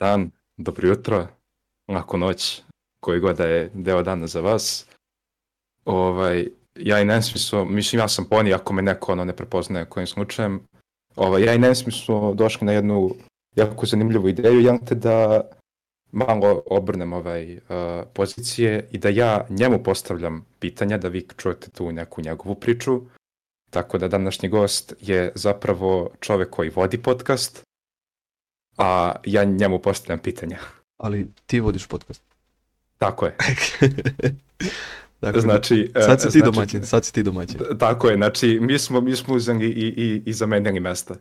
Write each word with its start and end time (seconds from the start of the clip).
dan, 0.00 0.30
dobro 0.56 0.88
jutro, 0.88 1.26
lako 1.88 2.16
noć, 2.16 2.62
koji 3.00 3.20
god 3.20 3.36
da 3.36 3.46
je 3.46 3.70
deo 3.74 4.02
dana 4.02 4.26
za 4.26 4.40
vas. 4.40 4.86
Ovaj, 5.84 6.48
ja 6.76 7.00
i 7.00 7.04
Nancy 7.04 7.38
su, 7.38 7.64
mislim 7.64 8.00
ja 8.00 8.08
sam 8.08 8.24
poni 8.24 8.54
ako 8.54 8.72
me 8.72 8.82
neko 8.82 9.12
ono 9.12 9.24
ne 9.24 9.36
prepoznaje 9.36 9.86
kojim 9.86 10.06
slučajem. 10.06 10.60
Ovaj, 11.16 11.44
ja 11.44 11.54
i 11.54 11.58
Nancy 11.58 11.90
su 11.90 12.34
došli 12.34 12.66
na 12.66 12.72
jednu 12.72 13.14
jako 13.56 13.86
zanimljivu 13.86 14.28
ideju, 14.28 14.60
jel 14.60 14.78
te 14.86 14.94
da 14.94 15.40
malo 16.12 16.62
obrnem 16.66 17.12
ovaj, 17.12 17.56
uh, 17.56 17.60
pozicije 18.12 18.88
i 18.90 18.98
da 18.98 19.08
ja 19.08 19.46
njemu 19.48 19.82
postavljam 19.82 20.46
pitanja, 20.58 20.98
da 20.98 21.08
vi 21.08 21.28
čujete 21.36 21.70
tu 21.70 21.92
neku 21.92 22.22
njegovu 22.22 22.54
priču. 22.54 23.00
Tako 23.70 23.98
da 23.98 24.08
današnji 24.08 24.48
gost 24.48 24.94
je 25.00 25.32
zapravo 25.34 26.10
čovek 26.20 26.50
koji 26.50 26.70
vodi 26.70 27.02
podcast, 27.02 27.62
a 28.80 29.12
ja 29.24 29.44
njemu 29.44 29.78
postavljam 29.78 30.18
pitanja. 30.18 30.58
Ali 30.96 31.28
ti 31.46 31.60
vodiš 31.60 31.86
podcast. 31.86 32.22
Tako 32.98 33.26
je. 33.26 33.36
dakle, 35.22 35.40
znači, 35.40 35.92
sad 35.94 36.20
si 36.20 36.26
ti 36.26 36.38
znači, 36.38 36.52
domaćin, 36.52 36.86
sad 36.86 37.04
si 37.04 37.12
ti 37.12 37.22
domaćin. 37.22 37.60
Tako 37.78 38.08
je, 38.08 38.16
znači 38.16 38.58
mi 38.60 38.78
smo, 38.78 39.00
mi 39.00 39.16
smo 39.16 39.34
uzeli 39.34 39.66
i, 39.66 39.86
i, 39.86 40.22
i 40.26 40.32
zamenjali 40.32 40.80
mesta. 40.80 41.14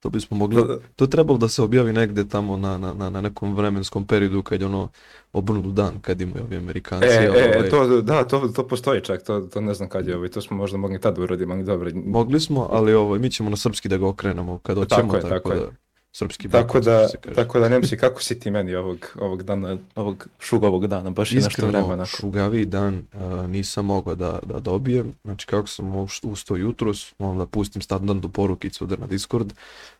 To 0.00 0.10
bismo 0.10 0.36
mogli, 0.36 0.62
to 0.96 1.04
je 1.04 1.10
trebalo 1.10 1.38
da 1.38 1.48
se 1.48 1.62
objavi 1.62 1.92
negde 1.92 2.28
tamo 2.28 2.56
na, 2.56 2.78
na, 2.78 2.94
na, 2.94 3.10
na 3.10 3.20
nekom 3.20 3.54
vremenskom 3.54 4.06
periodu 4.06 4.42
kad 4.42 4.60
je 4.60 4.66
ono 4.66 4.88
obrnutu 5.32 5.70
dan, 5.70 6.00
kad 6.00 6.20
imaju 6.20 6.44
ovi 6.44 6.56
Amerikanci. 6.56 7.06
E, 7.06 7.30
ovaj, 7.30 7.66
e, 7.66 7.70
to, 7.70 8.00
da, 8.00 8.24
to, 8.24 8.48
to 8.48 8.68
postoji 8.68 9.00
čak, 9.00 9.22
to, 9.22 9.40
to 9.40 9.60
ne 9.60 9.74
znam 9.74 9.88
kad 9.88 10.08
je, 10.08 10.16
ovaj, 10.16 10.28
to 10.28 10.40
smo 10.40 10.56
možda 10.56 10.78
mogli 10.78 11.00
tad 11.00 11.18
uraditi, 11.18 11.52
ali 11.52 11.64
dobro. 11.64 11.90
Mogli 11.94 12.40
smo, 12.40 12.68
ali 12.70 12.94
ovaj, 12.94 13.18
mi 13.18 13.30
ćemo 13.30 13.50
na 13.50 13.56
srpski 13.56 13.88
da 13.88 13.96
ga 13.96 14.06
okrenemo 14.06 14.58
kad 14.58 14.76
hoćemo, 14.78 15.12
Tako 15.12 15.16
je, 15.16 15.22
tako, 15.22 15.34
tako 15.34 15.52
je. 15.52 15.60
da 15.60 15.70
srpski 16.12 16.48
Tako 16.48 16.78
bek, 16.78 16.84
da, 16.84 17.08
tako 17.34 17.60
da 17.60 17.68
Nemci, 17.68 17.96
kako 17.96 18.22
si 18.22 18.40
ti 18.40 18.50
meni 18.50 18.74
ovog, 18.74 19.16
ovog 19.20 19.42
dana, 19.42 19.76
ovog 19.94 20.28
šugovog 20.38 20.86
dana, 20.86 21.10
baš 21.10 21.32
je 21.32 21.36
nešto 21.36 21.48
Iskreno, 21.48 21.78
vremena. 21.78 22.04
šugavi 22.04 22.64
dan 22.64 23.02
a, 23.12 23.46
nisam 23.46 23.86
mogao 23.86 24.14
da, 24.14 24.38
da 24.46 24.60
dobijem. 24.60 25.14
Znači, 25.24 25.46
kako 25.46 25.68
sam 25.68 26.06
ustao 26.22 26.56
jutros, 26.56 27.14
onda 27.18 27.46
pustim 27.46 27.82
standardnu 27.82 28.28
porukicu 28.28 28.86
da 28.86 28.96
na 28.96 29.06
Discord, 29.06 29.52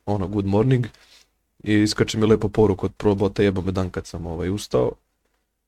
ono, 0.06 0.28
good 0.28 0.46
morning, 0.46 0.86
i 1.62 1.74
iskače 1.74 2.18
mi 2.18 2.26
lepo 2.26 2.48
poruku 2.48 2.86
od 2.86 2.92
probota, 2.96 3.42
jeba 3.42 3.60
me 3.60 3.72
dan 3.72 3.90
kad 3.90 4.06
sam 4.06 4.26
ovaj, 4.26 4.50
ustao. 4.50 4.92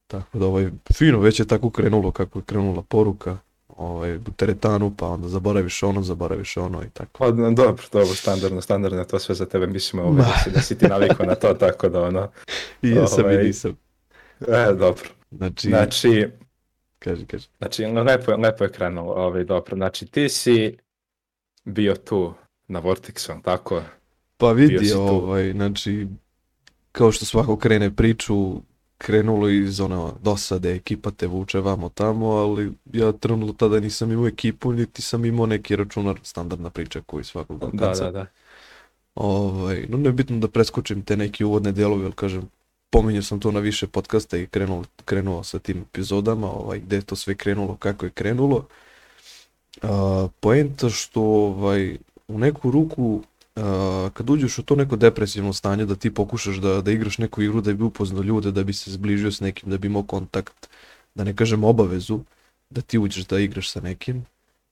Tako 0.06 0.38
da, 0.38 0.46
ovaj, 0.46 0.70
fino, 0.94 1.18
već 1.18 1.40
je 1.40 1.46
tako 1.46 1.70
krenulo 1.70 2.10
kako 2.10 2.38
je 2.38 2.42
krenula 2.42 2.82
poruka, 2.82 3.38
ovaj, 3.76 4.18
teretanu, 4.36 4.94
pa 4.96 5.06
onda 5.06 5.28
zaboraviš 5.28 5.82
ono, 5.82 6.02
zaboraviš 6.02 6.56
ono 6.56 6.82
i 6.82 6.90
tako. 6.92 7.18
Pa, 7.18 7.30
dobro, 7.30 7.84
dobro, 7.92 8.06
standardno, 8.14 8.60
standardno, 8.60 9.04
to 9.04 9.18
sve 9.18 9.34
za 9.34 9.46
tebe, 9.46 9.66
mislim, 9.66 10.02
ovaj, 10.02 10.16
da, 10.16 10.38
si, 10.44 10.50
da 10.50 10.60
si 10.60 10.78
ti 10.78 10.86
navikao 10.88 11.26
na 11.26 11.34
to, 11.34 11.54
tako 11.66 11.88
da, 11.88 12.02
ono, 12.02 12.28
I 12.82 12.88
jesam 12.88 13.20
i 13.20 13.22
Ovaj, 13.24 13.44
nisam. 13.44 13.76
e, 14.48 14.72
dobro. 14.72 15.08
Znači, 15.30 15.68
Znači, 15.68 16.28
kaži, 16.98 17.26
kaži. 17.26 17.48
znači, 17.58 17.84
lepo, 17.84 18.36
lepo 18.36 18.64
je 18.64 18.72
krenulo, 18.72 19.12
ovaj, 19.12 19.44
dobro, 19.44 19.76
znači, 19.76 20.06
ti 20.06 20.28
si 20.28 20.76
bio 21.64 21.94
tu 21.94 22.34
na 22.68 22.80
Vortexu, 22.82 23.42
tako? 23.42 23.82
Pa 24.36 24.52
vidi, 24.52 24.92
ovaj, 24.92 25.52
znači, 25.52 26.06
kao 26.92 27.12
što 27.12 27.24
svako 27.24 27.56
krene 27.56 27.90
priču, 27.96 28.54
krenulo 29.02 29.48
iz 29.48 29.80
ono 29.80 30.14
dosade, 30.22 30.74
ekipa 30.74 31.10
te 31.10 31.26
vuče 31.26 31.60
vamo 31.60 31.88
tamo, 31.88 32.26
ali 32.30 32.72
ja 32.92 33.12
trenutno 33.12 33.52
tada 33.52 33.80
nisam 33.80 34.12
imao 34.12 34.26
ekipu, 34.26 34.72
niti 34.72 35.02
sam 35.02 35.24
imao 35.24 35.46
neki 35.46 35.76
računar, 35.76 36.20
standardna 36.22 36.70
priča 36.70 37.00
koji 37.06 37.24
svakog 37.24 37.58
Da, 37.60 37.66
Balkanca. 37.66 38.04
da, 38.04 38.10
da. 38.10 38.26
Ovaj, 39.14 39.86
no 39.88 39.98
ne 39.98 40.08
je 40.08 40.12
bitno 40.12 40.38
da 40.38 40.48
preskočim 40.48 41.02
te 41.02 41.16
neke 41.16 41.44
uvodne 41.44 41.72
delove, 41.72 42.04
jer 42.04 42.12
kažem, 42.14 42.48
pominjao 42.90 43.22
sam 43.22 43.40
to 43.40 43.50
na 43.50 43.60
više 43.60 43.86
podcasta 43.86 44.38
i 44.38 44.46
krenuo, 44.46 44.84
krenuo 45.04 45.42
sa 45.42 45.58
tim 45.58 45.82
epizodama, 45.82 46.50
ovaj, 46.50 46.78
gde 46.80 46.96
je 46.96 47.02
to 47.02 47.16
sve 47.16 47.34
krenulo, 47.34 47.76
kako 47.76 48.06
je 48.06 48.10
krenulo. 48.10 48.66
A, 49.82 50.28
poenta 50.40 50.90
što 50.90 51.22
ovaj, 51.22 51.96
u 52.28 52.38
neku 52.38 52.70
ruku 52.70 53.22
kad 54.12 54.30
uđeš 54.30 54.58
u 54.58 54.62
to 54.62 54.76
neko 54.76 54.96
depresivno 54.96 55.52
stanje 55.52 55.86
da 55.86 55.94
ti 55.94 56.14
pokušaš 56.14 56.56
da, 56.56 56.80
da 56.80 56.90
igraš 56.90 57.18
neku 57.18 57.42
igru 57.42 57.60
da 57.60 57.72
bi 57.72 57.84
upoznao 57.84 58.22
ljude, 58.22 58.52
da 58.52 58.64
bi 58.64 58.72
se 58.72 58.90
zbližio 58.90 59.32
s 59.32 59.40
nekim, 59.40 59.70
da 59.70 59.78
bi 59.78 59.86
imao 59.86 60.02
kontakt, 60.02 60.68
da 61.14 61.24
ne 61.24 61.36
kažem 61.36 61.64
obavezu, 61.64 62.20
da 62.70 62.80
ti 62.80 62.98
uđeš 62.98 63.26
da 63.26 63.38
igraš 63.38 63.70
sa 63.70 63.80
nekim, 63.80 64.24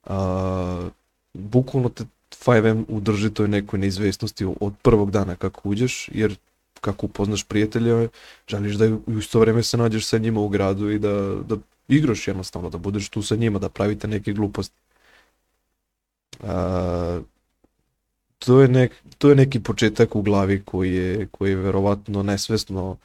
a, 0.05 0.89
bukvalno 1.35 1.89
te 1.89 2.05
5M 2.31 2.85
udrži 2.89 3.31
toj 3.31 3.49
nekoj 3.49 3.79
neizvesnosti 3.79 4.47
od 4.61 4.75
prvog 4.83 5.11
dana 5.11 5.37
kako 5.37 5.69
uđeš, 5.69 6.09
jer 6.13 6.37
kako 6.81 7.07
upoznaš 7.07 7.45
prijatelja, 7.45 8.09
želiš 8.49 8.75
da 8.77 8.87
u 9.07 9.19
isto 9.19 9.41
vreme 9.41 9.63
se 9.63 9.77
nađeš 9.77 10.07
sa 10.07 10.19
njima 10.19 10.41
u 10.41 10.49
gradu 10.49 10.91
i 10.91 10.99
da, 10.99 11.35
da 11.49 11.57
igraš 11.89 12.29
jednostavno, 12.29 12.71
da 12.71 12.79
budeš 12.79 13.09
tu 13.09 13.23
sa 13.23 13.37
njima, 13.37 13.59
da 13.59 13.69
pravite 13.69 14.09
neke 14.09 14.33
gluposti. 14.33 14.77
A, 16.43 17.21
to, 18.45 18.61
je 18.61 18.69
nek, 18.69 18.93
to 19.19 19.29
je 19.29 19.35
neki 19.35 19.61
početak 19.61 20.17
u 20.17 20.23
glavi 20.23 20.63
koji 20.65 20.95
je, 20.95 21.27
koji 21.31 21.51
je 21.51 21.57
verovatno 21.57 22.23
nesvesno 22.23 22.97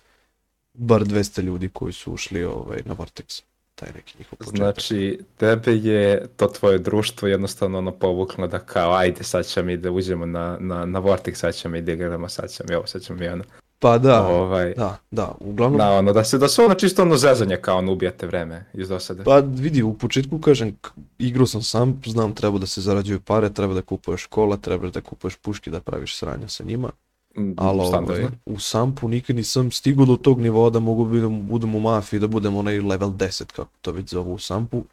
bar 0.73 1.01
200 1.01 1.41
ljudi 1.41 1.69
koji 1.69 1.93
su 1.93 2.13
ušli 2.13 2.43
ovaj, 2.43 2.81
na 2.85 2.95
Vortex. 2.95 3.43
Taj 3.75 3.89
neki 3.95 4.17
njihov 4.17 4.37
početak. 4.37 4.57
Znači, 4.57 5.19
tebe 5.37 5.71
je 5.71 6.27
to 6.37 6.47
tvoje 6.47 6.77
društvo 6.77 7.27
jednostavno 7.27 7.77
ono 7.77 7.91
povuklo 7.91 8.47
da 8.47 8.59
kao, 8.59 8.93
ajde, 8.93 9.23
sad 9.23 9.45
ćemo 9.45 9.65
mi 9.65 9.77
da 9.77 9.91
uđemo 9.91 10.25
na, 10.25 10.57
na, 10.59 10.85
na 10.85 10.99
Vortex, 11.01 11.33
sad 11.35 11.55
ćemo 11.55 11.71
mi 11.71 11.81
da 11.81 11.91
igramo, 11.91 12.29
sad 12.29 12.51
ćemo 12.51 12.67
mi 12.69 12.75
ovo, 12.75 12.87
sad 12.87 13.01
ćemo 13.01 13.19
mi 13.19 13.27
ono. 13.27 13.43
Pa 13.85 13.97
da, 13.97 14.27
ovaj, 14.27 14.73
da, 14.73 14.97
da, 15.11 15.35
uglavnom 15.39 15.77
Da, 15.77 15.91
ono, 15.91 16.13
da 16.13 16.23
se, 16.23 16.37
da 16.37 16.47
se 16.47 16.61
ono 16.61 16.73
čisto 16.73 17.01
ono 17.01 17.17
zezanje 17.17 17.57
kao 17.57 17.77
ono 17.77 17.91
ubijate 17.91 18.27
vreme 18.27 18.65
iz 18.73 18.89
dosade. 18.89 19.23
Pa 19.23 19.39
vidi, 19.39 19.83
u 19.83 19.93
početku 19.93 20.39
kažem, 20.39 20.77
igrao 21.19 21.47
sam 21.47 21.61
sam, 21.61 22.01
znam 22.05 22.35
treba 22.35 22.57
da 22.57 22.65
se 22.65 22.81
zarađuju 22.81 23.19
pare, 23.19 23.53
treba 23.53 23.73
da 23.73 23.81
kupuješ 23.81 24.25
kola, 24.25 24.57
treba 24.57 24.89
da 24.89 25.01
kupuješ 25.01 25.35
puške 25.35 25.71
da 25.71 25.79
praviš 25.79 26.17
sranja 26.17 26.47
sa 26.47 26.63
njima, 26.63 26.89
Mm, 27.37 27.53
ali 27.57 27.79
ovaj, 27.79 28.25
u 28.45 28.59
sampu 28.59 29.07
nikad 29.07 29.35
nisam 29.35 29.71
stigao 29.71 30.05
do 30.05 30.15
tog 30.15 30.41
nivoa 30.41 30.69
da 30.69 30.79
mogu 30.79 31.05
budem, 31.05 31.47
budem 31.47 31.75
u 31.75 31.79
mafiji, 31.79 32.19
da 32.19 32.27
budem 32.27 32.55
onaj 32.55 32.79
level 32.79 33.09
10, 33.09 33.43
kako 33.55 33.71
to 33.81 33.91
već 33.91 34.09
zovu 34.09 34.33
u 34.33 34.39
sampu, 34.39 34.83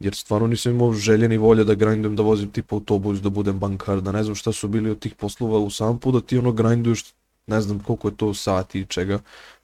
jer 0.00 0.14
stvarno 0.14 0.46
nisam 0.46 0.72
imao 0.72 0.92
želje 0.92 1.28
ni 1.28 1.36
volje 1.36 1.64
da 1.64 1.74
grindujem, 1.74 2.16
da 2.16 2.22
vozim 2.22 2.50
tipa 2.50 2.76
autobus, 2.76 3.20
da 3.20 3.30
budem 3.30 3.58
bankar, 3.58 4.00
da 4.00 4.12
ne 4.12 4.22
znam 4.22 4.34
šta 4.34 4.52
su 4.52 4.68
bili 4.68 4.90
od 4.90 4.98
tih 4.98 5.14
poslova 5.14 5.58
u 5.58 5.70
sampu, 5.70 6.12
da 6.12 6.20
ti 6.20 6.38
ono 6.38 6.52
grinduješ, 6.52 7.04
ne 7.46 7.60
znam 7.60 7.78
koliko 7.78 8.08
je 8.08 8.16
to 8.16 8.34
sati 8.34 8.80
i 8.80 8.86
čega, 8.86 9.18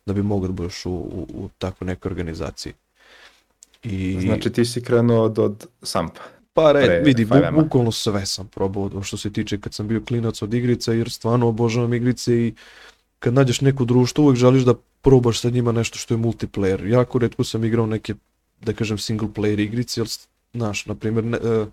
da 0.07 0.13
bi 0.13 0.23
mogao 0.23 0.47
da 0.47 0.53
budeš 0.53 0.87
u, 0.87 0.91
u, 0.91 1.27
u 1.35 1.49
takvoj 1.59 1.87
nekoj 1.87 2.09
organizaciji. 2.09 2.73
I... 3.83 4.21
Znači 4.21 4.53
ti 4.53 4.65
si 4.65 4.83
krenuo 4.83 5.25
od, 5.25 5.39
od 5.39 5.67
Sampa. 5.83 6.21
Pa 6.53 6.73
red, 6.73 6.87
pre 6.87 7.01
vidi, 7.01 7.25
bu, 7.25 7.35
5M-a. 7.35 7.63
bukvalno 7.63 7.93
sve 7.93 8.27
sam 8.27 8.49
probao 8.49 9.03
što 9.03 9.17
se 9.17 9.33
tiče 9.33 9.61
kad 9.61 9.75
sam 9.75 9.89
bio 9.89 10.03
klinac 10.09 10.43
od 10.43 10.55
igrica, 10.55 10.93
jer 10.93 11.11
stvarno 11.11 11.49
obožavam 11.49 11.95
igrice 11.95 12.35
i 12.35 12.55
kad 13.19 13.35
nađeš 13.35 13.61
neko 13.61 13.85
društvo 13.85 14.25
uvek 14.25 14.37
želiš 14.37 14.63
da 14.63 14.75
probaš 15.01 15.41
sa 15.41 15.51
njima 15.51 15.73
nešto 15.73 15.99
što 15.99 16.15
je 16.15 16.19
multiplayer. 16.19 16.87
Jako 16.87 17.19
redko 17.19 17.45
sam 17.45 17.65
igrao 17.65 17.87
neke, 17.87 18.15
da 18.61 18.73
kažem, 18.73 18.99
single 18.99 19.29
player 19.29 19.61
igrice, 19.61 20.01
jer, 20.01 20.09
znaš, 20.53 20.87
na 20.87 20.95
primjer, 20.95 21.25
ne, 21.25 21.39
uh, 21.39 21.69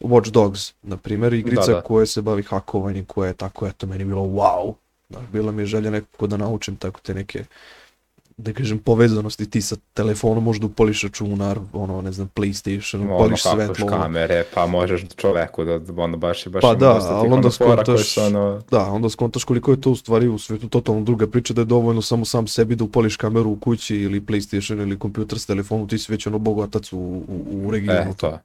Watch 0.00 0.30
Dogs, 0.30 0.74
na 0.82 0.96
primjer, 0.96 1.34
igrica 1.34 1.66
Da, 1.66 1.72
da. 1.72 1.80
koja 1.80 2.06
se 2.06 2.22
bavi 2.22 2.42
hakovanjem, 2.42 3.04
koja 3.04 3.28
je 3.28 3.34
tako, 3.34 3.66
eto, 3.66 3.86
meni 3.86 4.04
bilo 4.04 4.22
wow. 4.22 4.74
Znaš, 5.10 5.24
bila 5.32 5.52
mi 5.52 5.62
je 5.62 5.66
želja 5.66 5.90
nekako 5.90 6.26
da 6.26 6.36
naučim 6.36 6.76
tako 6.76 7.00
te 7.00 7.14
neke 7.14 7.44
da 8.36 8.52
kažem, 8.52 8.78
povezanosti 8.78 9.50
ti 9.50 9.62
sa 9.62 9.76
telefonom 9.94 10.44
možda 10.44 10.66
upališ 10.66 11.02
računar, 11.02 11.58
ono, 11.72 12.02
ne 12.02 12.12
znam, 12.12 12.30
PlayStation, 12.34 12.96
Ono, 12.96 13.14
upališ 13.16 13.42
kako 13.42 13.56
svetlo, 13.56 13.86
ono. 13.86 13.96
kamere, 13.96 14.44
pa 14.54 14.66
možeš 14.66 15.04
čoveku 15.16 15.64
da, 15.64 15.80
ono, 15.96 16.16
baš, 16.16 16.46
i 16.46 16.50
baš 16.50 16.60
Pa 16.62 16.74
da, 16.74 16.90
ali 17.02 17.26
onda 17.26 17.34
ono 17.36 17.50
skontaš- 17.50 18.26
ono, 18.26 18.62
Da, 18.70 18.84
onda 18.84 19.10
skontaš 19.10 19.44
koliko 19.44 19.70
je 19.70 19.80
to 19.80 19.90
u 19.90 19.96
stvari 19.96 20.28
u 20.28 20.38
svetu 20.38 20.68
totalno 20.68 21.00
druga 21.00 21.26
priča 21.26 21.54
da 21.54 21.60
je 21.60 21.64
dovoljno 21.64 22.02
samo 22.02 22.24
sam 22.24 22.46
sebi 22.46 22.76
da 22.76 22.84
upališ 22.84 23.16
kameru 23.16 23.50
u 23.50 23.56
kući 23.56 23.96
ili 23.96 24.20
PlayStation 24.20 24.82
ili 24.82 24.98
kompjuter 24.98 25.38
s 25.38 25.46
telefonom, 25.46 25.88
ti 25.88 25.98
si 25.98 26.12
već 26.12 26.26
ono 26.26 26.38
bogatac 26.38 26.92
u, 26.92 26.98
u, 26.98 27.24
u 27.64 27.70
regionu. 27.70 28.10
e, 28.10 28.14
to. 28.16 28.38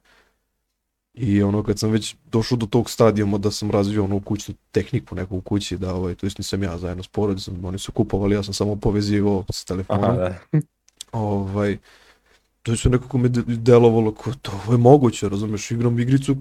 I 1.14 1.42
ono 1.42 1.62
kad 1.62 1.78
sam 1.78 1.90
već 1.90 2.16
došao 2.32 2.58
do 2.58 2.66
tog 2.66 2.90
stadijuma 2.90 3.38
da 3.38 3.50
sam 3.50 3.70
razvio 3.70 4.04
ono 4.04 4.20
kućnu 4.20 4.54
tehniku 4.70 5.14
neku 5.14 5.36
u 5.36 5.40
kući, 5.40 5.76
da 5.76 5.94
ovaj, 5.94 6.14
to 6.14 6.26
jest 6.26 6.38
nisam 6.38 6.62
ja 6.62 6.78
zajedno 6.78 7.02
s 7.02 7.08
porodicom, 7.08 7.64
oni 7.64 7.78
su 7.78 7.92
kupovali, 7.92 8.34
ja 8.34 8.42
sam 8.42 8.54
samo 8.54 8.76
povezivao 8.76 9.44
s 9.52 9.64
telefonom. 9.64 10.04
Aha, 10.04 10.16
da. 10.16 10.38
ovaj, 11.12 11.78
to 12.62 12.72
je 12.72 12.76
sve 12.76 12.90
nekako 12.90 13.18
me 13.18 13.28
de- 13.28 13.42
delovalo 13.46 14.14
kao 14.14 14.32
to 14.42 14.52
ovo 14.64 14.72
je 14.72 14.78
moguće, 14.78 15.28
razumeš, 15.28 15.70
igram 15.70 15.98
igricu 15.98 16.36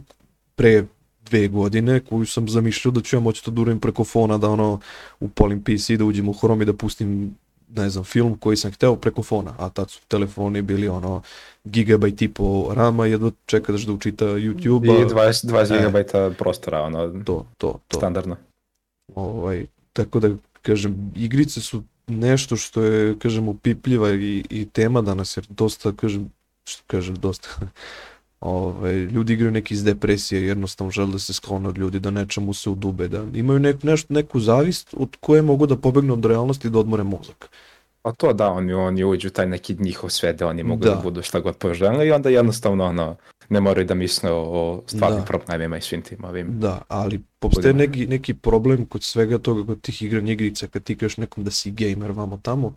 pre 0.55 0.85
dve 1.25 1.47
godine 1.47 1.99
koju 1.99 2.25
sam 2.25 2.49
zamišljao 2.49 2.91
da 2.91 3.01
ću 3.01 3.15
ja 3.15 3.19
moći 3.19 3.45
to 3.45 3.51
da 3.51 3.61
uradim 3.61 3.79
preko 3.79 4.03
fona, 4.03 4.37
da 4.37 4.49
ono 4.49 4.79
upalim 5.19 5.63
PC, 5.63 5.97
da 5.97 6.05
uđem 6.05 6.29
u 6.29 6.33
Chrome 6.33 6.63
i 6.63 6.65
da 6.65 6.73
pustim 6.73 7.35
ne 7.75 7.89
znam, 7.89 8.03
film 8.03 8.37
koji 8.37 8.57
sam 8.57 8.71
hteo 8.71 8.95
preko 8.95 9.23
fona, 9.23 9.53
a 9.57 9.69
tad 9.69 9.89
su 9.89 9.99
telefoni 10.07 10.61
bili 10.61 10.87
ono 10.87 11.21
gigabajt 11.63 12.21
i 12.21 12.27
po 12.27 12.71
rama, 12.75 13.05
jedva 13.05 13.31
čekaš 13.45 13.81
da 13.81 13.93
učita 13.93 14.25
YouTube, 14.25 15.01
I 15.01 15.05
20, 15.05 15.47
20 15.47 15.73
E. 15.73 15.77
gigabajta 15.77 16.31
prostora, 16.37 16.81
ono, 16.81 17.07
to, 17.07 17.45
to, 17.57 17.79
to. 17.87 17.97
standardno. 17.97 18.35
Ovaj, 19.15 19.65
tako 19.93 20.19
da, 20.19 20.29
kažem, 20.61 21.11
igrice 21.15 21.61
su 21.61 21.83
nešto 22.07 22.55
što 22.55 22.81
je, 22.81 23.19
kažem, 23.19 23.47
upipljiva 23.47 24.11
i, 24.11 24.43
i 24.49 24.65
tema 24.65 25.01
danas, 25.01 25.37
jer 25.37 25.45
dosta, 25.49 25.91
kažem, 25.91 26.31
što 26.63 26.83
kažem, 26.87 27.15
dosta, 27.15 27.49
ovaj, 28.43 28.95
ljudi 28.95 29.33
igraju 29.33 29.51
neki 29.51 29.73
iz 29.73 29.83
depresije, 29.83 30.47
jednostavno 30.47 30.91
žele 30.91 31.11
da 31.11 31.19
se 31.19 31.33
sklone 31.33 31.69
od 31.69 31.77
ljudi, 31.77 31.99
da 31.99 32.11
nečemu 32.11 32.53
se 32.53 32.69
udube, 32.69 33.07
da 33.07 33.23
imaju 33.33 33.59
nek, 33.59 33.83
nešto, 33.83 34.13
neku 34.13 34.39
zavist 34.39 34.93
od 34.97 35.15
koje 35.19 35.41
mogu 35.41 35.65
da 35.67 35.77
pobegnu 35.77 36.13
od 36.13 36.25
realnosti 36.25 36.67
i 36.67 36.71
da 36.71 36.79
odmore 36.79 37.03
mozak. 37.03 37.49
Pa 38.01 38.11
to 38.11 38.33
da, 38.33 38.49
oni, 38.51 38.73
oni 38.73 39.03
uđu 39.03 39.29
taj 39.29 39.47
neki 39.47 39.75
njihov 39.79 40.09
svet 40.09 40.35
da 40.39 40.47
oni 40.47 40.63
mogu 40.63 40.83
da, 40.83 40.89
da 40.89 41.01
budu 41.03 41.21
šta 41.21 41.39
god 41.39 41.57
požele 41.57 42.07
i 42.07 42.11
onda 42.11 42.29
jednostavno 42.29 42.85
ono, 42.85 43.15
ne 43.49 43.61
moraju 43.61 43.85
da 43.87 43.93
misle 43.93 44.31
o 44.31 44.83
stvarnim 44.87 45.19
da. 45.19 45.25
problemima 45.25 45.77
i 45.77 45.81
svim 45.81 46.01
tim 46.01 46.23
ovim. 46.23 46.59
Da, 46.59 46.81
ali 46.87 47.21
postoje 47.39 47.73
neki, 47.73 48.07
neki 48.07 48.33
problem 48.33 48.85
kod 48.85 49.03
svega 49.03 49.37
toga, 49.37 49.65
kod 49.65 49.81
tih 49.81 50.01
igranja 50.01 50.33
igrica, 50.33 50.67
kad 50.67 50.83
ti 50.83 50.97
kažeš 50.97 51.17
nekom 51.17 51.43
da 51.43 51.51
si 51.51 51.71
gamer 51.71 52.11
vamo 52.11 52.39
tamo, 52.43 52.73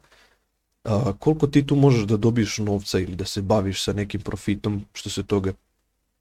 a, 0.87 1.13
koliko 1.19 1.47
ti 1.47 1.67
tu 1.67 1.77
možeš 1.77 2.05
da 2.05 2.17
dobiješ 2.17 2.59
novca 2.59 2.99
ili 2.99 3.17
da 3.17 3.25
se 3.25 3.43
baviš 3.43 3.85
sa 3.85 3.93
nekim 3.93 4.21
profitom 4.21 4.85
što 4.93 5.11
se 5.11 5.23
toga 5.23 5.53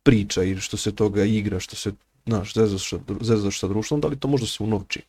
priča 0.04 0.44
ili 0.44 0.62
što 0.62 0.78
se 0.78 0.92
toga 0.92 1.24
igra, 1.24 1.60
što 1.60 1.76
se, 1.76 1.92
znaš, 2.26 2.54
zezaš, 2.54 2.94
zezaš 3.22 3.60
sa 3.60 3.68
društvom, 3.68 4.02
da 4.02 4.08
li 4.08 4.20
to 4.20 4.28
može 4.28 4.44
da 4.44 4.48
se 4.48 4.64
unovči? 4.64 5.02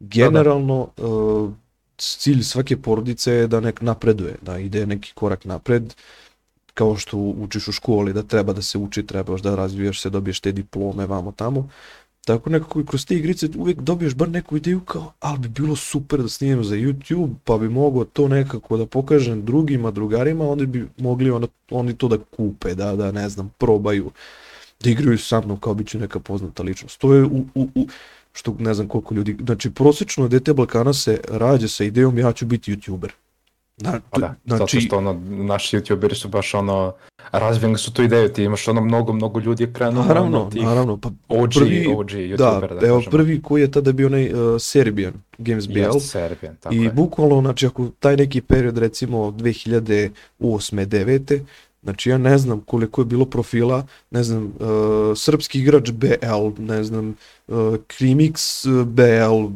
Generalno, 0.00 0.88
da, 0.96 1.02
da. 1.02 1.08
Uh, 1.08 1.52
cilj 1.98 2.42
svake 2.42 2.76
porodice 2.76 3.32
je 3.32 3.46
da 3.46 3.60
nek 3.60 3.80
napreduje, 3.80 4.36
da 4.42 4.58
ide 4.58 4.86
neki 4.86 5.12
korak 5.14 5.44
napred, 5.44 5.94
kao 6.74 6.96
što 6.96 7.16
učiš 7.16 7.68
u 7.68 7.72
školi, 7.72 8.12
da 8.12 8.22
treba 8.22 8.52
da 8.52 8.62
se 8.62 8.78
uči, 8.78 9.06
trebaš 9.06 9.40
da 9.42 9.54
razvijaš 9.54 10.00
se, 10.00 10.10
dobiješ 10.10 10.40
te 10.40 10.52
diplome, 10.52 11.06
vamo 11.06 11.32
tamo. 11.32 11.68
Tako 12.26 12.50
nekako 12.50 12.80
i 12.80 12.86
kroz 12.86 13.06
te 13.06 13.14
igrice 13.14 13.48
uvijek 13.56 13.80
dobiješ 13.80 14.14
bar 14.14 14.28
neku 14.28 14.56
ideju 14.56 14.80
kao, 14.80 15.12
ali 15.20 15.38
bi 15.38 15.48
bilo 15.48 15.76
super 15.76 16.22
da 16.22 16.28
snimim 16.28 16.64
za 16.64 16.76
YouTube, 16.76 17.34
pa 17.44 17.58
bi 17.58 17.68
mogao 17.68 18.04
to 18.04 18.28
nekako 18.28 18.76
da 18.76 18.86
pokažem 18.86 19.44
drugima, 19.44 19.90
drugarima, 19.90 20.48
onda 20.48 20.66
bi 20.66 20.86
mogli 20.96 21.30
ono, 21.30 21.48
oni 21.70 21.94
to 21.94 22.08
da 22.08 22.18
kupe, 22.18 22.74
da, 22.74 22.96
da 22.96 23.12
ne 23.12 23.28
znam, 23.28 23.50
probaju, 23.58 24.10
da 24.82 24.90
igraju 24.90 25.18
sa 25.18 25.40
mnom 25.40 25.60
kao 25.60 25.74
bit 25.74 25.94
neka 25.94 26.20
poznata 26.20 26.62
ličnost. 26.62 27.00
To 27.00 27.14
je 27.14 27.24
u, 27.24 27.44
u, 27.54 27.68
u, 27.74 27.86
što 28.32 28.56
ne 28.58 28.74
znam 28.74 28.88
koliko 28.88 29.14
ljudi, 29.14 29.36
znači 29.44 29.70
prosječno 29.70 30.28
dete 30.28 30.54
Balkana 30.54 30.92
se 30.92 31.20
rađa 31.28 31.68
sa 31.68 31.84
idejom 31.84 32.18
ja 32.18 32.32
ću 32.32 32.46
biti 32.46 32.76
YouTuber. 32.76 33.10
Na, 33.76 34.00
pa 34.10 34.20
da, 34.20 34.34
znači, 34.44 34.58
zato 34.58 34.80
što 34.80 34.98
ono, 34.98 35.20
naši 35.28 35.76
youtuberi 35.76 36.14
su 36.14 36.28
baš 36.28 36.54
ono, 36.54 36.92
razvijeni 37.32 37.78
su 37.78 37.92
tu 37.92 38.02
ideju, 38.02 38.28
ti 38.28 38.42
imaš 38.42 38.68
ono 38.68 38.80
mnogo, 38.80 39.12
mnogo 39.12 39.40
ljudi 39.40 39.62
je 39.62 39.72
krenuo. 39.72 40.04
Naravno, 40.04 40.40
ono, 40.40 40.50
tih 40.50 40.62
naravno, 40.62 40.96
pa 40.96 41.08
OG, 41.28 41.50
prvi, 41.54 41.94
OG 41.96 42.10
youtubera. 42.10 42.68
Da, 42.68 42.80
da 42.80 42.86
evo 42.86 42.98
kažem. 42.98 43.10
prvi 43.10 43.42
koji 43.42 43.62
je 43.62 43.70
tada 43.70 43.92
bio 43.92 44.06
onaj 44.06 44.32
uh, 44.32 44.60
Serbian 44.60 45.12
Games 45.38 45.68
BL. 45.68 45.74
Yes, 45.74 46.00
Serbian, 46.00 46.56
tako 46.56 46.74
I 46.74 46.82
je. 46.82 46.90
bukvalno, 46.92 47.40
znači 47.40 47.66
ako 47.66 47.88
taj 48.00 48.16
neki 48.16 48.40
period 48.40 48.78
recimo 48.78 49.18
2008. 49.18 50.10
9. 50.40 51.40
Znači 51.82 52.10
ja 52.10 52.18
ne 52.18 52.38
znam 52.38 52.60
koliko 52.60 53.00
je 53.00 53.04
bilo 53.04 53.24
profila, 53.24 53.86
ne 54.10 54.22
znam, 54.22 54.44
uh, 54.44 55.16
srpski 55.16 55.60
igrač 55.60 55.90
BL, 55.90 56.62
ne 56.62 56.84
znam, 56.84 57.16
uh, 57.48 57.56
Krimix 57.88 58.66
BL, 58.84 59.46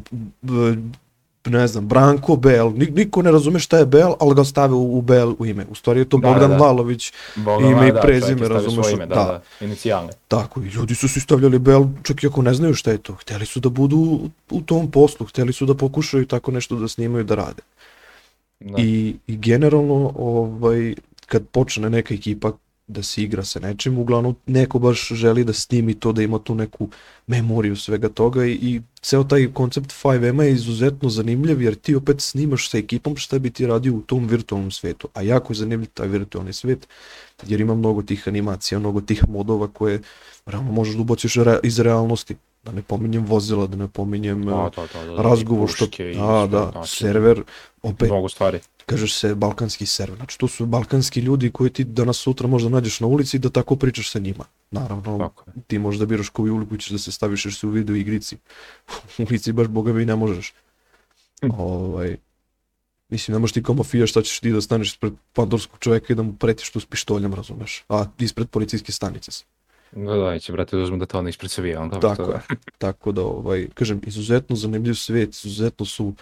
ne 1.45 1.67
znam, 1.67 1.87
Branko 1.87 2.35
Bel, 2.35 2.71
niko 2.75 3.21
ne 3.21 3.31
razume 3.31 3.59
šta 3.59 3.77
je 3.77 3.85
Bel, 3.85 4.13
ali 4.19 4.35
ga 4.35 4.43
stave 4.43 4.73
u, 4.73 4.97
u 4.97 5.01
Bel 5.01 5.35
u 5.39 5.45
ime. 5.45 5.65
U 5.69 5.75
stvari 5.75 5.99
je 5.99 6.09
to 6.09 6.17
da, 6.17 6.27
Bogdan 6.27 6.49
da, 6.49 6.57
da. 6.57 6.63
Valović, 6.63 7.13
Bogdan, 7.35 7.71
ime 7.71 7.91
da, 7.91 7.99
i 7.99 8.01
prezime, 8.01 8.47
razumeš? 8.47 8.91
Ime, 8.93 9.05
da, 9.05 9.15
da, 9.15 9.23
da, 9.23 9.65
inicijalne. 9.65 10.11
Tako, 10.27 10.61
i 10.61 10.65
ljudi 10.65 10.95
su 10.95 11.07
se 11.07 11.19
stavljali 11.19 11.59
Bel, 11.59 11.85
čak 12.03 12.23
i 12.23 12.27
ako 12.27 12.41
ne 12.41 12.53
znaju 12.53 12.73
šta 12.73 12.91
je 12.91 12.97
to. 12.97 13.13
Hteli 13.13 13.45
su 13.45 13.59
da 13.59 13.69
budu 13.69 14.19
u 14.49 14.61
tom 14.61 14.91
poslu, 14.91 15.25
hteli 15.25 15.53
su 15.53 15.65
da 15.65 15.73
pokušaju 15.73 16.25
tako 16.25 16.51
nešto 16.51 16.75
da 16.75 16.87
snimaju, 16.87 17.23
da 17.23 17.35
rade. 17.35 17.61
Da. 18.59 18.81
I, 18.81 19.15
I 19.27 19.37
generalno, 19.37 20.13
ovaj, 20.15 20.95
kad 21.25 21.47
počne 21.47 21.89
neka 21.89 22.13
ekipa 22.13 22.51
da 22.91 23.03
se 23.03 23.23
igra 23.23 23.43
sa 23.43 23.59
nečim, 23.59 23.97
uglavnom 23.97 24.35
neko 24.45 24.79
baš 24.79 25.07
želi 25.07 25.43
da 25.43 25.53
snimi 25.53 25.93
to, 25.93 26.11
da 26.11 26.21
ima 26.21 26.39
tu 26.39 26.55
neku 26.55 26.89
memoriju 27.27 27.75
svega 27.75 28.09
toga 28.09 28.45
i, 28.45 28.51
i 28.51 28.81
ceo 29.01 29.23
taj 29.23 29.47
koncept 29.53 29.93
5M 30.03 30.41
je 30.41 30.51
izuzetno 30.51 31.09
zanimljiv 31.09 31.61
jer 31.61 31.75
ti 31.75 31.95
opet 31.95 32.21
snimaš 32.21 32.69
sa 32.69 32.77
ekipom 32.77 33.15
šta 33.17 33.39
bi 33.39 33.49
ti 33.49 33.67
radio 33.67 33.93
u 33.93 34.01
tom 34.01 34.27
virtualnom 34.27 34.71
svetu, 34.71 35.07
a 35.13 35.21
jako 35.21 35.53
je 35.53 35.57
zanimljiv 35.57 35.89
taj 35.93 36.07
virtualni 36.07 36.53
svet 36.53 36.87
jer 37.47 37.61
ima 37.61 37.75
mnogo 37.75 38.01
tih 38.01 38.27
animacija, 38.27 38.79
mnogo 38.79 39.01
tih 39.01 39.23
modova 39.29 39.67
koje 39.67 40.01
realno 40.45 40.71
možeš 40.71 40.95
da 40.95 41.01
ubaciš 41.01 41.35
re, 41.35 41.59
iz 41.63 41.79
realnosti. 41.79 42.35
Da 42.63 42.71
ne 42.71 42.81
pominjem 42.81 43.25
vozila, 43.25 43.67
da 43.67 43.75
ne 43.75 43.87
pominjem 43.87 44.45
da, 44.45 44.69
da, 44.75 44.87
da, 44.93 45.05
da, 45.05 45.21
razgovor, 45.21 45.69
što, 45.69 45.87
da, 46.47 46.71
da, 46.73 46.83
server, 46.85 47.43
opet, 47.81 48.09
mnogo 48.09 48.29
stvari 48.29 48.59
kažeš 48.91 49.13
se 49.15 49.35
balkanski 49.35 49.85
server. 49.85 50.17
Znači 50.17 50.39
to 50.39 50.47
su 50.47 50.65
balkanski 50.65 51.19
ljudi 51.19 51.51
koji 51.51 51.69
ti 51.69 51.83
danas 51.83 52.17
sutra 52.17 52.47
možda 52.47 52.69
nađeš 52.69 52.99
na 52.99 53.07
ulici 53.07 53.37
i 53.37 53.39
da 53.39 53.49
tako 53.49 53.75
pričaš 53.75 54.11
sa 54.11 54.19
njima. 54.19 54.45
Naravno, 54.71 55.17
tako 55.17 55.45
ti 55.67 55.79
možeš 55.79 55.99
da 55.99 56.05
biraš 56.05 56.29
koju 56.29 56.55
uliku 56.55 56.77
ćeš 56.77 56.89
da 56.89 56.97
se 56.97 57.11
staviš 57.11 57.45
jer 57.45 57.53
si 57.53 57.67
u 57.67 57.69
video 57.69 57.95
igrici. 57.95 58.37
u 59.19 59.23
ulici 59.29 59.51
baš 59.51 59.67
boga 59.67 59.93
mi 59.93 60.05
ne 60.05 60.15
možeš. 60.15 60.53
Hm. 61.41 61.51
ovaj, 61.57 62.17
mislim, 63.09 63.33
ne 63.33 63.39
možeš 63.39 63.53
ti 63.53 63.63
kao 63.63 63.75
mafija 63.75 64.07
šta 64.07 64.21
ćeš 64.21 64.39
ti 64.39 64.51
da 64.51 64.61
staneš 64.61 64.87
ispred 64.87 65.13
pandorskog 65.33 65.79
čoveka 65.79 66.13
i 66.13 66.15
da 66.15 66.23
mu 66.23 66.35
pretiš 66.35 66.71
tu 66.71 66.79
s 66.79 66.85
pištoljem, 66.85 67.33
razumeš? 67.33 67.83
A 67.89 68.05
ispred 68.19 68.49
policijske 68.49 68.91
stanice 68.91 69.31
si. 69.31 69.43
Da, 69.91 70.15
da, 70.15 70.39
će, 70.39 70.51
brate, 70.51 70.77
uzmu 70.77 70.97
da 70.97 71.05
to 71.05 71.19
ono 71.19 71.29
ispred 71.29 71.51
se 71.51 71.61
vija. 71.61 71.89
Tako, 72.01 72.15
to... 72.15 72.39
tako 72.77 73.11
da, 73.11 73.21
ovaj, 73.21 73.67
kažem, 73.73 74.01
izuzetno 74.05 74.55
zanimljiv 74.55 74.93
svet, 74.93 75.29
izuzetno 75.29 75.85
su 75.85 76.13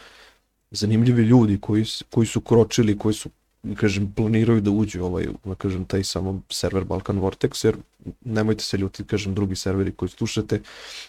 zanimljivi 0.71 1.23
ljudi 1.23 1.57
koji, 1.61 1.85
koji 2.09 2.27
su 2.27 2.41
kročili, 2.41 2.97
koji 2.97 3.13
su 3.13 3.29
kažem, 3.75 4.13
planiraju 4.15 4.61
da 4.61 4.71
uđu 4.71 5.03
ovaj, 5.03 5.27
da 5.45 5.55
kažem, 5.55 5.85
taj 5.85 6.03
samo 6.03 6.41
server 6.49 6.83
Balkan 6.83 7.19
Vortex, 7.19 7.65
jer 7.65 7.75
nemojte 8.21 8.63
se 8.63 8.77
ljuti, 8.77 9.03
kažem, 9.03 9.35
drugi 9.35 9.55
serveri 9.55 9.91
koji 9.91 10.09
slušate, 10.09 10.61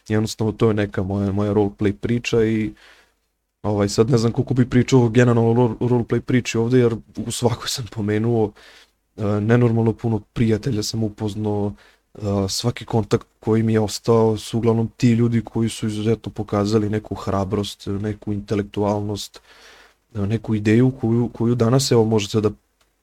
jednostavno 0.09 0.53
to 0.53 0.69
je 0.69 0.75
neka 0.75 1.03
moja, 1.03 1.33
moja 1.33 1.53
roleplay 1.53 1.93
priča 1.93 2.45
i 2.45 2.73
ovaj, 3.63 3.89
sad 3.89 4.11
ne 4.11 4.19
znam 4.19 4.33
koliko 4.33 4.55
bi 4.55 4.71
pričao 4.71 5.09
generalno 5.09 5.77
roleplay 5.81 6.21
priči 6.21 6.59
ovde, 6.59 6.79
jer 6.79 6.95
u 7.27 7.31
svakoj 7.31 7.69
sam 7.69 7.87
pomenuo 7.91 8.45
uh, 8.45 9.25
nenormalno 9.25 9.93
puno 9.93 10.21
prijatelja 10.33 10.83
sam 10.83 11.05
upoznao, 11.05 11.73
svaki 12.49 12.85
kontakt 12.85 13.27
koji 13.41 13.63
mi 13.63 13.73
je 13.73 13.81
ostao 13.81 14.37
su 14.37 14.59
uglavnom 14.59 14.91
ti 14.97 15.11
ljudi 15.13 15.43
koji 15.45 15.69
su 15.69 15.87
izuzetno 15.87 16.33
pokazali 16.33 16.91
neku 16.91 17.15
hrabrost, 17.15 17.87
neku 17.87 18.33
intelektualnost, 18.33 19.41
neku 20.15 20.55
ideju 20.55 20.93
koju, 21.01 21.31
koju 21.33 21.55
danas 21.55 21.91
evo 21.91 22.05
možete 22.05 22.41
da 22.41 22.51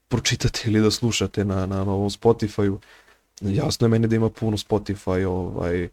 pročitate 0.08 0.62
ili 0.66 0.80
da 0.80 0.90
slušate 0.90 1.44
na, 1.44 1.66
na 1.66 1.84
novom 1.84 2.10
Spotify-u. 2.10 2.78
Jasno 3.40 3.84
je 3.84 3.88
meni 3.88 4.08
da 4.08 4.16
ima 4.16 4.30
puno 4.30 4.56
Spotify 4.56 5.24
ovaj, 5.26 5.88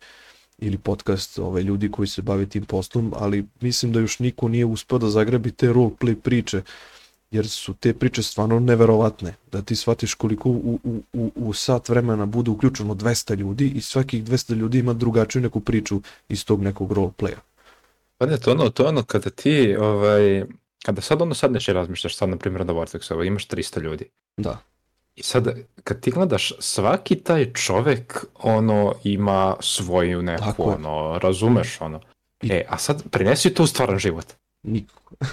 ili 0.57 0.77
podcast 0.77 1.39
ovaj, 1.39 1.61
ljudi 1.63 1.91
koji 1.91 2.07
se 2.07 2.21
bave 2.21 2.45
tim 2.45 2.65
poslom, 2.65 3.13
ali 3.15 3.45
mislim 3.61 3.93
da 3.93 3.99
još 3.99 4.19
niko 4.19 4.47
nije 4.47 4.65
uspeo 4.65 4.97
da 4.97 5.09
zagrabi 5.09 5.51
te 5.51 5.67
roleplay 5.67 6.15
priče 6.15 6.61
jer 7.31 7.49
su 7.49 7.73
te 7.73 7.93
priče 7.93 8.23
stvarno 8.23 8.59
neverovatne. 8.59 9.35
Da 9.51 9.61
ti 9.61 9.75
shvatiš 9.75 10.13
koliko 10.13 10.49
u, 10.49 10.79
u, 10.83 11.01
u, 11.13 11.31
u 11.35 11.53
sat 11.53 11.89
vremena 11.89 12.25
bude 12.25 12.51
uključeno 12.51 12.95
200 12.95 13.35
ljudi 13.35 13.71
i 13.75 13.81
svakih 13.81 14.23
200 14.23 14.55
ljudi 14.55 14.79
ima 14.79 14.93
drugačiju 14.93 15.41
neku 15.41 15.59
priču 15.59 16.01
iz 16.29 16.45
tog 16.45 16.61
nekog 16.61 16.91
roleplaya. 16.91 17.37
Pa 18.17 18.25
ne, 18.25 18.37
to 18.37 18.51
ono, 18.51 18.69
to 18.69 18.85
ono 18.85 19.03
kada 19.03 19.29
ti, 19.29 19.75
ovaj, 19.79 20.43
kada 20.85 21.01
sad 21.01 21.21
ono 21.21 21.35
sad 21.35 21.51
neće 21.51 21.73
razmišljaš, 21.73 22.15
sad 22.15 22.29
na 22.29 22.37
primjer 22.37 22.65
na 22.65 22.73
Vortexu, 22.73 23.13
ovaj, 23.13 23.27
imaš 23.27 23.47
300 23.47 23.81
ljudi. 23.81 24.05
Da. 24.37 24.57
I 25.15 25.23
sad, 25.23 25.57
kad 25.83 25.99
ti 25.99 26.11
gledaš, 26.11 26.53
svaki 26.59 27.15
taj 27.15 27.53
čovek, 27.53 28.25
ono, 28.33 28.93
ima 29.03 29.55
svoju 29.59 30.21
neku, 30.21 30.43
Tako 30.43 30.63
ono, 30.63 31.19
razumeš, 31.23 31.81
ono. 31.81 31.99
I... 32.41 32.51
E, 32.51 32.65
a 32.69 32.77
sad, 32.77 33.03
prinesi 33.09 33.53
to 33.53 33.63
u 33.63 33.67
stvaran 33.67 33.99
život. 33.99 34.25
Nikako. 34.63 35.15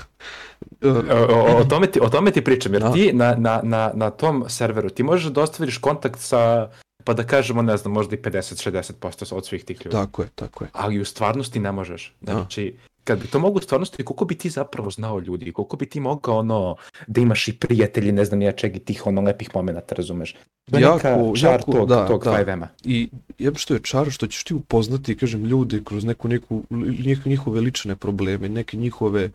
o, 0.84 1.60
o, 1.60 1.64
tome 1.64 1.86
ti, 1.86 2.00
o 2.02 2.08
tome 2.08 2.30
ti 2.30 2.44
pričam, 2.44 2.72
jer 2.72 2.82
da. 2.82 2.92
ti 2.92 3.10
na, 3.12 3.34
na, 3.38 3.60
na, 3.62 3.90
na 3.94 4.10
tom 4.10 4.44
serveru 4.48 4.90
ti 4.90 5.02
možeš 5.02 5.32
da 5.32 5.42
ostaviš 5.42 5.78
kontakt 5.78 6.20
sa, 6.20 6.68
pa 7.04 7.14
da 7.14 7.26
kažemo, 7.26 7.62
ne 7.62 7.76
znam, 7.76 7.92
možda 7.92 8.16
i 8.16 8.18
50-60% 8.18 9.34
od 9.34 9.46
svih 9.46 9.64
tih 9.64 9.76
ljudi. 9.84 9.96
Tako 9.96 10.22
je, 10.22 10.28
tako 10.34 10.64
je. 10.64 10.70
Ali 10.72 11.00
u 11.00 11.04
stvarnosti 11.04 11.60
ne 11.60 11.72
možeš. 11.72 12.14
Da. 12.20 12.32
Znači, 12.32 12.76
kad 13.04 13.20
bi 13.20 13.26
to 13.26 13.38
mogu 13.38 13.58
u 13.58 13.62
stvarnosti, 13.62 14.04
koliko 14.04 14.24
bi 14.24 14.34
ti 14.34 14.50
zapravo 14.50 14.90
znao 14.90 15.18
ljudi, 15.18 15.52
koliko 15.52 15.76
bi 15.76 15.86
ti 15.86 16.00
mogao 16.00 16.38
ono, 16.38 16.76
da 17.06 17.20
imaš 17.20 17.48
i 17.48 17.52
prijatelji, 17.52 18.12
ne 18.12 18.24
znam 18.24 18.42
ja 18.42 18.52
čeg 18.52 18.76
i 18.76 18.78
tih 18.78 19.06
ono 19.06 19.20
lepih 19.20 19.50
momenata, 19.54 19.94
razumeš? 19.94 20.34
To 20.70 20.78
je 20.78 20.82
jako, 20.82 21.08
neka 21.08 21.40
čar 21.40 21.52
jako, 21.52 21.72
tog, 21.72 21.88
da, 21.88 22.06
tog 22.06 22.24
da. 22.24 22.30
5 22.30 22.66
I 22.84 23.08
jeb 23.38 23.56
što 23.56 23.74
je 23.74 23.80
čar 23.80 24.10
što 24.10 24.26
ćeš 24.26 24.44
ti 24.44 24.54
upoznati, 24.54 25.16
kažem, 25.16 25.44
ljudi 25.44 25.82
kroz 25.84 26.04
neku, 26.04 26.28
neku, 26.28 26.62
njihove 27.24 27.60
lične 27.60 27.96
probleme, 27.96 28.48
neke 28.48 28.76
njihove 28.76 29.30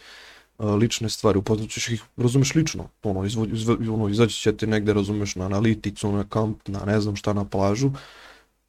lične 0.59 1.09
stvari, 1.09 1.37
upoznat 1.39 1.69
ćeš 1.69 1.89
ih, 1.89 2.03
razumeš, 2.17 2.55
lično, 2.55 2.89
ono, 3.03 3.25
izvo, 3.25 3.47
ono 3.93 4.09
izaći 4.09 4.35
će 4.35 4.57
ti 4.57 4.67
negde, 4.67 4.93
razumeš, 4.93 5.35
na 5.35 5.45
analiticu, 5.45 6.11
na 6.11 6.23
kamp, 6.23 6.67
na 6.67 6.85
ne 6.85 7.01
znam 7.01 7.15
šta, 7.15 7.33
na 7.33 7.45
plažu, 7.45 7.91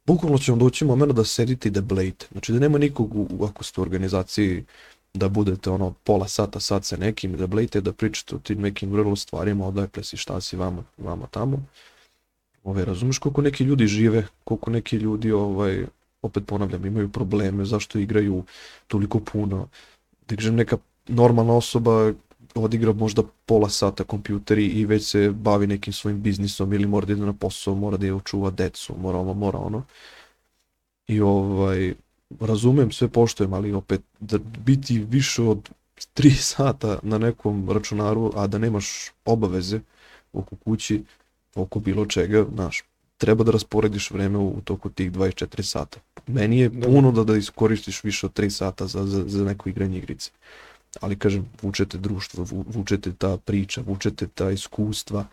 bukvalno 0.05 0.37
će 0.37 0.51
vam 0.51 0.59
doći 0.59 0.85
moment 0.85 1.13
da 1.13 1.23
sedite 1.23 1.67
i 1.67 1.71
da 1.71 1.81
blejte. 1.81 2.27
Znači 2.31 2.53
da 2.53 2.59
nema 2.59 2.77
nikog, 2.77 3.15
u, 3.15 3.45
ako 3.45 3.63
ste 3.63 3.81
u 3.81 3.83
organizaciji 3.83 4.65
da 5.13 5.29
budete 5.29 5.69
ono 5.69 5.93
pola 6.03 6.27
sata, 6.27 6.59
sat 6.59 6.85
sa 6.85 6.97
nekim, 6.97 7.37
da 7.37 7.47
blejte, 7.47 7.81
da 7.81 7.93
pričate 7.93 8.35
o 8.35 8.39
tim 8.39 8.61
nekim 8.61 8.91
vrlo 8.91 9.15
stvarima, 9.15 9.67
odakle 9.67 10.03
si, 10.03 10.17
šta 10.17 10.41
si, 10.41 10.57
vamo, 10.57 10.83
vamo 10.97 11.27
tamo. 11.31 11.65
Ove, 12.63 12.85
razumeš 12.85 13.17
koliko 13.17 13.41
neki 13.41 13.63
ljudi 13.63 13.87
žive, 13.87 14.27
koliko 14.43 14.71
neki 14.71 14.95
ljudi, 14.95 15.31
ovaj, 15.31 15.85
opet 16.21 16.43
ponavljam, 16.47 16.85
imaju 16.85 17.09
probleme, 17.09 17.65
zašto 17.65 17.99
igraju 17.99 18.43
toliko 18.87 19.19
puno. 19.19 19.67
Da 20.27 20.51
neka 20.51 20.77
normalna 21.09 21.53
osoba 21.53 22.13
odigra 22.55 22.93
možda 22.93 23.23
pola 23.45 23.69
sata 23.69 24.03
kompjuteri 24.03 24.65
i 24.65 24.85
već 24.85 25.09
se 25.09 25.29
bavi 25.29 25.67
nekim 25.67 25.93
svojim 25.93 26.21
biznisom 26.21 26.73
ili 26.73 26.87
mora 26.87 27.05
da 27.05 27.13
ide 27.13 27.25
na 27.25 27.33
posao, 27.33 27.75
mora 27.75 27.97
da 27.97 28.05
je 28.05 28.13
očuva 28.13 28.51
decu, 28.51 28.95
mora 28.97 29.17
ovo, 29.17 29.33
mora 29.33 29.59
ono. 29.59 29.83
I 31.07 31.21
ovaj, 31.21 31.93
razumem, 32.39 32.91
sve 32.91 33.07
poštojem, 33.07 33.53
ali 33.53 33.73
opet 33.73 34.01
da 34.19 34.37
biti 34.37 34.99
više 34.99 35.41
od 35.41 35.69
3 36.15 36.35
sata 36.55 36.99
na 37.03 37.17
nekom 37.17 37.69
računaru, 37.71 38.31
a 38.35 38.47
da 38.47 38.57
nemaš 38.57 39.11
obaveze 39.25 39.79
oko 40.33 40.55
kući, 40.55 41.03
oko 41.55 41.79
bilo 41.79 42.05
čega, 42.05 42.45
znaš, 42.53 42.83
treba 43.17 43.43
da 43.43 43.51
rasporediš 43.51 44.11
vreme 44.11 44.37
u 44.37 44.61
toku 44.63 44.89
tih 44.89 45.11
24 45.11 45.61
sata. 45.61 45.99
Meni 46.27 46.59
je 46.59 46.81
puno 46.81 47.11
da, 47.11 47.23
da 47.23 47.37
iskoristiš 47.37 48.03
više 48.03 48.25
od 48.25 48.33
3 48.33 48.49
sata 48.49 48.87
za, 48.87 49.05
za, 49.05 49.23
za 49.27 49.43
neko 49.43 49.69
igranje 49.69 49.97
igrice. 49.97 50.31
Ali 51.01 51.19
kažem, 51.19 51.49
vučete 51.61 51.97
društvo, 51.97 52.45
vučete 52.51 53.13
ta 53.13 53.37
priča, 53.37 53.81
vučete 53.81 54.27
ta 54.27 54.51
iskustva. 54.51 55.25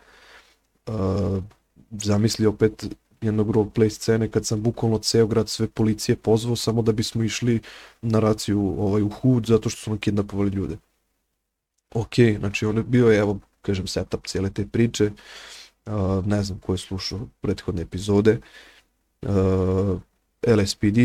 Uh, 0.87 1.43
zamisli 1.91 2.45
opet 2.45 2.85
jednog 3.21 3.51
roleplay 3.51 3.89
scene 3.89 4.31
kad 4.31 4.45
sam 4.45 4.63
bukvalno 4.63 4.97
ceo 4.99 5.27
grad 5.27 5.49
sve 5.49 5.67
policije 5.67 6.15
pozvao 6.15 6.55
samo 6.55 6.81
da 6.81 6.91
bismo 6.91 7.23
išli 7.23 7.59
na 8.01 8.19
raciju 8.19 8.75
ovaj, 8.79 9.01
u 9.01 9.09
hud 9.09 9.45
zato 9.45 9.69
što 9.69 9.81
su 9.81 9.89
nam 9.89 9.99
kidnapovali 9.99 10.49
ljude. 10.49 10.77
Ok, 11.93 12.15
znači 12.39 12.65
on 12.65 12.77
je 12.77 12.83
bio 12.83 13.07
je, 13.07 13.19
evo, 13.19 13.39
kažem, 13.61 13.87
setup 13.87 14.27
cijele 14.27 14.49
te 14.49 14.67
priče. 14.67 15.11
Uh, 15.85 16.25
ne 16.25 16.43
znam 16.43 16.59
ko 16.59 16.73
je 16.73 16.77
slušao 16.77 17.19
prethodne 17.41 17.81
epizode. 17.81 18.39
Uh, 19.21 19.99
LSPD, 20.47 20.97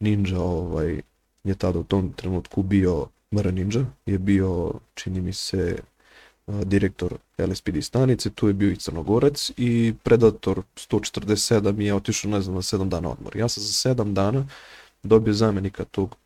Ninja 0.00 0.40
ovaj, 0.40 1.02
je 1.44 1.54
tada 1.54 1.78
u 1.78 1.84
tom 1.84 2.12
trenutku 2.12 2.62
bio 2.62 3.06
Mara 3.30 3.50
Ninja, 3.50 3.84
je 4.06 4.18
bio, 4.18 4.72
čini 4.94 5.20
mi 5.20 5.32
se, 5.32 5.78
direktor 6.46 7.14
LSPD 7.38 7.82
stanice, 7.82 8.30
tu 8.30 8.48
je 8.48 8.54
bio 8.54 8.70
i 8.70 8.76
Crnogorac 8.76 9.50
i 9.56 9.94
Predator 10.02 10.62
147 10.74 11.72
mi 11.72 11.84
je 11.84 11.94
otišao, 11.94 12.30
ne 12.30 12.40
znam, 12.40 12.54
na 12.54 12.62
7 12.62 12.88
dana 12.88 13.10
odmor. 13.10 13.36
Ja 13.36 13.48
sam 13.48 13.62
za 13.62 13.94
7 13.94 14.12
dana 14.12 14.46
dobio 15.02 15.32
zamenika 15.34 15.84
tog 15.84 16.16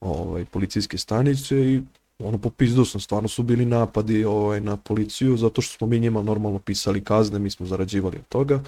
ovaj, 0.00 0.44
policijske 0.44 0.98
stanice 0.98 1.56
i 1.56 1.82
ono 2.18 2.38
popizdao 2.38 2.84
sam, 2.84 3.00
stvarno 3.00 3.28
su 3.28 3.42
bili 3.42 3.66
napadi 3.66 4.24
ovaj, 4.24 4.60
na 4.60 4.76
policiju 4.76 5.36
zato 5.36 5.62
što 5.62 5.76
smo 5.76 5.86
mi 5.86 6.00
njima 6.00 6.22
normalno 6.22 6.58
pisali 6.58 7.04
kazne, 7.04 7.38
mi 7.38 7.50
smo 7.50 7.66
zarađivali 7.66 8.16
od 8.16 8.28
toga 8.28 8.62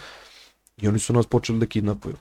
i 0.82 0.88
oni 0.88 0.98
su 0.98 1.12
nas 1.12 1.26
počeli 1.26 1.58
da 1.58 1.66
kidnapuju. 1.66 2.16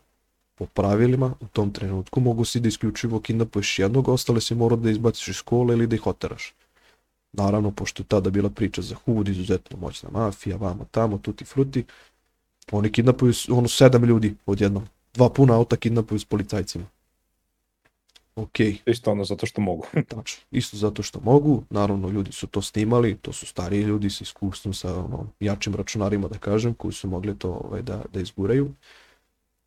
Po 0.62 0.66
pravilima 0.66 1.34
u 1.40 1.48
tom 1.48 1.74
trenutku 1.74 2.20
mogu 2.20 2.46
si 2.46 2.60
da 2.60 2.68
isključivo 2.68 3.20
kidnapuješ 3.20 3.80
jednog, 3.80 4.08
ostale 4.08 4.42
si 4.42 4.56
mora 4.56 4.76
da 4.76 4.92
izbaciš 4.92 5.28
iz 5.28 5.36
škole 5.36 5.74
ili 5.74 5.88
da 5.88 5.96
ih 5.96 6.08
oteraš. 6.08 6.54
Naravno, 7.34 7.72
pošto 7.72 8.04
je 8.04 8.08
tada 8.08 8.30
bila 8.30 8.50
priča 8.50 8.82
za 8.82 8.96
Hud, 8.96 9.28
izuzetno 9.28 9.78
moćna 9.78 10.10
mafija, 10.12 10.58
vamo 10.58 10.86
tamo, 10.92 11.18
tuti 11.18 11.46
fruti, 11.46 11.84
oni 12.72 12.92
kidnapuju 12.92 13.34
ono 13.50 13.68
sedam 13.68 14.04
ljudi 14.04 14.36
odjednom. 14.46 14.88
Dva 15.14 15.30
puna 15.30 15.56
auta 15.56 15.76
kidnapuju 15.76 16.20
s 16.20 16.26
policajcima. 16.26 16.86
Ok. 18.36 18.60
Isto 18.86 19.12
ono 19.12 19.24
zato 19.24 19.46
što 19.46 19.62
mogu. 19.62 19.86
Tačno. 20.16 20.44
Isto 20.52 20.78
zato 20.78 21.04
što 21.04 21.20
mogu. 21.20 21.64
Naravno, 21.70 22.10
ljudi 22.10 22.32
su 22.32 22.48
to 22.48 22.62
snimali, 22.62 23.18
to 23.22 23.34
su 23.34 23.46
stariji 23.46 23.82
ljudi 23.82 24.10
sa 24.10 24.24
iskustvom, 24.24 24.74
sa 24.74 25.00
ono, 25.00 25.28
jačim 25.40 25.76
računarima, 25.76 26.28
da 26.28 26.38
kažem, 26.38 26.74
koji 26.74 26.94
su 26.94 27.08
mogli 27.08 27.40
to 27.40 27.50
ovaj, 27.50 27.82
da, 27.82 28.04
da 28.14 28.22
izguraju. 28.22 28.72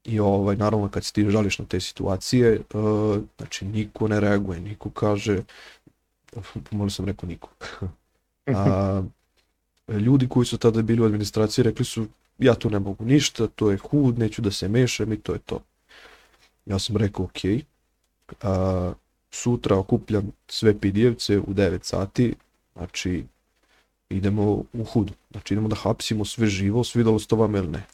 I 0.04 0.20
ovaj, 0.20 0.56
naravno, 0.56 0.88
kad 0.88 1.04
se 1.04 1.12
ti 1.12 1.30
žališ 1.30 1.58
na 1.58 1.64
te 1.64 1.80
situacije, 1.80 2.60
uh, 2.74 3.18
znači, 3.36 3.64
niko 3.64 4.08
ne 4.08 4.20
reaguje, 4.20 4.60
niko 4.60 4.90
kaže, 4.90 5.42
možda 6.70 6.94
sam 6.94 7.04
rekao 7.04 7.28
niko. 7.28 7.48
A, 8.46 9.02
ljudi 9.88 10.28
koji 10.28 10.46
su 10.46 10.58
tada 10.58 10.82
bili 10.82 11.02
u 11.02 11.04
administraciji 11.04 11.62
rekli 11.62 11.84
su 11.84 12.06
ja 12.38 12.54
tu 12.54 12.70
ne 12.70 12.78
mogu 12.78 13.04
ništa, 13.04 13.46
to 13.46 13.70
je 13.70 13.78
hud, 13.78 14.18
neću 14.18 14.42
da 14.42 14.50
se 14.50 14.68
mešam 14.68 15.12
i 15.12 15.20
to 15.20 15.32
je 15.32 15.38
to. 15.38 15.60
Ja 16.66 16.78
sam 16.78 16.96
rekao 16.96 17.24
ok, 17.24 17.64
a, 18.42 18.92
sutra 19.30 19.78
okupljam 19.78 20.32
sve 20.48 20.78
pidijevce 20.78 21.38
u 21.38 21.54
9 21.54 21.78
sati, 21.82 22.34
znači 22.76 23.24
idemo 24.08 24.64
u 24.72 24.84
hud, 24.84 25.12
znači 25.30 25.54
idemo 25.54 25.68
da 25.68 25.76
hapsimo 25.76 26.24
sve 26.24 26.46
živo, 26.46 26.84
svidalo 26.84 27.18
se 27.18 27.26
to 27.26 27.36
vam 27.36 27.54
ili 27.54 27.68
ne. 27.68 27.86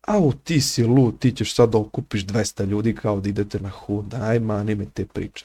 Au, 0.00 0.32
ti 0.44 0.60
si 0.60 0.84
lud, 0.84 1.18
ti 1.18 1.32
ćeš 1.32 1.54
sad 1.54 1.70
da 1.70 1.78
okupiš 1.78 2.26
200 2.26 2.66
ljudi 2.66 2.94
kao 2.94 3.20
da 3.20 3.28
idete 3.28 3.60
na 3.60 3.68
hud, 3.68 4.14
aj 4.14 4.40
mani 4.40 4.74
me 4.74 4.86
te 4.94 5.04
priče. 5.04 5.44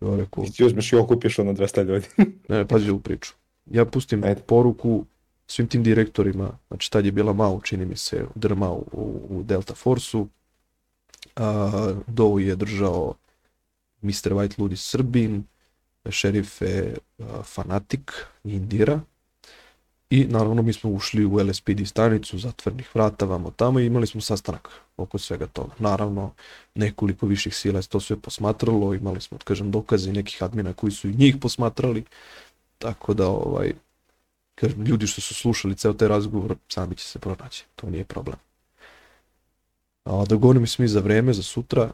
Ja 0.00 0.16
rekao... 0.16 0.44
I 0.44 0.50
ti 0.50 0.64
uzmeš 0.64 0.92
i 0.92 0.96
okupiš 0.96 1.38
ono 1.38 1.52
200 1.52 1.84
ljudi. 1.84 2.06
ne, 2.48 2.68
pazi 2.68 2.90
u 2.90 3.00
priču. 3.00 3.32
Ja 3.70 3.84
pustim 3.84 4.24
Ajde. 4.24 4.40
poruku 4.40 5.04
svim 5.46 5.68
tim 5.68 5.82
direktorima, 5.82 6.58
znači 6.68 6.90
tad 6.90 7.06
je 7.06 7.12
bila 7.12 7.32
Mao, 7.32 7.60
čini 7.60 7.86
mi 7.86 7.96
se, 7.96 8.24
drma 8.34 8.70
u, 8.72 8.82
u 9.30 9.42
Delta 9.42 9.74
Force-u, 9.74 10.28
Dovu 12.06 12.40
je 12.40 12.56
držao 12.56 13.14
Mr. 14.02 14.32
White 14.32 14.58
Ludi 14.58 14.76
Srbin, 14.76 15.44
šerif 16.10 16.60
je 16.60 16.96
Fanatik 17.42 18.12
Indira, 18.44 19.00
I 20.12 20.26
naravno 20.28 20.62
mi 20.62 20.72
smo 20.72 20.90
ušli 20.90 21.24
u 21.24 21.36
LSPD 21.36 21.86
stanicu, 21.86 22.38
zatvornih 22.38 22.90
vrata, 22.94 23.24
vamo 23.24 23.50
tamo 23.50 23.80
i 23.80 23.86
imali 23.86 24.06
smo 24.06 24.20
sastanak 24.20 24.68
oko 24.96 25.18
svega 25.18 25.46
toga. 25.46 25.72
Naravno, 25.78 26.32
nekoliko 26.74 27.26
viših 27.26 27.56
sila 27.56 27.78
je 27.78 27.86
to 27.88 28.00
sve 28.00 28.16
posmatralo, 28.16 28.94
imali 28.94 29.20
smo, 29.20 29.38
da 29.38 29.44
kažem, 29.44 29.70
dokaze 29.70 30.10
i 30.10 30.12
nekih 30.12 30.42
admina 30.42 30.72
koji 30.72 30.92
su 30.92 31.08
i 31.08 31.14
njih 31.14 31.36
posmatrali, 31.40 32.04
tako 32.78 33.14
da, 33.14 33.28
ovaj, 33.28 33.72
kažem, 34.54 34.82
ljudi 34.82 35.06
što 35.06 35.20
su 35.20 35.34
slušali 35.34 35.76
ceo 35.76 35.92
taj 35.92 36.08
razgovor, 36.08 36.56
sami 36.68 36.96
će 36.96 37.04
se 37.04 37.18
pronaći, 37.18 37.64
to 37.76 37.90
nije 37.90 38.04
problem. 38.04 38.36
A 40.04 40.24
dogovorimo 40.28 40.66
smo 40.66 40.84
i 40.84 40.88
za 40.88 41.00
vreme, 41.00 41.32
za 41.32 41.42
sutra, 41.42 41.90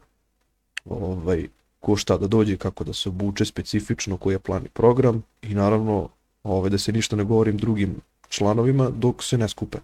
ovaj, 0.85 1.49
ko 1.81 1.97
šta 1.97 2.19
da 2.19 2.27
dođe, 2.27 2.57
kako 2.57 2.85
da 2.85 2.93
se 2.93 3.09
obuče 3.09 3.45
specifično, 3.45 4.17
koji 4.17 4.35
je 4.35 4.39
plan 4.39 4.67
i 4.67 4.69
program 4.69 5.23
i 5.43 5.55
naravno 5.55 6.09
ovaj, 6.43 6.71
da 6.71 6.79
se 6.79 6.93
ništa 6.93 7.17
ne 7.17 7.25
govorim 7.25 7.57
drugim 7.57 8.01
članovima 8.29 8.91
dok 8.91 9.23
se 9.23 9.39
ne 9.39 9.49
skupe. 9.49 9.79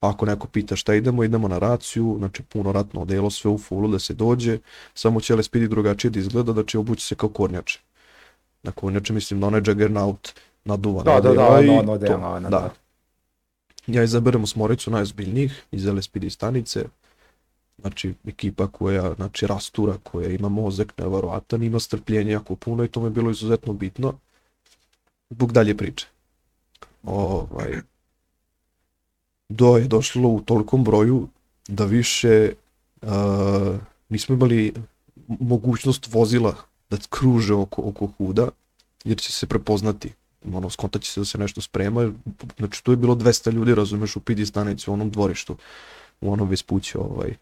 Ako 0.00 0.26
neko 0.26 0.46
pita 0.46 0.76
šta 0.76 0.94
idemo, 0.94 1.24
idemo 1.24 1.48
na 1.48 1.58
raciju, 1.58 2.14
znači 2.18 2.42
puno 2.42 2.72
ratno 2.72 3.00
odelo, 3.00 3.30
sve 3.30 3.50
u 3.50 3.58
fullu 3.58 3.88
da 3.88 3.98
se 3.98 4.14
dođe, 4.14 4.58
samo 4.94 5.20
će 5.20 5.36
LSPD 5.36 5.68
drugačije 5.68 6.10
da 6.10 6.18
izgleda, 6.18 6.52
da 6.52 6.64
će 6.64 6.78
obući 6.78 7.06
se 7.06 7.14
kao 7.14 7.28
kornjače. 7.28 7.80
Na 8.62 8.72
kornjače 8.72 9.12
mislim 9.12 9.40
na 9.40 9.46
onaj 9.46 9.62
Juggernaut 9.66 10.32
naduvan. 10.64 11.04
Da, 11.04 11.20
da, 11.20 11.32
da, 11.32 11.48
ono, 11.48 11.78
ono, 11.78 11.98
da, 11.98 12.16
ono, 12.16 12.40
da. 12.40 12.48
da. 12.48 12.70
Ja 13.86 14.02
izaberemo 14.02 14.46
smoricu 14.46 14.90
najozbiljnijih 14.90 15.62
iz 15.70 15.86
LSPD 15.86 16.32
stanice, 16.32 16.84
znači 17.78 18.14
ekipa 18.26 18.66
koja, 18.66 19.14
znači 19.14 19.46
rastura, 19.46 19.94
koja 20.02 20.28
ima 20.28 20.48
mozak 20.48 20.98
nevarovatan, 20.98 21.62
ima 21.62 21.80
strpljenje 21.80 22.32
jako 22.32 22.56
puno 22.56 22.84
i 22.84 22.88
to 22.88 23.00
mi 23.00 23.06
je 23.06 23.10
bilo 23.10 23.30
izuzetno 23.30 23.72
bitno 23.72 24.14
zbog 25.30 25.52
dalje 25.52 25.76
priče. 25.76 26.06
Ovaj, 27.02 27.80
do 29.48 29.76
je 29.76 29.88
došlo 29.88 30.28
u 30.28 30.40
tolikom 30.40 30.84
broju 30.84 31.28
da 31.68 31.84
više 31.84 32.52
uh, 33.02 33.08
nismo 34.08 34.34
imali 34.34 34.74
mogućnost 35.26 36.14
vozila 36.14 36.54
da 36.90 36.96
kruže 37.10 37.54
oko, 37.54 37.82
oko 37.84 38.06
huda, 38.06 38.48
jer 39.04 39.18
će 39.18 39.32
se 39.32 39.46
prepoznati. 39.46 40.12
Ono, 40.52 40.70
skontaće 40.70 41.12
se 41.12 41.20
da 41.20 41.24
se 41.24 41.38
nešto 41.38 41.60
sprema. 41.60 42.12
Znači, 42.58 42.84
tu 42.84 42.92
je 42.92 42.96
bilo 42.96 43.14
200 43.14 43.52
ljudi, 43.52 43.74
razumeš, 43.74 44.16
u 44.16 44.20
pidi 44.20 44.46
stanici, 44.46 44.90
u 44.90 44.92
onom 44.92 45.10
dvorištu, 45.10 45.56
u 46.20 46.32
onom 46.32 46.48
vespuće, 46.48 46.98
ovaj, 46.98 47.34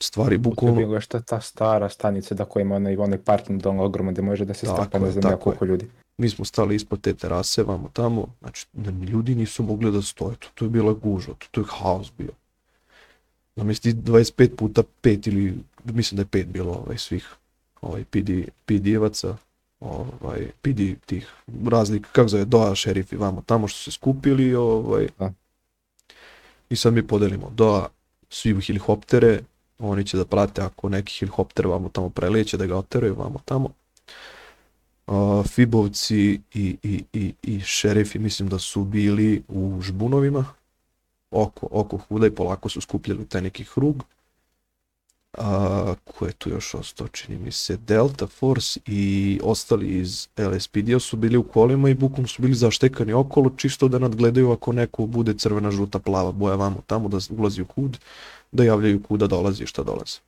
stvari 0.00 0.38
bukvalno... 0.38 0.76
Bilo 0.76 0.94
je 0.94 1.00
što 1.00 1.20
ta 1.20 1.40
stara 1.40 1.88
stanica 1.88 2.34
da 2.34 2.44
koja 2.44 2.60
ima 2.60 2.76
onaj, 2.76 2.96
onaj 2.96 3.18
parking 3.18 3.62
dom 3.62 3.80
ogroman 3.80 4.14
gde 4.14 4.22
može 4.22 4.44
da 4.44 4.54
se 4.54 4.66
strpa 4.66 4.98
ne 4.98 5.10
znam 5.10 5.38
koliko 5.38 5.64
ljudi. 5.64 5.90
Mi 6.20 6.28
smo 6.28 6.44
stali 6.44 6.74
ispod 6.74 7.00
te 7.00 7.14
terase, 7.14 7.62
vamo 7.62 7.90
tamo, 7.92 8.26
znači 8.40 8.66
ljudi 9.12 9.34
nisu 9.34 9.62
mogli 9.62 9.92
da 9.92 10.02
stoje, 10.02 10.36
to, 10.36 10.48
to 10.54 10.64
je 10.64 10.68
bila 10.68 10.92
gužva, 10.92 11.34
to, 11.34 11.46
to 11.50 11.60
je 11.60 11.64
haos 11.68 12.12
bio. 12.18 12.32
Zamisli 13.56 13.92
25 13.92 14.56
puta 14.56 14.82
5 15.02 15.28
ili 15.28 15.58
mislim 15.84 16.16
da 16.16 16.22
je 16.22 16.44
5 16.44 16.46
bilo 16.46 16.72
ovaj, 16.72 16.98
svih 16.98 17.28
ovaj, 17.80 18.04
PD, 18.04 18.30
PD-evaca, 18.66 19.34
ovaj, 19.80 20.50
PD 20.62 20.80
tih 21.06 21.32
razlika, 21.66 22.08
kako 22.12 22.28
zove, 22.28 22.44
doa 22.44 22.74
šerifi 22.74 23.16
vamo 23.16 23.42
tamo 23.46 23.68
što 23.68 23.78
se 23.78 23.90
skupili, 23.90 24.54
ovaj, 24.54 25.08
da. 25.18 25.32
i 26.70 26.76
sad 26.76 26.92
mi 26.92 27.06
podelimo 27.06 27.50
doa 27.54 27.88
svi 28.30 28.54
u 28.54 28.60
helikoptere, 28.60 29.40
oni 29.78 30.06
će 30.06 30.16
da 30.16 30.24
prate 30.24 30.62
ako 30.62 30.88
neki 30.88 31.18
helikopter 31.18 31.66
vamo 31.66 31.88
tamo 31.88 32.08
preleće 32.08 32.56
da 32.56 32.66
ga 32.66 32.76
oteraju 32.76 33.14
vamo 33.14 33.40
tamo 33.44 33.68
Uh, 35.10 35.46
Fibovci 35.46 36.40
i, 36.54 36.76
i, 36.82 37.04
i, 37.12 37.34
i 37.42 37.60
šerifi 37.60 38.18
mislim 38.18 38.48
da 38.48 38.58
su 38.58 38.84
bili 38.84 39.42
u 39.48 39.78
žbunovima 39.82 40.44
oko, 41.30 41.68
oko 41.70 41.96
huda 41.96 42.26
i 42.26 42.30
polako 42.30 42.68
su 42.68 42.80
skupljali 42.80 43.26
taj 43.26 43.42
neki 43.42 43.64
hrug. 43.64 44.04
A, 45.38 45.94
ko 46.04 46.26
je 46.26 46.32
tu 46.32 46.50
još 46.50 46.74
ostao, 46.74 47.08
čini 47.08 47.38
mi 47.38 47.52
se, 47.52 47.76
Delta 47.76 48.26
Force 48.26 48.80
i 48.86 49.40
ostali 49.42 49.88
iz 49.88 50.28
LSPD-a 50.36 50.98
su 51.00 51.16
bili 51.16 51.36
u 51.36 51.42
kolima 51.42 51.90
i 51.90 51.94
bukom 51.94 52.26
su 52.26 52.42
bili 52.42 52.54
zaštekani 52.54 53.12
okolo, 53.12 53.50
čisto 53.56 53.88
da 53.88 53.98
nadgledaju 53.98 54.52
ako 54.52 54.72
neko 54.72 55.06
bude 55.06 55.34
crvena, 55.34 55.70
žuta, 55.70 55.98
plava 55.98 56.32
boja 56.32 56.54
vamo 56.54 56.82
tamo, 56.86 57.08
da 57.08 57.18
ulazi 57.38 57.62
u 57.62 57.66
hud, 57.74 57.98
da 58.52 58.64
javljaju 58.64 59.02
kuda 59.02 59.26
dolazi 59.26 59.62
i 59.62 59.66
šta 59.66 59.82
dolazi. 59.82 60.18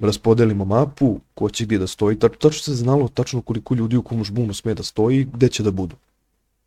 Raspodelimo 0.00 0.64
mapu, 0.64 1.20
ko 1.34 1.50
će 1.50 1.64
gdje 1.64 1.78
da 1.78 1.86
stoji, 1.86 2.18
tačno, 2.18 2.38
tačno 2.38 2.62
se 2.62 2.74
znalo 2.74 3.08
tačno 3.08 3.42
koliko 3.42 3.74
ljudi 3.74 3.96
u 3.96 4.02
kom 4.02 4.24
žbunu 4.24 4.54
sme 4.54 4.74
da 4.74 4.82
stoji, 4.82 5.24
gde 5.24 5.48
će 5.48 5.62
da 5.62 5.70
budu. 5.70 5.96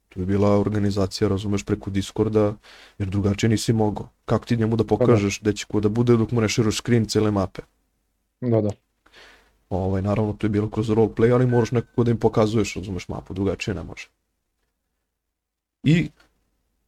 To 0.09 0.19
je 0.19 0.25
bila 0.25 0.59
organizacija, 0.59 1.27
razumeš, 1.27 1.63
preko 1.63 1.89
Discorda, 1.89 2.55
jer 2.97 3.09
drugačije 3.09 3.49
nisi 3.49 3.73
mogao. 3.73 4.09
Kako 4.25 4.45
ti 4.45 4.57
njemu 4.57 4.75
da 4.75 4.83
pokažeš 4.83 5.41
gde 5.41 5.53
će 5.53 5.65
ko 5.65 5.79
da 5.79 5.89
bude 5.89 6.17
dok 6.17 6.31
mu 6.31 6.41
ne 6.41 6.49
širaš 6.49 6.77
screen 6.77 7.05
cele 7.05 7.31
mape? 7.31 7.61
Da, 8.41 8.61
da. 8.61 8.69
Ovaj, 9.69 10.01
naravno, 10.01 10.33
to 10.33 10.47
je 10.47 10.49
bilo 10.49 10.69
kroz 10.69 10.89
roleplay, 10.89 11.33
ali 11.33 11.47
moraš 11.47 11.71
nekako 11.71 12.03
da 12.03 12.11
im 12.11 12.19
pokazuješ, 12.19 12.75
razumeš, 12.75 13.07
mapu, 13.07 13.33
drugačije 13.33 13.75
ne 13.75 13.83
može. 13.83 14.07
I 15.83 16.09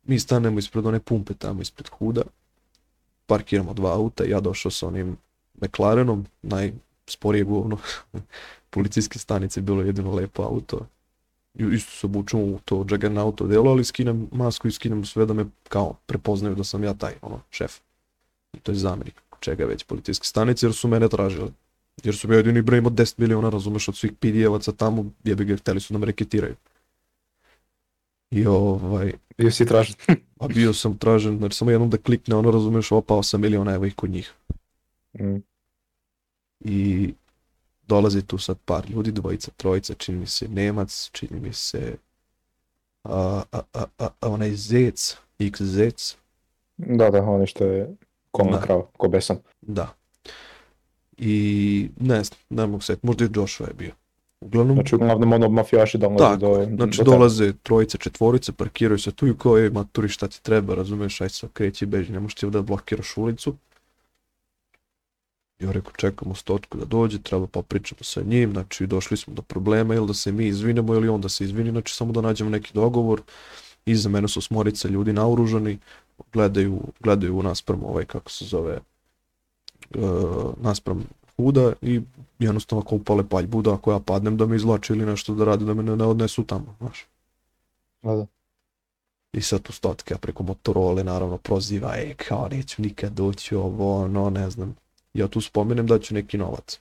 mi 0.03 0.19
stanemo 0.19 0.59
ispred 0.59 0.85
one 0.85 0.99
pumpe 0.99 1.33
tamo 1.33 1.61
ispred 1.61 1.89
huda, 1.89 2.21
parkiramo 3.25 3.73
dva 3.73 3.93
auta, 3.93 4.23
ja 4.23 4.39
došao 4.39 4.71
sa 4.71 4.87
onim 4.87 5.17
McLarenom, 5.61 6.25
najsporije 6.41 7.43
govno, 7.43 7.77
policijske 8.69 9.19
stanice, 9.19 9.61
bilo 9.61 9.81
jedino 9.81 10.11
lepo 10.11 10.43
auto, 10.43 10.85
isto 11.53 11.91
se 11.91 12.05
obučem 12.07 12.39
u 12.39 12.59
to 12.65 12.85
Juggernauto 12.89 13.47
delo, 13.47 13.71
ali 13.71 13.85
skinem 13.85 14.27
masku 14.31 14.67
i 14.67 14.71
skinem 14.71 15.05
sve 15.05 15.25
da 15.25 15.33
me 15.33 15.45
kao 15.69 15.95
prepoznaju 16.05 16.55
da 16.55 16.63
sam 16.63 16.83
ja 16.83 16.93
taj, 16.93 17.13
ono, 17.21 17.41
šef. 17.49 17.79
I 18.53 18.59
to 18.59 18.71
je 18.71 18.75
zamenik 18.75 19.21
čega 19.39 19.65
već 19.65 19.83
policijske 19.83 20.25
stanice, 20.25 20.65
jer 20.65 20.73
su 20.73 20.87
mene 20.87 21.09
tražili. 21.09 21.51
Jer 22.03 22.15
su 22.15 22.27
mi 22.27 22.35
jedini 22.35 22.61
broj 22.61 22.77
imao 22.77 22.91
10 22.91 23.13
miliona, 23.17 23.49
razumeš, 23.49 23.87
od 23.87 23.95
svih 23.95 24.11
PD-evaca 24.11 24.75
tamo, 24.77 25.05
jebi 25.23 25.45
ga, 25.45 25.55
hteli 25.55 25.79
su 25.79 25.93
da 25.93 25.99
me 25.99 26.05
reketiraju. 26.05 26.55
I 28.31 28.45
ovaj... 28.45 29.13
Bio 29.37 29.51
si 29.51 29.65
tražen. 29.65 29.95
a 30.41 30.47
bio 30.47 30.73
sam 30.73 30.97
tražen, 30.97 31.37
znači 31.37 31.55
samo 31.55 31.71
jednom 31.71 31.89
da 31.89 31.97
klikne, 31.97 32.35
ono, 32.35 32.51
razumeš, 32.51 32.91
opa, 32.91 33.13
8 33.13 33.37
miliona, 33.37 33.73
evo 33.73 33.85
ih 33.85 33.95
kod 33.95 34.09
njih. 34.09 34.33
Mm. 35.13 35.37
I 36.59 37.13
dolazi 37.87 38.21
tu 38.21 38.37
sad 38.37 38.57
par 38.65 38.89
ljudi, 38.89 39.11
dvojica, 39.11 39.51
trojica, 39.57 39.93
čini 39.93 40.17
mi 40.17 40.27
se 40.27 40.47
Nemac, 40.47 41.09
čini 41.11 41.39
mi 41.39 41.53
se 41.53 41.95
a, 43.03 43.43
a, 43.51 43.61
a, 43.73 43.85
a, 43.97 44.07
a 44.19 44.29
onaj 44.29 44.51
Zec, 44.55 45.17
X 45.39 45.61
Zec. 45.61 46.15
Da, 46.77 47.09
da, 47.09 47.23
ono 47.23 47.45
što 47.45 47.63
je 47.63 47.95
kolna 48.31 48.57
Da. 48.57 48.61
krava, 48.61 48.85
ko 48.97 49.07
besan. 49.07 49.37
Da. 49.61 49.93
I 51.17 51.89
ne 51.99 52.23
znam, 52.23 52.39
ne 52.49 52.67
mogu 52.67 52.81
se, 52.81 52.97
možda 53.01 53.25
i 53.25 53.29
Joshua 53.35 53.67
je 53.67 53.73
bio. 53.73 53.91
Uglavnom, 54.41 54.75
Znači, 54.75 54.95
uglavnom 54.95 55.33
ono 55.33 55.49
mafijaši 55.49 55.97
dolaze 55.97 56.17
tako, 56.23 56.37
do... 56.37 56.67
znači 56.75 56.97
do 56.97 57.03
dolaze 57.03 57.53
trojice, 57.63 57.97
četvorice, 57.97 58.51
parkiraju 58.51 58.99
se 58.99 59.11
tu 59.11 59.27
i 59.27 59.37
kao 59.37 59.57
je, 59.57 59.69
maturi 59.69 60.09
šta 60.09 60.27
ti 60.27 60.43
treba, 60.43 60.75
razumeš, 60.75 61.21
aj 61.21 61.29
sad 61.29 61.49
kreći 61.53 61.85
i 61.85 61.87
beži, 61.87 62.11
ne 62.11 62.19
možeš 62.19 62.35
ti 62.35 62.49
da 62.49 62.61
blokiraš 62.61 63.17
ulicu. 63.17 63.55
Ja 65.59 65.71
rekao, 65.71 65.91
čekamo 65.97 66.35
stotku 66.35 66.77
da 66.77 66.85
dođe, 66.85 67.21
treba 67.21 67.47
pa 67.47 67.61
pričamo 67.61 67.99
sa 68.03 68.21
njim, 68.21 68.51
znači 68.51 68.87
došli 68.87 69.17
smo 69.17 69.33
do 69.33 69.41
problema, 69.41 69.95
ili 69.95 70.07
da 70.07 70.13
se 70.13 70.31
mi 70.31 70.47
izvinemo 70.47 70.93
ili 70.93 71.09
on 71.09 71.21
da 71.21 71.29
se 71.29 71.43
izvini, 71.43 71.71
znači 71.71 71.95
samo 71.95 72.11
da 72.11 72.21
nađemo 72.21 72.49
neki 72.49 72.71
dogovor. 72.73 73.21
Iza 73.85 74.09
mene 74.09 74.27
su 74.27 74.41
smorica 74.41 74.87
ljudi 74.87 75.13
naoružani, 75.13 75.77
gledaju, 76.33 76.81
gledaju 76.99 77.37
u 77.37 77.43
naspram 77.43 77.83
ovaj, 77.83 78.05
kako 78.05 78.31
se 78.31 78.45
zove, 78.45 78.79
uh, 79.95 80.53
naspram 80.61 81.05
huda 81.37 81.73
i 81.81 82.01
jednostavno 82.39 82.81
ako 82.81 82.95
upale 82.95 83.23
paljbu 83.29 83.61
da 83.61 83.73
ako 83.73 83.91
ja 83.91 83.99
padnem 83.99 84.37
da 84.37 84.45
me 84.45 84.55
izlače 84.55 84.93
ili 84.93 85.05
nešto 85.05 85.35
da 85.35 85.45
rade 85.45 85.65
da 85.65 85.73
me 85.73 85.83
ne, 85.83 85.95
ne 85.95 86.05
odnesu 86.05 86.43
tamo, 86.43 86.75
znaš. 86.79 87.05
Da, 88.01 88.15
da. 88.15 88.25
I 89.33 89.41
sad 89.41 89.61
tu 89.61 89.73
stotka 89.73 90.17
preko 90.17 90.43
Motorola 90.43 91.03
naravno 91.03 91.37
proziva, 91.37 91.95
e, 91.97 92.13
kao 92.13 92.47
neću 92.51 92.81
nikad 92.81 93.13
doći 93.13 93.55
ovo, 93.55 94.03
ono, 94.03 94.29
ne 94.29 94.49
znam. 94.49 94.75
Ja 95.13 95.27
tu 95.27 95.41
spomenem 95.41 95.87
da 95.87 95.99
ću 95.99 96.13
neki 96.13 96.37
novac. 96.37 96.79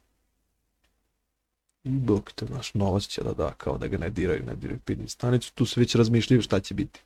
I 1.84 1.90
bok 1.90 2.32
te, 2.32 2.44
naš 2.44 2.74
novac 2.74 3.02
će 3.02 3.22
da 3.22 3.32
da, 3.32 3.52
kao 3.52 3.78
da 3.78 3.86
ga 3.86 3.98
ne 3.98 4.10
diraju, 4.10 4.44
ne 4.46 4.56
diraju 4.56 4.78
pidni 4.84 5.08
stanicu, 5.08 5.52
tu 5.54 5.66
se 5.66 5.80
već 5.80 5.94
razmišljaju 5.94 6.42
šta 6.42 6.60
će 6.60 6.74
biti. 6.74 7.00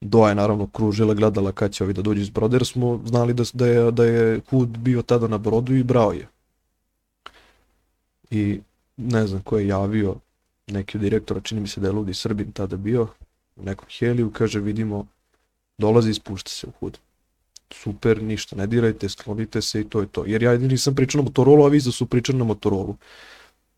Doja 0.00 0.28
je 0.28 0.34
naravno 0.34 0.66
kružila, 0.66 1.14
gledala 1.14 1.52
kad 1.52 1.72
će 1.72 1.84
ovi 1.84 1.92
da 1.92 2.02
dođu 2.02 2.20
iz 2.20 2.30
broda, 2.30 2.56
jer 2.56 2.66
smo 2.66 3.00
znali 3.04 3.34
da, 3.34 3.44
da, 3.52 3.66
je, 3.66 3.90
da 3.90 4.04
je 4.04 4.40
Hud 4.50 4.68
bio 4.68 5.02
tada 5.02 5.28
na 5.28 5.38
brodu 5.38 5.74
i 5.74 5.82
brao 5.82 6.12
je. 6.12 6.28
I 8.30 8.60
ne 8.96 9.26
znam 9.26 9.42
ko 9.42 9.58
je 9.58 9.66
javio, 9.66 10.16
neki 10.66 10.98
od 10.98 11.02
direktora, 11.02 11.40
čini 11.40 11.60
mi 11.60 11.68
se 11.68 11.80
da 11.80 11.86
je 11.86 11.92
Ludi 11.92 12.14
Srbin 12.14 12.52
tada 12.52 12.76
bio, 12.76 13.08
u 13.56 13.62
nekom 13.62 13.86
heliju, 13.98 14.30
kaže 14.32 14.60
vidimo, 14.60 15.06
dolazi 15.78 16.10
i 16.10 16.14
spušta 16.14 16.50
se 16.50 16.66
u 16.66 16.70
hud. 16.70 16.98
Super, 17.70 18.22
ništa, 18.22 18.56
ne 18.56 18.66
dirajte, 18.66 19.08
sklonite 19.08 19.62
se 19.62 19.80
i 19.80 19.88
to 19.88 20.00
je 20.00 20.06
to. 20.06 20.24
Jer 20.26 20.42
ja 20.42 20.58
nisam 20.58 20.94
pričao 20.94 21.18
na 21.18 21.24
Motorolu, 21.24 21.64
a 21.64 21.68
vi 21.68 21.80
za 21.80 21.92
su 21.92 22.06
pričali 22.06 22.38
na 22.38 22.44
Motorolu. 22.44 22.96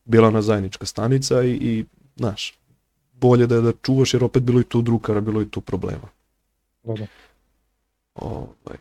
Bila 0.04 0.28
ona 0.28 0.42
zajednička 0.42 0.86
stanica 0.86 1.42
i, 1.42 1.50
i 1.50 1.84
znaš, 2.16 2.54
bolje 3.12 3.46
da 3.46 3.54
je 3.54 3.60
da 3.60 3.72
čuvaš, 3.82 4.14
jer 4.14 4.24
opet 4.24 4.42
bilo 4.42 4.60
i 4.60 4.64
tu 4.64 4.82
drukara, 4.82 5.20
bilo 5.20 5.42
i 5.42 5.50
tu 5.50 5.60
problema. 5.60 6.08
da. 6.82 7.06
Ovaj, 8.14 8.76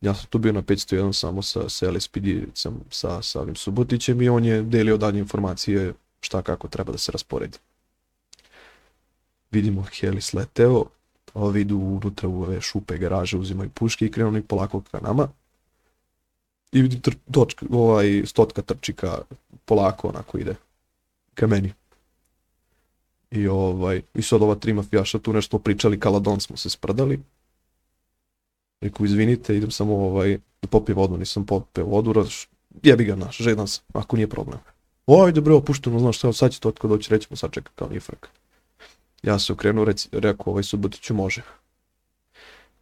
ja 0.00 0.14
sam 0.14 0.26
tu 0.30 0.38
bio 0.38 0.52
na 0.52 0.62
501 0.62 1.12
samo 1.12 1.42
sa, 1.42 1.68
sa 1.68 1.90
LSPD-cem, 1.90 2.74
sa, 2.90 3.22
sa 3.22 3.40
ovim 3.40 3.56
Subotićem 3.56 4.22
i 4.22 4.28
on 4.28 4.44
je 4.44 4.62
delio 4.62 4.96
dalje 4.96 5.18
informacije 5.18 5.94
šta 6.20 6.42
kako 6.42 6.68
treba 6.68 6.92
da 6.92 6.98
se 6.98 7.12
rasporedi. 7.12 7.58
Vidimo 9.50 9.82
Heli 9.82 10.20
sleteo, 10.20 10.84
ovi 11.34 11.60
idu 11.60 11.76
unutra 11.76 12.28
u 12.28 12.42
ove 12.42 12.60
šupe 12.60 12.98
garaže, 12.98 13.36
uzimaju 13.36 13.70
puške 13.70 14.06
i 14.06 14.10
krenu 14.10 14.28
oni 14.28 14.42
polako 14.42 14.80
ka 14.80 15.00
nama. 15.00 15.28
I 16.72 16.82
vidim 16.82 17.00
tr, 17.00 17.14
točka, 17.32 17.66
ovaj, 17.70 18.22
stotka 18.26 18.62
trči 18.62 18.92
ka, 18.92 19.18
polako 19.64 20.08
onako 20.08 20.38
ide 20.38 20.54
ka 21.34 21.46
meni. 21.46 21.72
I 23.30 23.48
ovaj, 23.48 24.02
i 24.14 24.22
sad 24.22 24.42
ova 24.42 24.54
tri 24.54 24.72
mafijaša 24.72 25.18
tu 25.18 25.32
nešto 25.32 25.58
pričali, 25.58 26.00
kaladon 26.00 26.40
smo 26.40 26.56
se 26.56 26.70
sprdali. 26.70 27.20
Rekao, 28.80 29.04
izvinite, 29.04 29.56
idem 29.56 29.70
samo 29.70 29.96
ovaj, 29.96 30.38
da 30.62 30.68
popijem 30.68 30.98
vodu, 30.98 31.16
nisam 31.16 31.46
popio 31.46 31.84
vodu, 31.84 32.12
raz, 32.12 32.32
jebi 32.82 33.04
ga 33.04 33.16
naš, 33.16 33.36
žedan 33.36 33.68
sam, 33.68 33.84
ako 33.92 34.16
nije 34.16 34.28
problem. 34.28 34.58
Ajde 35.06 35.40
bre, 35.40 35.54
opušteno, 35.54 35.98
znaš 35.98 36.18
šta, 36.18 36.32
sad 36.32 36.52
će 36.52 36.60
to 36.60 36.68
otko 36.68 36.88
doći, 36.88 37.10
rećemo, 37.10 37.36
sad 37.36 37.50
čeka 37.50 37.70
kao 37.74 37.88
nije 37.88 38.00
frka. 38.00 38.28
Ja 39.22 39.38
se 39.38 39.52
okrenuo, 39.52 39.84
reci, 39.84 40.08
rekao, 40.12 40.50
ovaj 40.50 40.62
Subotiću 40.62 41.14
može. 41.14 41.42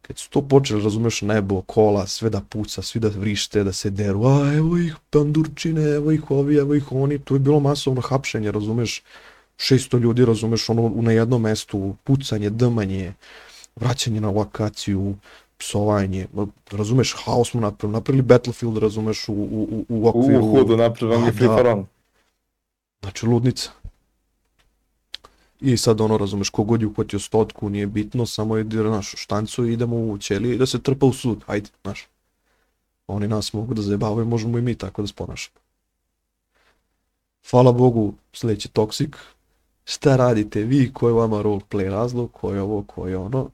Kad 0.01 0.17
su 0.17 0.29
to 0.29 0.41
počeli, 0.41 0.83
razumeš, 0.83 1.21
nebo, 1.21 1.61
kola, 1.61 2.07
sve 2.07 2.29
da 2.29 2.41
puca, 2.49 2.81
svi 2.81 2.99
da 2.99 3.07
vrište, 3.07 3.63
da 3.63 3.73
se 3.73 3.89
deru, 3.89 4.25
a 4.25 4.53
evo 4.53 4.77
ih 4.77 4.95
pandurčine, 5.09 5.83
evo 5.83 6.11
ih 6.11 6.31
ovi, 6.31 6.55
evo 6.55 6.75
ih 6.75 6.91
oni, 6.91 7.19
to 7.19 7.35
je 7.35 7.39
bilo 7.39 7.59
masovno 7.59 8.01
hapšenje, 8.01 8.51
razumeš, 8.51 9.03
600 9.57 9.99
ljudi, 9.99 10.25
razumeš, 10.25 10.69
ono, 10.69 10.89
na 10.95 11.11
jednom 11.11 11.41
mestu, 11.41 11.95
pucanje, 12.03 12.49
dmanje, 12.49 13.13
vraćanje 13.75 14.21
na 14.21 14.29
lokaciju, 14.29 15.15
psovanje, 15.57 16.27
razumeš, 16.71 17.15
haos 17.25 17.49
smo 17.49 17.61
napravili, 17.61 17.93
napravili 17.93 18.21
Battlefield, 18.23 18.77
razumeš, 18.77 19.29
u, 19.29 19.33
u, 19.33 19.67
u, 19.71 19.85
u 19.89 20.03
U 20.03 20.07
okviru... 20.07 20.45
hudu 20.45 20.77
napravim 20.77 21.23
A, 21.23 21.25
je 21.25 21.31
da. 21.31 21.37
fliparon. 21.37 21.85
Znači, 23.01 23.25
ludnica. 23.25 23.71
I 25.61 25.77
sad 25.77 26.01
ono, 26.01 26.17
razumeš, 26.17 26.49
kogod 26.49 26.81
je 26.81 26.87
uhvatio 26.87 27.19
stotku, 27.19 27.69
nije 27.69 27.87
bitno, 27.87 28.25
samo 28.25 28.57
je 28.57 28.63
da 28.63 28.83
naš 28.83 29.13
štancu 29.17 29.65
idemo 29.65 29.95
u 29.95 30.17
ćelije 30.17 30.55
i 30.55 30.57
da 30.57 30.65
se 30.65 30.81
trpa 30.81 31.05
u 31.05 31.13
sud, 31.13 31.43
ajde, 31.47 31.69
znaš. 31.83 32.07
Oni 33.07 33.27
nas 33.27 33.53
mogu 33.53 33.73
da 33.73 33.81
zajebavaju, 33.81 34.25
možemo 34.25 34.57
i 34.57 34.61
mi 34.61 34.75
tako 34.75 35.01
da 35.01 35.07
se 35.07 35.13
ponašamo. 35.13 35.59
Hvala 37.51 37.71
Bogu, 37.71 38.13
sledeći 38.33 38.69
toksik. 38.69 39.17
Šta 39.85 40.15
radite 40.15 40.63
vi, 40.63 40.93
ko 40.93 41.07
je 41.07 41.13
vama 41.13 41.37
roleplay 41.37 41.89
razlog, 41.89 42.31
ko 42.31 42.53
je 42.53 42.61
ovo, 42.61 42.83
ko 42.83 43.07
je 43.07 43.17
ono. 43.17 43.49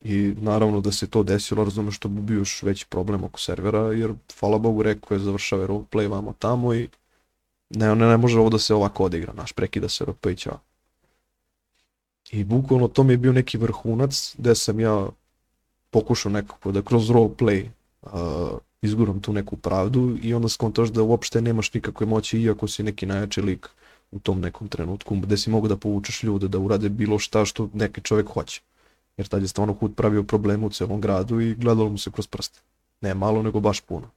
I 0.00 0.34
naravno 0.40 0.80
da 0.80 0.92
se 0.92 1.06
to 1.06 1.22
desilo, 1.22 1.64
razumeš 1.64 1.96
što 1.96 2.08
bi 2.08 2.20
bio 2.20 2.38
još 2.38 2.62
veći 2.62 2.86
problem 2.86 3.24
oko 3.24 3.40
servera, 3.40 3.92
jer 3.92 4.14
hvala 4.40 4.58
Bogu 4.58 4.82
rekao 4.82 5.14
je 5.14 5.20
završava 5.20 5.66
roleplay 5.66 6.10
vamo 6.10 6.34
tamo 6.38 6.74
i 6.74 6.88
ne, 7.70 7.94
ne, 7.94 8.06
ne 8.06 8.16
može 8.16 8.38
ovo 8.38 8.50
da 8.50 8.58
se 8.58 8.74
ovako 8.74 9.04
odigra, 9.04 9.32
naš, 9.32 9.52
prekida 9.52 9.88
se 9.88 10.04
i 10.32 10.36
ćao. 10.36 10.67
I 12.30 12.44
bukvalno 12.44 12.88
to 12.88 13.02
mi 13.02 13.12
je 13.12 13.16
bio 13.16 13.32
neki 13.32 13.58
vrhunac 13.58 14.34
gde 14.38 14.54
sam 14.54 14.80
ja 14.80 15.06
pokušao 15.90 16.32
nekako 16.32 16.72
da 16.72 16.82
kroz 16.82 17.10
roleplay 17.10 17.66
uh, 18.02 18.10
izguram 18.82 19.20
tu 19.20 19.32
neku 19.32 19.56
pravdu 19.56 20.18
i 20.22 20.34
onda 20.34 20.48
skontaš 20.48 20.88
da 20.88 21.02
uopšte 21.02 21.40
nemaš 21.40 21.74
nikakve 21.74 22.06
moći 22.06 22.40
iako 22.40 22.68
si 22.68 22.82
neki 22.82 23.06
najjači 23.06 23.42
lik 23.42 23.68
u 24.10 24.18
tom 24.18 24.40
nekom 24.40 24.68
trenutku 24.68 25.16
gde 25.16 25.36
si 25.36 25.50
mogu 25.50 25.68
da 25.68 25.76
povučeš 25.76 26.22
ljude 26.22 26.48
da 26.48 26.58
urade 26.58 26.88
bilo 26.88 27.18
šta 27.18 27.44
što 27.44 27.68
neki 27.74 28.00
čovjek 28.00 28.28
hoće. 28.28 28.60
Jer 29.16 29.26
tad 29.28 29.42
je 29.42 29.48
stvarno 29.48 29.74
Hud 29.74 29.94
pravio 29.96 30.22
probleme 30.22 30.66
u 30.66 30.70
celom 30.70 31.00
gradu 31.00 31.40
i 31.40 31.54
gledalo 31.54 31.90
mu 31.90 31.98
se 31.98 32.10
kroz 32.10 32.26
prste. 32.26 32.60
Ne 33.00 33.14
malo, 33.14 33.42
nego 33.42 33.60
baš 33.60 33.80
puno. 33.80 34.10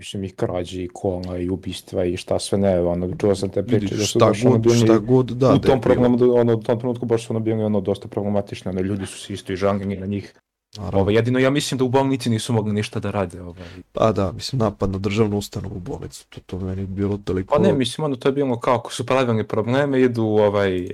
Mislim, 0.00 0.24
i 0.24 0.30
krađi, 0.30 0.84
i 0.84 0.88
kola, 0.88 1.38
i 1.38 1.48
ubistva, 1.48 2.04
i 2.04 2.16
šta 2.16 2.38
sve 2.38 2.58
ne, 2.58 2.80
ono, 2.80 3.16
čuo 3.16 3.34
sam 3.34 3.48
te 3.48 3.62
priče, 3.62 3.94
da 3.94 4.04
su 4.04 4.06
šta 4.06 4.26
baš 4.26 4.44
ono 4.44 4.50
god, 4.52 4.62
bili, 4.62 4.76
šta 4.76 4.98
god, 4.98 5.26
da, 5.26 5.48
u 5.48 5.58
da 5.58 5.58
tom 5.58 5.60
bilo. 5.60 5.80
programu, 5.80 6.18
ono, 6.34 6.54
u 6.54 6.62
tom 6.62 6.78
trenutku 6.78 7.06
baš 7.06 7.26
su 7.26 7.32
ono 7.32 7.40
bili 7.40 7.62
ono 7.62 7.80
dosta 7.80 8.08
problematični, 8.08 8.68
ono, 8.68 8.80
ljudi 8.80 9.06
su 9.06 9.18
se 9.18 9.32
isto 9.32 9.52
i 9.52 9.56
žangani 9.56 9.96
na 9.96 10.06
njih. 10.06 10.34
Naravno. 10.76 11.00
Ovaj, 11.00 11.14
jedino 11.14 11.38
ja 11.38 11.50
mislim 11.50 11.78
da 11.78 11.84
u 11.84 11.88
bolnici 11.88 12.30
nisu 12.30 12.52
mogli 12.52 12.72
ništa 12.72 13.00
da 13.00 13.10
rade. 13.10 13.42
Ovaj. 13.42 13.68
Pa 13.92 14.12
da, 14.12 14.32
mislim, 14.32 14.58
napad 14.58 14.90
na 14.90 14.98
državnu 14.98 15.38
ustanovu 15.38 15.76
u 15.76 15.80
bolnicu, 15.80 16.26
to, 16.28 16.40
to 16.46 16.58
meni 16.58 16.82
je 16.82 16.86
bilo 16.86 17.18
toliko... 17.24 17.54
Pa 17.54 17.62
ne, 17.62 17.72
mislim, 17.72 18.04
ono, 18.04 18.16
to 18.16 18.28
je 18.28 18.32
bilo 18.32 18.60
kao 18.60 18.74
ako 18.74 18.92
su 18.92 19.06
pravilni 19.06 19.48
probleme, 19.48 20.00
idu 20.00 20.24
u 20.24 20.38
ovaj, 20.38 20.86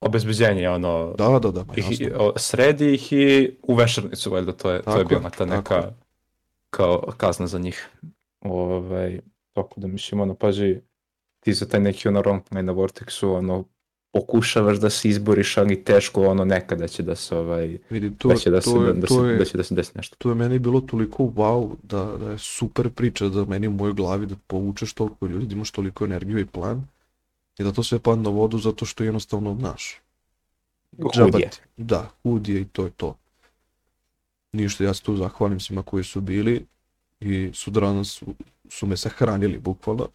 obezbeđenje, 0.00 0.68
ono, 0.68 1.14
Da, 1.18 1.38
da, 1.38 1.50
da, 1.50 1.64
ih, 1.76 2.12
o, 2.18 2.32
sredi 2.36 2.94
ih 2.94 3.12
i 3.12 3.56
u 3.62 3.74
vešernicu, 3.74 4.30
valjda, 4.30 4.52
to 4.52 4.70
je, 4.70 4.82
to 4.82 4.90
je 4.90 4.96
Tako 4.96 5.08
bila 5.08 5.20
ta 5.20 5.30
tako 5.30 5.50
neka 5.56 5.92
kao 6.72 7.12
kazna 7.16 7.46
za 7.46 7.58
njih. 7.58 7.88
Ovaj, 8.42 9.20
tako 9.52 9.80
da 9.80 9.86
mislim, 9.86 10.20
ono, 10.20 10.34
paži, 10.34 10.80
ti 11.40 11.52
za 11.52 11.68
taj 11.68 11.80
neki 11.80 12.08
ono 12.08 12.22
roleplay 12.22 12.62
na 12.62 12.72
Vortexu, 12.72 13.36
ono, 13.36 13.64
pokušavaš 14.12 14.78
da 14.78 14.90
se 14.90 15.08
izboriš, 15.08 15.56
ali 15.58 15.84
teško, 15.84 16.26
ono, 16.26 16.44
nekada 16.44 16.88
će 16.88 17.02
da 17.02 17.16
se, 17.16 17.36
ovaj, 17.36 17.78
Vidi, 17.90 18.12
to, 18.18 18.28
da 18.28 18.36
će 18.36 18.50
da 18.50 18.60
se, 18.60 18.70
to, 18.70 18.84
je, 18.84 18.92
da, 18.92 19.06
to, 19.06 19.22
se, 19.22 19.28
je, 19.28 19.38
da 19.38 19.44
će 19.44 19.56
da 19.56 19.64
se 19.64 19.74
desi 19.74 19.92
nešto. 19.94 20.16
to 20.18 20.28
je 20.28 20.34
meni 20.34 20.58
bilo 20.58 20.80
toliko 20.80 21.24
wow 21.24 21.74
da, 21.82 22.04
da 22.04 22.30
je 22.30 22.38
super 22.38 22.90
priča 22.90 23.28
da 23.28 23.44
meni 23.44 23.68
u 23.68 23.70
mojoj 23.70 23.92
glavi 23.92 24.26
da 24.26 24.34
povučeš 24.46 24.92
toliko 24.92 25.26
ljudi, 25.26 25.46
da 25.46 25.54
imaš 25.54 25.70
toliko 25.70 26.04
energiju 26.04 26.38
i 26.38 26.46
plan 26.46 26.86
i 27.58 27.64
da 27.64 27.72
to 27.72 27.82
sve 27.82 27.98
padne 27.98 28.22
na 28.22 28.30
vodu 28.30 28.58
zato 28.58 28.86
što 28.86 29.04
jednostavno 29.04 29.56
znaš. 29.58 30.00
džaba 31.14 31.30
Hud 31.30 31.40
je. 31.40 31.50
ti. 31.50 31.60
Da, 31.76 32.10
hud 32.22 32.48
je 32.48 32.60
i 32.60 32.64
to 32.64 32.84
je 32.84 32.90
to. 32.90 33.16
Ništa, 34.52 34.84
ja 34.84 34.94
se 34.94 35.02
tu 35.02 35.16
zahvalim 35.16 35.60
svima 35.60 35.82
koji 35.82 36.04
su 36.04 36.20
bili 36.20 36.66
i 37.24 37.50
sutradan 37.54 38.04
su, 38.04 38.26
su 38.68 38.86
me 38.86 38.96
sahranili 38.96 39.58
bukvalno. 39.58 40.08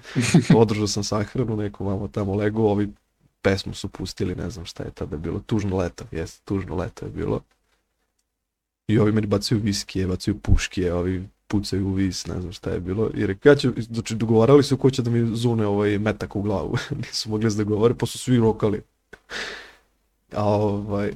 Održao 0.56 0.86
sam 0.86 1.04
sahranu, 1.04 1.56
neko 1.56 1.84
vamo 1.84 2.08
tamo 2.08 2.34
lego, 2.34 2.62
ovi 2.62 2.88
pesmu 3.42 3.74
su 3.74 3.88
pustili, 3.88 4.34
ne 4.34 4.50
znam 4.50 4.66
šta 4.66 4.82
je 4.82 4.90
tada 4.90 5.16
bilo, 5.16 5.40
tužno 5.46 5.76
leto, 5.76 6.04
jes, 6.12 6.40
tužno 6.40 6.76
leto 6.76 7.04
je 7.04 7.10
bilo. 7.10 7.40
I 8.88 8.98
ovi 8.98 9.12
meni 9.12 9.26
bacaju 9.26 9.60
viskije, 9.60 10.06
bacaju 10.06 10.38
puške, 10.38 10.92
ovi 10.92 11.28
pucaju 11.48 11.86
u 11.86 11.92
vis, 11.92 12.26
ne 12.26 12.40
znam 12.40 12.52
šta 12.52 12.70
je 12.70 12.80
bilo. 12.80 13.10
I 13.14 13.26
rekao, 13.26 13.50
ja 13.50 13.56
ću, 13.56 13.72
znači 13.78 14.14
dogovarali 14.14 14.62
su 14.62 14.76
ko 14.76 14.90
će 14.90 15.02
da 15.02 15.10
mi 15.10 15.36
zune 15.36 15.66
ovaj 15.66 15.98
metak 15.98 16.36
u 16.36 16.42
glavu. 16.42 16.76
Nisu 17.02 17.30
mogli 17.30 17.44
da 17.44 17.50
se 17.50 17.56
dogovore, 17.56 17.94
pa 17.94 18.06
su 18.06 18.18
svi 18.18 18.36
rokali. 18.36 18.82
A, 20.32 20.44
ovaj, 20.44 21.12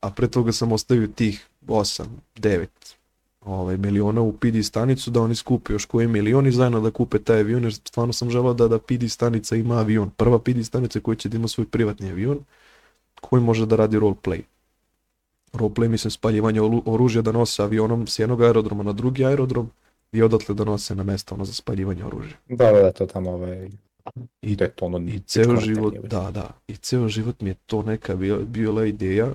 a 0.00 0.10
pre 0.10 0.28
toga 0.28 0.52
sam 0.52 0.72
ostavio 0.72 1.06
tih 1.06 1.48
8, 1.66 2.04
9 2.36 2.66
ovaj, 3.40 3.76
miliona 3.76 4.20
u 4.20 4.32
PD 4.32 4.62
stanicu 4.62 5.10
da 5.10 5.20
oni 5.20 5.34
skupe 5.34 5.72
još 5.72 5.84
koji 5.84 6.08
milion 6.08 6.46
i 6.46 6.52
zajedno 6.52 6.80
da 6.80 6.90
kupe 6.90 7.18
taj 7.18 7.40
avion 7.40 7.62
jer 7.62 7.74
stvarno 7.74 8.12
sam 8.12 8.30
želao 8.30 8.54
da, 8.54 8.68
da 8.68 8.78
PD 8.78 9.08
stanica 9.08 9.56
ima 9.56 9.78
avion. 9.78 10.10
Prva 10.10 10.38
PD 10.38 10.62
stanica 10.64 11.00
koja 11.00 11.14
će 11.14 11.28
da 11.28 11.36
ima 11.36 11.48
svoj 11.48 11.66
privatni 11.66 12.10
avion 12.10 12.38
koji 13.20 13.42
može 13.42 13.66
da 13.66 13.76
radi 13.76 13.98
roleplay. 13.98 14.42
Roleplay 15.52 15.88
mislim 15.88 16.10
spaljivanje 16.10 16.60
oružja 16.84 17.22
da 17.22 17.32
nose 17.32 17.62
avionom 17.62 18.06
s 18.06 18.18
jednog 18.18 18.42
aerodroma 18.42 18.82
na 18.82 18.92
drugi 18.92 19.24
aerodrom 19.24 19.70
i 20.12 20.22
odatle 20.22 20.54
da 20.54 20.64
nose 20.64 20.94
na 20.94 21.02
mesto 21.02 21.34
ono 21.34 21.44
za 21.44 21.52
spaljivanje 21.52 22.04
oružja. 22.04 22.36
Da, 22.48 22.72
da, 22.72 22.82
da, 22.82 22.92
to 22.92 23.06
tamo, 23.06 23.30
ovaj, 23.30 23.70
I 24.42 24.56
to 24.56 24.64
je 24.64 24.70
to 24.70 24.86
ono, 24.86 24.98
I 24.98 25.20
ceo 25.20 25.56
život, 25.56 25.94
da, 25.94 26.30
da, 26.30 26.50
i 26.68 26.76
ceo 26.76 27.08
život 27.08 27.40
mi 27.40 27.50
je 27.50 27.54
to 27.66 27.82
neka 27.82 28.16
bila, 28.16 28.38
bila 28.38 28.86
ideja, 28.86 29.32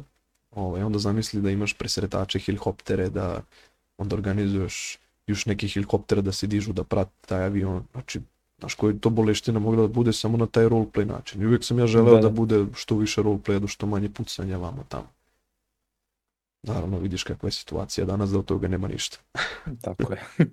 ovaj, 0.52 0.84
onda 0.84 1.00
zamisli 1.00 1.42
da 1.42 1.52
imaš 1.52 1.74
presretače 1.74 2.40
helikoptere, 2.40 3.10
da 3.10 3.42
onda 3.98 4.16
organizuješ 4.16 4.98
još 5.28 5.46
neke 5.46 5.68
helikoptere 5.68 6.22
da 6.22 6.32
se 6.32 6.48
dižu 6.48 6.74
da 6.74 6.84
prate 6.84 7.12
taj 7.28 7.44
avion, 7.46 7.84
znači, 7.92 8.20
znaš 8.60 8.76
koji 8.76 9.00
to 9.00 9.10
boleština 9.10 9.60
mogla 9.60 9.82
da 9.82 9.88
bude 9.88 10.14
samo 10.14 10.38
na 10.38 10.46
taj 10.46 10.66
roleplay 10.66 11.06
način. 11.06 11.42
I 11.42 11.46
uvijek 11.46 11.64
sam 11.64 11.80
ja 11.80 11.88
želeo 11.88 12.16
Da, 12.16 12.22
da, 12.22 12.22
da. 12.22 12.30
bude 12.30 12.66
što 12.76 12.98
više 12.98 13.22
roleplaya, 13.22 13.60
da 13.60 13.68
što 13.68 13.86
manje 13.88 14.10
pucanja 14.10 14.58
vamo 14.58 14.86
tamo. 14.90 15.08
Naravno, 16.64 17.00
vidiš 17.00 17.24
kakva 17.24 17.48
je 17.48 17.52
situacija 17.52 18.06
danas, 18.06 18.30
da 18.32 18.40
od 18.40 18.46
toga 18.46 18.68
nema 18.68 18.88
ništa. 18.88 19.18
Tako 19.86 20.14
je. 20.14 20.20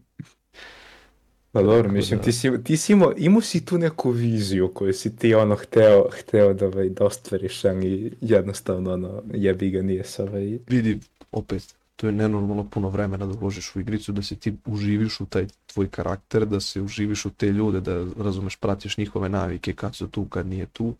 Pa 1.52 1.62
dobro, 1.62 1.82
Tako 1.82 1.92
mislim, 1.94 2.18
da- 2.18 2.24
ti 2.24 2.32
si, 2.32 2.50
ti 2.64 2.76
si 2.76 2.92
imao, 2.92 3.12
imao 3.16 3.40
si 3.40 3.64
tu 3.64 3.78
neku 3.78 4.10
viziju 4.10 4.70
koju 4.74 4.92
si 4.92 5.16
ti 5.16 5.34
ono 5.34 5.56
hteo, 5.56 6.04
hteo 6.12 6.54
da, 6.54 6.66
ovaj, 6.66 6.88
da 6.88 7.04
ostvariš, 7.04 7.64
ali 7.64 8.12
jednostavno 8.20 8.92
ono, 8.92 9.22
jebi 9.34 9.70
ga 9.70 9.82
nije 9.82 10.04
se 10.04 10.22
ovaj... 10.22 10.58
vidi, 10.68 10.98
opet, 11.32 11.74
to 12.00 12.06
je 12.06 12.12
nenormalno 12.12 12.64
puno 12.64 12.88
vremena 12.88 13.26
da 13.26 13.38
uložiš 13.40 13.76
u 13.76 13.80
igricu, 13.80 14.12
da 14.12 14.22
se 14.22 14.36
ti 14.36 14.54
uživiš 14.66 15.20
u 15.20 15.26
taj 15.26 15.46
tvoj 15.66 15.88
karakter, 15.88 16.46
da 16.46 16.60
se 16.60 16.80
uživiš 16.80 17.24
u 17.24 17.30
te 17.30 17.46
ljude, 17.46 17.80
da 17.80 18.06
razumeš, 18.18 18.56
pratiš 18.56 18.96
njihove 18.96 19.28
navike, 19.28 19.74
kad 19.74 19.96
su 19.96 20.08
tu, 20.08 20.24
kad 20.24 20.46
nije 20.46 20.66
tu. 20.66 20.94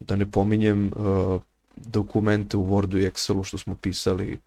Da 0.00 0.16
ne 0.16 0.30
pominjem 0.30 0.92
uh, 0.96 1.40
dokumente 1.76 2.56
u 2.56 2.66
Wordu 2.66 2.98
i 2.98 3.10
Excelu 3.10 3.44
što 3.44 3.58
smo 3.58 3.74
pisali 3.74 4.38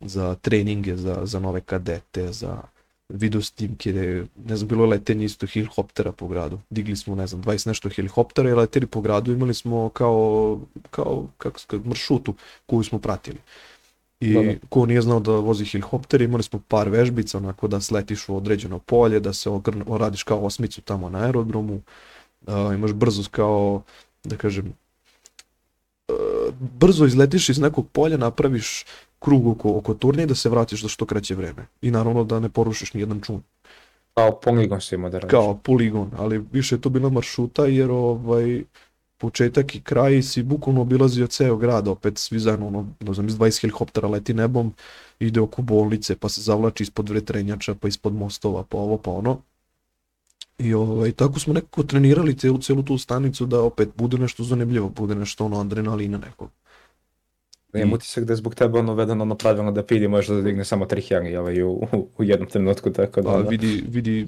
za 0.00 0.34
treninge, 0.34 0.96
za, 0.96 1.20
za 1.24 1.40
nove 1.40 1.60
kadete, 1.60 2.32
za 2.32 2.62
video 3.08 3.42
snimke, 3.42 3.92
ne 4.44 4.56
znam, 4.56 4.68
bilo 4.68 4.84
je 4.84 4.90
letenje 4.90 5.24
isto 5.24 5.46
helikoptera 5.46 6.12
po 6.12 6.28
gradu. 6.28 6.60
Digli 6.70 6.96
smo, 6.96 7.14
ne 7.14 7.26
znam, 7.26 7.42
20 7.42 7.66
nešto 7.66 7.88
helikoptera 7.88 8.50
i 8.50 8.54
leteli 8.54 8.86
po 8.86 9.00
gradu, 9.00 9.32
imali 9.32 9.54
smo 9.54 9.88
kao, 9.88 10.60
kao, 10.90 11.26
kako 11.38 11.60
se 11.60 11.66
kaže, 11.66 11.82
maršrutu 11.84 12.34
koju 12.66 12.84
smo 12.84 12.98
pratili. 12.98 13.38
I 14.20 14.34
Da, 14.34 14.42
da. 14.42 14.52
ko 14.68 14.86
nije 14.86 15.02
znao 15.02 15.20
da 15.20 15.32
vozi 15.32 15.64
helikopter, 15.64 16.22
imali 16.22 16.42
smo 16.42 16.60
par 16.68 16.88
vežbica, 16.88 17.38
onako 17.38 17.68
da 17.68 17.80
sletiš 17.80 18.28
u 18.28 18.36
određeno 18.36 18.78
polje, 18.78 19.20
da 19.20 19.32
se 19.32 19.50
ogrn, 19.50 19.82
radiš 19.88 20.22
kao 20.22 20.44
osmicu 20.44 20.80
tamo 20.80 21.10
na 21.10 21.18
aerodromu, 21.18 21.80
a, 22.46 22.70
imaš 22.74 22.92
brzo 22.92 23.22
kao, 23.30 23.82
da 24.24 24.36
kažem, 24.36 24.72
e, 26.08 26.12
brzo 26.80 27.06
izletiš 27.06 27.48
iz 27.48 27.58
nekog 27.58 27.86
polja, 27.92 28.16
napraviš 28.16 28.84
krug 29.18 29.46
oko, 29.46 29.76
oko 29.76 29.94
turnije 29.94 30.26
da 30.26 30.34
se 30.34 30.48
vratiš 30.48 30.82
za 30.82 30.88
što 30.88 31.06
kraće 31.06 31.34
vreme. 31.34 31.66
I 31.82 31.90
naravno 31.90 32.24
da 32.24 32.40
ne 32.40 32.48
porušiš 32.48 32.94
ni 32.94 33.00
jedan 33.00 33.20
čun. 33.20 33.42
Kao 34.14 34.40
poligon 34.40 34.80
si 34.80 34.94
imao 34.94 35.10
da 35.10 35.18
radiš. 35.18 35.30
Kao 35.30 35.54
poligon, 35.54 36.10
ali 36.16 36.44
više 36.52 36.74
je 36.74 36.80
to 36.80 36.88
bila 36.88 37.10
maršruta 37.10 37.66
jer 37.66 37.90
ovaj 37.90 38.62
početak 39.18 39.74
i 39.74 39.80
kraj 39.80 40.22
si 40.22 40.42
bukvalno 40.42 40.80
obilazio 40.80 41.26
ceo 41.26 41.56
grad, 41.56 41.88
opet 41.88 42.18
svi 42.18 42.38
zajedno, 42.38 42.66
ono, 42.66 42.86
ne 43.00 43.14
znam, 43.14 43.28
iz 43.28 43.36
20 43.36 43.60
helikoptera 43.60 44.08
leti 44.08 44.34
nebom, 44.34 44.72
ide 45.20 45.40
oko 45.40 45.62
bolnice, 45.62 46.16
pa 46.16 46.28
se 46.28 46.42
zavlači 46.42 46.82
ispod 46.82 47.08
vetrenjača, 47.08 47.74
pa 47.74 47.88
ispod 47.88 48.14
mostova, 48.14 48.62
pa 48.62 48.78
ovo, 48.78 48.98
pa 48.98 49.10
ono. 49.10 49.40
I 50.58 50.74
ovaj, 50.74 51.12
tako 51.12 51.40
smo 51.40 51.54
nekako 51.54 51.82
trenirali 51.82 52.38
celu, 52.38 52.58
celu 52.58 52.82
tu 52.82 52.98
stanicu 52.98 53.46
da 53.46 53.62
opet 53.62 53.88
bude 53.96 54.18
nešto 54.18 54.44
zanimljivo, 54.44 54.88
bude 54.88 55.14
nešto 55.14 55.44
ono 55.44 55.60
adrenalina 55.60 56.18
nekog. 56.18 56.50
Imam 57.74 57.92
utisak 57.92 58.24
da 58.24 58.32
je 58.32 58.36
zbog 58.36 58.54
tebe 58.54 58.78
ono 58.78 58.94
vedeno 58.94 59.22
ono 59.22 59.34
pravilno 59.34 59.72
da 59.72 59.82
PD 59.82 60.08
može 60.08 60.34
da 60.34 60.42
digne 60.42 60.64
samo 60.64 60.86
tri 60.86 61.00
heli 61.00 61.36
ovaj, 61.36 61.62
u, 61.62 61.70
u, 61.70 62.08
u 62.18 62.24
jednom 62.24 62.48
trenutku, 62.48 62.90
tako 62.90 63.22
da... 63.22 63.30
Pa 63.30 63.36
vidi, 63.36 63.84
vidi, 63.88 64.26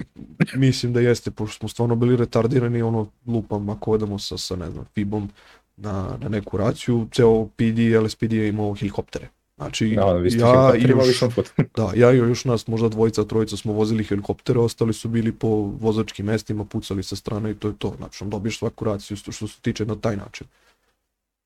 mislim 0.54 0.92
da 0.92 1.00
jeste, 1.00 1.30
pošto 1.30 1.58
smo 1.58 1.68
stvarno 1.68 1.96
bili 1.96 2.16
retardirani, 2.16 2.82
ono, 2.82 3.06
lupam, 3.26 3.68
ako 3.70 3.92
odemo 3.92 4.18
sa, 4.18 4.38
sa 4.38 4.56
ne 4.56 4.70
znam, 4.70 4.84
FIBom 4.94 5.30
na, 5.76 6.18
na 6.22 6.28
neku 6.28 6.56
raciju, 6.56 7.06
ceo 7.12 7.46
PD, 7.46 8.04
LSPD 8.04 8.32
je 8.32 8.48
imao 8.48 8.74
helikoptere. 8.74 9.28
Znači, 9.56 9.94
Da, 9.96 10.06
ono, 10.06 10.28
ja 10.28 10.76
i 10.76 10.90
još, 10.90 11.20
da, 11.76 11.92
ja 11.96 12.12
i 12.12 12.16
još 12.16 12.44
nas, 12.44 12.66
možda 12.66 12.88
dvojica, 12.88 13.24
trojica 13.24 13.56
smo 13.56 13.72
vozili 13.72 14.04
helikoptere, 14.04 14.58
ostali 14.58 14.92
su 14.92 15.08
bili 15.08 15.32
po 15.32 15.48
vozačkim 15.80 16.26
mestima, 16.26 16.64
pucali 16.64 17.02
sa 17.02 17.16
strane 17.16 17.50
i 17.50 17.54
to 17.54 17.68
je 17.68 17.74
to. 17.78 17.94
Znači, 17.96 18.24
on 18.24 18.30
dobiješ 18.30 18.58
svaku 18.58 18.84
raciju 18.84 19.16
što, 19.16 19.32
što 19.32 19.48
se 19.48 19.60
tiče 19.60 19.86
na 19.86 19.96
taj 19.96 20.16
način. 20.16 20.46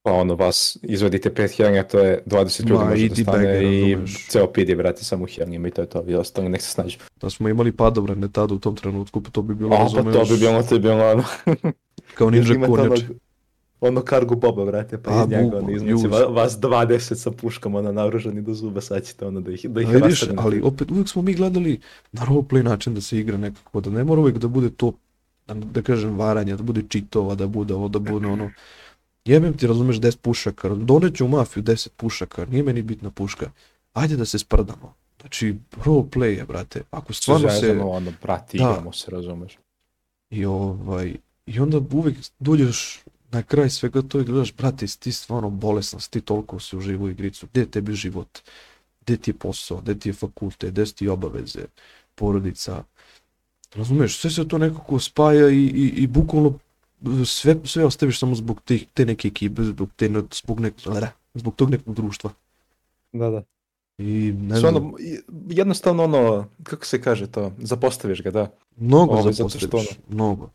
Pa 0.04 0.12
ono, 0.12 0.34
vas 0.34 0.58
izvodite 0.82 1.34
pet 1.34 1.50
helija, 1.50 1.82
to 1.82 1.98
je 1.98 2.22
20 2.26 2.60
ljudi 2.60 2.72
Ma, 2.74 2.84
može 2.84 3.08
da 3.08 3.14
stane 3.14 3.64
i 3.64 3.96
ceo 4.28 4.46
PD 4.46 4.76
vrati 4.76 5.04
samo 5.04 5.24
u 5.24 5.28
helijima 5.28 5.68
i 5.68 5.70
to 5.70 5.80
je 5.80 5.86
to, 5.86 6.04
i 6.06 6.14
ostali 6.14 6.48
nek 6.48 6.62
se 6.62 6.70
snađu. 6.70 6.98
Da 7.20 7.30
smo 7.30 7.48
imali 7.48 7.72
padobrane 7.72 8.28
tada 8.28 8.54
u 8.54 8.58
tom 8.58 8.76
trenutku, 8.76 9.20
pa 9.20 9.30
to 9.30 9.42
bi 9.42 9.54
bilo, 9.54 9.74
A, 9.74 9.78
pa 9.78 10.02
to 10.02 10.02
razumeš, 10.02 10.28
bi 10.30 10.36
bilo, 10.38 10.62
to 10.62 10.74
bi 10.74 10.80
bilo 10.80 11.10
ono, 11.10 11.24
kao 12.14 12.30
ninja 12.30 12.54
imate 12.54 12.66
kornjač. 12.68 13.00
onog- 13.00 13.16
ono 13.80 14.02
kargo 14.02 14.34
boba, 14.36 14.64
brate, 14.64 14.98
pa 14.98 15.10
A, 15.12 15.22
iz 15.22 15.28
njega 15.28 15.56
ono 15.58 15.70
iznosi 15.70 16.08
va- 16.08 16.26
vas 16.26 16.52
20 16.54 17.14
sa 17.14 17.30
puškama 17.32 17.78
ono 17.78 17.92
naoružani 17.92 18.42
do 18.42 18.54
zuba, 18.54 18.80
sad 18.80 19.04
ćete 19.04 19.26
ono 19.26 19.40
da 19.40 19.52
ih, 19.52 19.66
da 19.66 19.80
ih 19.80 19.88
A 19.88 19.92
vidiš, 19.92 20.24
ali 20.36 20.60
opet 20.62 20.90
uvijek 20.90 21.08
smo 21.08 21.22
mi 21.22 21.34
gledali 21.34 21.80
na 22.12 22.22
roleplay 22.22 22.62
način 22.62 22.94
da 22.94 23.00
se 23.00 23.18
igra 23.18 23.36
nekako, 23.36 23.80
da 23.80 23.90
ne 23.90 24.04
mora 24.04 24.20
uvijek 24.20 24.38
da 24.38 24.48
bude 24.48 24.70
to, 24.70 24.92
da, 25.46 25.54
da 25.54 25.82
kažem, 25.82 26.18
varanje, 26.18 26.56
da 26.56 26.62
bude 26.62 26.82
čitova, 26.88 27.34
da 27.34 27.46
bude 27.46 27.74
ovo, 27.74 27.88
da 27.88 27.98
bude 27.98 28.26
ono, 28.26 28.50
jebem 29.24 29.56
ti, 29.56 29.66
razumeš, 29.66 29.96
10 29.96 30.16
pušaka, 30.16 30.68
doneću 30.68 31.24
u 31.24 31.28
mafiju 31.28 31.62
10 31.62 31.88
pušaka, 31.96 32.46
nije 32.46 32.62
meni 32.62 32.82
bitna 32.82 33.10
puška, 33.10 33.50
ajde 33.92 34.16
da 34.16 34.24
se 34.24 34.38
sprdamo, 34.38 34.94
Znači, 35.24 35.54
roleplay 35.84 36.37
je, 36.38 36.44
brate. 36.44 36.82
Ako 36.90 37.12
stvarno 37.12 37.50
se... 37.50 37.60
Zezamo, 37.60 37.90
ono, 37.90 38.12
brati, 38.22 38.58
Da. 38.58 38.64
igramo 38.64 38.92
se, 38.92 39.10
razumeš. 39.10 39.58
I 40.30 40.44
ovaj, 40.44 41.16
i 41.46 41.60
onda 41.60 41.80
uvijek 41.92 42.16
dođeš 42.38 43.00
na 43.30 43.42
kraj 43.42 43.70
svega 43.70 44.02
to 44.02 44.20
i 44.20 44.24
gledaš, 44.24 44.54
brate, 44.54 44.87
ti 44.87 45.12
stvarno 45.12 45.50
bolesna, 45.50 46.00
si 46.00 46.10
ti 46.10 46.20
toliko 46.20 46.60
si 46.60 46.76
uživo 46.76 47.08
igricu, 47.08 47.46
gdje 47.46 47.60
je 47.60 47.70
tebi 47.70 47.94
život, 47.94 48.38
gdje 49.00 49.16
ti 49.16 49.30
je 49.30 49.34
posao, 49.34 49.80
gdje 49.80 49.98
ti 49.98 50.08
je 50.08 50.12
fakultet, 50.12 50.70
gdje 50.70 50.87
su 50.87 50.94
ti 50.94 51.08
obaveze, 51.08 51.64
porodica, 52.14 52.84
razumiješ, 53.74 54.18
sve 54.18 54.30
se 54.30 54.48
to 54.48 54.58
nekako 54.58 54.98
spaja 54.98 55.50
i, 55.50 55.64
i, 55.64 55.92
i 55.96 56.06
bukvalno 56.06 56.58
sve, 57.26 57.56
sve 57.64 57.84
ostaviš 57.84 58.18
samo 58.18 58.34
zbog 58.34 58.60
tih, 58.60 58.86
te 58.94 59.06
neke 59.06 59.28
ekipe, 59.28 59.62
zbog, 59.62 59.88
te, 59.96 60.10
zbog, 60.34 60.60
nek, 60.60 60.74
zbog 61.34 61.54
tog 61.54 61.70
nekog 61.70 61.94
društva. 61.94 62.30
Da, 63.12 63.30
da. 63.30 63.42
I 63.98 64.04
ne 64.32 64.56
znam, 64.56 64.76
ono, 64.76 64.94
i- 64.98 65.20
jednostavno 65.48 66.04
ono, 66.04 66.46
kako 66.62 66.86
se 66.86 67.02
kaže 67.02 67.26
to, 67.26 67.52
zapostaviš 67.58 68.22
ga, 68.22 68.30
da. 68.30 68.50
mnogo 68.76 69.12
ovaj, 69.12 69.32
zato 69.32 69.48
što 69.48 69.58
zapostaviš, 69.58 69.98
mnogo. 70.08 70.50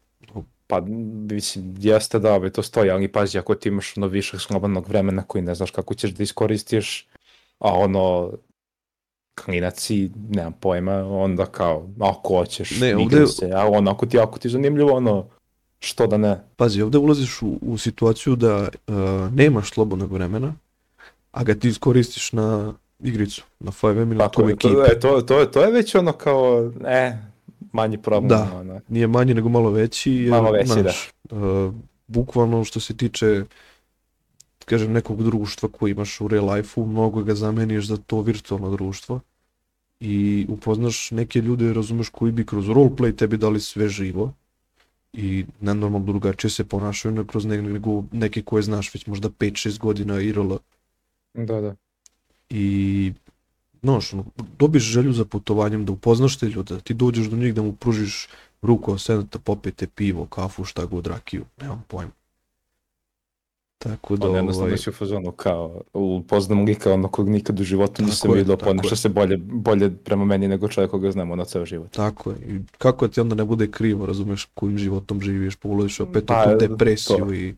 Pa, 0.67 0.81
mislim, 1.29 1.75
jeste 1.79 2.19
da, 2.19 2.33
ovaj, 2.33 2.49
to 2.49 2.63
stoji, 2.63 2.89
ali 2.89 3.07
pazi, 3.07 3.37
ako 3.37 3.55
ti 3.55 3.69
imaš 3.69 3.97
ono 3.97 4.07
više 4.07 4.39
slobodnog 4.39 4.87
vremena 4.87 5.23
koji 5.23 5.41
ne 5.41 5.55
znaš 5.55 5.71
kako 5.71 5.93
ćeš 5.93 6.11
da 6.11 6.23
iskoristiš, 6.23 7.07
a 7.59 7.73
ono, 7.73 8.31
klinac 9.35 9.79
si, 9.79 10.11
nemam 10.29 10.53
pojma, 10.53 10.93
onda 11.07 11.45
kao, 11.45 11.87
ako 11.99 12.27
hoćeš, 12.29 12.79
Ne, 12.79 12.97
ovde- 12.97 13.27
se, 13.27 13.51
a 13.51 13.67
ono, 13.67 13.91
ako 13.91 14.05
ti, 14.05 14.19
ako 14.19 14.39
ti 14.39 14.49
zanimljivo, 14.49 14.93
ono, 14.93 15.27
što 15.79 16.07
da 16.07 16.17
ne. 16.17 16.41
Pazi, 16.55 16.81
ovdje 16.81 16.99
ulaziš 16.99 17.41
u, 17.41 17.59
u 17.61 17.77
situaciju 17.77 18.35
da 18.35 18.69
uh, 18.87 18.95
nemaš 19.33 19.69
slobodnog 19.69 20.11
vremena, 20.11 20.53
a 21.31 21.43
ga 21.43 21.55
ti 21.55 21.67
iskoristiš 21.67 22.33
na 22.33 22.73
igricu, 22.99 23.43
na 23.59 23.71
5M 23.71 24.01
ili 24.01 24.15
na 24.15 24.29
tu 24.29 24.41
je, 24.41 24.53
ekipu. 24.53 24.73
to, 24.73 24.85
e, 24.85 24.99
to, 24.99 25.21
to, 25.21 25.45
to 25.45 25.63
je 25.63 25.71
već 25.71 25.95
ono 25.95 26.11
kao, 26.11 26.71
e, 26.85 27.17
manji 27.71 27.97
problem. 27.97 28.29
Da. 28.29 28.57
Ono. 28.59 28.81
Nije 28.87 29.07
manji 29.07 29.33
nego 29.33 29.49
malo 29.49 29.71
veći. 29.71 30.11
Jer, 30.11 30.31
Malo 30.31 30.51
veći, 30.51 30.67
znaš, 30.67 31.11
uh, 31.31 31.73
bukvalno 32.07 32.63
što 32.63 32.79
se 32.79 32.97
tiče 32.97 33.43
kažem, 34.65 34.91
nekog 34.91 35.23
društva 35.23 35.69
koji 35.69 35.91
imaš 35.91 36.21
u 36.21 36.27
real 36.27 36.49
life-u, 36.53 36.85
mnogo 36.85 37.23
ga 37.23 37.35
zameniš 37.35 37.87
za 37.87 37.97
to 37.97 38.21
virtualno 38.21 38.71
društvo 38.71 39.19
i 39.99 40.45
upoznaš 40.49 41.11
neke 41.11 41.41
ljude, 41.41 41.73
razumeš, 41.73 42.09
koji 42.09 42.31
bi 42.31 42.45
kroz 42.45 42.65
roleplay 42.65 43.15
tebi 43.15 43.37
dali 43.37 43.59
sve 43.59 43.89
živo 43.89 44.33
i 45.13 45.45
nenormalno 45.61 46.05
drugačije 46.05 46.51
se 46.51 46.63
ponašaju 46.63 47.15
nego 47.15 47.27
kroz 47.27 47.45
ne, 47.45 47.61
nego 47.61 48.03
neke 48.11 48.41
koje 48.41 48.63
znaš 48.63 48.93
već 48.93 49.07
možda 49.07 49.29
5-6 49.29 49.79
godina 49.79 50.21
IRL 50.21 50.53
Da, 51.33 51.61
da. 51.61 51.75
i 52.49 53.13
znaš, 53.81 54.13
ono, 54.13 54.25
dobiš 54.59 54.83
želju 54.83 55.13
za 55.13 55.25
putovanjem, 55.25 55.85
da 55.85 55.91
upoznaš 55.91 56.37
te 56.37 56.45
ljude, 56.45 56.73
da 56.73 56.79
ti 56.79 56.93
dođeš 56.93 57.27
do 57.27 57.37
njih, 57.37 57.53
da 57.53 57.61
mu 57.61 57.75
pružiš 57.75 58.27
ruku, 58.61 58.97
sedete, 58.97 59.39
popijete 59.39 59.87
pivo, 59.87 60.25
kafu, 60.25 60.63
šta 60.63 60.85
god, 60.85 61.07
rakiju, 61.07 61.45
nemam 61.61 61.83
pojma. 61.87 62.11
Tako 63.79 64.15
da, 64.15 64.27
Ono 64.27 64.37
jednostavno 64.37 64.67
ovaj, 64.67 64.77
si 64.77 64.89
u 64.89 64.93
fazonu 64.93 65.31
kao, 65.31 65.81
upoznam 65.93 66.65
lika 66.65 66.93
ono 66.93 67.07
kog 67.07 67.29
nikad 67.29 67.59
u 67.59 67.63
životu 67.63 68.03
nisam 68.03 68.31
vidio, 68.31 68.55
tako 68.55 68.69
ponaša 68.69 68.95
se 68.95 69.09
bolje, 69.09 69.37
bolje 69.37 69.91
prema 70.03 70.25
meni 70.25 70.47
nego 70.47 70.67
čovjek 70.67 70.91
koga 70.91 71.11
znam 71.11 71.31
ono 71.31 71.45
ceo 71.45 71.65
život. 71.65 71.91
tako 71.91 72.31
je. 72.31 72.37
I 72.47 72.59
kako 72.77 73.07
ti 73.07 73.21
onda 73.21 73.35
ne 73.35 73.45
bude 73.45 73.71
krivo, 73.71 74.05
razumeš, 74.05 74.47
kojim 74.53 74.77
životom 74.77 75.21
živiš, 75.21 75.55
pa 75.55 75.67
ulaziš 75.67 75.99
opet 75.99 76.25
Pa, 76.25 76.53
u 76.55 76.59
depresiju 76.59 77.17
to. 77.17 77.33
i, 77.33 77.55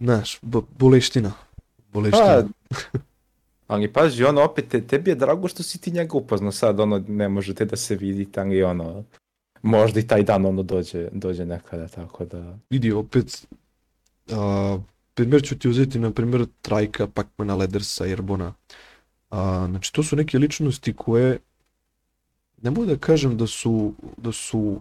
znaš, 0.00 0.38
bo, 0.42 0.62
boleština. 0.78 1.32
Boleština. 1.92 2.48
Pa, 2.68 2.76
ali 3.66 3.92
pazi, 3.92 4.24
ono 4.24 4.42
opet, 4.42 4.68
te, 4.68 4.80
tebi 4.80 5.10
je 5.10 5.14
drago 5.14 5.48
što 5.48 5.62
si 5.62 5.80
ti 5.80 5.90
njega 5.90 6.16
upoznao 6.16 6.52
sad, 6.52 6.80
ono, 6.80 7.04
ne 7.08 7.28
možete 7.28 7.64
da 7.64 7.76
se 7.76 7.96
vidite, 7.96 8.40
ali 8.40 8.62
ono, 8.62 9.04
možda 9.62 10.00
i 10.00 10.06
taj 10.06 10.22
dan 10.22 10.46
ono 10.46 10.62
dođe, 10.62 11.08
dođe 11.12 11.46
nekada, 11.46 11.88
tako 11.88 12.24
da... 12.24 12.58
vidi 12.70 12.92
opet, 12.92 13.46
primjer 15.14 15.42
ću 15.42 15.58
ti 15.58 15.68
uzeti 15.68 15.98
na 15.98 16.10
primjer 16.10 16.46
Trajka, 16.62 17.06
Pacmana, 17.06 17.54
Ledersa, 17.54 18.06
Erbona. 18.06 18.54
A, 19.30 19.66
znači 19.70 19.92
to 19.92 20.02
su 20.02 20.16
neke 20.16 20.38
ličnosti 20.38 20.92
koje 20.92 21.38
ne 22.62 22.70
mogu 22.70 22.86
da 22.86 22.96
kažem 22.96 23.36
da 23.36 23.46
su, 23.46 23.94
da 24.16 24.32
su 24.32 24.80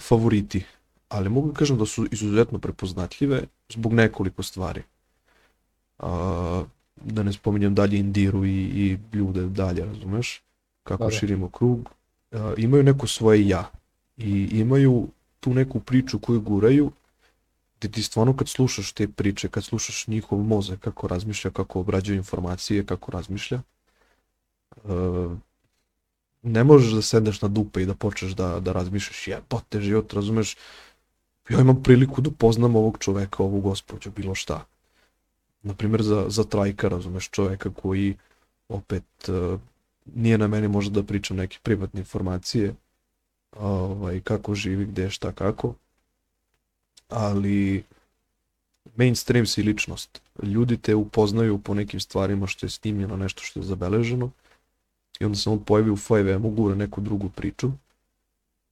favoriti, 0.00 0.64
ali 1.08 1.28
mogu 1.28 1.48
da 1.48 1.54
kažem 1.54 1.78
da 1.78 1.86
su 1.86 2.06
izuzetno 2.12 2.58
prepoznatljive 2.58 3.42
zbog 3.68 3.92
nekoliko 3.92 4.42
stvari. 4.42 4.82
A, 5.98 6.64
da 6.96 7.22
ne 7.22 7.32
spominjem 7.32 7.74
dalje 7.74 7.98
Indiru 7.98 8.44
i, 8.44 8.62
i 8.62 8.98
ljude 9.12 9.46
dalje, 9.46 9.84
razumeš? 9.84 10.42
Kako 10.82 11.04
Da, 11.04 11.10
da. 11.10 11.16
širimo 11.16 11.50
krug. 11.50 11.90
A, 12.32 12.54
imaju 12.56 12.82
neko 12.82 13.06
svoje 13.06 13.48
ja 13.48 13.70
i 14.16 14.48
imaju 14.52 15.08
tu 15.40 15.54
neku 15.54 15.80
priču 15.80 16.18
koju 16.18 16.40
guraju 16.40 16.92
gdje 17.78 17.90
ti 17.90 18.02
stvarno 18.02 18.36
kad 18.36 18.48
slušaš 18.48 18.92
te 18.92 19.08
priče, 19.08 19.48
kad 19.48 19.64
slušaš 19.64 20.06
njihov 20.06 20.38
mozak 20.38 20.80
kako 20.80 21.08
razmišlja, 21.08 21.50
kako 21.50 21.80
obrađuje 21.80 22.16
informacije, 22.16 22.86
kako 22.86 23.12
razmišlja, 23.12 23.62
e, 24.76 24.88
ne 26.42 26.64
možeš 26.64 26.92
da 26.92 27.02
sedneš 27.02 27.42
na 27.42 27.48
dupe 27.48 27.82
i 27.82 27.86
da 27.86 27.94
počneš 27.94 28.32
da, 28.32 28.60
da 28.60 28.72
razmišljaš 28.72 29.28
jebote 29.28 29.80
život, 29.80 30.12
razumeš, 30.12 30.56
ja 31.48 31.60
imam 31.60 31.82
priliku 31.82 32.20
da 32.20 32.30
poznam 32.30 32.76
ovog 32.76 32.98
čoveka, 32.98 33.42
ovu 33.42 33.60
gospođu, 33.60 34.10
bilo 34.10 34.34
šta. 34.34 34.64
Naprimjer 35.62 36.02
za, 36.02 36.24
za 36.28 36.44
trajka, 36.44 36.88
razumeš, 36.88 37.30
čoveka 37.30 37.70
koji 37.70 38.16
opet 38.68 39.28
e, 39.28 39.58
nije 40.14 40.38
na 40.38 40.46
meni 40.46 40.68
možda 40.68 41.00
da 41.00 41.06
pričam 41.06 41.36
neke 41.36 41.58
privatne 41.62 42.00
informacije, 42.00 42.74
ovaj, 43.56 44.20
kako 44.20 44.54
živi, 44.54 44.84
gde, 44.84 45.10
šta, 45.10 45.32
kako, 45.32 45.74
ali 47.08 47.84
mainstream 48.96 49.46
si 49.46 49.62
ličnost. 49.62 50.20
Ljudi 50.42 50.76
te 50.76 50.94
upoznaju 50.94 51.58
po 51.58 51.74
nekim 51.74 52.00
stvarima 52.00 52.46
što 52.46 52.66
je 52.66 52.70
snimljeno, 52.70 53.16
nešto 53.16 53.42
što 53.42 53.60
je 53.60 53.66
zabeleženo 53.66 54.30
i 55.20 55.24
onda 55.24 55.38
se 55.38 55.50
on 55.50 55.64
pojavi 55.64 55.90
u 55.90 55.96
5M-u, 55.96 56.50
gura 56.50 56.74
neku 56.74 57.00
drugu 57.00 57.28
priču. 57.28 57.70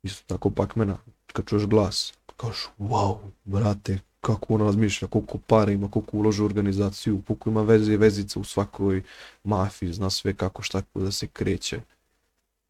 Isto 0.02 0.22
tako 0.26 0.50
Pacmana, 0.50 0.98
kad 1.32 1.44
čuješ 1.46 1.66
glas, 1.66 2.14
kažeš, 2.36 2.68
wow, 2.78 3.18
brate, 3.44 3.98
kako 4.20 4.54
on 4.54 4.60
razmišlja, 4.60 5.08
koliko 5.08 5.38
para 5.38 5.72
ima, 5.72 5.90
koliko 5.90 6.16
ulaže 6.16 6.42
u 6.42 6.46
organizaciju, 6.46 7.22
koliko 7.26 7.50
ima 7.50 7.62
veze 7.62 7.92
i 7.92 7.96
vezica 7.96 8.40
u 8.40 8.44
svakoj 8.44 9.02
mafiji, 9.44 9.92
zna 9.92 10.10
sve 10.10 10.34
kako 10.34 10.62
šta 10.62 10.82
da 10.94 11.12
se 11.12 11.26
kreće. 11.26 11.80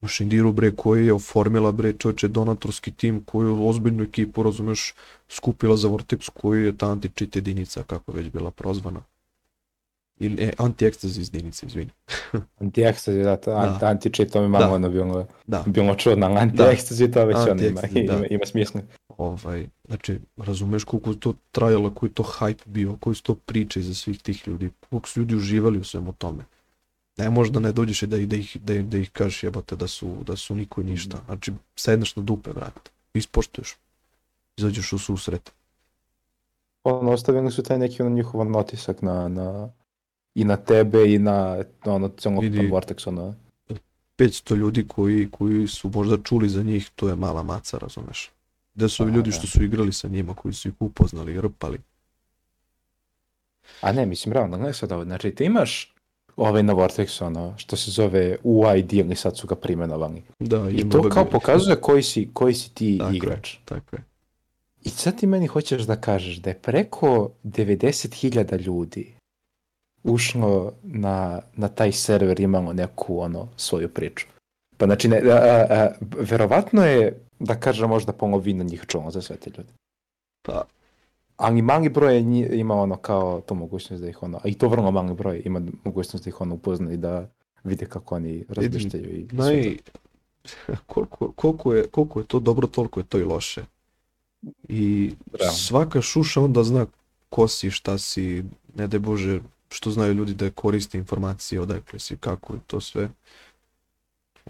Imaš 0.07 0.21
Indiru 0.21 0.53
bre 0.53 0.71
koji 0.71 1.07
je 1.07 1.13
oformila 1.13 1.73
bre 1.73 1.93
čovječe 1.93 2.29
donatorski 2.29 2.93
tim 2.93 3.23
koju 3.25 3.69
ozbiljnu 3.69 4.03
ekipu 4.03 4.43
razumeš 4.43 4.95
skupila 5.29 5.77
za 5.77 5.89
Vortex 5.89 6.31
koji 6.31 6.65
je 6.65 6.77
ta 6.77 6.87
anti-cheat 6.87 7.37
jedinica 7.37 7.83
kako 7.83 8.13
već 8.13 8.31
bila 8.31 8.51
prozvana. 8.51 9.01
Ili 10.19 10.43
e, 10.45 10.53
anti-ecstasy 10.59 11.19
jedinica, 11.19 11.67
izvini. 11.67 11.91
Anti-ekstazi, 12.61 13.23
da, 13.23 13.37
to, 13.37 13.51
Da. 13.51 13.79
da. 13.81 13.87
anti-cheat, 13.87 14.33
to 14.33 14.43
mi 14.43 14.49
malo 14.49 14.67
Da. 14.67 14.73
ono 14.75 14.89
bilo, 14.91 15.27
Da, 15.47 15.65
bilo 15.67 15.95
čudno, 15.95 16.27
ali 16.27 16.37
anti-ekstazi 16.39 17.13
to 17.13 17.25
već 17.25 17.37
ono 17.37 17.63
ima, 17.67 17.81
da. 17.81 18.01
ima, 18.01 18.27
ima 18.31 18.47
smisla. 18.47 18.81
ovaj, 19.19 19.67
znači, 19.85 20.19
razumeš 20.37 20.85
koliko 20.85 21.11
je 21.11 21.21
to 21.21 21.35
trajalo, 21.53 21.91
koji 21.91 22.11
je 22.11 22.15
to 22.15 22.23
hype 22.23 22.67
bio, 22.67 22.97
koji 23.01 23.17
su 23.17 23.23
to 23.23 23.35
priče 23.35 23.81
iza 23.81 23.95
svih 23.95 24.23
tih 24.23 24.49
ljudi, 24.49 24.71
koliko 24.91 25.09
su 25.09 25.21
ljudi 25.21 25.35
uživali 25.37 25.79
u 25.79 25.85
svemu 25.85 26.13
tome. 26.13 26.45
Ne 27.17 27.31
možeš 27.31 27.53
da 27.53 27.61
ne 27.61 27.73
dođeš 27.73 28.03
i 28.03 28.07
da, 28.07 28.19
da, 28.19 28.37
ih, 28.37 28.57
da, 28.61 28.83
da 28.83 28.99
ih 28.99 29.11
kažeš 29.11 29.43
jebate 29.43 29.77
da 29.77 29.87
su, 29.89 30.17
da 30.27 30.37
su 30.37 30.55
niko 30.55 30.81
i 30.81 30.85
ništa. 30.85 31.19
Znači, 31.27 31.53
sedneš 31.77 32.17
na 32.17 32.23
dupe, 32.23 32.53
brate. 32.53 32.91
Ispoštuješ. 33.15 33.77
Izađeš 34.57 34.93
u 34.93 34.99
susret. 34.99 35.53
Ono, 36.85 37.13
ostavili 37.13 37.51
su 37.51 37.63
taj 37.63 37.79
neki 37.79 38.03
ono 38.03 38.11
njihov 38.11 38.51
notisak 38.51 39.03
na, 39.03 39.29
na, 39.29 39.69
i 40.35 40.45
na 40.45 40.57
tebe 40.57 41.15
i 41.15 41.19
na 41.19 41.65
ono 41.85 42.09
celog 42.09 42.43
Vidi. 42.43 42.69
Vortex, 42.69 43.09
ono. 43.09 43.35
500 44.19 44.57
ljudi 44.57 44.89
koji, 44.89 45.31
koji 45.31 45.67
su 45.67 45.91
možda 45.95 46.17
čuli 46.23 46.49
za 46.49 46.63
njih, 46.63 46.91
to 46.95 47.09
je 47.09 47.17
mala 47.17 47.43
maca, 47.43 47.79
razumeš. 47.79 48.31
Gde 48.75 48.89
su 48.89 49.03
ovi 49.03 49.13
ljudi 49.13 49.31
da. 49.31 49.37
što 49.37 49.47
su 49.47 49.65
igrali 49.65 49.93
sa 49.93 50.09
njima, 50.09 50.35
koji 50.35 50.55
su 50.55 50.69
ih 50.69 50.75
upoznali, 50.81 51.41
rpali. 51.41 51.79
A 53.81 53.93
ne, 53.93 54.07
mislim, 54.07 54.33
realno, 54.33 54.57
gledaj 54.57 54.75
sad 54.75 54.93
ovo, 54.93 55.05
znači 55.05 55.31
ti 55.31 55.45
imaš 55.45 55.96
ovaj 56.37 56.63
na 56.63 56.75
Vortexu, 56.75 57.25
ono, 57.25 57.55
što 57.57 57.77
se 57.77 57.91
zove 57.91 58.37
UID, 58.43 58.93
ili 58.93 59.17
sad 59.17 59.37
su 59.37 59.47
ga 59.47 59.55
primenovali. 59.55 60.23
Da, 60.39 60.71
I 60.71 60.89
to 60.89 61.09
kao 61.09 61.25
pokazuje 61.25 61.77
koji 61.77 62.03
si, 62.03 62.29
koji 62.33 62.55
si 62.55 62.75
ti 62.75 62.99
Tako 62.99 63.11
je. 63.11 63.17
igrač. 63.17 63.57
Tako 63.65 63.97
je. 63.97 64.03
I 64.85 64.89
sad 64.89 65.19
ti 65.19 65.27
meni 65.27 65.47
hoćeš 65.47 65.83
da 65.83 65.97
kažeš 65.97 66.37
da 66.37 66.51
je 66.51 66.59
preko 66.59 67.31
90.000 67.45 68.61
ljudi 68.61 69.17
ušlo 70.05 70.73
na, 70.83 71.41
na 71.57 71.69
taj 71.69 71.93
server 71.93 72.41
imalo 72.41 72.73
neku 72.73 73.21
ono 73.21 73.49
svoju 73.57 73.89
priču. 73.89 74.27
Pa 74.77 74.87
znači, 74.87 75.09
ne, 75.09 75.17
a, 75.17 75.35
a, 75.35 75.67
a, 75.71 75.91
verovatno 76.01 76.85
je, 76.87 77.21
da 77.39 77.61
kažem, 77.61 77.89
možda 77.89 78.13
polovina 78.13 78.65
njih 78.65 78.85
čulo 78.87 79.11
za 79.11 79.23
sve 79.23 79.37
te 79.37 79.51
ljude. 79.51 79.73
Pa, 80.43 80.65
Ali 81.37 81.63
mali 81.63 81.89
broj 81.89 82.19
ima 82.53 82.75
ono 82.75 82.97
kao 82.97 83.41
tu 83.41 83.55
mogućnost 83.55 84.03
da 84.03 84.09
ih 84.09 84.23
ono, 84.23 84.41
a 84.45 84.49
i 84.49 84.55
to 84.55 84.69
vrlo 84.69 84.91
mali 84.91 85.15
broj 85.15 85.43
ima 85.45 85.63
mogućnost 85.85 86.25
da 86.25 86.29
ih 86.29 86.41
ono 86.41 86.55
upozna 86.55 86.93
i 86.93 86.97
da 86.97 87.29
vide 87.65 87.87
kako 87.87 88.15
oni 88.15 88.45
razmišljaju 88.49 89.17
i 89.17 89.27
Naj, 89.33 89.77
koliko, 90.87 91.33
koliko, 91.33 91.75
je, 91.75 91.87
koliko 91.87 92.21
je 92.21 92.27
to 92.27 92.41
dobro, 92.41 92.67
toliko 92.67 93.01
je 93.01 93.07
to 93.07 93.19
i 93.19 93.25
loše. 93.25 93.65
I 94.69 95.15
Realno. 95.33 95.57
svaka 95.57 96.01
šuša 96.01 96.41
onda 96.41 96.65
zna 96.65 96.87
ko 97.29 97.49
si, 97.49 97.71
šta 97.71 97.99
si, 97.99 98.45
ne 98.75 98.87
daj 98.87 99.01
Bože, 99.01 99.41
što 99.69 99.91
znaju 99.91 100.15
ljudi 100.15 100.35
da 100.35 100.51
koriste 100.51 100.99
informacije, 100.99 101.61
odakle 101.61 101.99
si, 101.99 102.17
kako 102.17 102.55
je 102.55 102.61
to 102.67 102.81
sve. 102.81 103.11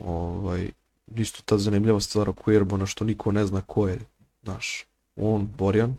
Ovaj, 0.01 0.71
isto 1.17 1.43
ta 1.45 1.59
zanimljiva 1.59 2.01
stvar 2.01 2.29
oko 2.29 2.51
Airbona, 2.51 2.87
što 2.87 3.05
niko 3.05 3.33
ne 3.33 3.47
zna 3.47 3.61
ko 3.61 3.89
je, 3.89 3.99
znaš, 4.43 4.85
on, 5.17 5.49
Borjan, 5.59 5.97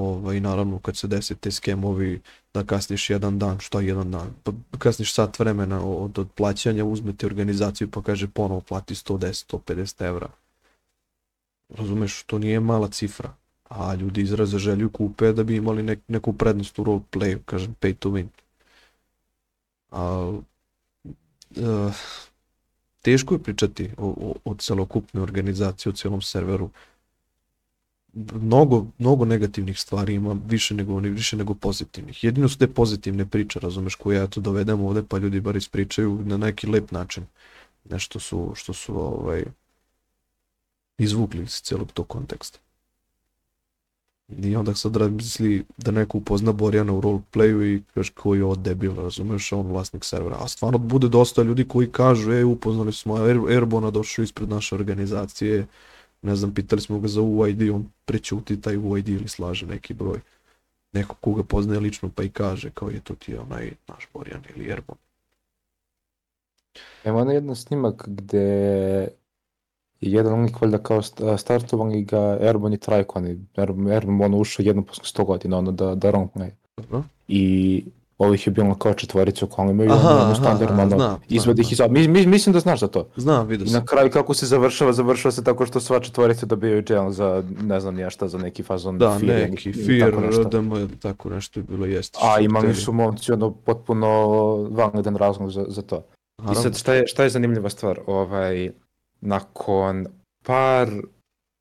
ovaj, 0.00 0.40
naravno 0.40 0.78
kad 0.78 0.96
se 0.96 1.06
desi 1.06 1.34
te 1.34 1.50
skemovi 1.50 2.20
da 2.54 2.64
kasniš 2.64 3.10
jedan 3.10 3.38
dan, 3.38 3.58
šta 3.58 3.80
jedan 3.80 4.10
dan, 4.10 4.34
pa 4.42 4.52
kasniš 4.78 5.14
sat 5.14 5.38
vremena 5.38 5.84
od, 5.86 6.18
od 6.18 6.28
plaćanja, 6.34 6.84
uzmete 6.84 7.26
organizaciju 7.26 7.90
pa 7.90 8.02
kaže 8.02 8.28
ponovo 8.28 8.60
plati 8.60 8.94
110, 8.94 9.56
150 9.56 10.04
evra. 10.06 10.28
Razumeš, 11.68 12.22
to 12.22 12.38
nije 12.38 12.60
mala 12.60 12.88
cifra, 12.88 13.34
a 13.68 13.94
ljudi 13.94 14.20
izraze 14.20 14.58
želju 14.58 14.90
kupe 14.90 15.32
da 15.32 15.44
bi 15.44 15.56
imali 15.56 15.82
nek, 15.82 15.98
neku 16.08 16.32
prednost 16.32 16.78
u 16.78 16.84
roleplayu, 16.84 17.38
kažem 17.44 17.74
pay 17.80 17.94
to 17.94 18.10
win. 18.10 18.26
A, 19.90 20.32
uh, 21.56 21.94
teško 23.02 23.34
je 23.34 23.42
pričati 23.42 23.90
o, 23.96 24.06
o, 24.06 24.34
o 24.44 24.54
celokupnoj 24.54 25.22
organizaciji, 25.22 25.90
o 25.90 25.96
celom 25.96 26.22
serveru. 26.22 26.70
Mnogo, 28.12 28.86
mnogo 28.98 29.24
negativnih 29.24 29.80
stvari 29.80 30.14
ima, 30.14 30.36
više 30.46 30.74
nego, 30.74 30.96
više 30.96 31.36
nego 31.36 31.54
pozitivnih. 31.54 32.24
Jedino 32.24 32.48
su 32.48 32.58
te 32.58 32.66
pozitivne 32.66 33.26
priče, 33.26 33.60
razumeš, 33.60 33.94
koje 33.94 34.16
ja 34.16 34.26
to 34.26 34.40
dovedem 34.40 34.80
ovde, 34.80 35.02
pa 35.08 35.18
ljudi 35.18 35.40
bar 35.40 35.56
ispričaju 35.56 36.20
na 36.24 36.36
neki 36.36 36.66
lep 36.66 36.90
način. 36.90 37.24
Nešto 37.90 38.20
su, 38.20 38.52
što 38.54 38.72
su 38.72 39.00
ovaj, 39.00 39.44
izvukli 40.98 41.42
iz 41.42 41.60
celog 41.62 41.92
tog 41.92 42.08
konteksta. 42.08 42.58
I 44.38 44.56
onda 44.56 44.74
sad 44.74 44.96
razmisli 44.96 45.64
da 45.76 45.90
neko 45.90 46.18
upozna 46.18 46.52
Borjana 46.52 46.92
u 46.92 47.00
roleplayu 47.00 47.76
i 47.76 47.82
kaže 47.94 48.12
koji 48.12 48.38
je 48.38 48.44
ovo 48.44 48.56
debil, 48.56 48.94
razumeš, 48.94 49.52
on 49.52 49.66
vlasnik 49.66 50.04
servera. 50.04 50.36
A 50.40 50.48
stvarno 50.48 50.78
bude 50.78 51.08
dosta 51.08 51.42
ljudi 51.42 51.68
koji 51.68 51.92
kažu, 51.92 52.32
e, 52.32 52.44
upoznali 52.44 52.92
smo 52.92 53.14
Air, 53.14 53.38
Airbona, 53.48 53.90
došao 53.90 54.22
ispred 54.22 54.48
naše 54.48 54.74
organizacije, 54.74 55.66
ne 56.22 56.36
znam, 56.36 56.54
pitali 56.54 56.82
smo 56.82 56.98
ga 56.98 57.08
za 57.08 57.22
UID, 57.22 57.70
on 57.70 57.90
prećuti 58.04 58.60
taj 58.60 58.76
UID 58.76 59.08
ili 59.08 59.28
slaže 59.28 59.66
neki 59.66 59.94
broj. 59.94 60.20
Neko 60.92 61.14
koga 61.14 61.42
poznaje 61.42 61.80
lično 61.80 62.10
pa 62.14 62.22
i 62.22 62.28
kaže 62.28 62.70
kao 62.70 62.88
je 62.90 63.00
to 63.00 63.14
ti 63.14 63.32
je 63.32 63.40
onaj 63.40 63.72
naš 63.88 64.08
Borjan 64.14 64.42
ili 64.56 64.70
Airbon. 64.72 64.96
Ima 67.04 67.18
onaj 67.18 67.34
jedan 67.34 67.56
snimak 67.56 68.08
gde 68.08 68.38
je 70.00 70.10
jedan 70.12 70.42
lik 70.42 70.60
valjda 70.60 70.78
kao 70.78 71.02
st- 71.02 71.38
startovali 71.38 72.04
ga 72.04 72.38
Airborne 72.40 72.76
i 72.76 72.78
Trajkon 72.78 73.26
i 73.26 73.38
Airborne 73.56 73.94
Airborne 73.94 74.24
ono 74.24 74.38
ušao 74.38 74.62
jednom 74.64 74.84
posle 74.84 75.04
100 75.04 75.24
godina 75.24 75.58
ono 75.58 75.72
da, 75.72 75.94
da 75.94 76.10
ronkne. 76.10 76.56
Dobro? 76.76 77.02
I 77.28 77.84
ovih 78.20 78.46
je 78.46 78.50
bilo 78.50 78.74
kao 78.74 78.94
četvoricu 78.94 79.46
koji 79.46 79.70
imaju 79.70 79.92
Aha, 79.92 80.08
ono, 80.08 80.34
standardno, 80.34 81.18
izvadi 81.28 81.62
ih 81.62 81.72
iz... 81.72 81.80
Mi, 81.90 82.08
mi, 82.08 82.26
mislim 82.26 82.52
da 82.52 82.60
znaš 82.60 82.80
za 82.80 82.88
to. 82.88 83.08
Znam, 83.16 83.46
vidio 83.46 83.64
I 83.64 83.68
sam. 83.68 83.80
na 83.80 83.86
kraju 83.86 84.10
kako 84.10 84.34
se 84.34 84.46
završava, 84.46 84.92
završava 84.92 85.32
se 85.32 85.44
tako 85.44 85.66
što 85.66 85.80
sva 85.80 86.00
četvorica 86.00 86.46
dobijaju 86.46 86.84
jail 86.88 87.10
za 87.10 87.42
ne 87.62 87.80
znam 87.80 87.98
ja 87.98 88.10
šta, 88.10 88.28
za 88.28 88.38
neki 88.38 88.62
fazon 88.62 88.98
Da, 88.98 89.18
fear 89.20 89.38
ili- 89.40 89.50
neki 89.50 89.72
Fear, 89.72 90.10
tako 90.10 90.20
nešto. 90.20 90.42
RDM, 90.42 90.72
tako 91.00 91.30
nešto 91.30 91.60
je 91.60 91.64
bilo, 91.64 91.86
jeste. 91.86 92.18
A 92.22 92.40
imali 92.40 92.74
su 92.74 92.92
momci 92.92 93.32
ono 93.32 93.50
potpuno 93.50 94.08
validan 94.70 95.16
razlog 95.16 95.50
za, 95.50 95.64
za 95.68 95.82
to. 95.82 96.02
I 96.52 96.54
sad 96.54 96.76
šta 96.76 96.94
je, 96.94 97.06
šta 97.06 97.22
je 97.22 97.30
zanimljiva 97.30 97.70
stvar? 97.70 98.00
Ovaj, 98.06 98.70
nakon 99.20 100.06
par 100.46 100.88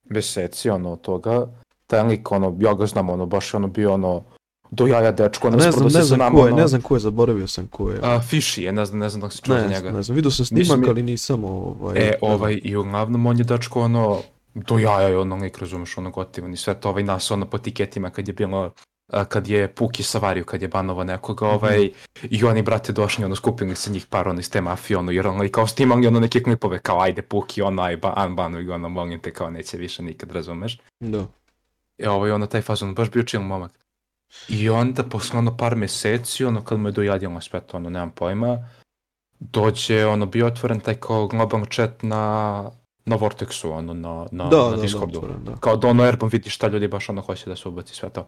meseci 0.05 0.69
ono 0.69 0.91
od 0.91 1.01
toga, 1.01 1.47
taj 1.87 2.03
lik 2.03 2.31
ono, 2.31 2.57
ja 2.59 2.73
ga 2.73 2.85
znam 2.85 3.09
ono, 3.09 3.25
baš 3.25 3.53
je 3.53 3.57
ono 3.57 3.67
bio 3.67 3.93
ono, 3.93 4.23
do 4.71 4.87
jaja 4.87 5.11
dečko, 5.11 5.47
ono, 5.47 5.57
ne 5.57 5.71
znam, 5.71 5.87
ne 5.87 6.03
znam 6.03 6.19
nama, 6.19 6.35
ko 6.35 6.47
je, 6.47 6.53
ono, 6.53 6.61
ne 6.61 6.67
znam 6.67 6.81
ko 6.81 6.95
je, 6.95 6.99
zaboravio 6.99 7.47
sam 7.47 7.67
ko 7.67 7.89
je. 7.89 7.99
A, 8.01 8.19
Fishy 8.21 8.61
je, 8.61 8.71
ne 8.71 8.85
znam, 8.85 8.99
ne 8.99 9.09
znam 9.09 9.21
da 9.21 9.29
si 9.29 9.41
čuo 9.41 9.55
za 9.55 9.61
ne, 9.61 9.67
njega. 9.67 9.79
znam, 9.79 9.93
ne 9.93 10.03
znam, 10.03 10.15
vidio 10.15 10.31
sam 10.31 10.45
snimak, 10.45 10.87
ali 10.87 11.03
nisam 11.03 11.43
ovaj... 11.43 11.97
E, 11.97 12.01
ne 12.01 12.13
ovaj, 12.21 12.59
i 12.63 12.75
uglavnom 12.75 13.25
on 13.25 13.37
je 13.37 13.43
dečko 13.43 13.81
ono, 13.81 14.21
do 14.53 14.77
jaja 14.79 15.07
je 15.07 15.17
ono 15.17 15.35
lik, 15.35 15.57
razumeš, 15.57 15.97
ono 15.97 16.11
gotivan 16.11 16.53
i 16.53 16.57
sve 16.57 16.73
to, 16.73 16.89
ovaj 16.89 17.03
nas 17.03 17.31
ono 17.31 17.45
po 17.45 17.57
tiketima 17.57 18.09
kad 18.09 18.27
je 18.27 18.33
bilo, 18.33 18.71
a, 19.07 19.25
kad 19.25 19.47
je 19.47 19.67
Puki 19.67 20.03
savario, 20.03 20.43
kad 20.43 20.61
je 20.61 20.67
banovo 20.67 21.03
nekoga, 21.03 21.45
Mhm. 21.45 21.55
ovaj, 21.55 21.89
i 22.23 22.43
oni, 22.43 22.61
brate, 22.61 22.91
došli, 22.91 23.25
ono, 23.25 23.35
skupili 23.35 23.75
se 23.75 23.91
njih 23.91 24.05
par, 24.05 24.27
ono, 24.27 24.39
iz 24.39 24.49
te 24.49 24.61
mafije, 24.61 24.97
ono, 24.97 25.11
jer 25.11 25.27
ono, 25.27 25.43
i 25.43 25.49
kao 25.49 25.67
snimali, 25.67 26.07
ono, 26.07 26.19
neke 26.19 26.43
klipove, 26.43 26.79
kao, 26.79 27.01
ajde, 27.01 27.21
Puki, 27.21 27.61
ono, 27.61 27.81
aj, 27.81 27.97
ba, 27.97 28.23
unbanuj 28.27 28.63
ga, 28.63 28.75
ono, 28.75 28.89
molim 28.89 29.19
te, 29.19 29.33
kao, 29.33 29.49
neće 29.49 29.77
više 29.77 30.03
nikad, 30.03 30.31
razumeš? 30.31 30.79
Da. 30.99 31.25
E, 31.97 32.09
ovaj, 32.09 32.31
ono, 32.31 32.45
taj 32.45 32.61
fazon, 32.61 32.93
baš 32.95 33.11
bio 33.11 33.23
chill 33.23 33.43
momak. 33.43 33.71
I 34.49 34.69
onda, 34.69 35.03
posle 35.03 35.39
ono 35.39 35.57
par 35.57 35.75
meseci, 35.75 36.45
ono, 36.45 36.63
kad 36.63 36.79
mu 36.79 36.87
je 36.87 36.91
dojadilo 36.91 37.41
sve 37.41 37.61
to, 37.61 37.77
ono, 37.77 37.89
nemam 37.89 38.11
pojma, 38.11 38.69
dođe, 39.39 40.05
ono, 40.05 40.25
bio 40.25 40.47
otvoren 40.47 40.79
taj 40.79 40.95
kao 40.95 41.27
globalni 41.27 41.65
chat 41.71 42.03
na, 42.03 42.63
na 43.05 43.17
Vortexu, 43.17 43.71
ono, 43.71 43.93
na, 43.93 44.27
na, 44.31 44.49
Da, 44.49 44.57
na 44.57 44.69
da, 44.69 44.75
da, 44.75 44.81
Discordu. 44.81 45.17
otvoren, 45.17 45.43
da. 45.43 45.55
Kao 45.55 45.77
da 45.77 45.87
ono 45.87 46.03
Airborne 46.03 46.31
vidi 46.31 46.49
šta 46.49 46.67
ljudi 46.67 46.87
baš 46.87 47.09
ono 47.09 47.21
hoće 47.21 47.49
da 47.49 47.55
se 47.55 47.69
ubaci 47.69 47.95
sve 47.95 48.09
to. 48.09 48.27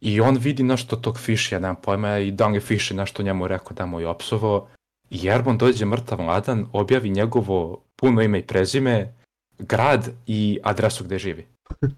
I 0.00 0.20
on 0.20 0.36
vidi 0.36 0.62
nešto 0.62 0.96
tog 0.96 1.16
Fishy, 1.16 1.52
ja 1.52 1.58
nemam 1.58 1.76
pojma, 1.76 2.18
i 2.18 2.30
da 2.30 2.46
li 2.46 2.62
je 2.68 2.78
nešto 2.94 3.22
njemu 3.22 3.48
rekao 3.48 3.72
da 3.72 3.86
mu 3.86 4.00
je 4.00 4.08
opsovo. 4.08 4.68
I 5.10 5.30
Airborne 5.30 5.58
dođe 5.58 5.84
mrtav 5.84 6.20
mladan, 6.20 6.66
objavi 6.72 7.10
njegovo 7.10 7.82
puno 7.96 8.22
ime 8.22 8.38
i 8.38 8.46
prezime, 8.46 9.14
grad 9.58 10.08
i 10.26 10.58
adresu 10.62 11.04
gde 11.04 11.18
živi. 11.18 11.46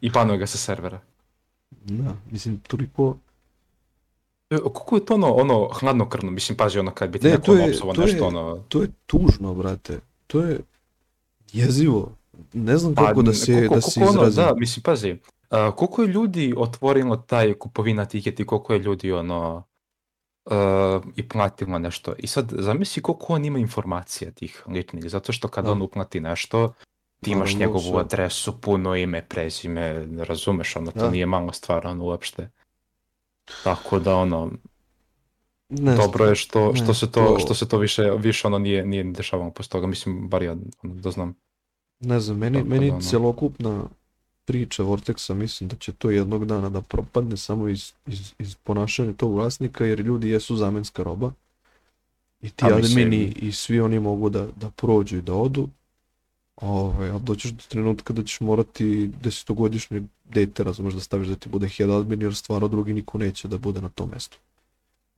I 0.00 0.12
panuje 0.12 0.38
ga 0.38 0.46
sa 0.46 0.58
servera. 0.58 1.00
Da, 1.84 2.14
mislim, 2.30 2.58
toliko... 2.58 3.16
E, 4.50 4.56
Kako 4.58 4.96
je 4.96 5.04
to 5.04 5.14
ono, 5.14 5.26
ono 5.28 5.68
hladnokrvno, 5.70 6.30
mislim, 6.30 6.56
pazi 6.56 6.78
ono 6.78 6.90
kad 6.90 7.10
bi 7.10 7.18
ti 7.18 7.26
Ne, 7.26 7.32
neko 7.32 7.52
je- 7.52 7.64
opsovo 7.66 7.92
to 7.92 8.00
je- 8.00 8.06
nešto 8.06 8.26
ono... 8.26 8.58
To 8.58 8.82
je 8.82 8.88
tužno, 9.06 9.54
brate. 9.54 10.00
To 10.26 10.40
je 10.40 10.60
jezivo. 11.52 12.12
Ne 12.52 12.76
znam 12.76 12.94
kako 12.94 13.22
da 13.22 13.32
se, 13.32 13.46
Pa, 13.46 13.58
koliko- 13.58 13.74
da 13.74 13.80
se 13.80 14.00
koliko 14.00 14.12
ono, 14.12 14.22
izrazim. 14.22 14.44
Da, 14.46 14.60
mislim, 14.60 14.82
pazi, 14.82 15.16
a, 15.50 15.70
koliko 15.72 16.02
je 16.02 16.08
ljudi 16.08 16.54
otvorilo 16.56 17.16
taj 17.16 17.54
kupovina 17.54 18.04
tiket 18.04 18.40
i 18.40 18.46
koliko 18.46 18.72
je 18.72 18.78
ljudi 18.78 19.12
ono 19.12 19.62
a, 20.46 21.00
i 21.16 21.28
platilo 21.28 21.78
nešto. 21.78 22.14
I 22.18 22.26
sad 22.26 22.52
zamisli 22.52 23.02
koliko 23.02 23.32
on 23.32 23.44
ima 23.44 23.58
informacija 23.58 24.30
tih 24.30 24.62
ličnih, 24.66 25.04
zato 25.06 25.32
što 25.32 25.48
kad 25.48 25.64
Da. 25.64 25.72
on 25.72 25.82
uplati 25.82 26.20
nešto, 26.20 26.72
ti 27.24 27.30
imaš 27.30 27.54
njegovu 27.54 27.98
adresu, 27.98 28.60
puno 28.60 28.96
ime, 28.96 29.22
prezime, 29.22 30.06
razumeš, 30.18 30.76
ono, 30.76 30.90
to 30.90 30.98
Da. 30.98 31.10
nije 31.10 31.26
mala 31.26 31.52
stvar, 31.52 31.86
ono, 31.86 32.04
uopšte. 32.04 32.50
Tako 33.64 33.98
da, 33.98 34.16
ono, 34.16 34.50
Ne 35.68 35.96
dobro 35.96 36.24
je 36.24 36.34
što, 36.34 36.72
ne, 36.72 36.76
što 36.76 36.94
se 36.94 37.06
to, 37.06 37.24
to- 37.26 37.38
što 37.38 37.54
se 37.54 37.68
to 37.68 37.78
više, 37.78 38.10
više 38.18 38.46
ono 38.46 38.58
nije, 38.58 38.86
nije 38.86 39.04
dešavalo 39.04 39.50
posle 39.50 39.70
toga, 39.70 39.86
mislim, 39.86 40.28
bar 40.28 40.42
ja 40.42 40.52
ono, 40.52 40.94
da 40.94 41.10
znam. 41.10 41.34
Ne 42.00 42.20
znam, 42.20 42.38
meni, 42.38 42.58
Tako 42.58 42.68
meni 42.68 42.86
da, 42.88 42.92
ono. 42.92 43.02
celokupna 43.02 43.84
priča 44.44 44.82
Vortexa 44.82 45.34
mislim 45.34 45.68
da 45.68 45.76
će 45.76 45.92
to 45.92 46.10
jednog 46.10 46.44
dana 46.44 46.68
da 46.68 46.80
propadne 46.80 47.36
samo 47.36 47.68
iz, 47.68 47.92
iz, 48.06 48.32
iz 48.38 48.54
ponašanja 48.54 49.12
tog 49.12 49.34
vlasnika 49.34 49.84
jer 49.84 50.00
ljudi 50.00 50.28
jesu 50.30 50.56
zamenska 50.56 51.02
roba 51.02 51.32
i 52.42 52.50
ti 52.50 52.64
A, 52.64 52.76
mislim- 52.76 53.06
admini 53.06 53.32
i 53.36 53.52
svi 53.52 53.80
oni 53.80 54.00
mogu 54.00 54.28
da, 54.28 54.46
da 54.56 54.70
prođu 54.70 55.18
i 55.18 55.22
da 55.22 55.34
odu 55.34 55.68
Ovaj, 56.56 57.10
a 57.10 57.18
doćeš 57.18 57.50
do 57.50 57.62
trenutka 57.68 58.12
da 58.12 58.22
ćeš 58.24 58.40
morati 58.40 59.10
desetogodišnje 59.22 60.02
dete, 60.24 60.64
razumeš, 60.64 60.94
da 60.94 61.00
staviš 61.00 61.28
da 61.28 61.36
ti 61.36 61.48
bude 61.48 61.68
head 61.68 61.90
admin, 61.90 62.22
jer 62.22 62.34
stvarno 62.34 62.68
drugi 62.68 62.92
niko 62.92 63.18
neće 63.18 63.48
da 63.48 63.58
bude 63.58 63.80
na 63.80 63.88
tom 63.88 64.10
mestu. 64.10 64.38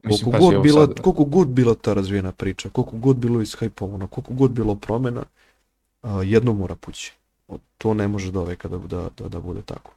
Mislim, 0.02 0.32
Koliko 0.32 0.50
god, 0.50 0.62
bila, 0.62 0.86
sad- 0.86 1.00
koliko 1.00 1.24
god 1.24 1.48
bila 1.48 1.74
ta 1.74 1.94
razvijena 1.94 2.32
priča, 2.32 2.68
koliko 2.68 2.96
god 2.96 3.16
bilo 3.16 3.42
ishajpovano, 3.42 4.06
koliko 4.06 4.34
god 4.34 4.50
bilo 4.50 4.74
promjena, 4.74 5.24
a, 6.02 6.22
jedno 6.22 6.52
mora 6.52 6.74
pući. 6.74 7.12
To 7.78 7.94
ne 7.94 8.08
može 8.08 8.32
do 8.32 8.44
veka 8.44 8.68
da, 8.68 8.78
da, 8.78 9.08
da, 9.18 9.28
da 9.28 9.40
bude 9.40 9.62
tako. 9.62 9.92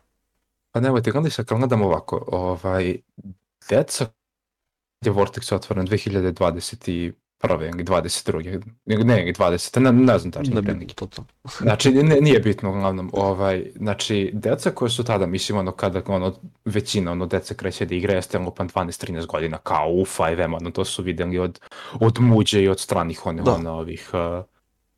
Pa 0.72 0.80
nemojte, 0.80 1.12
gledaj 1.12 1.32
sad, 1.32 1.46
kad 1.46 1.58
gledam 1.58 1.82
ovako, 1.82 2.26
ovaj, 2.28 2.98
deca 3.70 4.08
je 5.06 5.12
Vortex 5.12 5.56
otvoren 5.56 5.88
2021. 5.88 7.12
ili 7.44 7.84
22. 7.84 8.62
Ne, 8.86 8.98
ne, 8.98 9.34
20. 9.34 9.80
Ne, 9.80 9.92
ne 9.92 10.20
znam 10.20 10.32
tačno. 10.32 10.56
Ne 10.56 10.62
pre 10.62 10.74
bi 10.74 10.80
neki. 10.80 10.96
to 10.96 11.06
to. 11.06 11.26
Znači, 11.62 11.92
ne, 11.92 12.22
nije 12.22 12.40
bitno 12.40 12.70
uglavnom. 12.70 13.10
Ovaj, 13.14 13.72
znači, 13.76 14.30
deca 14.34 14.72
koje 14.72 14.90
su 14.90 15.04
tada, 15.04 15.26
mislim, 15.26 15.58
ono, 15.58 15.72
kada 15.72 16.02
ono, 16.08 16.36
većina 16.66 17.12
ono, 17.12 17.26
deca 17.26 17.54
kreće 17.54 17.86
da 17.86 17.96
igra, 17.96 18.14
jeste 18.14 18.38
ono, 18.38 18.52
pa 18.52 18.64
12-13 18.64 19.26
godina, 19.26 19.58
kao 19.58 19.90
u 19.90 20.06
5M, 20.06 20.56
ono, 20.56 20.72
to 20.72 20.86
su 20.86 21.04
videli 21.04 21.40
od, 21.40 21.60
od 22.00 22.20
muđe 22.20 22.64
i 22.64 22.70
od 22.70 22.80
stranih 22.80 23.26
onih, 23.26 23.44
Da. 23.44 23.54
ono, 23.54 23.72
ovih 23.72 24.10
uh, 24.14 24.46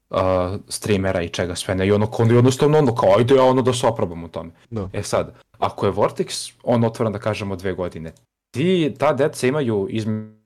uh, 0.10 0.60
streamera 0.68 1.22
i 1.22 1.30
čega 1.30 1.56
sve 1.56 1.76
ne. 1.76 1.88
I 1.88 1.92
ono, 1.92 2.12
kao, 2.12 2.26
jednostavno, 2.26 2.78
ono, 2.78 2.96
kao, 2.96 3.18
ajde 3.18 3.36
ja 3.36 3.44
ono 3.44 3.62
da 3.62 3.74
se 3.74 3.88
oprobam 3.88 4.24
u 4.24 4.28
tome. 4.28 4.52
Da. 4.70 4.90
E 4.94 5.04
sad, 5.04 5.36
ako 5.58 5.86
je 5.86 5.92
Vortex, 5.92 6.54
on 6.64 6.84
otvoren 6.84 7.14
da 7.14 7.20
kažemo 7.20 7.56
dve 7.56 7.74
godine, 7.74 8.14
ti, 8.52 8.96
ta 9.00 9.14
deca 9.14 9.48
imaju 9.48 9.88
između 9.90 10.41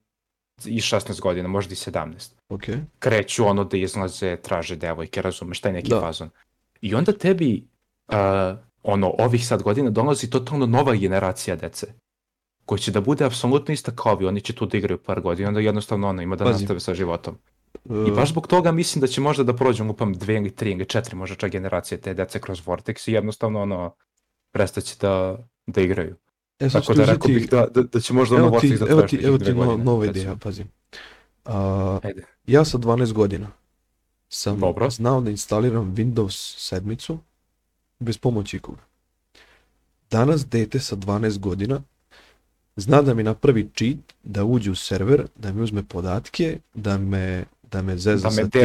i 0.66 0.80
16 0.80 1.22
godina, 1.22 1.48
možda 1.48 1.74
i 1.74 1.76
17. 1.76 2.32
Ok. 2.50 2.64
Kreću 3.00 3.48
ono 3.48 3.64
da 3.64 3.78
izlaze, 3.78 4.36
traže 4.36 4.76
devojke, 4.76 5.22
razumeš, 5.22 5.60
taj 5.62 5.74
neki 5.74 5.90
Da. 5.90 6.00
fazon. 6.00 6.30
I 6.82 6.96
onda 6.96 7.12
tebi, 7.12 7.68
uh, 8.08 8.16
ono, 8.84 9.16
ovih 9.20 9.48
sad 9.48 9.64
godina 9.64 9.90
dolazi 9.90 10.30
totalno 10.30 10.66
nova 10.66 10.96
generacija 10.96 11.56
dece 11.56 11.88
koja 12.66 12.80
će 12.80 12.92
da 12.92 13.02
bude 13.02 13.26
apsolutno 13.26 13.74
ista 13.74 13.92
kao 13.96 14.12
ovi, 14.12 14.26
oni 14.26 14.42
će 14.42 14.54
tu 14.54 14.66
da 14.66 14.78
igraju 14.78 14.98
par 14.98 15.22
godina, 15.22 15.48
onda 15.48 15.60
jednostavno 15.60 16.10
ono 16.10 16.22
ima 16.22 16.36
da 16.36 16.44
Pazi. 16.46 16.64
nastave 16.64 16.80
sa 16.80 16.94
životom. 16.94 17.38
I 17.86 17.90
Uh, 17.90 18.16
baš 18.16 18.30
zbog 18.30 18.48
toga 18.48 18.72
mislim 18.72 19.02
da 19.02 19.08
će 19.08 19.22
možda 19.22 19.44
da 19.44 19.56
prođu, 19.56 19.84
lupam, 19.84 20.14
dve 20.14 20.36
ili 20.36 20.56
tri 20.56 20.72
ili 20.72 20.86
četiri 20.86 21.16
možda 21.16 21.36
čak 21.36 21.52
generacije 21.52 22.02
te 22.02 22.14
dece 22.14 22.40
kroz 22.40 22.62
Vortex 22.66 23.10
i 23.10 23.14
jednostavno 23.14 23.62
ono, 23.62 23.96
prestaće 24.52 24.96
da, 25.02 25.38
da 25.68 25.82
igraju. 25.82 26.16
E, 26.60 26.70
Tako 26.70 26.94
da 26.94 27.06
rekao 27.06 27.28
bih 27.28 27.50
da, 27.50 27.68
da, 27.74 27.82
da 27.84 28.00
će 28.00 28.14
možda 28.14 28.36
ono 28.36 28.50
Vortex 28.50 28.80
da 28.80 28.86
evo 28.90 29.02
ti, 29.02 29.20
evo 29.24 29.38
ti 29.38 29.54
no, 29.54 29.78
nova 29.78 30.06
ideja, 30.06 30.36
pazi. 30.36 30.66
A, 31.46 32.00
Ajde. 32.04 32.24
ja 32.48 32.66
sa 32.66 32.78
12 32.78 33.14
godina 33.14 33.48
sam 34.30 34.60
Dobro. 34.60 34.90
znao 34.90 35.22
da 35.22 35.32
instaliram 35.32 35.96
Windows 35.96 36.56
sedmicu 36.58 37.18
bez 38.00 38.18
pomoći 38.18 38.58
ikoga. 38.58 38.82
Danas 40.12 40.46
dete 40.48 40.80
sa 40.80 40.96
12 40.96 41.40
godina 41.40 41.82
zna 42.76 43.02
da 43.02 43.14
mi 43.14 43.24
napravi 43.24 43.70
cheat, 43.76 43.98
da 44.24 44.44
uđe 44.44 44.72
u 44.72 44.76
server, 44.76 45.28
da 45.36 45.52
mi 45.52 45.62
uzme 45.62 45.84
podatke, 45.84 46.58
da 46.74 46.98
me, 46.98 47.46
da 47.72 47.82
me 47.82 47.98
zeza 47.98 48.30
Da 48.30 48.36
me 48.36 48.44
sa 48.44 48.50
tim. 48.50 48.62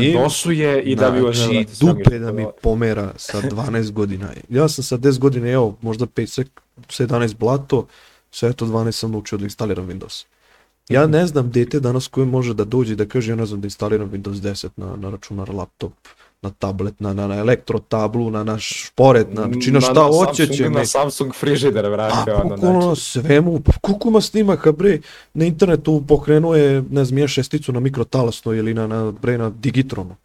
i 0.85 0.97
da 0.97 1.11
bi 1.11 1.21
Znači, 1.21 1.67
dupe 1.81 2.19
da 2.19 2.33
mi 2.33 2.47
pomera 2.63 3.13
sa 3.17 3.41
12 3.51 3.91
godina. 3.93 4.33
Ja 4.49 4.69
sam 4.69 4.85
sa 4.85 4.99
10 4.99 5.19
godina, 5.19 5.49
evo, 5.49 5.77
možda 5.83 6.07
5, 6.07 6.45
17 6.89 7.37
blato, 7.37 7.87
sve 8.31 8.53
to 8.53 8.67
12 8.67 8.93
sam 8.93 9.11
naučio 9.11 9.39
da 9.39 9.45
instaliram 9.45 9.89
Windows. 9.89 10.25
Ja 10.89 11.07
ne 11.07 11.27
znam 11.27 11.51
dete 11.51 11.81
danas 11.81 12.09
koje 12.09 12.27
može 12.27 12.55
da 12.55 12.65
dođe 12.65 12.95
da 12.95 13.07
kaže 13.07 13.33
ja 13.33 13.37
ne 13.37 13.47
znam 13.47 13.61
da 13.61 13.67
instaliram 13.67 14.11
Windows 14.11 14.41
10 14.41 14.69
na, 14.77 14.97
na 14.97 15.11
računar, 15.11 15.55
laptop, 15.55 15.93
na 16.43 16.51
tablet, 16.51 17.01
na, 17.01 17.13
na, 17.13 17.27
na 17.27 17.35
elektrotablu, 17.35 18.31
na 18.31 18.45
naš 18.45 18.87
šporet, 18.87 19.27
na, 19.35 19.43
znači 19.43 19.71
na 19.71 19.81
šta 19.81 20.03
hoće 20.03 20.47
će 20.47 20.71
Na. 20.71 20.85
Samsung 20.85 21.35
frižider, 21.35 21.87
A 21.87 21.89
vrate, 21.89 22.35
ono, 22.35 22.57
bukvalno 22.57 22.79
na 22.79 22.85
znači. 22.85 23.01
svemu, 23.01 23.61
pa 23.61 23.73
koliko 23.81 24.09
ima 24.09 24.21
snimaka 24.21 24.73
bre, 24.73 24.99
na 25.35 25.45
internetu 25.45 26.03
pokrenuo 26.09 26.55
je, 26.55 26.83
ne 26.91 27.05
znam, 27.05 27.19
je 27.19 27.29
šesticu 27.29 27.73
na 27.73 27.81
mikrotalasnoj 27.81 28.59
ili 28.59 28.75
na, 28.75 28.87
na, 28.87 29.11
bre, 29.11 29.39
na 29.39 29.51
digitronu. 29.51 30.17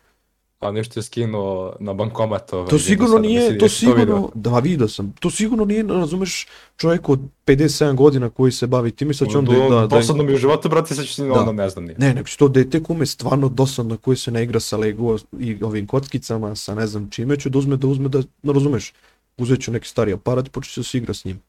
A 0.65 0.71
nešto 0.71 0.99
je 0.99 1.03
skinuo 1.03 1.75
na 1.79 1.93
bankomat. 1.93 2.53
Ovaj, 2.53 2.67
To 2.67 2.79
sigurno 2.79 3.17
nije, 3.19 3.57
to 3.57 3.69
sigurno, 3.69 4.31
da 4.35 4.59
vidio 4.59 4.87
sam, 4.87 5.13
to 5.13 5.29
sigurno 5.31 5.65
nije, 5.65 5.83
razumeš, 5.83 6.47
čovjek 6.77 7.09
od 7.09 7.19
57 7.45 7.95
godina 7.95 8.29
koji 8.29 8.51
se 8.51 8.67
bavi 8.67 8.91
time, 8.91 9.13
sad 9.13 9.27
će 9.27 9.37
on 9.37 9.45
da, 9.45 9.53
Do- 9.53 9.59
da, 9.61 9.75
da, 9.77 9.87
Dosadno 9.87 10.23
mi 10.23 10.33
u 10.33 10.37
životu, 10.37 10.69
brate, 10.69 10.95
sad 10.95 11.05
ti, 11.05 11.21
Da. 11.23 11.33
ono, 11.33 11.51
ne 11.51 11.69
znam 11.69 11.85
nije. 11.85 11.95
ne, 11.99 12.13
nego 12.13 12.27
će 12.27 12.37
to 12.37 12.47
dete 12.47 12.83
kome 12.83 13.05
stvarno 13.05 13.49
dosadno 13.49 13.97
koji 13.97 14.17
se 14.17 14.31
ne 14.31 14.43
igra 14.43 14.59
sa 14.59 14.77
Lego 14.77 15.17
i 15.39 15.63
ovim 15.63 15.87
kockicama, 15.87 16.55
sa 16.55 16.75
ne 16.75 16.87
znam 16.87 17.09
čime, 17.09 17.37
ću 17.37 17.49
da 17.49 17.57
uzme, 17.57 17.77
da 17.77 17.87
uzme, 17.87 18.09
da, 18.09 18.21
ne 18.43 18.53
razumeš, 18.53 18.93
uzet 19.37 19.61
ću 19.61 19.71
neki 19.71 19.87
stari 19.87 20.13
aparat 20.13 20.47
i 20.47 20.51
počet 20.51 20.77
da 20.77 20.83
se 20.83 20.97
igra 20.97 21.13
s 21.13 21.25
njim. 21.25 21.41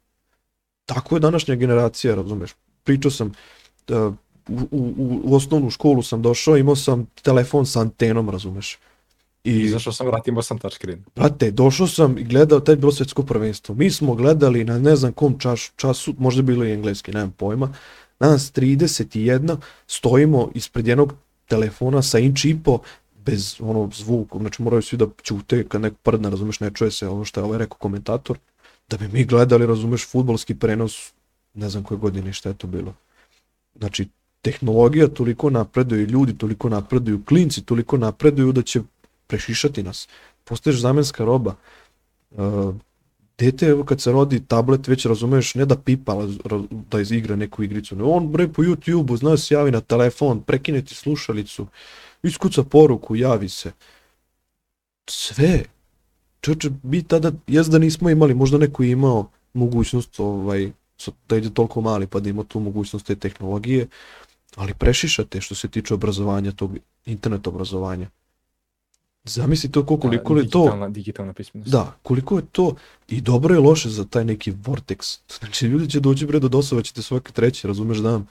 Tako 0.86 1.16
je 1.16 1.20
današnja 1.20 1.54
generacija, 1.54 2.14
razumeš, 2.14 2.50
pričao 2.84 3.10
sam, 3.10 3.32
da, 3.88 4.12
u, 4.48 4.58
u- 4.70 4.94
u 5.24 5.34
osnovnu 5.34 5.70
školu 5.70 6.02
sam 6.02 6.22
došao, 6.22 6.56
imao 6.56 6.76
sam 6.76 7.06
telefon 7.22 7.66
sa 7.66 7.80
antenom, 7.80 8.30
razumeš, 8.30 8.78
i 9.46 9.60
Izašao 9.60 9.92
sam, 9.92 10.06
vrati, 10.06 10.30
imao 10.30 10.42
sam 10.42 10.58
touchscreen. 10.58 11.04
Brate, 11.16 11.50
došao 11.50 11.86
sam 11.86 12.18
i 12.18 12.24
gledao, 12.24 12.60
tad 12.60 12.72
je 12.72 12.80
bilo 12.80 12.92
svetsko 12.92 13.22
prvenstvo. 13.22 13.74
Mi 13.74 13.90
smo 13.90 14.14
gledali 14.14 14.64
na 14.64 14.78
ne 14.78 14.96
znam 14.96 15.12
kom 15.12 15.38
čaš, 15.38 15.72
času, 15.76 16.14
možda 16.18 16.42
bilo 16.42 16.64
i 16.64 16.72
engleski, 16.72 17.12
nemam 17.12 17.30
pojma. 17.30 17.74
Nas 18.20 18.52
31 18.52 19.56
stojimo 19.86 20.50
ispred 20.54 20.86
jednog 20.86 21.14
telefona 21.48 22.02
sa 22.02 22.18
inč 22.18 22.44
i 22.44 22.56
po, 22.64 22.78
bez 23.26 23.56
ono 23.60 23.90
zvuka, 23.94 24.38
znači 24.38 24.62
moraju 24.62 24.82
svi 24.82 24.96
da 24.96 25.06
ćute 25.22 25.64
kad 25.68 25.80
neko 25.80 25.96
prdne, 26.02 26.30
razumeš, 26.30 26.60
ne 26.60 26.70
čuje 26.74 26.90
se 26.90 27.08
ono 27.08 27.24
što 27.24 27.40
je 27.40 27.44
ovaj 27.44 27.58
rekao 27.58 27.78
komentator, 27.78 28.38
da 28.88 28.96
bi 28.96 29.08
mi 29.08 29.24
gledali, 29.24 29.66
razumeš, 29.66 30.06
futbolski 30.08 30.54
prenos, 30.54 31.12
ne 31.54 31.68
znam 31.68 31.84
koje 31.84 31.98
godine 31.98 32.32
šta 32.32 32.48
je 32.48 32.54
to 32.54 32.66
bilo. 32.66 32.94
Znači, 33.78 34.08
tehnologija 34.42 35.08
toliko 35.08 35.50
napreduje, 35.50 36.06
ljudi 36.06 36.38
toliko 36.38 36.68
napreduju, 36.68 37.24
klinci 37.24 37.64
toliko 37.64 37.98
napreduju 37.98 38.52
da 38.52 38.62
će 38.62 38.82
prešišati 39.26 39.82
nas. 39.82 40.08
Postaješ 40.44 40.80
zamenska 40.80 41.24
roba. 41.24 41.54
Uh, 42.30 42.74
dete, 43.38 43.66
evo 43.66 43.84
kad 43.84 44.00
se 44.00 44.12
rodi 44.12 44.40
tablet, 44.46 44.88
već 44.88 45.06
razumeš, 45.06 45.54
ne 45.54 45.64
da 45.64 45.76
pipa, 45.76 46.16
da 46.70 47.00
izigra 47.00 47.36
neku 47.36 47.62
igricu. 47.62 47.96
Ne, 47.96 48.04
on 48.04 48.28
bre 48.32 48.48
po 48.48 48.62
YouTube-u, 48.62 49.16
zna 49.16 49.36
se 49.36 49.54
javi 49.54 49.70
na 49.70 49.80
telefon, 49.80 50.42
prekine 50.42 50.82
ti 50.84 50.94
slušalicu, 50.94 51.66
iskuca 52.22 52.62
poruku, 52.62 53.16
javi 53.16 53.48
se. 53.48 53.72
Sve. 55.10 55.64
Čoče, 56.40 56.70
mi 56.82 57.02
tada, 57.02 57.32
jes 57.46 57.66
da 57.66 57.78
nismo 57.78 58.10
imali, 58.10 58.34
možda 58.34 58.58
neko 58.58 58.82
je 58.82 58.90
imao 58.90 59.30
mogućnost 59.54 60.20
ovaj, 60.20 60.70
da 61.28 61.36
ide 61.36 61.50
toliko 61.50 61.80
mali 61.80 62.06
pa 62.06 62.20
da 62.20 62.28
ima 62.28 62.44
tu 62.44 62.60
mogućnost 62.60 63.06
te 63.06 63.16
tehnologije, 63.16 63.86
ali 64.56 64.74
prešišate 64.74 65.40
što 65.40 65.54
se 65.54 65.68
tiče 65.68 65.94
obrazovanja, 65.94 66.52
tog 66.52 66.78
internet 67.06 67.46
obrazovanja. 67.46 68.10
Zamisli 69.26 69.70
to 69.70 69.86
koliko, 69.86 70.02
koliko 70.02 70.36
je 70.36 70.50
to, 70.50 70.58
Digitalna, 70.58 70.88
digitalna 70.88 71.32
pismenost. 71.32 71.70
da, 71.70 71.96
koliko 72.02 72.36
je 72.36 72.42
to 72.52 72.74
i 73.08 73.20
dobro 73.20 73.54
i 73.54 73.58
loše 73.58 73.88
za 73.90 74.04
taj 74.04 74.24
neki 74.24 74.52
vortex. 74.54 75.18
Znači 75.38 75.66
ljudi 75.66 75.90
će 75.90 76.00
doći 76.00 76.26
bre 76.26 76.38
do 76.38 76.48
dosova, 76.48 76.82
ćete 76.82 77.02
svaki 77.02 77.32
treći, 77.32 77.66
razumeš 77.66 77.98
dan, 77.98 78.26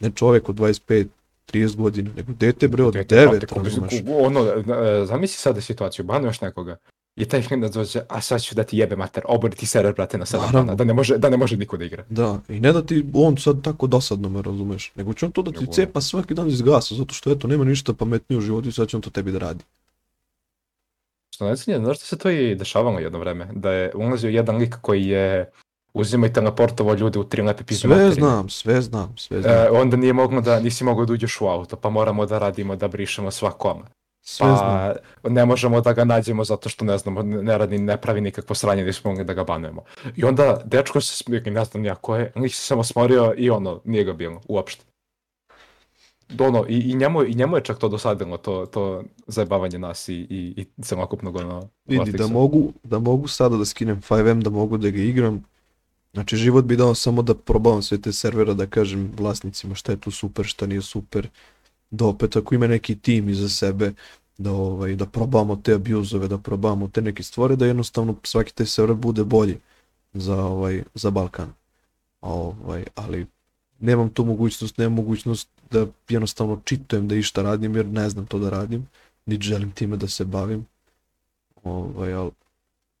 ne 0.00 0.10
čovjek 0.10 0.48
od 0.48 0.56
25, 0.56 1.06
30 1.48 1.76
godina, 1.76 2.10
nego 2.16 2.32
dete 2.32 2.68
bre 2.68 2.84
od 2.84 2.92
Dete, 2.92 3.16
9, 3.16 3.30
brate, 3.30 3.46
ko- 3.46 3.62
razumeš. 3.62 3.92
Ono, 4.08 4.40
e, 4.40 5.06
zamisli 5.06 5.36
sada 5.36 5.60
situaciju, 5.60 6.04
banuješ 6.04 6.40
nekoga. 6.40 6.76
I 7.16 7.24
taj 7.24 7.42
klinac 7.42 7.72
dođe, 7.72 8.00
a 8.08 8.20
sad 8.20 8.42
ću 8.42 8.54
da 8.54 8.64
ti 8.64 8.78
jebe 8.78 8.96
mater, 8.96 9.22
obori 9.26 9.56
ti 9.56 9.66
server, 9.66 9.94
brate, 9.94 10.18
na 10.18 10.24
7 10.24 10.32
Naravno. 10.36 10.60
dana, 10.60 10.74
da 10.74 10.84
ne 10.84 10.94
može, 10.94 11.18
da 11.18 11.30
ne 11.30 11.36
može 11.36 11.56
niko 11.56 11.76
da 11.76 11.84
igra. 11.84 12.04
Da, 12.10 12.40
i 12.48 12.60
ne 12.60 12.72
da 12.72 12.82
ti 12.82 13.04
on 13.14 13.36
sad 13.36 13.62
tako 13.62 13.86
dosadno 13.86 14.28
me 14.28 14.42
razumeš, 14.42 14.92
nego 14.94 15.14
će 15.14 15.26
on 15.26 15.32
to 15.32 15.42
da 15.42 15.50
ti 15.50 15.60
Nego- 15.60 15.72
cepa 15.72 16.00
svaki 16.00 16.34
dan 16.34 16.48
iz 16.48 16.62
gasa, 16.62 16.94
zato 16.94 17.14
što 17.14 17.32
eto, 17.32 17.48
nema 17.48 17.64
ništa 17.64 17.92
pametnije 17.94 18.38
u 18.38 18.42
životu 18.42 18.68
i 18.68 18.72
sad 18.72 18.88
će 18.88 18.96
on 18.96 19.02
to 19.02 19.10
tebi 19.10 19.32
da 19.32 19.38
radi. 19.38 19.64
Što 21.34 21.46
ne 21.46 21.56
znam, 21.56 21.84
znaš 21.84 21.96
što 21.96 22.06
se 22.06 22.18
to 22.18 22.30
i 22.30 22.54
dešavalo 22.54 22.98
jedno 22.98 23.18
vreme? 23.18 23.48
Da 23.52 23.72
je 23.72 23.92
ulazio 23.94 24.30
jedan 24.30 24.56
lik 24.56 24.76
koji 24.80 25.06
je 25.06 25.50
uzimao 25.94 26.26
i 26.26 26.32
teleportovao 26.32 26.94
ljude 26.94 27.18
u 27.18 27.24
tri 27.24 27.42
lepe 27.42 27.64
pizde 27.64 27.88
Sve 27.88 28.10
znam, 28.10 28.48
sve 28.48 28.82
znam, 28.82 29.14
sve 29.16 29.42
znam, 29.42 29.54
E, 29.54 29.70
onda 29.70 29.96
nije 29.96 30.12
moglo 30.12 30.40
da, 30.40 30.60
nisi 30.60 30.84
mogao 30.84 31.04
da 31.04 31.12
uđeš 31.12 31.40
u 31.40 31.46
auto, 31.46 31.76
pa 31.76 31.90
moramo 31.90 32.26
da 32.26 32.38
radimo, 32.38 32.76
da 32.76 32.88
brišemo 32.88 33.30
sva 33.30 33.50
koma. 33.50 33.84
sve 34.24 34.46
znam. 34.46 34.92
Pa 35.22 35.28
ne 35.28 35.46
možemo 35.46 35.80
da 35.80 35.92
ga 35.92 36.04
nađemo 36.04 36.44
zato 36.44 36.68
što 36.68 36.84
ne 36.84 36.98
znamo, 36.98 37.22
ne 37.22 37.58
radi, 37.58 37.78
ne 37.78 37.96
pravi 37.96 38.20
nikakvo 38.20 38.54
sranje, 38.54 38.84
nismo 38.84 39.10
mogli 39.10 39.24
da 39.24 39.34
ga 39.34 39.44
banujemo. 39.44 39.84
I 40.16 40.24
onda 40.24 40.60
dečko 40.64 41.00
se 41.00 41.24
ne 41.44 41.64
znam 41.64 41.84
ja 41.84 41.94
ko 41.94 42.16
je, 42.16 42.32
lik 42.36 42.54
se 42.54 42.62
samo 42.62 42.84
smorio 42.84 43.34
i 43.36 43.50
ono, 43.50 43.80
nije 43.84 44.04
ga 44.04 44.12
bilo, 44.12 44.40
uopšte. 44.48 44.91
Ono, 46.38 46.64
i, 46.68 46.78
i, 46.78 46.94
njemu, 46.94 47.24
i 47.24 47.34
njemu 47.34 47.56
je 47.56 47.64
čak 47.64 47.78
to 47.78 47.88
dosadilo, 47.88 48.36
to, 48.36 48.66
to 48.66 49.02
zajebavanje 49.26 49.78
nas 49.78 50.08
i, 50.08 50.14
i, 50.14 50.54
i 50.56 50.82
celokupnog 50.82 51.36
ono, 51.36 51.68
Vidi, 51.86 52.12
da 52.12 52.26
mogu, 52.26 52.72
da 52.82 52.98
mogu 52.98 53.28
sada 53.28 53.56
da 53.56 53.64
skinem 53.64 54.00
5M, 54.00 54.42
da 54.42 54.50
mogu 54.50 54.76
da 54.76 54.90
ga 54.90 54.98
igram. 54.98 55.44
Znači, 56.12 56.36
život 56.36 56.64
bi 56.64 56.76
dao 56.76 56.94
samo 56.94 57.22
da 57.22 57.34
probavam 57.34 57.82
sve 57.82 58.00
te 58.00 58.12
servera, 58.12 58.54
da 58.54 58.66
kažem 58.66 59.12
vlasnicima 59.16 59.74
šta 59.74 59.92
je 59.92 60.00
tu 60.00 60.10
super, 60.10 60.44
šta 60.46 60.66
nije 60.66 60.82
super. 60.82 61.28
Da 61.90 62.04
opet, 62.04 62.36
ako 62.36 62.54
ima 62.54 62.66
neki 62.66 62.98
tim 62.98 63.28
iza 63.28 63.48
sebe, 63.48 63.92
da, 64.38 64.52
ovaj, 64.52 64.96
da 64.96 65.06
probamo 65.06 65.56
te 65.56 65.74
abuzove, 65.74 66.28
da 66.28 66.38
probamo 66.38 66.88
te 66.88 67.02
neke 67.02 67.22
stvari, 67.22 67.56
da 67.56 67.66
jednostavno 67.66 68.16
svaki 68.22 68.54
taj 68.54 68.66
server 68.66 68.96
bude 68.96 69.24
bolji 69.24 69.58
za, 70.12 70.44
ovaj, 70.44 70.82
za 70.94 71.10
Balkan. 71.10 71.52
Ovaj, 72.20 72.84
ali 72.94 73.26
nemam 73.82 74.08
tu 74.10 74.24
mogućnost, 74.24 74.78
nemam 74.78 74.94
mogućnost 74.94 75.48
da 75.70 75.86
jednostavno 76.08 76.60
čitujem 76.64 77.08
da 77.08 77.14
išta 77.14 77.42
radim, 77.42 77.76
jer 77.76 77.86
ne 77.86 78.08
znam 78.08 78.26
to 78.26 78.38
da 78.38 78.50
radim, 78.50 78.88
niti 79.26 79.42
želim 79.44 79.72
time 79.72 79.96
da 79.96 80.08
se 80.08 80.24
bavim. 80.24 80.66
Ovaj, 81.64 82.12
al, 82.12 82.30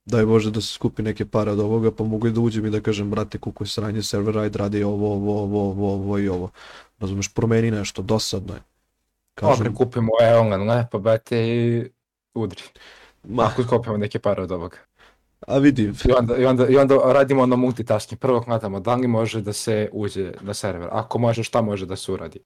daj 0.04 0.26
Bože 0.26 0.50
da 0.50 0.60
se 0.60 0.72
skupi 0.72 1.02
neke 1.02 1.26
pare 1.26 1.50
od 1.50 1.60
ovoga, 1.60 1.90
pa 1.90 2.04
mogu 2.04 2.26
i 2.26 2.32
da 2.32 2.40
uđem 2.40 2.66
i 2.66 2.70
da 2.70 2.80
kažem, 2.80 3.10
brate, 3.10 3.38
kuko 3.38 3.64
je 3.64 3.68
sranje 3.68 4.02
server, 4.02 4.38
ajde 4.38 4.58
radi 4.58 4.82
ovo, 4.82 5.12
ovo, 5.12 5.42
ovo, 5.42 5.70
ovo, 5.70 5.92
ovo 5.92 6.18
i 6.18 6.28
ovo. 6.28 6.50
Razumeš, 6.98 7.34
promeni 7.34 7.70
nešto, 7.70 8.02
dosadno 8.02 8.54
je. 8.54 8.62
Kažem, 9.34 9.56
Kažem, 9.58 9.74
kupimo 9.74 10.10
Eon, 10.22 10.68
lepo, 10.68 10.98
brate, 10.98 11.38
i 11.48 11.90
udri. 12.34 12.62
ma, 13.24 13.42
Ako 13.44 13.62
skupimo 13.62 13.96
neke 13.96 14.18
pare 14.18 14.42
od 14.42 14.52
ovoga. 14.52 14.76
A 15.46 15.58
vidi, 15.58 15.82
I 16.04 16.12
onda, 16.12 16.36
i 16.36 16.44
onda, 16.44 16.68
i 16.68 16.76
onda 16.76 16.98
radimo 17.04 17.42
ono 17.42 17.56
multitasking. 17.56 18.18
Prvo 18.18 18.40
gledamo 18.40 18.80
da 18.80 18.94
li 18.94 19.08
može 19.08 19.40
da 19.40 19.52
se 19.52 19.88
uđe 19.92 20.32
na 20.40 20.54
server. 20.54 20.88
Ako 20.92 21.18
može, 21.18 21.42
šta 21.42 21.62
može 21.62 21.86
da 21.86 21.96
se 21.96 22.12
uradi. 22.12 22.38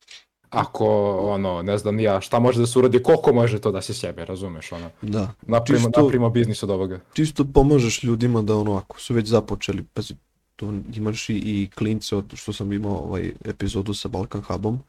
Ako, 0.51 0.87
ono, 1.19 1.63
ne 1.63 1.79
znam 1.79 2.01
ja, 2.01 2.21
šta 2.21 2.39
može 2.39 2.61
da 2.61 2.67
se 2.67 2.79
uradi, 2.79 3.03
koliko 3.03 3.33
može 3.33 3.59
to 3.59 3.73
da 3.73 3.83
se 3.83 3.95
sjebe, 3.95 4.25
razumeš, 4.25 4.73
ono. 4.73 4.91
da, 5.03 5.33
Napravimo, 5.43 5.89
Čisto- 5.89 6.01
napravimo 6.01 6.31
biznis 6.31 6.63
od 6.63 6.71
ovoga. 6.71 7.01
čisto 7.13 7.45
pomažeš 7.45 8.03
ljudima 8.03 8.43
da 8.43 8.57
ono, 8.57 8.77
ako 8.77 9.01
su 9.01 9.15
već 9.15 9.27
započeli, 9.27 9.85
pazi, 9.85 10.15
to 10.57 10.67
imaš 10.95 11.29
i, 11.29 11.35
i 11.35 11.71
klince, 11.75 12.17
od 12.17 12.33
što 12.35 12.53
sam 12.53 12.73
imao 12.73 12.97
ovaj 12.99 13.33
epizodu 13.45 13.95
sa 13.95 14.09
Balkan 14.09 14.43
Hubom, 14.43 14.81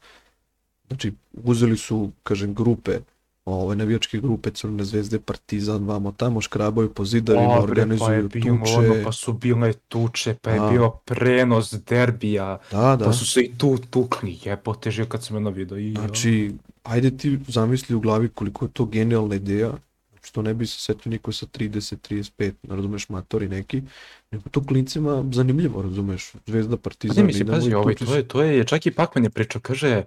Znači, 0.88 1.14
uzeli 1.44 1.78
su, 1.78 2.12
kažem, 2.24 2.54
grupe, 2.54 3.00
ove 3.50 3.76
navijačke 3.76 4.20
grupe 4.20 4.52
Crvene 4.52 4.86
zvezde, 4.86 5.20
Partizan, 5.20 5.86
vamo 5.86 6.12
tamo, 6.12 6.42
škrabaju 6.42 6.94
po 6.94 7.06
zidovima, 7.06 7.44
Dobre, 7.46 7.58
pa 7.58 7.60
je 7.60 7.64
organizuju 7.64 8.30
bilo 8.30 8.58
tuče. 8.58 8.72
ono, 8.74 9.04
pa 9.04 9.12
su 9.12 9.34
bile 9.34 9.74
tuče, 9.74 10.34
pa 10.34 10.52
je 10.52 10.60
Da. 10.60 10.70
bio 10.70 10.90
prenos 10.90 11.74
derbija, 11.80 12.60
Da, 12.72 12.96
da. 12.96 13.06
pa 13.06 13.14
su 13.14 13.26
se 13.26 13.42
i 13.42 13.52
tu 13.58 13.78
tukli, 13.80 14.40
jebote 14.44 14.92
živ 14.92 15.08
kad 15.08 15.24
sam 15.24 15.36
ono 15.36 15.50
video. 15.50 15.78
I, 15.78 15.92
Znači, 15.92 16.54
ajde 16.84 17.18
ti 17.18 17.40
zamisli 17.48 17.96
u 17.96 18.00
glavi 18.00 18.30
koliko 18.30 18.66
je 18.66 18.72
to 18.72 18.86
genijalna 18.86 19.36
ideja, 19.36 19.72
što 20.22 20.42
ne 20.42 20.54
bi 20.54 20.66
se 20.66 20.80
setio 20.80 21.10
niko 21.10 21.32
sa 21.32 21.46
30, 21.48 21.96
35, 22.02 22.54
ne 22.64 22.76
razumeš, 22.76 23.10
matori 23.10 23.48
neki, 23.48 23.82
nego 24.32 24.50
to 24.50 24.64
klincima 24.64 25.26
zanimljivo, 25.32 25.82
razumeš, 25.82 26.32
Zvezda, 26.46 26.78
Pa 26.78 26.82
Partizan, 26.82 27.26
misli, 27.26 27.42
idemo 27.42 27.58
pazi, 27.58 27.74
ovaj, 27.74 27.96
to 27.96 28.16
je, 28.16 28.24
to 28.24 28.44
je, 28.44 28.64
čak 28.64 28.86
i 28.86 28.92
Pakman 28.92 29.24
je 29.24 29.30
pričao, 29.30 29.62
kaže, 29.62 30.04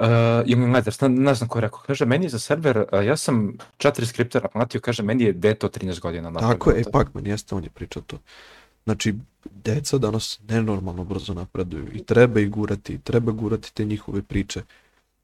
uh, 0.00 0.06
ili 0.46 0.60
ne, 0.60 0.82
ne, 1.00 1.08
ne 1.08 1.34
znam 1.34 1.48
ko 1.48 1.58
je 1.58 1.62
rekao, 1.62 1.80
kaže, 1.86 2.06
meni 2.06 2.24
je 2.24 2.28
za 2.28 2.38
server, 2.38 2.84
uh, 2.92 3.06
ja 3.06 3.16
sam 3.16 3.52
četiri 3.76 4.06
skriptera 4.06 4.48
platio, 4.48 4.80
kaže, 4.80 5.02
meni 5.02 5.24
je 5.24 5.32
deto 5.32 5.68
13 5.68 6.00
godina 6.00 6.30
napravio. 6.30 6.54
Tako 6.54 6.70
je, 6.70 6.80
e, 6.80 6.84
to. 6.84 6.90
Pacman, 6.90 7.26
jeste, 7.26 7.54
on 7.54 7.64
je 7.64 7.70
pričao 7.70 8.02
to. 8.02 8.18
Znači, 8.84 9.14
deca 9.64 9.98
danas 9.98 10.40
nenormalno 10.48 11.04
brzo 11.04 11.34
napreduju 11.34 11.88
i 11.92 12.04
treba 12.04 12.40
ih 12.40 12.50
gurati, 12.50 12.98
treba 12.98 13.32
gurati 13.32 13.74
te 13.74 13.84
njihove 13.84 14.22
priče. 14.22 14.62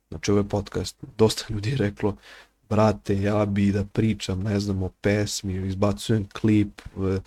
Znači, 0.09 0.31
ovo 0.31 0.41
je 0.41 0.49
podcast. 0.49 0.97
Dosta 1.19 1.45
ljudi 1.49 1.71
je 1.71 1.77
reklo, 1.77 2.17
brate, 2.69 3.23
ja 3.23 3.47
bi 3.47 3.73
da 3.73 3.85
pričam, 3.85 4.43
ne 4.43 4.61
znam, 4.61 4.83
o 4.83 4.89
pesmi, 4.89 5.67
izbacujem 5.67 6.29
klip, 6.41 6.81
e, 6.81 7.19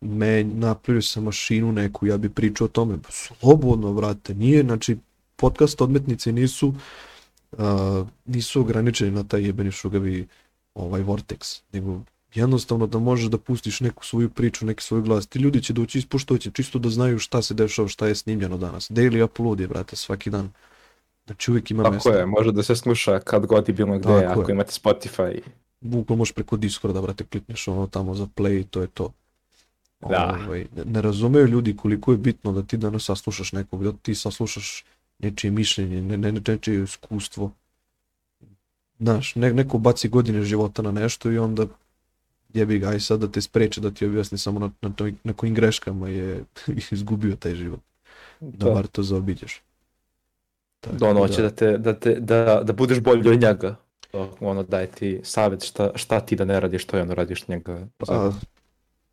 me, 0.00 0.44
napravio 0.44 1.02
sam 1.02 1.24
mašinu 1.24 1.72
neku, 1.72 2.06
ja 2.06 2.16
bi 2.16 2.28
pričao 2.28 2.64
o 2.64 2.68
tome. 2.68 2.98
Slobodno, 3.08 3.92
brate, 3.92 4.34
nije, 4.34 4.62
znači, 4.62 4.96
podcast 5.36 5.80
odmetnice 5.80 6.32
nisu 6.32 6.74
a, 7.58 8.04
nisu 8.24 8.60
ograničeni 8.60 9.10
na 9.10 9.24
taj 9.24 9.44
jebeni 9.46 9.70
šugavi 9.70 10.26
ovaj 10.74 11.02
vortex, 11.02 11.62
nego 11.72 12.00
jednostavno 12.34 12.86
da 12.86 12.98
možeš 12.98 13.30
da 13.30 13.38
pustiš 13.38 13.80
neku 13.80 14.04
svoju 14.04 14.30
priču, 14.30 14.66
neki 14.66 14.82
svoj 14.82 15.02
glas. 15.02 15.26
Ti 15.26 15.38
ljudi 15.38 15.62
će 15.62 15.72
doći 15.72 15.98
ispoštoće 15.98 16.50
čisto 16.50 16.78
da 16.78 16.90
znaju 16.90 17.18
šta 17.18 17.42
se 17.42 17.54
dešava, 17.54 17.88
šta 17.88 18.06
je 18.06 18.14
snimljeno 18.14 18.56
danas. 18.56 18.90
Daily 18.90 19.24
upload 19.24 19.60
je, 19.60 19.68
brate, 19.68 19.96
svaki 19.96 20.30
dan. 20.30 20.50
Znači 21.26 21.50
uvijek 21.50 21.70
ima 21.70 21.82
Tako 21.82 21.94
mesta. 21.94 22.10
je, 22.10 22.26
može 22.26 22.52
da 22.52 22.62
se 22.62 22.76
sluša 22.76 23.20
kad 23.20 23.46
god 23.46 23.68
i 23.68 23.72
bilo 23.72 23.98
gde, 23.98 24.08
Tako 24.08 24.40
ako 24.40 24.50
je. 24.50 24.54
imate 24.54 24.72
Spotify. 24.72 25.40
Bukvalno 25.80 26.18
možeš 26.18 26.34
preko 26.34 26.56
Discorda, 26.56 27.00
brate, 27.00 27.24
klikneš 27.24 27.68
ono 27.68 27.86
tamo 27.86 28.14
za 28.14 28.26
play 28.36 28.60
i 28.60 28.64
to 28.64 28.80
je 28.80 28.86
to. 28.86 29.12
Da. 30.00 30.38
Ovaj, 30.46 30.66
ne, 30.76 30.84
ne 30.84 31.02
razumeju 31.02 31.46
ljudi 31.46 31.76
koliko 31.76 32.12
je 32.12 32.18
bitno 32.18 32.52
da 32.52 32.62
ti 32.62 32.76
danas 32.76 33.04
saslušaš 33.04 33.52
nekog, 33.52 33.84
da 33.84 33.92
ti 33.92 34.14
saslušaš 34.14 34.84
nečije 35.18 35.50
mišljenje, 35.50 36.02
ne, 36.02 36.16
ne, 36.16 36.32
nečije 36.32 36.82
iskustvo. 36.82 37.50
Znaš, 38.98 39.34
ne, 39.34 39.52
neko 39.52 39.78
baci 39.78 40.08
godine 40.08 40.42
života 40.42 40.82
na 40.82 40.92
nešto 40.92 41.30
i 41.30 41.38
onda 41.38 41.66
jebi 42.54 42.78
ga, 42.78 42.88
aj 42.88 43.00
sad 43.00 43.20
da 43.20 43.28
te 43.28 43.40
spreče 43.40 43.80
da 43.80 43.90
ti 43.90 44.06
objasni 44.06 44.38
samo 44.38 44.60
na, 44.60 44.70
na, 44.82 44.90
toj- 44.90 45.14
na 45.24 45.32
kojim 45.32 45.54
greškama 45.54 46.08
je 46.08 46.44
izgubio 46.90 47.36
taj 47.36 47.54
život. 47.54 47.80
Da 48.40 48.66
Da. 48.66 48.70
bar 48.70 48.86
to 48.86 49.02
zaobiđeš. 49.02 49.62
Tako 50.80 50.96
Da 50.96 51.08
ono 51.08 51.20
hoće 51.20 51.42
da, 51.42 51.50
te, 51.50 51.78
da, 51.78 51.92
te, 51.94 52.14
da, 52.14 52.62
da 52.64 52.72
budeš 52.72 53.00
bolji 53.00 53.30
od 53.30 53.40
njega. 53.40 53.76
Ono 54.40 54.62
daje 54.62 54.86
ti 54.86 55.20
savjet 55.24 55.64
šta, 55.64 55.90
šta 55.94 56.20
ti 56.20 56.36
da 56.36 56.44
ne 56.44 56.60
radiš, 56.60 56.82
što 56.82 56.96
je 56.96 57.02
ono 57.02 57.14
radiš 57.14 57.48
njega. 57.48 57.86
Pa, 57.98 58.32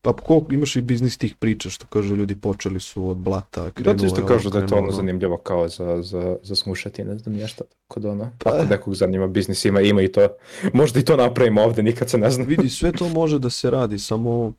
pa 0.03 0.13
koliko 0.13 0.53
imaš 0.53 0.75
i 0.75 0.81
biznis 0.81 1.17
tih 1.17 1.35
priča, 1.35 1.69
što 1.69 1.87
kažu 1.87 2.15
ljudi 2.15 2.35
počeli 2.35 2.79
su 2.79 3.09
od 3.09 3.17
blata, 3.17 3.63
Da 3.63 3.71
krenulo 3.71 3.99
ti 3.99 4.05
isto 4.05 4.25
kažu 4.25 4.49
da 4.49 4.59
je 4.59 4.67
to 4.67 4.75
ono 4.75 4.91
zanimljivo 4.91 5.37
kao 5.37 5.69
za, 5.69 6.01
za, 6.01 6.37
za 6.43 6.55
slušati, 6.55 7.03
ne 7.03 7.17
znam 7.17 7.35
nešto. 7.35 7.63
Kod 7.87 8.05
ono, 8.05 8.31
Pa- 8.43 8.49
ako 8.49 8.65
nekog 8.69 8.95
zanima 8.95 9.27
biznis 9.27 9.65
ima, 9.65 9.81
ima 9.81 10.01
i 10.01 10.07
to. 10.07 10.27
Možda 10.73 10.99
i 10.99 11.05
to 11.05 11.17
napravimo 11.17 11.61
ovde, 11.61 11.83
nikad 11.83 12.09
se 12.09 12.17
ne 12.17 12.31
zna. 12.31 12.43
Vidi, 12.43 12.69
sve 12.69 12.91
to 12.91 13.09
može 13.09 13.39
da 13.39 13.49
se 13.49 13.69
radi, 13.69 13.99
samo 13.99 14.53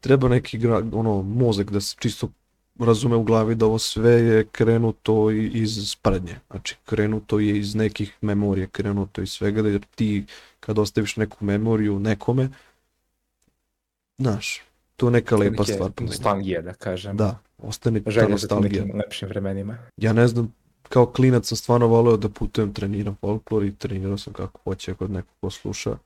treba 0.00 0.28
neki 0.28 0.58
gra, 0.58 0.82
ono, 0.92 1.22
mozak 1.22 1.70
da 1.70 1.80
se 1.80 1.96
čisto 1.98 2.28
razume 2.78 3.16
u 3.16 3.22
glavi 3.22 3.54
da 3.54 3.66
ovo 3.66 3.78
sve 3.78 4.12
je 4.12 4.46
krenuto 4.52 5.30
iz 5.30 5.90
sprednje. 5.90 6.36
Znači, 6.50 6.76
krenuto 6.84 7.38
je 7.38 7.58
iz 7.58 7.74
nekih 7.74 8.16
memorija, 8.20 8.66
krenuto 8.66 9.22
iz 9.22 9.30
svega, 9.30 9.62
da 9.62 9.68
jer 9.68 9.84
ti 9.94 10.24
kad 10.60 10.78
ostaviš 10.78 11.16
neku 11.16 11.44
memoriju 11.44 11.98
nekome, 11.98 12.48
znaš, 14.18 14.62
to 14.96 15.06
je 15.06 15.10
neka 15.10 15.36
lepa 15.36 15.62
Neke 15.62 15.72
stvar. 15.72 15.90
Nostalgije, 16.00 16.62
da 16.62 16.72
kažem. 16.72 17.16
Da, 17.16 17.38
ostane 17.58 18.02
ta 18.02 18.10
Želje 18.10 18.26
tim 18.26 18.32
nostalgija. 18.32 18.82
nekim 18.82 18.98
lepšim 18.98 19.28
vremenima. 19.28 19.78
Ja 19.96 20.12
ne 20.12 20.28
znam, 20.28 20.54
kao 20.88 21.06
klinac 21.06 21.46
sam 21.48 21.56
stvarno 21.56 21.86
voleo 21.86 22.16
da 22.16 22.28
putujem, 22.28 22.72
treniram 22.72 23.16
folklor 23.20 23.64
i 23.64 23.74
trenirao 23.74 24.18
sam 24.18 24.32
kako 24.32 24.60
hoće 24.64 24.94
kod 24.94 25.10
nekog 25.10 25.34
ko 25.40 25.50
sluša. 25.50 25.96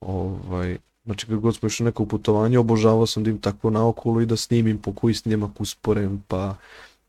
Ovaj, 0.00 0.78
znači 1.04 1.26
kad 1.26 1.38
god 1.38 1.56
smo 1.56 1.66
išli 1.66 1.84
neko 1.84 2.06
putovanje, 2.06 2.58
obožavao 2.58 3.06
sam 3.06 3.24
da 3.24 3.30
im 3.30 3.38
tako 3.40 3.70
naokolo 3.70 4.20
i 4.20 4.26
da 4.26 4.36
snimim 4.36 4.78
po 4.78 4.92
koji 4.92 5.14
snimak 5.14 5.60
usporen, 5.60 6.22
pa 6.28 6.56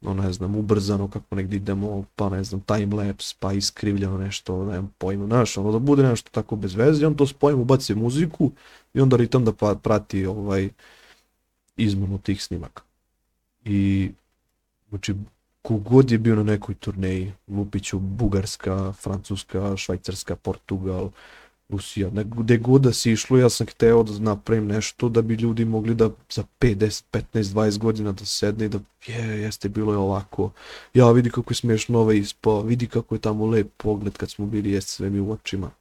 no 0.03 0.13
ne 0.13 0.33
znam, 0.33 0.55
ubrzano 0.55 1.07
kako 1.07 1.35
negdje 1.35 1.57
idemo, 1.57 2.05
pa 2.15 2.29
ne 2.29 2.43
znam, 2.43 2.61
timelapse, 2.61 3.35
pa 3.39 3.53
iskrivljeno 3.53 4.17
nešto, 4.17 4.65
nemam 4.65 4.93
pojma, 4.97 5.25
znaš, 5.25 5.57
ono 5.57 5.71
da 5.71 5.79
bude 5.79 6.03
nešto 6.03 6.29
tako 6.31 6.55
bez 6.55 6.75
veze, 6.75 7.07
on 7.07 7.15
to 7.15 7.27
spojim, 7.27 7.59
ubaci 7.59 7.95
muziku 7.95 8.51
i 8.93 9.01
onda 9.01 9.17
ritam 9.17 9.45
da 9.45 9.53
pa, 9.53 9.75
prati 9.75 10.25
ovaj 10.25 10.69
izmenu 11.77 12.17
tih 12.17 12.43
snimaka. 12.43 12.83
I 13.65 14.11
znači 14.89 15.15
kogod 15.61 16.11
je 16.11 16.17
bio 16.17 16.35
na 16.35 16.43
nekoj 16.43 16.75
turneji, 16.75 17.33
Lupiću, 17.47 17.99
Bugarska, 17.99 18.91
Francuska, 18.91 19.77
Švajcarska, 19.77 20.35
Portugal, 20.35 21.09
Rusija, 21.73 22.09
ne- 22.09 22.23
gde 22.23 22.57
god 22.57 22.81
da 22.81 22.93
si 22.93 23.11
išlo, 23.11 23.37
ja 23.37 23.49
sam 23.49 23.67
hteo 23.67 24.03
da 24.03 24.19
napravim 24.19 24.67
nešto 24.67 25.09
da 25.09 25.21
bi 25.21 25.35
ljudi 25.35 25.65
mogli 25.65 25.95
da 25.95 26.09
za 26.29 26.43
5, 26.59 26.75
10, 26.75 27.03
15, 27.11 27.43
20 27.43 27.77
godina 27.77 28.11
da 28.11 28.25
sedne 28.25 28.65
i 28.65 28.69
da 28.69 28.79
je, 29.07 29.41
jeste, 29.41 29.69
bilo 29.69 29.93
je 29.93 29.97
ovako. 29.97 30.51
Ja, 30.93 31.11
vidi 31.11 31.29
kako 31.29 31.51
je 31.51 31.55
smiješno 31.55 31.99
ovaj 31.99 32.17
ispao, 32.17 32.61
vidi 32.61 32.87
kako 32.87 33.15
je 33.15 33.21
tamo 33.21 33.45
lep 33.45 33.67
pogled 33.77 34.17
kad 34.17 34.29
smo 34.29 34.45
bili, 34.45 34.71
jeste 34.71 34.91
sve 34.91 35.09
mi 35.09 35.19
u 35.19 35.31
očima. 35.31 35.71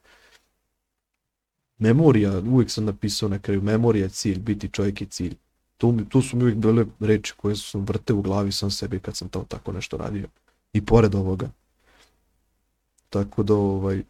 Memorija, 1.79 2.39
uvijek 2.39 2.71
sam 2.71 2.85
napisao 2.85 3.29
na 3.29 3.39
kraju, 3.39 3.63
memorija 3.63 4.05
je 4.05 4.09
cilj, 4.09 4.39
biti 4.39 4.69
čovjek 4.69 5.01
je 5.01 5.07
cilj. 5.07 5.35
Tu, 5.79 5.99
tu 6.09 6.23
su 6.23 6.37
mi 6.37 6.43
uvijek 6.43 6.59
bile 6.59 6.87
reči 7.01 7.33
koje 7.37 7.57
su 7.57 7.81
vrte 7.81 8.13
u 8.13 8.23
glavi 8.23 8.53
sam 8.53 8.71
sebi 8.71 9.01
kad 9.01 9.17
sam 9.17 9.29
to 9.29 9.45
tako 9.49 9.73
nešto 9.73 9.97
radio. 9.97 10.29
I 10.73 10.85
pored 10.85 11.15
ovoga. 11.15 11.51
Tako 13.11 13.43
da, 13.43 13.55
ovaj, 13.55 14.03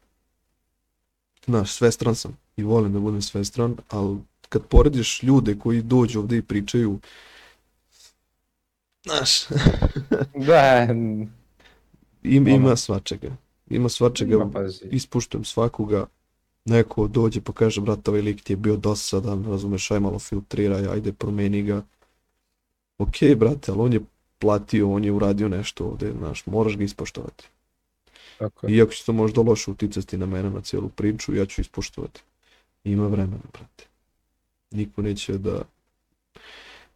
znaš, 1.44 1.72
svestran 1.72 2.14
sam 2.14 2.36
i 2.56 2.62
volim 2.62 2.92
da 2.92 3.00
budem 3.00 3.22
svestran, 3.22 3.76
ali 3.88 4.18
kad 4.48 4.66
porediš 4.66 5.22
ljude 5.22 5.58
koji 5.58 5.82
dođu 5.82 6.20
ovdje 6.20 6.38
i 6.38 6.42
pričaju, 6.42 6.98
znaš, 9.04 9.44
Da, 10.46 10.88
im, 12.22 12.48
ima 12.48 12.76
svačega. 12.76 13.36
Ima 13.70 13.88
svačega, 13.88 14.34
ima 14.34 14.50
pazi. 14.50 14.84
ispuštujem 14.90 15.44
svakoga, 15.44 16.06
neko 16.64 17.08
dođe 17.08 17.40
pa 17.40 17.52
kaže, 17.52 17.80
brate, 17.80 18.10
ovaj 18.10 18.22
lik 18.22 18.42
ti 18.42 18.52
je 18.52 18.56
bio 18.56 18.76
dosadan, 18.76 19.44
razumeš, 19.44 19.90
aj 19.90 20.00
malo 20.00 20.18
filtriraj, 20.18 20.86
ajde 20.86 21.12
promeni 21.12 21.62
ga. 21.62 21.82
Ok, 22.98 23.14
brate, 23.36 23.72
ali 23.72 23.80
on 23.80 23.92
je 23.92 24.00
platio, 24.38 24.90
on 24.90 25.04
je 25.04 25.12
uradio 25.12 25.48
nešto 25.48 25.84
ovdje, 25.84 26.12
znaš, 26.18 26.46
moraš 26.46 26.76
ga 26.76 26.84
ispoštovati. 26.84 27.48
Tako 28.42 28.66
je. 28.66 28.76
Iako 28.76 28.92
će 28.92 29.04
to 29.04 29.12
možda 29.12 29.40
loše 29.40 29.70
uticati 29.70 30.16
na 30.16 30.26
mene, 30.26 30.50
na 30.50 30.60
cijelu 30.60 30.88
priču, 30.88 31.34
ja 31.34 31.46
ću 31.46 31.60
ispoštovati. 31.60 32.20
Ima 32.84 33.06
vremena, 33.06 33.42
brate. 33.52 33.84
Niko 34.70 35.02
neće 35.02 35.38
da 35.38 35.62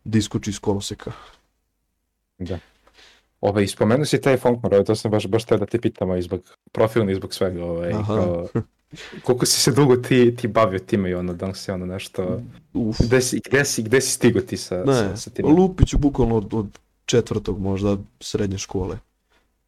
da 0.05 0.19
iskoči 0.19 0.51
iz 0.51 0.59
koloseka. 0.59 1.13
Da. 2.39 2.59
Ove, 3.41 3.65
ispomenuo 3.65 4.05
si 4.05 4.21
taj 4.21 4.37
Funkmar, 4.37 4.75
ovaj, 4.75 4.85
to 4.85 4.95
sam 4.95 5.11
baš, 5.11 5.27
baš 5.27 5.45
teo 5.45 5.59
da 5.59 5.67
te 5.67 5.81
pitamo 5.81 6.17
i 6.17 6.23
zbog 6.23 6.57
profilni 6.73 7.13
i 7.13 7.15
zbog 7.15 7.35
svega. 7.35 7.65
Ovaj, 7.65 7.93
Aha. 7.93 8.15
kao, 8.15 8.49
koliko 9.25 9.47
si 9.47 9.61
se 9.61 9.73
dugo 9.73 9.97
ti, 9.97 10.37
ti 10.37 10.49
bavio 10.49 10.79
time 10.79 11.11
i 11.11 11.15
ono, 11.15 11.35
da 11.35 11.55
si 11.55 11.71
ono 11.71 11.87
nešto... 11.87 12.41
Uf, 12.75 12.97
Gde 13.01 13.21
si, 13.21 13.41
gde 13.47 13.65
si, 13.65 13.83
gde 13.83 14.01
si 14.01 14.11
stigo 14.11 14.41
ti 14.41 14.57
sa, 14.57 14.85
ne, 14.85 14.95
sa, 14.95 15.17
sa 15.17 15.31
time? 15.31 15.49
lupit 15.49 15.89
ću 15.89 15.99
bukvalno 15.99 16.37
od, 16.37 16.55
od 16.55 16.79
četvrtog 17.05 17.61
možda 17.61 17.97
srednje 18.21 18.59
škole. 18.59 18.99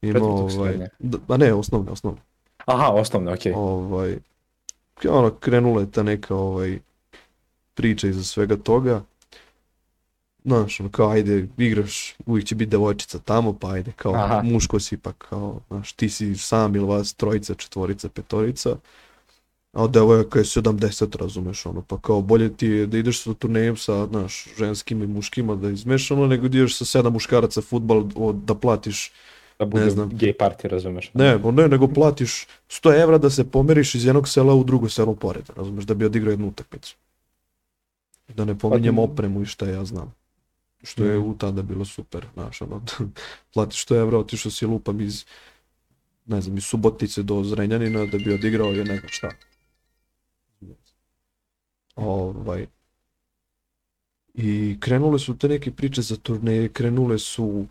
Ima 0.03 0.13
Četvrtog 0.13 0.51
ovaj, 0.59 0.89
a 1.29 1.37
ne, 1.37 1.55
osnovne, 1.55 1.91
osnovne. 1.91 2.21
Aha, 2.67 2.89
osnovno, 2.89 3.33
okej. 3.33 3.53
Ovaj, 3.57 4.19
ono, 5.09 5.31
krenula 5.31 5.81
je 5.81 5.91
ta 5.91 6.03
neka 6.03 6.35
ovaj, 6.35 6.79
priča 7.75 8.09
iza 8.09 8.23
svega 8.23 8.57
toga. 8.57 9.03
Znaš, 10.45 10.81
ono, 10.81 10.89
kao, 10.89 11.11
ajde, 11.11 11.49
igraš, 11.59 12.15
uvijek 12.27 12.47
će 12.47 12.55
biti 12.55 12.71
devojčica 12.71 13.19
tamo, 13.19 13.53
pa 13.53 13.71
ajde, 13.71 13.93
kao, 13.97 14.15
Aha. 14.15 14.43
muško 14.45 14.81
si, 14.81 14.97
pa 14.97 15.13
kao, 15.13 15.61
znaš, 15.69 15.93
ti 15.93 16.09
si 16.09 16.37
sam 16.37 16.77
ili 16.77 16.87
vas 16.87 17.15
trojica, 17.15 17.55
četvorica, 17.55 18.09
petorica. 18.09 18.77
A 19.73 19.83
od 19.83 19.91
devojaka 19.91 20.39
je 20.39 20.45
70, 20.45 21.17
razumeš, 21.17 21.67
ono, 21.67 21.83
pa 21.83 21.99
kao, 21.99 22.21
bolje 22.23 22.57
ti 22.57 22.67
je 22.67 22.87
da 22.87 22.99
ideš 22.99 23.23
sa 23.23 23.35
turnejem 23.35 23.77
sa, 23.77 24.07
znaš, 24.07 24.49
ženskim 24.59 25.03
i 25.03 25.07
muškima 25.07 25.55
da 25.55 25.71
izmešano, 25.71 26.27
nego 26.27 26.49
da 26.49 26.59
ideš 26.59 26.79
sa 26.79 26.85
sedam 26.85 27.13
muškaraca 27.13 27.63
futbal 27.63 28.05
od, 28.17 28.37
da 28.37 28.55
platiš 28.55 29.13
Da 29.59 29.65
bude 29.65 29.85
Ne 29.85 29.91
znam. 29.91 30.11
gay 30.11 30.33
party, 30.33 30.69
razumeš? 30.69 31.11
Ne, 31.15 31.39
ne, 31.39 31.69
nego 31.69 31.89
platiš 31.89 32.47
100 32.69 33.03
evra 33.03 33.19
da 33.19 33.31
se 33.31 33.51
pomeriš 33.51 33.95
iz 33.95 34.05
jednog 34.05 34.29
sela 34.29 34.55
u 34.55 34.65
drugo 34.65 34.89
selo 34.89 35.15
pored, 35.15 35.51
razumeš, 35.51 35.85
da 35.85 35.95
bi 35.95 36.05
odigrao 36.05 36.31
jednu 36.31 36.49
utakmicu. 36.49 36.97
Da 38.29 38.45
ne 38.45 38.59
pominjem 38.59 38.97
Pa- 38.97 39.03
opremu 39.03 39.43
i 39.43 39.47
šta 39.47 39.69
ja 39.69 39.85
znam. 39.85 40.15
Što 40.83 41.05
je 41.05 41.19
Mhm. 41.19 41.29
u 41.29 41.39
tada 41.39 41.63
bilo 41.63 41.85
super, 41.85 42.27
znaš, 42.35 42.63
ono, 42.63 42.83
platiš 43.55 43.81
100 43.81 43.97
evra, 43.97 44.19
otišao 44.19 44.53
si 44.53 44.67
lupam 44.67 45.01
iz, 45.01 45.25
ne 46.27 46.41
znam, 46.41 46.57
iz 46.57 46.65
Subotice 46.65 47.23
do 47.23 47.45
Zrenjanina 47.45 48.07
da 48.07 48.19
bi 48.19 48.35
odigrao 48.35 48.69
je 48.69 48.85
ne 48.85 48.97
znam 48.97 49.09
šta. 49.09 49.31
Ovaj, 51.97 52.67
I 54.35 54.77
krenule 54.81 55.19
su 55.19 55.39
te 55.39 55.49
neke 55.49 55.71
priče 55.73 56.03
za 56.03 56.17
turneje, 56.17 56.69
krenule 56.69 57.19
su 57.19 57.67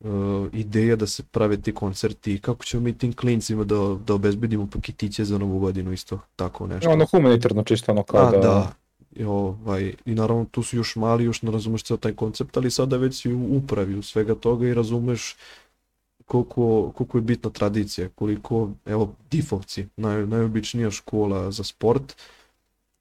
uh, 0.00 0.10
ideja 0.52 0.96
da 0.96 1.06
se 1.06 1.22
prave 1.22 1.56
ti 1.56 1.74
koncerti 1.74 2.34
i 2.34 2.38
kako 2.38 2.64
ćemo 2.64 2.82
mi 2.82 2.98
tim 2.98 3.12
klincima 3.12 3.64
da, 3.64 3.96
da 4.06 4.14
obezbedimo 4.14 4.68
paketiće 4.72 5.24
za 5.24 5.38
novu 5.38 5.58
godinu 5.58 5.92
isto 5.92 6.18
tako 6.36 6.66
nešto. 6.66 6.90
Ono 6.90 7.06
humanitarno 7.06 7.62
čisto 7.62 7.92
ono 7.92 8.02
kao 8.02 8.26
A, 8.26 8.30
da... 8.30 8.38
da. 8.38 8.72
I, 9.16 9.24
ovaj, 9.24 9.94
I 10.04 10.14
naravno 10.14 10.44
tu 10.50 10.62
su 10.62 10.76
još 10.76 10.96
mali, 10.96 11.24
još 11.24 11.42
ne 11.42 11.50
razumeš 11.50 11.82
ceo 11.82 11.96
taj 11.96 12.12
koncept, 12.12 12.56
ali 12.56 12.70
sada 12.70 12.96
već 12.96 13.22
si 13.22 13.32
u 13.32 13.56
upravi 13.56 13.94
u 13.94 14.02
svega 14.02 14.34
toga 14.34 14.68
i 14.68 14.74
razumeš 14.74 15.36
koliko, 16.26 16.92
koliko 16.96 17.18
je 17.18 17.22
bitna 17.22 17.50
tradicija, 17.50 18.08
koliko, 18.08 18.70
evo, 18.86 19.14
difovci, 19.30 19.86
naj, 19.96 20.26
najobičnija 20.26 20.90
škola 20.90 21.50
za 21.50 21.64
sport, 21.64 22.16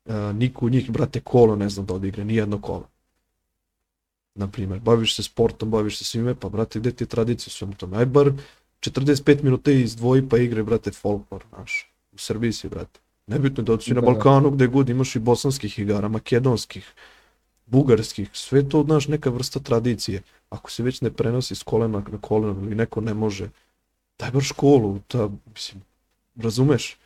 a, 0.06 0.34
niko 0.36 0.66
od 0.66 0.72
njih, 0.72 0.92
brate, 0.92 1.20
kolo 1.20 1.56
ne 1.56 1.70
zna 1.70 1.84
da 1.84 1.94
odigre, 1.94 2.26
nijedno 2.26 2.62
kolo. 2.62 2.88
Naprimjer, 4.38 4.80
baviš 4.80 5.16
se 5.16 5.24
sportom, 5.24 5.72
baviš 5.72 5.98
se 5.98 6.06
svime, 6.06 6.36
pa 6.36 6.50
brate, 6.50 6.80
gde 6.80 6.92
ti 6.92 7.04
je 7.04 7.08
tradicija 7.08 7.48
u 7.48 7.52
svemu 7.52 7.74
tome? 7.74 7.98
Aj 7.98 8.06
bar 8.06 8.32
45 8.82 9.44
minuta 9.44 9.72
izdvoji 9.72 10.30
pa 10.30 10.38
igre, 10.38 10.64
brate, 10.64 10.92
folklor, 10.92 11.44
znaš. 11.50 11.92
U 12.12 12.18
Srbiji 12.18 12.54
si, 12.54 12.70
brate. 12.70 13.00
Nebitno 13.28 13.64
da 13.64 13.80
si 13.80 13.94
na 13.94 14.02
Da, 14.02 14.06
da. 14.06 14.12
Balkanu 14.12 14.52
gde 14.52 14.68
god 14.68 14.90
imaš 14.90 15.16
i 15.16 15.20
bosanskih 15.20 15.80
igara, 15.80 16.08
makedonskih, 16.08 16.94
bugarskih, 17.66 18.30
sve 18.34 18.70
to, 18.70 18.84
znaš, 18.84 19.08
neka 19.08 19.30
vrsta 19.30 19.60
tradicije. 19.60 20.22
Ako 20.50 20.72
se 20.72 20.84
već 20.84 21.02
ne 21.02 21.12
prenosi 21.12 21.56
s 21.56 21.64
kolena 21.64 22.04
na 22.12 22.18
koleno 22.22 22.62
ili 22.66 22.76
neko 22.76 23.02
ne 23.02 23.14
može, 23.14 23.50
daj 24.20 24.32
bar 24.32 24.44
školu, 24.44 25.00
ta, 25.08 25.30
mislim, 25.54 25.84
razumeš? 26.36 26.98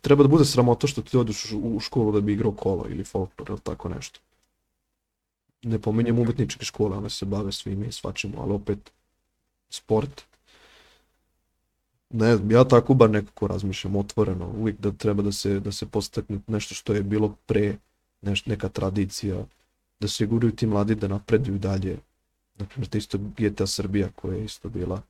Treba 0.00 0.22
da 0.22 0.28
bude 0.28 0.44
sramota 0.44 0.86
što 0.86 1.02
ti 1.02 1.16
odeš 1.16 1.52
u 1.62 1.80
školu 1.80 2.12
da 2.12 2.20
bi 2.20 2.32
igrao 2.32 2.52
kolo 2.52 2.86
ili 2.88 3.04
folklor 3.04 3.50
ili 3.50 3.60
tako 3.60 3.88
nešto. 3.88 4.20
Ne 5.62 5.78
pominjem 5.78 6.18
umetničke 6.18 6.64
škole, 6.64 6.96
one 6.96 7.10
se 7.10 7.26
bave 7.26 7.52
svime 7.52 7.86
i 7.86 7.92
svačim, 7.92 8.32
ali 8.38 8.52
opet 8.52 8.92
sport. 9.68 10.22
Ne 12.10 12.36
znam, 12.36 12.50
ja 12.50 12.64
tako 12.64 12.94
bar 12.94 13.10
nekako 13.10 13.46
razmišljam 13.46 13.96
otvoreno, 13.96 14.52
uvijek 14.58 14.80
da 14.80 14.92
treba 14.92 15.22
da 15.22 15.32
se, 15.32 15.60
da 15.60 15.72
se 15.72 15.86
postakne 15.86 16.38
nešto 16.46 16.74
što 16.74 16.94
je 16.94 17.02
bilo 17.02 17.36
pre, 17.46 17.76
neš, 18.20 18.46
neka 18.46 18.68
tradicija, 18.68 19.44
da 20.00 20.08
se 20.08 20.26
guraju 20.26 20.56
ti 20.56 20.66
mladi 20.66 20.94
da 20.94 21.08
napreduju 21.08 21.58
dalje. 21.58 21.98
Naprimjer, 22.58 22.88
to 22.88 22.98
isto 22.98 23.18
GTA 23.38 23.66
Srbija 23.66 24.08
koja 24.16 24.36
je 24.36 24.44
isto 24.44 24.68
bila. 24.68 25.02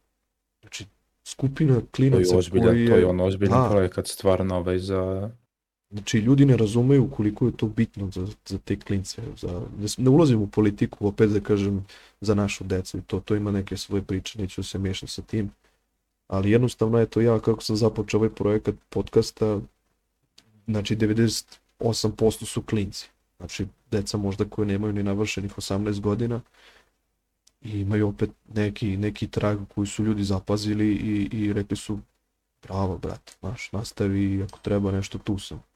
Znači, 0.60 0.86
skupina 1.24 1.80
To 1.80 1.86
klinaca 1.92 2.34
je 2.34 2.38
ozbiljan, 2.38 2.74
koji 2.74 2.86
to 2.86 2.96
je 2.96 3.06
on 3.06 3.20
ozbiljan 3.20 3.62
Da. 3.62 3.68
projekat 3.70 4.06
stvarno 4.06 4.56
ovaj 4.56 4.78
za... 4.78 5.30
Znači, 5.90 6.18
ljudi 6.18 6.44
ne 6.44 6.56
razumeju 6.56 7.10
koliko 7.10 7.46
je 7.46 7.56
to 7.56 7.66
bitno 7.66 8.10
za, 8.10 8.26
za 8.46 8.58
te 8.58 8.80
klince. 8.80 9.22
Za, 9.36 9.62
ne, 9.98 10.10
ulazim 10.10 10.42
u 10.42 10.46
politiku, 10.46 11.06
opet 11.06 11.30
da 11.30 11.40
kažem, 11.40 11.86
za 12.20 12.34
našu 12.34 12.64
decu 12.64 12.98
i 12.98 13.02
to, 13.02 13.20
to 13.20 13.36
ima 13.36 13.50
neke 13.50 13.76
svoje 13.76 14.02
priče, 14.02 14.38
neću 14.42 14.62
se 14.62 14.78
miješati 14.78 15.12
sa 15.12 15.22
tim. 15.22 15.50
Ali 16.26 16.50
jednostavno, 16.50 16.98
eto, 16.98 17.20
ja 17.20 17.40
kako 17.40 17.62
sam 17.62 17.76
započeo 17.76 18.18
ovaj 18.18 18.30
projekat 18.30 18.74
podcasta, 18.88 19.60
znači 20.66 20.96
98% 20.96 22.44
su 22.44 22.62
klinci. 22.62 23.08
Znači, 23.36 23.66
deca 23.90 24.16
možda 24.16 24.44
koje 24.44 24.66
nemaju 24.66 24.92
ni 24.92 25.02
navršenih 25.02 25.54
18 25.56 26.00
godina 26.00 26.40
i 27.60 27.80
imaju 27.80 28.08
opet 28.08 28.30
neki, 28.54 28.96
neki 28.96 29.28
trag 29.28 29.58
koji 29.74 29.86
su 29.86 30.04
ljudi 30.04 30.24
zapazili 30.24 30.86
i, 30.94 31.28
i 31.32 31.52
rekli 31.52 31.76
su 31.76 31.98
bravo, 32.62 32.98
brate, 32.98 33.32
znaš, 33.40 33.72
nastavi, 33.72 34.42
ako 34.42 34.58
treba 34.58 34.92
nešto, 34.92 35.18
tu 35.18 35.38
sam. 35.38 35.69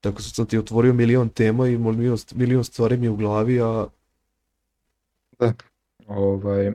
Tako 0.00 0.22
sam 0.22 0.46
ti 0.46 0.58
otvorio 0.58 0.92
milion 0.92 1.28
tema 1.28 1.68
i 1.68 1.78
milion, 1.78 2.18
milion 2.34 2.64
stvari 2.64 2.96
mi 2.96 3.06
je 3.06 3.10
u 3.10 3.16
glavi, 3.16 3.60
a 3.60 3.86
Ovaj, 6.06 6.72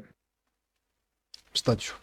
šta 1.53 1.75
ću? 1.75 1.93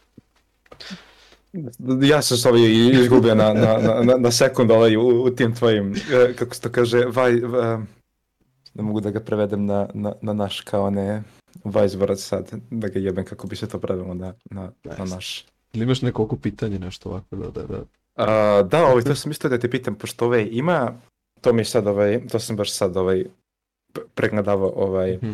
ja 2.02 2.22
sam 2.22 2.36
se 2.36 2.48
ovaj 2.48 2.62
izgubio 3.02 3.34
na, 3.34 3.52
na, 3.54 3.78
na, 3.78 4.02
na, 4.02 4.16
na 4.18 4.30
sekund 4.30 4.70
ovaj, 4.70 4.96
u, 4.96 5.22
u 5.22 5.30
tim 5.30 5.54
tvojim, 5.54 5.94
e, 6.12 6.34
kako 6.34 6.54
se 6.54 6.60
to 6.60 6.70
kaže, 6.72 7.04
vaj, 7.06 7.40
va, 7.40 7.82
ne 8.74 8.82
mogu 8.82 9.00
da 9.00 9.10
ga 9.10 9.20
prevedem 9.20 9.66
na, 9.66 9.88
na, 9.94 10.12
na 10.22 10.32
naš 10.32 10.60
kao 10.60 10.90
ne 10.90 11.22
Vajzvorac 11.64 12.20
sad, 12.20 12.50
da 12.70 12.88
ga 12.88 12.98
jebem 12.98 13.24
kako 13.24 13.46
bi 13.46 13.56
se 13.56 13.68
to 13.68 13.78
prevelo 13.78 14.14
na, 14.14 14.34
na, 14.50 14.72
na 14.84 14.96
Nice. 14.98 15.14
naš. 15.14 15.46
Ili 15.72 15.84
imaš 15.84 16.02
neko 16.02 16.22
oko 16.22 16.36
pitanje, 16.36 16.78
nešto 16.78 17.08
ovako 17.08 17.36
da, 17.36 17.50
da, 17.50 17.62
da. 17.62 17.84
A, 18.16 18.62
da, 18.62 18.86
ovaj, 18.86 19.02
to 19.02 19.14
sam 19.14 19.30
isto 19.30 19.48
da 19.48 19.58
te 19.58 19.70
pitam, 19.70 19.94
pošto 19.94 20.26
ovaj, 20.26 20.48
ima, 20.52 20.92
to 21.41 21.53
mi 21.53 21.61
je 21.61 21.64
sad, 21.64 21.86
ovaj, 21.86 22.20
to 22.28 22.38
sam 22.38 22.57
baš 22.57 22.72
sad 22.72 22.97
ovaj, 22.97 23.24
pregledavao, 24.14 24.72
ovaj, 24.76 25.16
Mhm. 25.16 25.32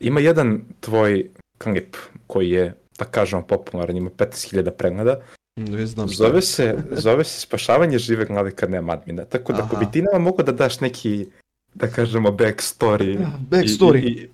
ima 0.00 0.20
jedan 0.20 0.60
tvoj 0.80 1.30
klip 1.58 1.96
koji 2.26 2.50
je, 2.50 2.74
da 2.98 3.04
kažemo, 3.04 3.42
popularan, 3.42 3.96
ima 3.96 4.10
15.000 4.10 4.70
pregleda, 4.70 5.20
Mm, 5.58 5.64
Već 5.66 5.88
znam 5.88 6.08
šta. 6.08 6.16
Zove 6.18 6.42
se, 6.42 6.76
zove 6.90 7.24
se 7.24 7.40
spašavanje 7.40 7.98
žive 7.98 8.24
glave 8.24 8.50
kad 8.50 8.70
nema 8.70 8.92
admina. 8.92 9.24
Tako 9.24 9.52
da 9.52 9.58
ako 9.58 9.76
Aha. 9.76 9.84
bi 9.84 9.92
ti 9.92 10.02
nama 10.02 10.24
mogao 10.24 10.44
da 10.44 10.52
daš 10.52 10.80
neki, 10.80 11.26
da 11.74 11.86
kažemo, 11.88 12.28
backstory. 12.30 13.18
Ah, 13.18 13.28
backstory. 13.50 13.98
I, 13.98 14.08
i, 14.08 14.12
i, 14.12 14.28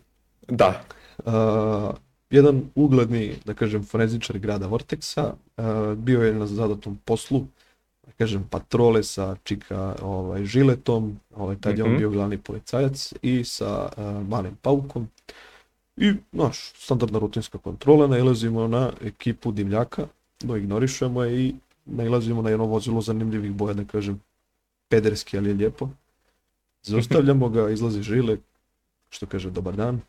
da. 0.49 0.83
A, 1.25 1.93
jedan 2.31 2.63
ugledni, 2.75 3.35
da 3.45 3.55
kažem, 3.55 3.85
forenzičar 3.85 4.39
grada 4.39 4.67
Vortexa 4.67 5.31
a, 5.57 5.95
bio 5.99 6.23
je 6.23 6.35
na 6.35 6.47
zadatom 6.47 6.99
poslu, 7.05 7.47
kažem, 8.19 8.45
patrole 8.45 9.03
sa 9.03 9.37
čika 9.45 9.97
ovaj, 10.03 10.45
žiletom, 10.45 11.21
ovaj, 11.35 11.57
tad 11.57 11.79
je 11.79 11.85
on 11.85 11.91
Mhm. 11.91 11.99
bio 11.99 12.11
glavni 12.11 12.39
policajac 12.39 13.13
i 13.23 13.45
sa 13.45 13.67
a, 13.89 14.25
malim 14.29 14.57
paukom. 14.57 15.09
I, 15.97 16.13
znaš, 16.33 16.73
standardna 16.75 17.19
rutinska 17.19 17.59
kontrola, 17.59 18.07
nailazimo 18.07 18.69
na 18.69 18.93
ekipu 19.03 19.53
divljaka, 19.53 20.07
no 20.43 20.57
ignorišemo 20.57 21.23
je 21.23 21.41
i 21.41 21.55
nailazimo 21.87 22.43
na 22.43 22.51
jedno 22.51 22.67
vozilo 22.67 23.01
zanimljivih 23.01 23.53
boja, 23.53 23.75
da 23.75 23.85
kažem, 23.85 24.21
pederski, 24.89 25.39
ali 25.39 25.49
je 25.49 25.55
lijepo. 25.55 25.89
Zaustavljamo 26.83 27.49
ga, 27.49 27.71
izlazi 27.71 28.03
žile, 28.03 28.37
što 29.11 29.27
kaže 29.27 29.51
dobar 29.51 29.77
dan, 29.77 30.01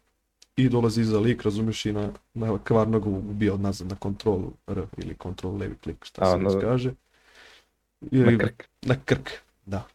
i 0.56 0.70
dolazi 0.70 1.02
iza 1.02 1.20
lik, 1.20 1.42
razumiješ, 1.42 1.86
i 1.86 1.92
na, 1.94 2.10
na 2.34 2.58
kvarnog 2.58 3.08
ubija 3.08 3.54
od 3.54 3.62
nazad 3.62 3.88
na 3.88 3.96
kontrolu 3.96 4.52
R 4.68 4.86
ili 4.98 5.16
kontrol 5.16 5.58
levi 5.58 5.76
klik, 5.84 6.06
šta 6.06 6.22
A, 6.22 6.32
se 6.32 6.38
na- 6.38 6.50
već 6.50 6.62
kaže. 6.62 6.94
Na 8.12 8.38
krk. 8.38 8.64
na 8.82 8.96
krk, 9.06 9.30
da. 9.66 9.88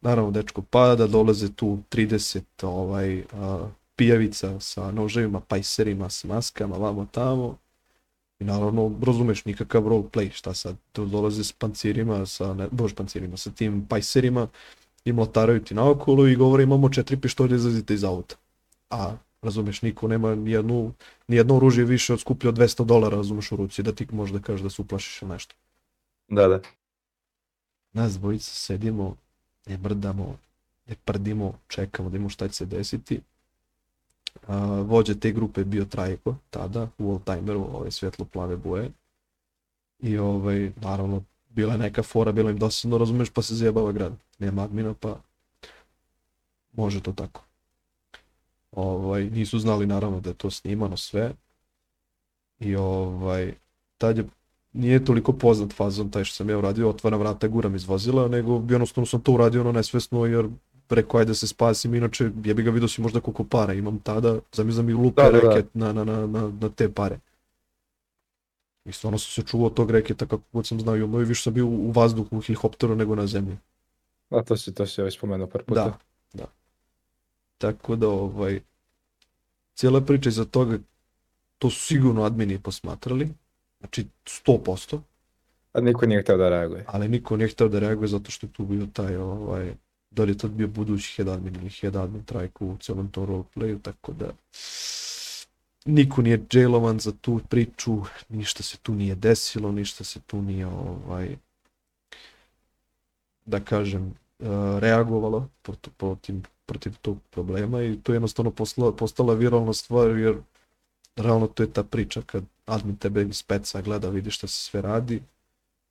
Naravno, 0.00 0.30
dečko 0.30 0.62
pada, 0.62 1.06
dolaze 1.06 1.52
tu 1.52 1.78
30 1.90 2.42
ovaj, 2.62 3.24
a, 3.32 3.68
pijavica 3.96 4.60
sa 4.60 4.90
noževima, 4.90 5.40
pajserima, 5.40 6.10
s 6.10 6.24
maskama, 6.24 6.76
vamo 6.76 7.06
tamo. 7.10 7.56
I 8.38 8.44
naravno, 8.44 8.92
razumeš, 9.06 9.44
nikakav 9.44 9.82
roleplay, 9.82 10.30
šta 10.30 10.54
sad, 10.54 10.76
tu 10.92 11.06
dolaze 11.06 11.44
s 11.44 11.52
pancirima, 11.52 12.26
sa, 12.26 12.54
ne, 12.54 12.68
bož 12.70 12.94
pancirima, 12.94 13.36
sa 13.36 13.50
tim 13.50 13.86
pajserima 13.88 14.46
i 15.04 15.12
mlataraju 15.12 15.64
ti 15.64 15.74
naokolo 15.74 16.26
i 16.26 16.36
govore 16.36 16.62
imamo 16.62 16.88
četiri 16.88 17.16
pištolje, 17.16 17.56
izlazite 17.56 17.94
iz 17.94 18.04
auta. 18.04 18.36
A, 18.90 19.16
razumeš, 19.42 19.82
niko 19.82 20.08
nema 20.08 20.34
nijednu, 20.34 20.92
nijedno 21.28 21.56
oružje 21.56 21.84
više 21.84 22.12
od 22.12 22.20
skuplje 22.20 22.48
od 22.48 22.58
200 22.58 22.84
dolara, 22.84 23.16
razumeš, 23.16 23.52
u 23.52 23.56
ruci, 23.56 23.82
da 23.82 23.92
ti 23.92 24.06
možda 24.12 24.38
kažeš 24.38 24.62
da 24.62 24.70
se 24.70 24.82
uplašiš 24.82 25.22
ili 25.22 25.30
nešto. 25.30 25.54
Da, 26.28 26.48
da. 26.48 26.60
Nas 27.92 28.18
dvojica 28.18 28.50
sedimo, 28.50 29.16
ne 29.66 29.78
mrdamo, 29.78 30.36
ne 30.86 30.94
prdimo, 31.04 31.58
čekamo 31.68 32.10
da 32.10 32.16
imamo 32.16 32.30
šta 32.30 32.48
će 32.48 32.54
se 32.54 32.66
desiti. 32.66 33.20
A, 34.46 34.66
vođa 34.66 35.14
te 35.14 35.32
grupe 35.32 35.64
bio 35.64 35.84
Trajko, 35.84 36.36
tada, 36.50 36.88
u 36.98 37.10
oldtimeru, 37.10 37.68
ove 37.72 37.90
svetlo 37.90 38.24
plave 38.24 38.56
boje. 38.56 38.90
I 40.00 40.18
ovaj, 40.18 40.72
naravno, 40.76 41.24
bila 41.50 41.72
je 41.72 41.78
neka 41.78 42.02
fora, 42.02 42.32
bilo 42.32 42.50
im 42.50 42.58
dosadno, 42.58 42.98
razumeš, 42.98 43.30
pa 43.30 43.42
se 43.42 43.54
zajebava 43.54 43.92
grad. 43.92 44.12
Nema 44.38 44.62
admina, 44.62 44.94
pa 45.00 45.20
može 46.72 47.02
to 47.02 47.12
tako. 47.12 47.44
Ovaj, 48.72 49.24
nisu 49.24 49.58
znali 49.58 49.86
naravno 49.86 50.20
da 50.20 50.30
je 50.30 50.34
to 50.34 50.50
snimano 50.50 50.96
sve. 50.96 51.32
I 52.60 52.76
ovaj, 52.76 53.54
tad 53.98 54.18
je 54.18 54.24
nije 54.72 55.04
toliko 55.04 55.32
poznat 55.32 55.72
fazon 55.72 56.10
taj 56.10 56.24
što 56.24 56.34
sam 56.34 56.50
ja 56.50 56.58
uradio, 56.58 56.88
otvaram 56.88 57.20
vrata, 57.20 57.48
guram 57.48 57.74
iz 57.74 57.84
vozila, 57.84 58.28
nego 58.28 58.62
jednostavno 58.70 59.06
sam 59.06 59.20
to 59.20 59.32
uradio 59.32 59.60
ono 59.60 59.72
nesvesno 59.72 60.26
jer 60.26 60.48
rekao 60.90 61.20
ajde 61.20 61.28
da 61.28 61.34
se 61.34 61.46
spasim, 61.46 61.94
inače 61.94 62.30
jebi 62.44 62.62
ga 62.62 62.70
vidio 62.70 62.88
si 62.88 63.00
možda 63.00 63.20
koliko 63.20 63.44
para 63.44 63.72
imam 63.72 63.98
tada, 63.98 64.38
zamislim 64.52 64.86
mi 64.86 64.92
lupe 64.92 65.22
Da, 65.22 65.30
da, 65.30 65.40
da. 65.40 65.48
reket 65.48 65.74
na, 65.74 65.92
na, 65.92 66.04
na, 66.04 66.26
na, 66.26 66.52
na 66.60 66.68
te 66.68 66.92
pare. 66.92 67.18
I 68.84 68.92
stvarno 68.92 69.18
sam 69.18 69.30
se 69.30 69.50
čuvao 69.50 69.70
tog 69.70 69.90
reketa 69.90 70.26
kako 70.26 70.42
god 70.52 70.66
sam 70.66 70.80
znao 70.80 70.96
i 70.96 71.02
ono 71.02 71.20
i 71.20 71.24
više 71.24 71.42
sam 71.42 71.54
bio 71.54 71.66
u 71.66 71.90
vazduhu 71.90 72.36
u 72.36 72.40
helikopteru 72.40 72.96
nego 72.96 73.14
na 73.14 73.26
zemlji. 73.26 73.56
A 74.30 74.42
to 74.42 74.56
si, 74.56 74.74
to 74.74 74.86
si 74.86 75.02
već 75.02 75.16
spomenuo 75.16 75.46
par 75.46 75.62
puta. 75.62 75.84
Da, 75.84 75.98
da. 76.32 76.46
Tako 77.58 77.96
da, 77.96 78.08
ovaj, 78.08 78.60
cijela 79.74 80.00
priča 80.00 80.28
iza 80.28 80.44
toga, 80.44 80.78
to 81.58 81.70
su 81.70 81.80
sigurno 81.80 82.22
admini 82.22 82.58
posmatrali, 82.58 83.28
znači 83.80 84.06
100%, 84.24 85.00
A 85.72 85.80
niko 85.80 86.06
nije 86.06 86.22
htio 86.22 86.36
da 86.36 86.48
reaguje. 86.48 86.84
ali 86.86 87.08
niko 87.08 87.36
nije 87.36 87.48
htio 87.48 87.68
da 87.68 87.78
reaguje 87.78 88.08
zato 88.08 88.30
što 88.30 88.46
je 88.46 88.52
tu 88.52 88.64
bio 88.64 88.86
taj, 88.92 89.16
ovaj, 89.16 89.74
da 90.10 90.24
li 90.24 90.30
je 90.30 90.38
tad 90.38 90.50
bio 90.50 90.68
budući 90.68 91.14
head 91.16 91.28
admin 91.28 91.54
ili 91.56 91.70
head 91.70 91.96
admin 91.96 92.24
trajku 92.24 92.66
u 92.66 92.76
cijelom 92.80 93.10
tom 93.10 93.26
roleplayu, 93.26 93.82
tako 93.82 94.12
da 94.12 94.26
niko 95.84 96.22
nije 96.22 96.44
jailovan 96.52 96.98
za 97.00 97.12
tu 97.20 97.40
priču, 97.48 98.02
ništa 98.28 98.62
se 98.62 98.76
tu 98.76 98.94
nije 98.94 99.14
desilo, 99.14 99.72
ništa 99.72 100.04
se 100.04 100.20
tu 100.20 100.42
nije, 100.42 100.66
ovaj, 100.66 101.36
da 103.46 103.60
kažem, 103.60 104.14
eh, 104.38 104.44
reagovalo 104.80 105.48
protiv, 105.62 105.92
protiv, 105.96 106.34
protiv 106.66 106.92
tog 107.02 107.18
problema 107.30 107.82
i 107.82 107.98
to 108.02 108.12
je 108.12 108.16
jednostavno 108.16 108.50
posla, 108.50 108.92
postala 108.92 109.34
viralna 109.34 109.72
stvar 109.72 110.10
jer 110.18 110.36
realno 111.16 111.46
to 111.46 111.62
je 111.62 111.72
ta 111.72 111.82
priča 111.82 112.22
kad 112.26 112.44
admin 112.68 112.96
tebe 112.96 113.22
iz 113.22 113.36
speca 113.36 113.82
gleda, 113.82 114.08
vidi 114.08 114.30
šta 114.30 114.46
se 114.46 114.62
sve 114.62 114.82
radi, 114.82 115.22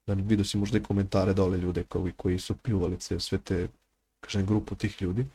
da 0.08 0.14
vidio 0.14 0.46
si 0.46 0.58
možda 0.58 0.78
i 0.78 0.84
komentare 0.84 1.34
dole 1.34 1.58
ljude 1.58 1.84
koji, 1.84 2.14
koji 2.18 2.40
su 2.40 2.56
pljuvali 2.56 2.96
sve, 3.00 3.20
sve 3.20 3.38
te, 3.38 3.68
kažem, 4.20 4.46
grupu 4.46 4.76
tih 4.76 5.02
ljudi. 5.02 5.26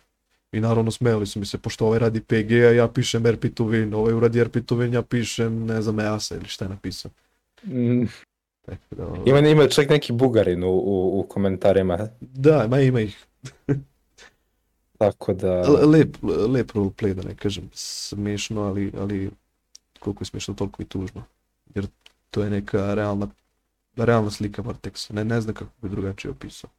I 0.53 0.61
naravno 0.61 0.90
smejali 0.90 1.26
su 1.26 1.38
mi 1.38 1.47
se, 1.47 1.59
pošto 1.59 1.86
ovaj 1.86 1.99
radi 1.99 2.20
PG, 2.20 2.53
a 2.53 2.72
ja 2.72 2.88
pišem 2.88 3.26
RP 3.26 3.45
to 3.55 3.64
win, 3.64 3.95
ovaj 3.95 4.14
uradi 4.14 4.45
RP 4.45 4.57
to 4.66 4.76
win, 4.76 4.95
ja 4.95 5.03
pišem, 5.03 5.66
ne 5.66 5.82
znam, 5.82 6.01
EASA 6.01 6.36
ili 6.36 6.45
šta 6.49 6.64
je 6.64 6.68
napisao. 6.68 7.11
Mm, 7.66 8.05
Tako 8.66 8.95
da, 8.97 9.07
ovaj, 9.07 9.20
Ima, 9.26 9.38
ima 9.49 9.68
čak 9.68 9.88
neki 9.88 10.12
bugarin 10.12 10.64
u, 10.64 10.68
u, 10.70 11.20
u 11.20 11.22
komentarima, 11.28 12.09
da, 12.20 12.68
ma 12.68 12.80
ima 12.80 13.01
ih. 13.01 13.26
tako 14.99 15.34
da... 15.34 15.61
Le- 15.68 15.86
Lep, 15.86 16.16
lep 16.49 16.70
roleplay, 16.70 17.14
da 17.14 17.22
ne 17.22 17.34
kažem, 17.34 17.70
smiješno, 17.72 18.62
ali, 18.62 18.93
ali 18.99 19.30
koliko 20.05 20.23
je 20.23 20.27
smiješno, 20.27 20.55
toliko 20.55 20.83
i 20.83 20.87
tužno. 20.87 21.23
Jer 21.75 21.87
to 22.31 22.43
je 22.43 22.51
neka 22.51 22.95
realna, 22.95 23.29
realna 23.97 24.31
slika 24.31 24.63
Vortexa. 24.63 25.13
Ne, 25.13 25.25
ne 25.25 25.41
znam 25.41 25.55
kako 25.55 25.71
bi 25.83 25.89
drugačije 25.89 26.31
opisao. 26.31 26.71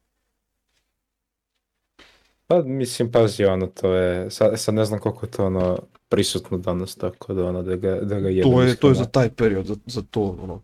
Pa 2.46 2.62
mislim, 2.62 3.12
pazi, 3.12 3.44
ono, 3.44 3.66
to 3.66 3.94
je, 3.94 4.30
sad, 4.30 4.60
sad 4.60 4.74
ne 4.74 4.84
znam 4.84 5.00
koliko 5.00 5.26
je 5.26 5.30
to 5.30 5.46
ono 5.46 5.78
prisutno 6.08 6.58
danas, 6.58 6.94
tako 6.94 7.34
da 7.34 7.44
ono, 7.44 7.62
da 7.62 7.76
ga, 7.76 8.00
da 8.00 8.20
ga 8.20 8.28
jedem 8.28 8.52
To 8.52 8.62
je, 8.62 8.76
to 8.76 8.88
je 8.88 8.94
za 8.94 9.04
taj 9.04 9.30
period, 9.30 9.66
za, 9.66 9.76
za 9.86 10.02
to, 10.10 10.36
ono, 10.42 10.62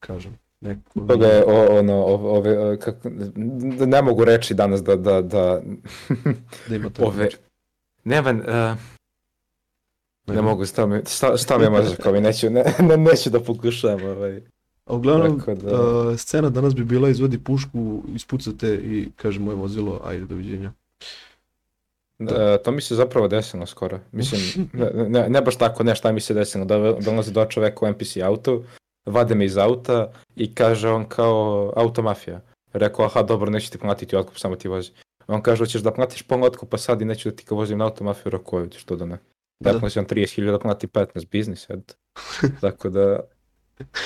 kažem. 0.00 0.38
Neko, 0.60 1.00
Toga 1.08 1.26
je, 1.26 1.44
o, 1.46 1.78
ono, 1.78 2.04
ove, 2.04 2.78
kako, 2.78 3.10
da 3.78 3.86
ne 3.86 4.02
mogu 4.02 4.24
reći 4.24 4.54
danas 4.54 4.82
da, 4.82 4.96
da, 4.96 5.22
da, 5.22 5.60
da 6.68 6.76
ima 6.76 6.90
ove, 7.06 7.28
ne, 8.04 8.20
van, 8.20 8.40
uh, 8.40 8.78
ne 10.26 10.34
Ne. 10.34 10.42
mogu, 10.42 10.66
stav 10.66 10.88
mi, 10.88 11.00
sta, 11.04 11.36
stav 11.36 11.58
mi 11.58 11.64
je 11.64 11.70
mozak, 11.70 12.06
ovaj, 12.06 12.20
neću, 12.20 12.50
ne, 12.50 12.64
ne, 12.80 12.96
neću 12.96 13.30
da 13.30 13.40
pokušavam, 13.40 14.02
ovaj. 14.06 14.42
A 14.86 14.94
uglavnom, 14.94 15.38
Tako 15.38 15.54
da- 15.54 15.80
uh, 16.02 16.16
scena 16.16 16.50
danas 16.50 16.74
bi 16.74 16.84
bila 16.84 17.08
izvadi 17.08 17.38
pušku, 17.38 18.02
ispucate 18.14 18.74
i 18.74 19.08
kaže 19.16 19.40
moje 19.40 19.56
vozilo, 19.56 20.00
ajde 20.04 20.24
doviđenja. 20.24 20.72
E, 22.20 22.58
to 22.58 22.70
mi 22.70 22.80
se 22.80 22.94
zapravo 22.94 23.28
desilo 23.28 23.66
skoro. 23.66 23.98
Mislim, 24.12 24.40
ne, 24.72 24.90
ne, 25.04 25.28
ne 25.28 25.40
baš 25.40 25.56
tako, 25.56 25.82
ne 25.82 25.94
šta 25.94 26.12
mi 26.12 26.20
se 26.20 26.34
desilo. 26.34 26.64
Da 26.64 26.92
dolazi 26.94 27.32
do 27.32 27.44
čoveka 27.44 27.84
u 27.84 27.88
NPC 27.88 28.16
autu, 28.16 28.62
vade 29.06 29.34
me 29.34 29.44
iz 29.44 29.56
auta 29.56 30.12
i 30.36 30.54
kaže 30.54 30.88
on 30.88 31.04
kao 31.04 31.72
automafija. 31.76 32.40
Rekao, 32.72 33.04
aha, 33.04 33.22
dobro, 33.22 33.50
neću 33.50 33.70
ti 33.70 33.78
platiti 33.78 34.16
otkup, 34.16 34.38
samo 34.38 34.56
ti 34.56 34.68
vozi. 34.68 34.90
On 35.26 35.42
kaže, 35.42 35.58
hoćeš 35.58 35.82
da 35.82 35.92
platiš 35.92 36.22
pola 36.22 36.46
otkupa 36.46 36.78
sad 36.78 37.00
i 37.00 37.04
neću 37.04 37.30
da 37.30 37.36
ti 37.36 37.44
ga 37.48 37.54
vozim 37.54 37.78
na 37.78 37.84
automafiju, 37.84 38.30
rekao, 38.30 38.58
"Evo, 38.60 38.68
što 38.76 38.96
da 38.96 39.04
ne. 39.06 39.18
Da. 39.62 39.90
Si 39.90 39.98
on 39.98 40.06
30.000 40.06 40.50
da 40.50 40.58
plati 40.58 40.86
15, 40.86 41.26
biznis, 41.30 41.70
eto. 41.70 41.94
tako 42.60 42.88
da, 42.88 43.20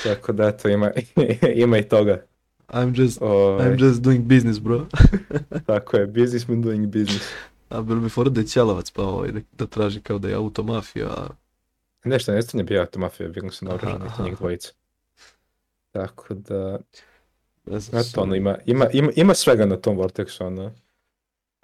tako 0.03 0.33
da, 0.33 0.47
eto, 0.47 0.69
ima, 0.69 0.91
ima 1.65 1.77
i 1.77 1.83
toga. 1.83 2.23
I'm 2.67 3.01
just, 3.01 3.21
Ovaj, 3.21 3.65
I'm 3.65 3.83
just 3.83 4.01
doing 4.01 4.23
business, 4.23 4.59
bro. 4.59 4.85
Tako 5.67 5.97
je, 5.97 6.07
businessman 6.07 6.61
doing 6.61 6.85
business. 6.87 7.25
A 7.69 7.81
bilo 7.81 7.99
bi 7.99 8.09
fora 8.09 8.29
da 8.29 8.41
je 8.41 8.47
ćelavac 8.47 8.91
pa 8.91 9.03
ovaj, 9.03 9.31
da, 9.31 9.39
da 9.51 9.65
traži 9.65 10.01
kao 10.01 10.19
da 10.19 10.27
je 10.27 10.35
automafija, 10.35 11.27
Nešto, 12.07 12.31
ne 12.31 12.39
nije 12.53 12.63
bio 12.63 12.79
automafija, 12.79 13.29
bili 13.29 13.51
su 13.51 13.65
naoružani, 13.65 14.05
Aha, 14.05 14.23
njih 14.23 14.37
dvojica. 14.37 14.71
Tako 15.91 16.33
da, 16.33 16.79
eto, 17.93 18.21
ono, 18.21 18.35
ima, 18.35 18.57
ima, 18.65 18.87
ima, 18.93 19.11
ima 19.15 19.33
svega 19.33 19.65
na 19.65 19.77
tom 19.77 19.97
Vortexu, 19.97 20.45
ono. 20.45 20.71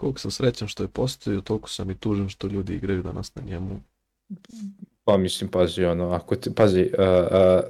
Koliko 0.04 0.20
sam 0.20 0.32
srećan 0.32 0.68
što 0.68 0.84
je 0.84 0.88
postojio, 0.88 1.42
toliko 1.42 1.70
sam 1.70 1.92
i 1.92 1.96
tužan 1.96 2.30
što 2.30 2.48
ljudi 2.48 2.76
igraju 2.76 3.04
danas 3.04 3.36
na 3.36 3.42
njemu. 3.42 3.80
Pa 5.04 5.18
mislim, 5.18 5.50
pazi, 5.50 5.86
ono, 5.86 6.12
ako 6.12 6.36
ti, 6.36 6.56
pazi, 6.56 6.82
uh, 6.82 7.00
uh, 7.00 7.70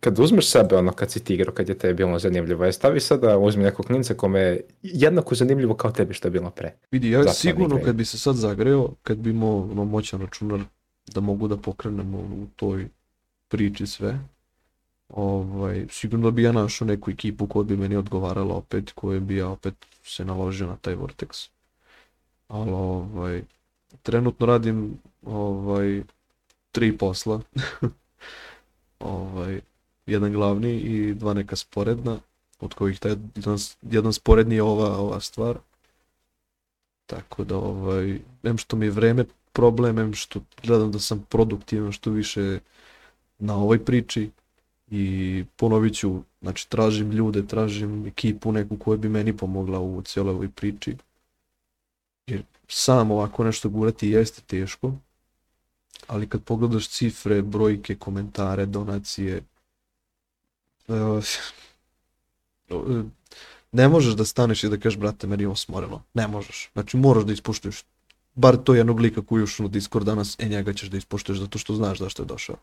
kad 0.00 0.18
uzmeš 0.18 0.50
sebe, 0.50 0.76
ono, 0.76 0.92
kad 0.92 1.10
si 1.10 1.24
ti 1.24 1.34
igrao, 1.34 1.54
kad 1.54 1.68
je 1.68 1.78
tebi 1.78 1.94
bilo 1.94 2.18
zanimljivo, 2.18 2.64
je 2.64 2.72
stavi 2.72 3.00
sada, 3.00 3.38
uzmi 3.38 3.62
nekog 3.62 3.86
klinca 3.86 4.14
kome 4.14 4.40
je 4.40 4.64
jednako 4.82 5.34
zanimljivo 5.34 5.74
kao 5.74 5.90
tebi 5.90 6.14
što 6.14 6.28
je 6.28 6.32
bilo 6.32 6.50
pre. 6.50 6.74
Vidi, 6.90 7.10
ja 7.10 7.22
Zato 7.22 7.34
sigurno 7.34 7.66
igraju. 7.66 7.84
kad 7.84 7.96
bi 7.96 8.04
se 8.04 8.18
sad 8.18 8.36
zagreo, 8.36 8.88
kad 9.02 9.18
bi 9.18 9.30
imao 9.30 9.62
ono, 9.62 9.84
moćan 9.84 10.20
računar 10.20 10.60
da 11.14 11.20
mogu 11.20 11.48
da 11.48 11.56
pokrenemo 11.56 12.18
u 12.18 12.46
toj 12.56 12.88
priči 13.48 13.86
sve, 13.86 14.18
ovaj, 15.12 15.86
sigurno 15.90 16.30
da 16.30 16.34
bi 16.34 16.42
ja 16.42 16.52
našao 16.52 16.86
neku 16.86 17.10
ekipu 17.10 17.46
koja 17.46 17.64
bi 17.64 17.76
meni 17.76 17.96
odgovarala 17.96 18.54
opet, 18.54 18.92
koja 18.92 19.20
bi 19.20 19.36
ja 19.36 19.48
opet 19.48 19.74
se 20.04 20.24
naložio 20.24 20.66
na 20.66 20.76
taj 20.76 20.96
Vortex. 20.96 21.48
Ali 22.48 22.70
ovaj, 22.70 23.42
trenutno 24.02 24.46
radim 24.46 24.98
ovaj, 25.22 26.02
tri 26.72 26.98
posla. 26.98 27.40
ovaj, 29.00 29.60
jedan 30.06 30.32
glavni 30.32 30.72
i 30.72 31.14
dva 31.14 31.34
neka 31.34 31.56
sporedna, 31.56 32.18
od 32.60 32.74
kojih 32.74 32.98
taj 33.00 33.10
jedan, 33.34 33.58
jedan 33.82 34.12
sporedni 34.12 34.54
je 34.54 34.62
ova, 34.62 34.96
ova 34.98 35.20
stvar. 35.20 35.58
Tako 37.06 37.44
da, 37.44 37.56
ovaj, 37.56 38.20
em 38.42 38.58
što 38.58 38.76
mi 38.76 38.86
je 38.86 38.90
vreme 38.90 39.24
problem, 39.52 39.98
em 39.98 40.14
što 40.14 40.40
gledam 40.62 40.92
da 40.92 40.98
sam 40.98 41.26
produktivan 41.28 41.92
što 41.92 42.10
više 42.10 42.60
na 43.38 43.56
ovoj 43.56 43.84
priči 43.84 44.30
i 44.94 45.44
ponovit 45.56 45.94
ću, 45.94 46.22
znači 46.40 46.68
tražim 46.68 47.10
ljude, 47.10 47.46
tražim 47.46 48.06
ekipu 48.06 48.52
neku 48.52 48.76
koja 48.76 48.96
bi 48.96 49.08
meni 49.08 49.36
pomogla 49.36 49.80
u 49.80 50.02
cijeloj 50.02 50.34
ovoj 50.34 50.48
priči. 50.48 50.96
Jer 52.26 52.42
sam 52.68 53.10
ovako 53.10 53.44
nešto 53.44 53.68
gurati 53.68 54.08
jeste 54.08 54.42
teško, 54.46 54.92
ali 56.06 56.28
kad 56.28 56.42
pogledaš 56.42 56.88
cifre, 56.88 57.42
brojke, 57.42 57.94
komentare, 57.94 58.66
donacije, 58.66 59.42
eh, 60.88 61.20
ne 63.72 63.88
možeš 63.88 64.14
da 64.14 64.24
staneš 64.24 64.64
i 64.64 64.68
da 64.68 64.76
kažeš, 64.76 64.98
brate, 64.98 65.26
meni 65.26 65.42
je 65.42 65.46
ovo 65.46 65.56
smoreno. 65.56 66.02
Ne 66.14 66.28
možeš. 66.28 66.70
Znači, 66.72 66.96
moraš 66.96 67.24
da 67.24 67.32
ispoštuješ 67.32 67.84
bar 68.34 68.56
to 68.56 68.74
jednog 68.74 69.00
lika 69.00 69.22
koji 69.22 69.40
je 69.40 69.44
ušao 69.44 69.64
na 69.64 69.70
Discord 69.72 70.06
danas, 70.06 70.36
e 70.38 70.48
njega 70.48 70.72
ćeš 70.72 70.88
da 70.88 70.96
ispoštuješ 70.96 71.38
zato 71.38 71.58
što 71.58 71.74
znaš 71.74 71.98
zašto 71.98 72.22
je 72.22 72.26
došao. 72.26 72.56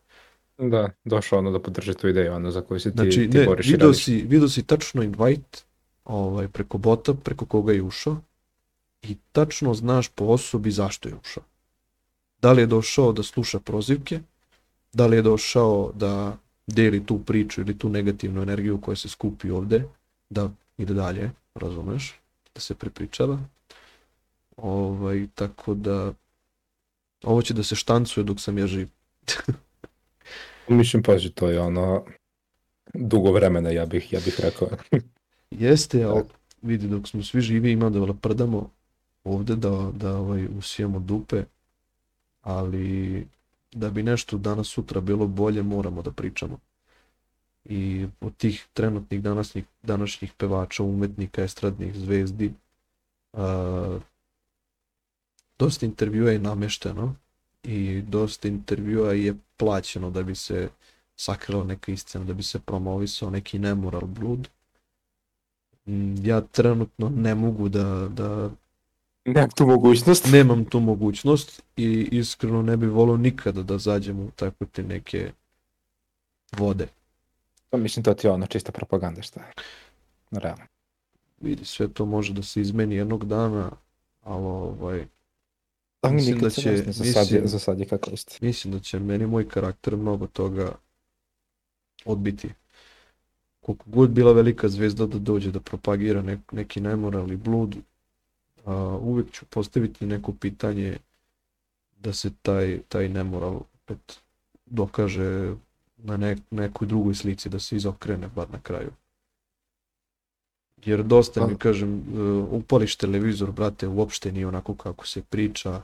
Da, 0.60 0.90
došao 1.06 1.40
ono 1.40 1.52
da 1.52 1.60
podrži 1.60 1.94
tu 1.94 2.08
ideju, 2.08 2.34
ono, 2.34 2.52
za 2.52 2.62
koju 2.62 2.80
se 2.80 2.92
ti, 2.92 2.98
Znači, 2.98 3.30
ti 3.30 3.38
ne, 3.38 3.46
boriš 3.46 3.68
i 3.68 3.72
video 3.72 3.88
radiš. 3.88 4.06
si, 4.06 4.16
video 4.28 4.50
si 4.50 4.64
tačno 4.64 5.04
invite 5.04 5.60
ovaj, 6.06 6.48
preko 6.48 6.78
bota, 6.78 7.14
preko 7.14 7.46
koga 7.46 7.74
je 7.74 7.82
ušao 7.82 8.18
i 9.02 9.18
tačno 9.32 9.74
znaš 9.74 10.10
po 10.10 10.26
osobi 10.26 10.72
zašto 10.72 11.10
je 11.10 11.16
ušao. 11.22 11.44
Da 12.42 12.52
li 12.52 12.62
je 12.62 12.66
došao 12.66 13.12
da 13.12 13.24
sluša 13.24 13.60
prozivke, 13.60 14.20
da 14.94 15.08
li 15.08 15.16
je 15.16 15.22
došao 15.22 15.92
da 15.96 16.38
deli 16.68 17.06
tu 17.06 17.20
priču 17.20 17.62
ili 17.62 17.78
tu 17.78 17.90
negativnu 17.90 18.42
energiju 18.42 18.82
koja 18.82 18.96
se 18.96 19.10
skupi 19.10 19.52
ovde, 19.52 19.84
da 20.30 20.50
ide 20.78 20.94
dalje, 20.94 21.32
razumeš, 21.56 22.20
da 22.56 22.62
se 22.62 22.76
prepričava. 22.76 23.40
Ovaj, 24.58 25.28
tako 25.36 25.74
da 25.74 26.14
ovo 27.24 27.42
će 27.42 27.54
da 27.54 27.64
se 27.64 27.76
štancuje 27.76 28.24
dok 28.24 28.40
sam 28.40 28.58
ja 28.58 28.68
živ. 28.68 28.90
Mislim, 30.70 31.04
pazi, 31.04 31.30
to 31.30 31.50
je 31.50 31.60
ono, 31.60 32.06
dugo 32.94 33.32
vremena, 33.32 33.70
ja 33.70 33.86
bih, 33.86 34.14
ja 34.14 34.20
bih 34.26 34.40
rekao. 34.40 34.68
Jeste, 35.52 36.04
ali 36.04 36.24
vidi, 36.62 36.88
dok 36.88 37.08
smo 37.08 37.24
svi 37.24 37.42
živi 37.42 37.72
ima 37.72 37.90
da 37.90 38.14
prdamo 38.14 38.70
ovde, 39.24 39.56
da, 39.56 39.92
da 39.94 40.18
ovaj, 40.18 40.48
usijemo 40.58 41.00
dupe, 41.00 41.44
ali 42.42 43.28
da 43.72 43.90
bi 43.90 44.04
nešto 44.04 44.38
danas 44.38 44.68
sutra 44.68 45.02
bilo 45.02 45.28
bolje, 45.28 45.64
moramo 45.64 46.02
da 46.02 46.12
pričamo. 46.12 46.60
I 47.66 48.08
od 48.22 48.38
tih 48.38 48.68
trenutnih 48.74 49.22
današnjih, 49.22 49.66
današnjih 49.84 50.34
pevača, 50.38 50.84
umetnika, 50.84 51.44
estradnih 51.44 51.96
zvezdi, 51.96 52.54
a, 53.34 54.00
dosta 55.60 55.86
intervjua 55.86 56.32
je 56.32 56.40
namešteno 56.40 57.16
i 57.64 58.02
dosta 58.02 58.48
intervjua 58.48 59.14
je 59.14 59.36
plaćeno 59.58 60.10
da 60.10 60.24
bi 60.24 60.36
se 60.36 60.70
sakrila 61.16 61.64
neka 61.64 61.92
istina, 61.92 62.26
da 62.26 62.34
bi 62.34 62.44
se 62.44 62.60
promovisao 62.60 63.30
neki 63.30 63.60
nemoral 63.60 64.06
blud. 64.06 64.50
Mm, 65.86 66.26
Ja 66.26 66.42
trenutno 66.42 67.10
ne 67.10 67.36
mogu 67.36 67.70
da, 67.70 68.08
da 68.12 68.50
Nemam 69.26 69.50
tu 69.50 69.66
mogućnost. 69.68 70.26
nemam 70.32 70.66
tu 70.66 70.80
mogućnost 70.80 71.64
i 71.78 72.10
iskreno 72.12 72.62
ne 72.62 72.78
bi 72.78 72.88
volio 72.88 73.18
nikada 73.18 73.64
da 73.64 73.78
zađem 73.78 74.20
u 74.20 74.32
takve 74.36 74.68
te 74.68 74.84
neke 74.84 75.32
vode. 76.58 76.88
Pa 77.70 77.78
mislim 77.78 78.04
to 78.04 78.14
ti 78.14 78.28
je 78.28 78.32
ono 78.32 78.48
čista 78.48 78.72
propaganda 78.72 79.22
šta 79.22 79.40
je. 79.40 79.54
Realno. 80.32 80.64
Vidi, 81.42 81.66
sve 81.66 81.88
to 81.88 82.06
može 82.06 82.34
da 82.34 82.44
se 82.44 82.62
izmeni 82.62 82.96
jednog 82.96 83.26
dana, 83.26 83.72
ali 84.24 84.46
ovaj, 84.46 85.06
Ali 86.02 86.16
Mislim 86.16 86.36
nikad 86.36 86.44
da 86.44 86.50
se 86.52 86.62
će- 86.62 86.72
ne 86.72 86.78
zna, 86.78 86.92
za 86.94 87.04
sad, 87.06 87.32
je, 87.32 87.48
za 87.48 87.60
sad 87.60 87.80
je 87.80 87.86
kako 87.86 88.10
isti. 88.12 88.38
mislim 88.42 88.74
da 88.74 88.80
će 88.80 89.00
meni 89.00 89.28
moj 89.28 89.50
karakter 89.50 89.98
mnogo 89.98 90.28
toga 90.28 90.72
odbiti. 92.06 92.50
Koliko 93.60 93.86
god 93.88 94.10
bila 94.10 94.34
velika 94.34 94.70
zvezda 94.70 95.06
da 95.06 95.20
dođe 95.20 95.52
da 95.52 95.60
propagira 95.60 96.22
nek, 96.22 96.52
neki 96.52 96.82
nemoral 96.82 97.32
i 97.32 97.38
blud, 97.38 97.76
a, 98.66 98.74
uvijek 99.02 99.32
ću 99.32 99.46
postaviti 99.46 100.06
neko 100.06 100.34
pitanje 100.34 100.98
da 102.00 102.14
se 102.14 102.32
taj, 102.42 102.80
taj 102.88 103.10
nemoral 103.10 103.56
opet 103.76 104.20
dokaže 104.66 105.54
na 105.98 106.18
nek, 106.18 106.40
nekoj 106.52 106.88
drugoj 106.88 107.16
slici, 107.16 107.50
da 107.50 107.60
se 107.60 107.76
izokrene 107.76 108.28
bar 108.28 108.50
na 108.52 108.60
kraju. 108.60 108.92
Jer 110.86 111.04
dosta 111.04 111.48
mi, 111.48 111.56
kažem, 111.58 111.94
e, 111.98 112.22
upališ 112.52 112.96
televizor, 112.96 113.52
brate, 113.52 113.88
uopšte 113.88 114.32
nije 114.32 114.48
onako 114.48 114.76
kako 114.76 115.08
se 115.08 115.22
priča, 115.22 115.82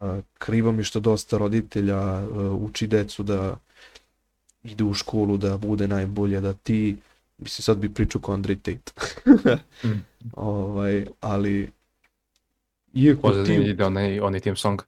A, 0.00 0.20
krivo 0.38 0.72
mi 0.72 0.84
što 0.84 1.00
dosta 1.00 1.38
roditelja 1.38 1.96
e, 1.96 2.24
uči 2.38 2.86
decu 2.86 3.22
da 3.22 3.56
ide 4.62 4.84
u 4.84 4.94
školu, 4.94 5.36
da 5.36 5.56
bude 5.56 5.88
najbolje, 5.88 6.40
da 6.40 6.52
ti, 6.52 6.96
mislim 7.38 7.62
sad 7.62 7.78
bi 7.78 7.94
pričao 7.94 8.20
kao 8.20 8.34
Andrej 8.34 8.56
Tate, 8.56 8.92
Mm. 9.84 10.04
ovaj, 10.32 11.06
ali 11.20 11.70
iako 12.94 13.20
Pozadnji 13.22 13.56
ti, 13.64 13.70
ide 13.70 13.84
onaj, 13.84 14.20
onaj 14.20 14.40
team 14.40 14.56
song. 14.56 14.80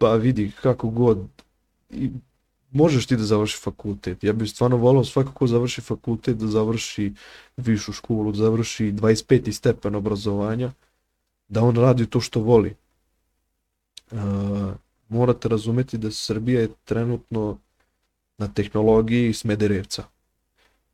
pa 0.00 0.14
vidi 0.14 0.52
kako 0.62 0.88
god, 0.90 1.26
i, 1.90 2.10
možeš 2.72 3.06
ti 3.06 3.16
da 3.16 3.24
završi 3.24 3.58
fakultet, 3.58 4.24
ja 4.24 4.32
bih 4.32 4.50
stvarno 4.50 4.76
volao 4.76 5.04
svako 5.04 5.32
ko 5.32 5.46
završi 5.46 5.80
fakultet 5.80 6.36
da 6.36 6.46
završi 6.46 7.12
višu 7.56 7.92
školu, 7.92 8.32
da 8.32 8.38
završi 8.38 8.92
25. 8.92 9.52
stepen 9.52 9.94
obrazovanja, 9.94 10.72
da 11.48 11.62
on 11.62 11.76
radi 11.76 12.06
to 12.06 12.20
što 12.20 12.40
voli. 12.40 12.74
Uh, 14.10 14.18
morate 15.08 15.48
razumeti 15.48 15.98
da 15.98 16.10
Srbija 16.10 16.60
je 16.60 16.70
trenutno 16.84 17.58
na 18.38 18.48
tehnologiji 18.48 19.32
Smederevca. 19.32 20.04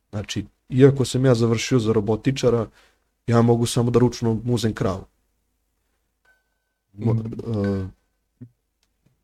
Znači, 0.09 0.45
iako 0.69 1.05
sam 1.05 1.25
ja 1.25 1.35
završio 1.35 1.79
za 1.79 1.93
robotičara, 1.93 2.67
ja 3.27 3.41
mogu 3.41 3.65
samo 3.65 3.91
da 3.91 3.99
ručno 3.99 4.41
muzem 4.43 4.73
kravu. 4.73 5.05
Mo- 6.93 7.23
uh, 7.47 7.87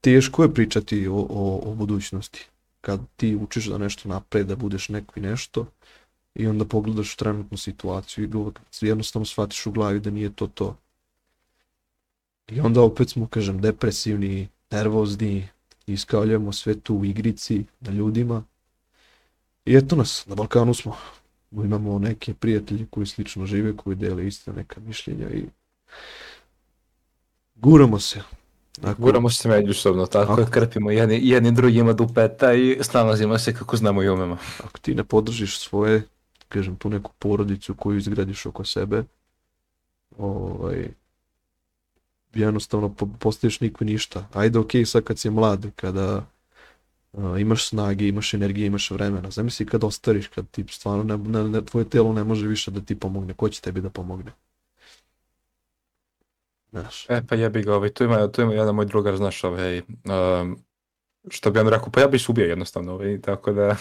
teško 0.05 0.43
je 0.43 0.53
pričati 0.53 1.07
o, 1.07 1.15
o, 1.15 1.61
o 1.65 1.73
budućnosti. 1.73 2.47
Kad 2.81 2.99
ti 3.15 3.35
učiš 3.35 3.65
da 3.65 3.77
nešto 3.77 4.09
napred, 4.09 4.47
da 4.47 4.55
budeš 4.55 4.89
neko 4.89 5.13
i 5.19 5.21
nešto, 5.21 5.65
i 6.35 6.47
onda 6.47 6.65
pogledaš 6.65 7.15
trenutnu 7.15 7.57
situaciju 7.57 8.25
i 8.25 8.85
jednostavno 8.85 9.25
shvatiš 9.25 9.65
u 9.65 9.71
glavi 9.71 9.99
da 9.99 10.09
nije 10.09 10.33
to 10.33 10.47
to. 10.47 10.77
I 12.47 12.59
onda 12.59 12.81
opet 12.81 13.09
smo, 13.09 13.27
kažem, 13.27 13.61
depresivni, 13.61 14.47
nervozni, 14.71 15.47
iskavljamo 15.87 16.53
sve 16.53 16.79
to 16.79 16.93
u 16.93 17.05
igrici, 17.05 17.65
na 17.79 17.91
ljudima. 17.91 18.43
I 19.65 19.75
eto 19.75 19.95
nas, 19.95 20.25
na 20.25 20.35
Balkanu 20.35 20.73
smo. 20.73 20.97
Imamo 21.51 21.99
neke 21.99 22.33
prijatelje 22.33 22.85
koji 22.89 23.07
slično 23.07 23.45
žive, 23.45 23.77
koji 23.77 23.95
dele 23.95 24.27
iste 24.27 24.53
neka 24.53 24.81
mišljenja 24.81 25.29
i 25.29 25.45
guramo 27.55 27.99
se. 27.99 28.21
Ako, 28.83 29.01
Guramo 29.01 29.29
se 29.29 29.49
međusobno, 29.49 30.05
tako 30.05 30.33
Ako- 30.33 30.51
krpimo 30.51 30.91
jedni, 30.91 31.19
jedni 31.23 31.51
drugima 31.51 31.93
dupeta 31.93 32.53
i 32.53 32.77
snalazimo 32.81 33.37
se 33.37 33.53
kako 33.53 33.77
znamo 33.77 34.03
i 34.03 34.09
umemo. 34.09 34.37
ako 34.63 34.79
ti 34.79 34.95
ne 34.95 35.03
podržiš 35.03 35.59
svoje, 35.59 36.03
kažem, 36.49 36.75
tu 36.75 36.89
neku 36.89 37.11
porodicu 37.19 37.73
koju 37.73 37.97
izgradiš 37.97 38.45
oko 38.45 38.65
sebe, 38.65 39.03
ovaj, 40.17 40.87
jednostavno 42.33 42.89
po, 42.93 43.07
postaješ 43.19 43.59
niko 43.59 43.85
ništa. 43.85 44.27
Ajde, 44.33 44.59
okej, 44.59 44.85
sad 44.85 45.03
kad 45.03 45.19
si 45.19 45.29
mlad, 45.29 45.65
kada 45.75 46.25
a, 47.13 47.37
imaš 47.39 47.67
snage, 47.67 48.07
imaš 48.07 48.33
energije, 48.33 48.67
imaš 48.67 48.91
vremena. 48.91 49.31
Zamisli 49.31 49.65
kad 49.65 49.83
ostariš, 49.83 50.27
kad 50.27 50.49
ti 50.49 50.65
stvarno 50.69 51.03
ne, 51.03 51.17
ne, 51.17 51.49
ne, 51.49 51.65
tvoje 51.65 51.89
telo 51.89 52.13
ne 52.13 52.23
može 52.23 52.47
više 52.47 52.71
da 52.71 52.81
ti 52.81 52.99
pomogne. 52.99 53.33
Ko 53.33 53.49
će 53.49 53.61
tebi 53.61 53.81
da 53.81 53.89
pomogne? 53.89 54.31
Znaš, 56.75 57.09
E, 57.09 57.21
pa 57.27 57.35
jebi 57.35 57.61
ga, 57.61 57.75
ovaj, 57.75 57.89
tu 57.89 58.03
ima, 58.03 58.27
tu 58.27 58.41
ima 58.41 58.53
jedan 58.53 58.75
moj 58.75 58.85
drugar, 58.85 59.17
znaš, 59.17 59.43
ovaj, 59.43 59.77
um, 59.79 60.57
što 61.29 61.51
bi 61.51 61.59
on 61.59 61.67
rekao, 61.67 61.89
pa 61.91 62.01
ja 62.01 62.07
bi 62.07 62.19
se 62.19 62.25
ubio 62.29 62.45
jednostavno, 62.45 62.93
ovaj, 62.93 63.21
tako 63.21 63.53
da, 63.53 63.75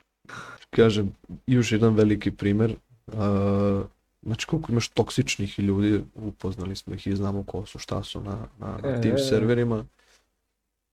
kažem, 0.76 1.14
još 1.46 1.72
jedan 1.72 1.94
veliki 1.94 2.30
primer, 2.30 2.76
a, 3.06 3.82
znači 4.22 4.46
koliko 4.46 4.72
imaš 4.72 4.88
toksičnih 4.88 5.58
ljudi, 5.58 6.04
upoznali 6.14 6.76
smo 6.76 6.94
ih 6.94 7.06
i 7.06 7.16
znamo 7.16 7.42
ko 7.42 7.66
su, 7.66 7.78
šta 7.78 8.02
su 8.02 8.20
na, 8.20 8.46
na, 8.58 8.78
na 8.82 9.00
tim 9.00 9.14
E. 9.14 9.18
serverima. 9.18 9.84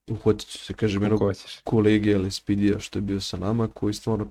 Uhvatit 0.09 0.47
ću 0.47 0.57
se, 0.57 0.73
kažem, 0.73 1.03
jednog 1.03 1.21
kolege 1.63 2.17
LSPD-a 2.17 2.79
što 2.79 2.99
je 2.99 3.03
bio 3.03 3.21
sa 3.21 3.37
nama, 3.37 3.67
koji 3.67 3.93
stvarno 3.93 4.27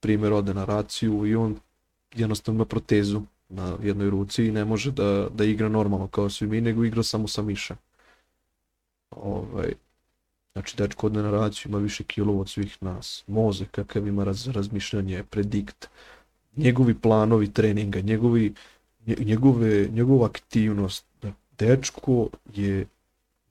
primjer 0.00 0.32
ode 0.32 0.54
na 0.54 0.64
raciju 0.64 1.26
i 1.26 1.34
on 1.34 1.56
jednostavno 2.14 2.58
ima 2.58 2.64
protezu 2.64 3.22
na 3.50 3.76
jednoj 3.82 4.10
ruci 4.10 4.44
i 4.44 4.52
ne 4.52 4.64
može 4.64 4.90
da, 4.90 5.28
da 5.34 5.44
igra 5.44 5.68
normalno 5.68 6.06
kao 6.06 6.30
svi 6.30 6.46
mi, 6.46 6.60
nego 6.60 6.84
igra 6.84 7.02
samo 7.02 7.28
sa 7.28 7.42
miša. 7.42 7.76
Ovaj, 9.10 9.72
znači, 10.52 10.76
dečko 10.76 11.06
ode 11.06 11.22
na 11.22 11.30
raciju, 11.30 11.70
ima 11.70 11.78
više 11.78 12.04
kilova 12.04 12.40
od 12.40 12.48
svih 12.48 12.82
nas. 12.82 13.24
Mozak 13.26 13.70
kakav 13.70 14.06
ima 14.06 14.24
raz, 14.24 14.48
razmišljanje, 14.48 15.24
predikt, 15.30 15.88
njegovi 16.56 16.94
planovi 16.94 17.52
treninga, 17.52 18.00
njegovi, 18.00 18.54
nje- 19.06 19.24
njegove, 19.24 19.88
njegova 19.88 20.26
aktivnost. 20.26 21.06
Dečko 21.58 22.28
je 22.54 22.86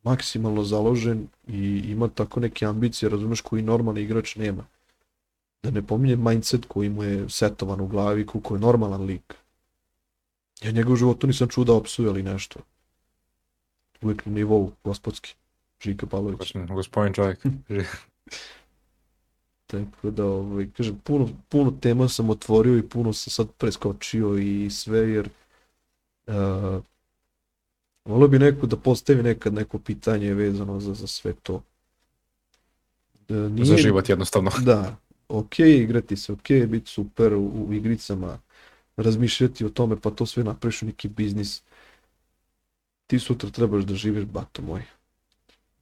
maksimalno 0.04 0.64
založen 0.64 1.28
i 1.48 1.84
ima 1.86 2.08
tako 2.08 2.40
neke 2.40 2.66
ambicije, 2.66 3.10
razumeš, 3.10 3.42
koji 3.42 3.62
normalni 3.62 4.02
igrač 4.02 4.36
nema. 4.36 4.64
Da 5.64 5.72
ne 5.72 5.82
pominjem 5.82 6.24
mindset 6.24 6.66
koji 6.66 6.90
mu 6.90 7.04
je 7.04 7.30
setovan 7.30 7.82
u 7.82 7.88
glavi, 7.88 8.26
koliko 8.26 8.56
je 8.56 8.60
normalan 8.60 9.04
lik. 9.04 9.36
Ja 10.62 10.72
njega 10.72 10.92
u 10.94 10.96
životu 10.96 11.28
nisam 11.28 11.48
čuo 11.48 11.64
da 11.64 11.74
opsuje 11.74 12.10
ali 12.10 12.24
nešto. 12.24 12.60
Uvijek 14.02 14.26
na 14.26 14.32
nivou 14.32 14.72
gospodski. 14.84 15.36
Žika 15.82 16.06
Pavlović. 16.08 16.40
Gospodin- 16.40 16.76
Gospodin 16.76 17.14
čovjek. 17.14 17.40
Tako 19.68 20.12
da, 20.12 20.26
ovaj, 20.26 20.68
kažem, 20.78 21.00
puno, 21.04 21.30
puno 21.50 21.72
tema 21.82 22.10
sam 22.10 22.30
otvorio 22.30 22.78
i 22.78 22.90
puno 22.90 23.14
sam 23.14 23.32
sad 23.32 23.48
preskočio 23.58 24.38
i 24.38 24.70
sve, 24.70 25.00
jer 25.00 25.30
uh, 26.28 26.84
volio 28.06 28.28
bi 28.28 28.40
neko 28.40 28.68
da 28.68 28.78
postavi 28.78 29.24
nekad 29.24 29.54
neko 29.54 29.80
pitanje 29.80 30.34
vezano 30.34 30.80
za, 30.80 30.94
za 30.94 31.08
sve 31.08 31.34
to. 31.34 31.62
Da, 33.28 33.50
nije, 33.50 33.66
Za 33.66 33.78
život 33.78 34.10
jednostavno. 34.10 34.52
Da, 34.66 34.96
ok, 35.28 35.60
igrati 35.60 36.18
se, 36.18 36.34
ok, 36.34 36.48
biti 36.68 36.90
super 36.90 37.34
u, 37.34 37.46
u 37.46 37.74
igricama, 37.74 38.40
razmišljati 39.02 39.66
o 39.66 39.70
tome, 39.70 39.96
pa 40.02 40.10
to 40.10 40.26
sve 40.26 40.44
napraviš 40.44 40.82
u 40.82 40.86
neki 40.86 41.08
biznis. 41.08 41.62
Ti 43.08 43.20
sutra 43.20 43.50
trebaš 43.50 43.84
da 43.84 43.96
živiš, 43.96 44.26
bato 44.26 44.62
moj. 44.62 44.84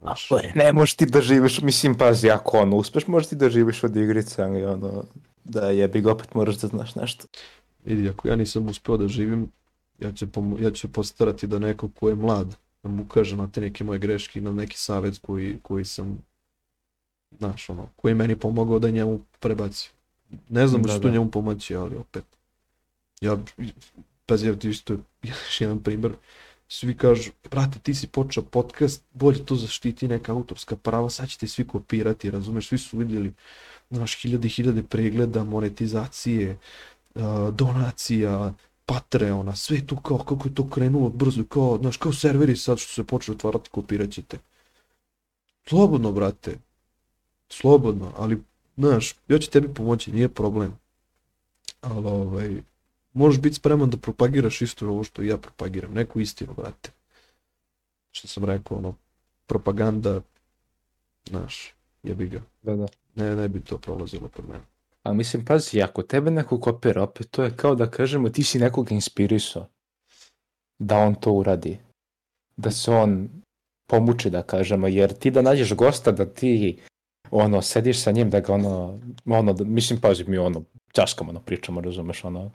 Znaš, 0.01 0.29
Ne 0.55 0.73
možeš 0.73 0.95
ti 0.95 1.05
da 1.05 1.21
živiš, 1.21 1.61
mislim, 1.61 1.97
pazi, 1.97 2.29
ako 2.29 2.57
ono 2.57 2.77
uspeš, 2.77 3.07
možeš 3.07 3.29
ti 3.29 3.35
da 3.35 3.49
živiš 3.49 3.83
od 3.83 3.95
igrice, 3.95 4.43
ali 4.43 4.65
ono, 4.65 5.03
da 5.43 5.69
jebi 5.69 6.01
ga, 6.01 6.11
opet 6.11 6.33
moraš 6.33 6.55
da 6.55 6.67
znaš 6.67 6.95
nešto. 6.95 7.25
vidi, 7.85 8.09
ako 8.09 8.27
ja 8.27 8.35
nisam 8.35 8.67
uspeo 8.67 8.97
da 8.97 9.07
živim, 9.07 9.51
ja 9.99 10.11
ću, 10.11 10.27
ja 10.59 10.71
ću 10.71 10.91
postarati 10.91 11.47
da 11.47 11.59
neko 11.59 11.89
ko 11.99 12.09
je 12.09 12.15
mlad, 12.15 12.55
da 12.83 12.89
mu 12.89 13.03
ukaže 13.03 13.35
na 13.35 13.47
te 13.51 13.61
neke 13.61 13.83
moje 13.83 13.99
greške 13.99 14.41
na 14.41 14.51
neki 14.51 14.77
savjet 14.77 15.19
koji, 15.21 15.59
koji 15.61 15.85
sam, 15.85 16.17
znaš, 17.37 17.69
ono, 17.69 17.89
koji 17.95 18.11
je 18.11 18.15
meni 18.15 18.35
pomogao 18.35 18.79
da 18.79 18.89
njemu 18.89 19.19
prebaci. 19.39 19.91
Ne 20.49 20.67
znam 20.67 20.81
da, 20.81 20.89
što 20.89 20.99
da. 20.99 21.09
njemu 21.09 21.31
pomoći, 21.31 21.75
ali 21.75 21.95
opet. 21.95 22.36
Ja, 23.21 23.37
pazi, 24.25 24.47
evo 24.47 24.55
ti 24.57 24.69
isto 24.69 24.93
još 25.29 25.61
jedan 25.61 25.83
primjer. 25.83 26.13
Svi 26.67 26.97
kažu, 26.97 27.31
brate, 27.51 27.79
ti 27.79 27.93
si 27.93 28.07
počeo 28.07 28.43
podcast, 28.43 29.03
bolje 29.13 29.45
to 29.45 29.55
zaštiti 29.55 30.07
neka 30.07 30.31
autorska 30.31 30.75
prava, 30.75 31.09
sad 31.09 31.29
će 31.29 31.37
te 31.37 31.47
svi 31.47 31.67
kopirati, 31.67 32.31
razumeš, 32.31 32.67
svi 32.67 32.77
su 32.77 32.97
vidjeli, 32.97 33.33
znaš, 33.89 34.21
hiljade 34.21 34.47
i 34.47 34.51
hiljade 34.51 34.83
pregleda, 34.83 35.43
monetizacije, 35.43 36.57
donacija, 37.51 38.53
Patreona, 38.85 39.55
sve 39.55 39.87
tu 39.87 39.95
kao, 39.95 40.17
kako 40.17 40.47
je 40.47 40.55
to 40.55 40.69
krenulo 40.69 41.09
brzo, 41.09 41.43
kao, 41.43 41.77
znaš, 41.81 41.97
kao 41.97 42.13
serveri 42.13 42.55
sad 42.55 42.77
što 42.77 42.93
se 42.93 43.03
počeli 43.03 43.35
otvarati, 43.35 43.69
kopirat 43.69 44.11
ćete. 44.11 44.37
Slobodno, 45.65 46.11
brate. 46.11 46.57
Slobodno, 47.49 48.13
ali, 48.17 48.43
znaš, 48.77 49.15
ja 49.27 49.39
ću 49.39 49.51
tebi 49.51 49.73
pomoći, 49.73 50.11
nije 50.11 50.29
problem. 50.29 50.79
Ali, 51.81 52.07
ovaj, 52.07 52.61
možeš 53.17 53.41
biti 53.41 53.55
spreman 53.55 53.89
da 53.89 53.97
propagiraš 53.97 54.61
isto 54.61 54.89
ovo 54.89 55.03
što 55.03 55.21
ja 55.21 55.37
propagiram, 55.37 55.93
neku 55.93 56.19
istinu, 56.19 56.53
brate. 56.53 56.91
Što 58.11 58.27
sam 58.27 58.45
rekao, 58.45 58.77
ono, 58.77 58.95
propaganda, 59.47 60.21
znaš, 61.29 61.73
jebi 62.03 62.27
ga. 62.27 62.41
Da, 62.61 62.75
da. 62.75 62.87
Ne, 63.15 63.35
ne 63.35 63.47
bi 63.47 63.61
to 63.61 63.77
prolazilo 63.77 64.27
kod 64.27 64.49
mene. 64.49 64.63
A 65.03 65.13
mislim, 65.13 65.45
pazi, 65.45 65.81
ako 65.81 66.03
tebe 66.03 66.31
neko 66.31 66.59
kopira, 66.59 67.03
opet 67.03 67.31
to 67.31 67.43
je 67.43 67.55
kao 67.55 67.75
da 67.75 67.91
kažemo 67.91 68.29
ti 68.29 68.43
si 68.43 68.59
nekoga 68.59 68.95
inspirisao 68.95 69.67
da 70.79 70.97
on 70.97 71.15
to 71.15 71.31
uradi. 71.31 71.79
Da 72.57 72.71
se 72.71 72.91
on 72.91 73.29
pomuči, 73.87 74.29
da 74.29 74.43
kažemo, 74.43 74.87
jer 74.87 75.13
ti 75.13 75.31
da 75.31 75.41
nađeš 75.41 75.73
gosta, 75.73 76.11
da 76.11 76.25
ti 76.25 76.77
ono, 77.31 77.61
sediš 77.61 78.03
sa 78.03 78.11
njim, 78.11 78.29
da 78.29 78.39
ga 78.39 78.53
ono, 78.53 78.99
ono, 79.25 79.53
da, 79.53 79.63
mislim, 79.63 80.01
pazi, 80.01 80.23
mi 80.23 80.37
ono, 80.37 80.63
časkamo, 80.91 81.29
ono, 81.29 81.39
pričamo, 81.39 81.81
razumeš, 81.81 82.23
ono, 82.23 82.51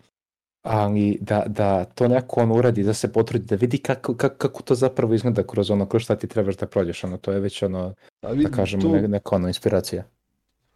ali 0.62 1.18
da, 1.20 1.44
da 1.46 1.84
to 1.84 2.08
neko 2.08 2.40
on 2.40 2.52
uradi, 2.52 2.82
da 2.82 2.94
se 2.94 3.12
potrudi, 3.12 3.44
da 3.46 3.56
vidi 3.56 3.78
kako, 3.78 4.14
kako, 4.14 4.36
kako 4.36 4.62
to 4.62 4.74
zapravo 4.74 5.14
izgleda 5.14 5.42
kroz 5.42 5.70
ono, 5.70 5.86
kroz 5.86 6.02
šta 6.02 6.16
ti 6.16 6.26
trebaš 6.26 6.56
da 6.56 6.66
prođeš, 6.66 7.04
ono, 7.04 7.16
to 7.16 7.32
je 7.32 7.40
već 7.40 7.62
ono, 7.62 7.94
da 8.22 8.50
kažemo, 8.50 8.82
tu, 8.82 8.92
ne, 8.92 9.08
neka 9.08 9.36
ono, 9.36 9.48
inspiracija. 9.48 10.04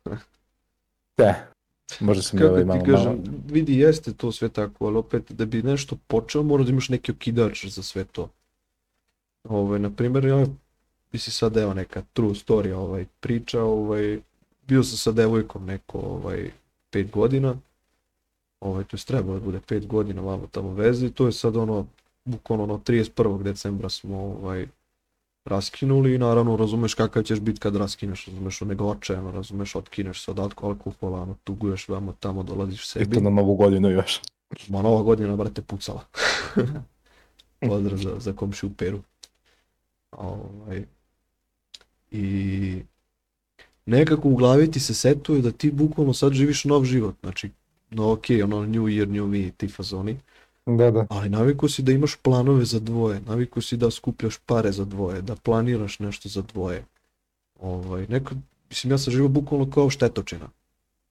Da, 1.18 1.34
možda 2.00 2.22
sam 2.22 2.38
kako 2.38 2.50
ovaj 2.50 2.62
ti 2.62 2.66
malo, 2.66 2.84
kažem, 2.84 3.06
malo, 3.06 3.22
vidi, 3.48 3.78
jeste 3.78 4.12
to 4.12 4.32
sve 4.32 4.48
tako, 4.48 4.86
ali 4.86 4.96
opet, 4.96 5.32
da 5.32 5.44
bi 5.44 5.62
nešto 5.62 5.96
počeo, 6.06 6.42
mora 6.42 6.64
da 6.64 6.70
imaš 6.70 6.88
neki 6.88 7.12
okidač 7.12 7.66
za 7.66 7.82
sve 7.82 8.04
to. 8.04 8.28
Ovaj, 9.48 9.78
na 9.78 9.90
primjer, 9.90 10.24
ja, 10.24 10.46
misli 11.12 11.32
sad, 11.32 11.56
evo, 11.56 11.74
neka 11.74 12.02
true 12.12 12.34
story, 12.34 12.72
ovaj, 12.72 13.06
priča, 13.20 13.62
ovaj, 13.62 14.18
bio 14.68 14.82
sam 14.82 14.98
sa 14.98 15.12
devojkom 15.12 15.66
neko, 15.66 15.98
ovaj, 15.98 16.50
pet 16.90 17.10
godina, 17.10 17.56
ovaj, 18.60 18.84
to 18.84 18.96
je 18.96 19.04
trebalo 19.04 19.38
da 19.38 19.44
bude 19.44 19.60
pet 19.60 19.86
godina 19.86 20.22
vamo 20.22 20.46
tamo 20.46 20.74
veze 20.74 21.06
i 21.06 21.10
to 21.10 21.26
je 21.26 21.32
sad 21.32 21.56
ono, 21.56 21.86
bukvalno 22.24 22.64
ono 22.64 22.78
31. 22.78 23.42
decembra 23.42 23.88
smo 23.88 24.16
ovaj, 24.18 24.66
raskinuli 25.46 26.14
i 26.14 26.18
naravno 26.18 26.56
razumeš 26.56 26.94
kakav 26.94 27.22
ćeš 27.22 27.40
biti 27.40 27.60
kad 27.60 27.76
raskineš, 27.76 28.26
razumeš 28.26 28.60
nego 28.60 28.84
očajano, 28.84 29.30
razumeš, 29.30 29.74
otkineš 29.74 30.24
se 30.24 30.30
od 30.30 30.36
alko- 30.36 30.66
alkohola, 30.66 31.22
ono, 31.22 31.34
tuguješ 31.44 31.88
vamo 31.88 32.14
tamo, 32.20 32.42
dolaziš 32.42 32.84
i 32.84 32.88
sebi. 32.88 33.14
to 33.14 33.20
na 33.20 33.30
novu 33.30 33.54
godinu 33.54 33.90
još. 33.90 34.20
Ma 34.68 34.82
nova 34.82 35.02
godina, 35.02 35.36
brate, 35.36 35.62
pucala. 35.62 36.04
Pozdrav 37.68 37.98
za, 37.98 38.18
za 38.18 38.32
komšiju 38.32 38.70
Peru. 38.76 39.00
Ovaj, 40.10 40.84
I 42.10 42.82
nekako 43.86 44.28
u 44.28 44.36
glavi 44.36 44.70
ti 44.70 44.80
se 44.80 44.94
setuje 44.94 45.42
da 45.42 45.50
ti 45.50 45.70
bukvalno 45.70 46.14
sad 46.14 46.32
živiš 46.32 46.64
nov 46.64 46.84
život. 46.84 47.14
Znači, 47.22 47.50
no 47.90 48.12
ok, 48.12 48.24
ono 48.44 48.66
new 48.66 48.84
year, 48.84 49.08
new 49.08 49.26
me, 49.26 49.50
ti 49.50 49.68
fazoni. 49.68 50.16
Da, 50.66 50.90
da. 50.90 51.06
Ali 51.10 51.28
naviku 51.28 51.68
si 51.68 51.82
da 51.82 51.92
imaš 51.92 52.16
planove 52.22 52.64
za 52.64 52.80
dvoje, 52.80 53.20
naviku 53.20 53.62
si 53.62 53.76
da 53.76 53.90
skupljaš 53.90 54.38
pare 54.46 54.72
za 54.72 54.84
dvoje, 54.84 55.22
da 55.22 55.36
planiraš 55.36 55.98
nešto 55.98 56.28
za 56.28 56.42
dvoje. 56.42 56.84
Ovaj, 57.60 58.06
neko, 58.08 58.34
mislim, 58.68 58.90
ja 58.90 58.98
sam 58.98 59.12
živio 59.12 59.28
bukvalno 59.28 59.70
kao 59.70 59.90
štetočina. 59.90 60.48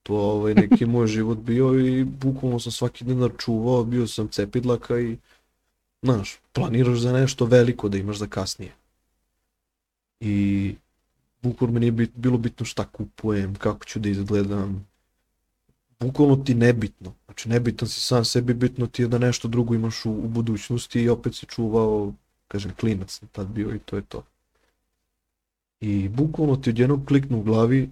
To 0.02 0.14
ovaj, 0.14 0.54
neki 0.54 0.86
moj 0.86 1.06
život 1.06 1.38
bio 1.38 1.80
i 1.80 2.04
bukvalno 2.04 2.60
sam 2.60 2.72
svaki 2.72 3.04
dinar 3.04 3.30
čuvao, 3.38 3.84
bio 3.84 4.06
sam 4.06 4.28
cepidlaka 4.28 5.00
i, 5.00 5.16
znaš, 6.02 6.38
planiraš 6.52 6.98
za 6.98 7.12
nešto 7.12 7.44
veliko 7.44 7.88
da 7.88 7.98
imaš 7.98 8.16
za 8.18 8.26
kasnije. 8.26 8.72
I 10.20 10.74
bukvalno 11.42 11.74
mi 11.74 11.80
nije 11.80 11.92
bit, 11.92 12.10
bilo 12.14 12.38
bitno 12.38 12.66
šta 12.66 12.84
kupujem, 12.84 13.54
kako 13.54 13.84
ću 13.84 13.98
da 13.98 14.08
izgledam, 14.08 14.86
bukvalno 16.00 16.36
ti 16.36 16.54
nebitno. 16.54 17.14
Znači 17.24 17.48
nebitan 17.48 17.88
si 17.88 18.00
sam 18.00 18.24
sebi, 18.24 18.54
bitno 18.54 18.86
ti 18.86 19.02
je 19.02 19.08
da 19.08 19.18
nešto 19.18 19.48
drugo 19.48 19.74
imaš 19.74 20.04
u, 20.04 20.10
u 20.10 20.28
budućnosti 20.28 21.02
i 21.02 21.08
opet 21.08 21.34
si 21.34 21.46
čuvao, 21.46 22.12
kažem, 22.48 22.74
klinac 22.80 23.10
sam 23.10 23.28
tad 23.28 23.46
bio 23.46 23.74
i 23.74 23.78
to 23.78 23.96
je 23.96 24.02
to. 24.02 24.22
I 25.80 26.08
bukvalno 26.08 26.56
ti 26.56 26.70
odjednom 26.70 27.06
kliknu 27.06 27.38
u 27.38 27.42
glavi, 27.42 27.90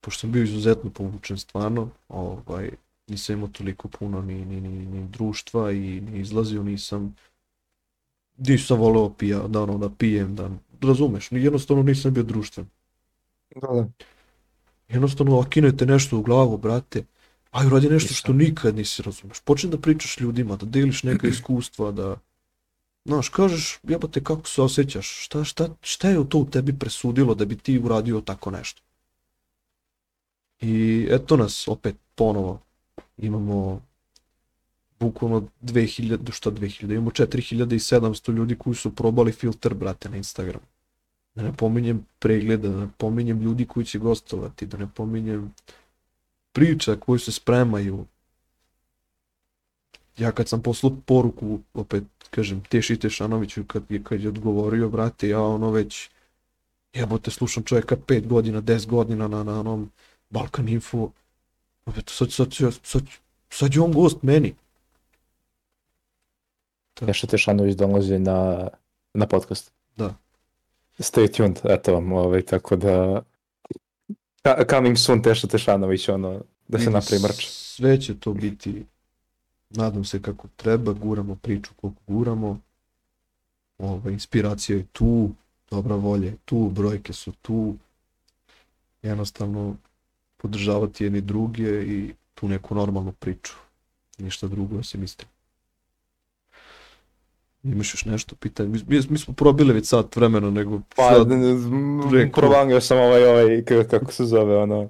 pošto 0.00 0.20
sam 0.20 0.32
bio 0.32 0.42
izuzetno 0.42 0.90
povučen 0.90 1.38
stvarno, 1.38 1.88
ovaj, 2.08 2.70
nisam 3.08 3.36
imao 3.36 3.48
toliko 3.48 3.88
puno 3.88 4.22
ni, 4.22 4.44
ni, 4.44 4.60
ni, 4.60 4.86
ni 4.86 5.08
društva 5.08 5.72
i 5.72 6.00
ni 6.00 6.20
izlazio, 6.20 6.62
nisam 6.62 7.14
nisam 8.36 8.78
voleo 8.78 9.10
pija, 9.10 9.48
da 9.48 9.62
ono, 9.62 9.78
da 9.78 9.90
pijem, 9.90 10.36
da, 10.36 10.50
razumeš, 10.82 11.32
jednostavno 11.32 11.82
nisam 11.82 12.14
bio 12.14 12.22
društven. 12.22 12.66
Da, 13.54 13.68
da. 13.68 13.88
Jednostavno 14.88 15.38
okinete 15.38 15.86
nešto 15.86 16.18
u 16.18 16.22
glavu, 16.22 16.56
brate, 16.58 17.04
aj 17.50 17.66
uradi 17.66 17.88
nešto 17.88 18.14
što 18.14 18.32
nikad 18.32 18.76
nisi 18.76 19.02
razumeš. 19.02 19.40
Počni 19.40 19.70
da 19.70 19.78
pričaš 19.78 20.20
ljudima, 20.20 20.56
da 20.56 20.66
deliš 20.66 21.02
neka 21.02 21.28
iskustva, 21.28 21.92
da 21.92 22.16
Znaš, 23.06 23.28
kažeš, 23.28 23.78
jebote, 23.82 24.24
kako 24.24 24.48
se 24.48 24.62
osjećaš, 24.62 25.24
šta, 25.24 25.44
šta, 25.44 25.68
šta 25.80 26.08
je 26.08 26.28
to 26.28 26.38
u 26.38 26.46
tebi 26.46 26.78
presudilo 26.78 27.34
da 27.34 27.44
bi 27.44 27.56
ti 27.56 27.78
uradio 27.78 28.20
tako 28.20 28.50
nešto? 28.50 28.82
I 30.60 31.06
eto 31.10 31.36
nas 31.36 31.68
opet 31.68 31.96
ponovo, 32.14 32.60
imamo 33.16 33.82
bukvalno 35.00 35.48
2000, 35.62 36.32
šta 36.32 36.50
2000, 36.50 36.92
imamo 36.92 37.10
4700 37.10 38.32
ljudi 38.32 38.56
koji 38.58 38.76
su 38.76 38.94
probali 38.94 39.32
filter, 39.32 39.74
brate, 39.74 40.08
na 40.08 40.16
Instagram. 40.16 40.60
Da 41.36 41.42
ne 41.42 41.52
pominjem 41.52 42.06
pregleda, 42.18 42.68
da 42.68 42.80
ne 42.80 42.88
pominjem 42.98 43.40
ljudi 43.40 43.66
koji 43.66 43.86
će 43.86 43.98
gostovati, 43.98 44.66
da 44.66 44.78
ne 44.78 44.88
pominjem 44.94 45.54
priča 46.52 46.96
koji 46.96 47.18
se 47.18 47.32
spremaju. 47.32 48.06
Ja 50.18 50.32
kad 50.32 50.48
sam 50.48 50.62
poslao 50.62 50.96
poruku, 51.06 51.60
opet 51.74 52.04
kažem, 52.30 52.62
Teši 52.68 52.96
Tešanoviću 52.96 53.64
kad 53.64 53.82
je, 53.88 54.04
kad 54.04 54.20
je 54.20 54.28
odgovorio, 54.28 54.88
brate, 54.88 55.28
ja 55.28 55.42
ono 55.42 55.70
već, 55.70 56.10
jebote, 56.92 57.30
slušam 57.30 57.62
čovjeka 57.62 57.96
5 57.96 58.26
godina, 58.26 58.62
10 58.62 58.86
godina 58.86 59.28
na, 59.28 59.44
na 59.44 59.60
onom 59.60 59.90
Balkan 60.30 60.68
Info, 60.68 61.10
opet, 61.86 62.08
sad, 62.08 62.32
sad, 62.32 62.54
sad, 62.54 62.78
sad, 62.82 63.02
sad 63.50 63.74
je 63.74 63.80
on 63.80 63.92
gost 63.92 64.22
meni. 64.22 64.54
Nešto 67.00 67.26
Tešanović 67.26 67.76
dolazi 67.76 68.18
na, 68.18 68.68
na 69.14 69.26
podcast. 69.26 69.72
Da. 69.96 70.25
Stay 70.98 71.36
tuned, 71.36 71.60
eto 71.64 71.94
vam, 71.94 72.12
ovaj, 72.12 72.42
tako 72.42 72.76
da... 72.76 73.22
Coming 74.70 74.98
soon 74.98 75.22
Teša 75.22 75.46
Tešanović, 75.46 76.08
ono, 76.08 76.40
da 76.68 76.78
se 76.78 76.90
napravi 76.90 77.22
mrč. 77.22 77.46
Sve 77.48 78.00
će 78.00 78.20
to 78.20 78.32
biti, 78.32 78.86
nadam 79.70 80.04
se 80.04 80.22
kako 80.22 80.48
treba, 80.56 80.92
guramo 80.92 81.36
priču 81.42 81.70
koliko 81.80 82.00
guramo. 82.06 82.60
Ova, 83.78 84.10
inspiracija 84.10 84.78
je 84.78 84.86
tu, 84.92 85.30
dobra 85.70 85.94
volja 85.94 86.26
je 86.26 86.36
tu, 86.44 86.70
brojke 86.74 87.12
su 87.12 87.32
tu. 87.32 87.74
Jednostavno 89.02 89.76
podržavati 90.36 91.04
jedni 91.04 91.20
druge 91.20 91.82
i 91.82 92.14
tu 92.34 92.48
neku 92.48 92.74
normalnu 92.74 93.12
priču. 93.12 93.52
Ništa 94.18 94.48
drugo 94.48 94.78
osim 94.78 95.02
istine. 95.02 95.30
Imaš 97.72 97.94
još 97.94 98.04
nešto 98.04 98.36
pitanje? 98.36 98.68
Mi, 98.68 98.78
mi, 98.86 99.00
mi 99.08 99.18
smo 99.18 99.34
probili 99.34 99.72
već 99.72 99.86
sat 99.86 100.16
vremena, 100.16 100.50
nego 100.50 100.80
Pa, 100.96 101.08
sad, 101.08 101.28
sam 102.80 102.98
ovaj, 102.98 103.24
ovaj, 103.24 103.62
kako 103.90 104.12
se 104.12 104.24
zove, 104.24 104.56
ono, 104.56 104.88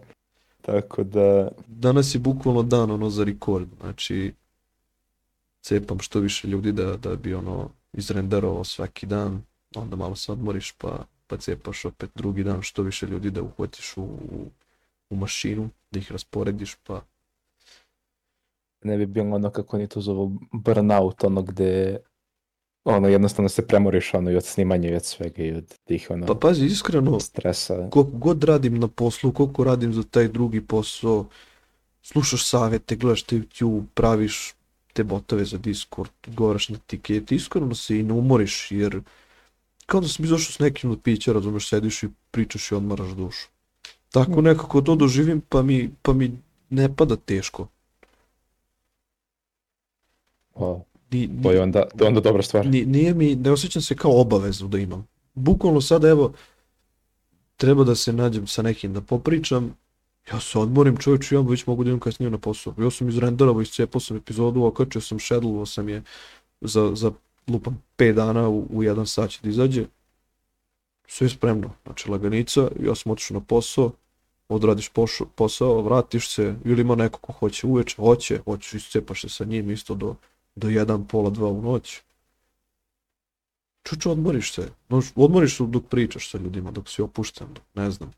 tako 0.63 1.05
da, 1.05 1.49
danas 1.67 2.15
je 2.15 2.19
bukvalno 2.19 2.63
dan 2.63 2.91
ono 2.91 3.11
za 3.11 3.25
rekord, 3.25 3.69
znači 3.81 4.33
cepam 5.61 5.99
što 5.99 6.21
više 6.21 6.49
ljudi 6.49 6.73
da, 6.73 6.97
da 6.97 7.17
bi 7.17 7.35
ono 7.35 7.71
izrenderovao 7.93 8.65
svaki 8.65 9.07
dan, 9.07 9.43
onda 9.77 9.97
malo 9.97 10.17
se 10.17 10.33
odmoriš 10.33 10.73
pa, 10.73 11.05
pa 11.27 11.37
cepaš 11.37 11.85
opet 11.85 12.11
drugi 12.15 12.45
dan 12.45 12.63
što 12.63 12.83
više 12.83 13.07
ljudi 13.07 13.31
da 13.31 13.43
uhvatiš 13.43 13.97
u, 13.97 14.03
u, 14.03 14.51
u 15.11 15.17
mašinu, 15.17 15.69
da 15.91 15.99
ih 15.99 16.13
rasporediš 16.13 16.75
pa 16.87 17.01
ne 18.83 18.97
bi 18.97 19.07
bilo 19.07 19.35
ono 19.35 19.51
kako 19.51 19.77
oni 19.77 19.89
to 19.89 20.01
zovu 20.01 20.33
burnout, 20.53 21.25
ono 21.25 21.43
gde 21.43 21.99
ono 22.87 23.09
jednostavno 23.09 23.49
se 23.49 23.67
premoriš 23.67 24.15
ono 24.15 24.31
i 24.31 24.37
od 24.37 24.45
snimanja 24.45 24.91
i 24.91 24.95
od 24.95 25.05
svega 25.05 25.43
i 25.43 25.53
od 25.53 25.79
tih 25.85 26.07
ono 26.11 26.27
pa 26.27 26.35
pazi 26.35 26.67
iskreno 26.67 27.21
stresa. 27.21 27.89
koliko 27.91 28.11
god 28.11 28.45
radim 28.45 28.79
na 28.79 28.89
poslu, 28.89 29.33
koliko 29.33 29.65
radim 29.65 29.93
za 29.93 30.03
taj 30.03 30.29
drugi 30.29 30.61
posao, 30.61 31.27
slušaš 32.03 32.49
savete, 32.49 32.97
gledaš 32.97 33.23
te 33.23 33.37
YouTube, 33.37 33.85
praviš 33.95 34.55
te 34.93 35.05
botove 35.05 35.45
za 35.45 35.59
Discord, 35.59 36.11
odgovaraš 36.27 36.69
na 36.69 36.79
tikete, 36.87 37.35
iskreno 37.35 37.75
se 37.75 37.99
i 37.99 38.03
ne 38.03 38.13
umoriš, 38.13 38.69
jer 38.71 39.01
kao 39.87 40.01
da 40.01 40.09
sam 40.09 40.25
izašao 40.25 40.53
s 40.53 40.59
nekim 40.59 40.91
od 40.91 41.01
pića, 41.03 41.33
razumeš, 41.33 41.69
sediš 41.69 42.03
i 42.03 42.09
pričaš 42.31 42.73
i 42.73 42.75
odmaraš 42.75 43.09
dušu. 43.09 43.49
Tako 44.11 44.41
nekako 44.41 44.81
to 44.81 44.95
doživim, 44.97 45.43
pa 45.49 45.63
mi, 45.63 45.91
pa 46.03 46.13
mi 46.13 46.39
ne 46.71 46.95
pada 46.97 47.17
teško. 47.17 47.69
O, 50.55 50.85
Ni, 51.11 51.43
to 51.43 51.53
je 51.53 51.63
onda, 51.63 51.89
to 51.89 52.05
je 52.05 52.09
onda 52.09 52.21
dobra 52.21 52.43
stvar. 52.43 52.67
ni, 52.67 52.85
nije 52.85 53.15
mi, 53.15 53.35
ne 53.35 53.51
osjećam 53.51 53.83
se 53.83 53.97
kao 53.97 54.21
obavezu 54.21 54.69
da 54.69 54.79
imam. 54.79 55.07
Bukvalno 55.35 55.81
sad 55.81 56.05
evo, 56.05 56.33
treba 57.57 57.85
da 57.85 57.95
se 57.95 58.13
nađem 58.13 58.47
sa 58.47 58.63
nekim 58.63 58.93
da 58.93 59.01
popričam, 59.01 59.75
ja 60.33 60.41
se 60.41 60.59
odmorim 60.59 60.97
čovječ, 60.97 61.33
ja 61.33 61.41
već 61.41 61.67
mogu 61.67 61.85
da 61.85 61.91
idem 61.91 62.01
kasnije 62.01 62.31
na 62.31 62.39
posao. 62.39 62.75
Ja 62.79 62.91
sam 62.91 63.09
izrenderovao, 63.09 63.63
iscijepao 63.63 64.01
sam 64.01 64.17
epizodu, 64.17 64.65
okačio 64.65 65.01
sam, 65.01 65.19
šedlovao 65.19 65.67
sam 65.67 65.89
je 65.89 66.03
za, 66.61 66.91
za 66.95 67.13
lupam 67.49 67.83
5 67.99 68.13
dana 68.13 68.49
u, 68.49 68.67
u 68.71 68.83
jedan 68.83 69.07
sat 69.07 69.31
će 69.31 69.39
da 69.43 69.49
izađe. 69.49 69.85
Sve 71.09 71.25
je 71.25 71.31
spremno, 71.31 71.71
znači 71.85 72.11
laganica, 72.11 72.69
ja 72.81 72.95
sam 72.95 73.13
otišao 73.13 73.35
na 73.35 73.41
posao, 73.41 73.93
odradiš 74.49 74.89
pošo, 74.89 75.27
posao, 75.35 75.83
vratiš 75.83 76.29
se, 76.31 76.55
ili 76.65 76.81
ima 76.81 76.95
neko 76.95 77.19
ko 77.19 77.33
hoće 77.33 77.67
uveče, 77.67 77.97
hoće, 77.97 78.41
hoćeš 78.45 78.75
iscepaš 78.75 79.21
se 79.21 79.29
sa 79.29 79.45
njim 79.45 79.71
isto 79.71 79.95
do, 79.95 80.15
do 80.57 80.69
jedan, 80.69 81.07
pola, 81.07 81.31
dva 81.31 81.49
u 81.49 81.63
noć. 81.63 82.01
Čuču, 83.83 84.11
odmoriš 84.11 84.53
se. 84.53 84.69
Odmoriš 85.15 85.57
se 85.57 85.65
dok 85.67 85.87
pričaš 85.87 86.31
sa 86.31 86.39
ljudima, 86.39 86.71
dok 86.71 86.89
si 86.89 87.03
opušten, 87.03 87.47
dok 87.55 87.65
ne 87.75 87.91
znam. 87.91 88.13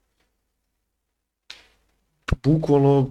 Bukvalno, 2.42 3.10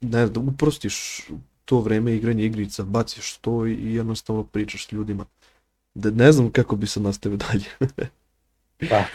ne 0.00 0.26
znam, 0.26 0.48
uprostiš 0.48 1.26
to 1.64 1.80
vreme 1.80 2.16
igranja 2.16 2.44
igrica, 2.44 2.84
baciš 2.84 3.36
to 3.36 3.66
i 3.66 3.94
jednostavno 3.94 4.44
pričaš 4.44 4.86
s 4.86 4.92
ljudima. 4.92 5.24
Da 5.94 6.10
ne 6.10 6.32
znam 6.32 6.50
kako 6.50 6.76
bi 6.76 6.86
se 6.86 7.00
nastavio 7.00 7.38
dalje. 7.38 7.64
Da. 8.80 9.06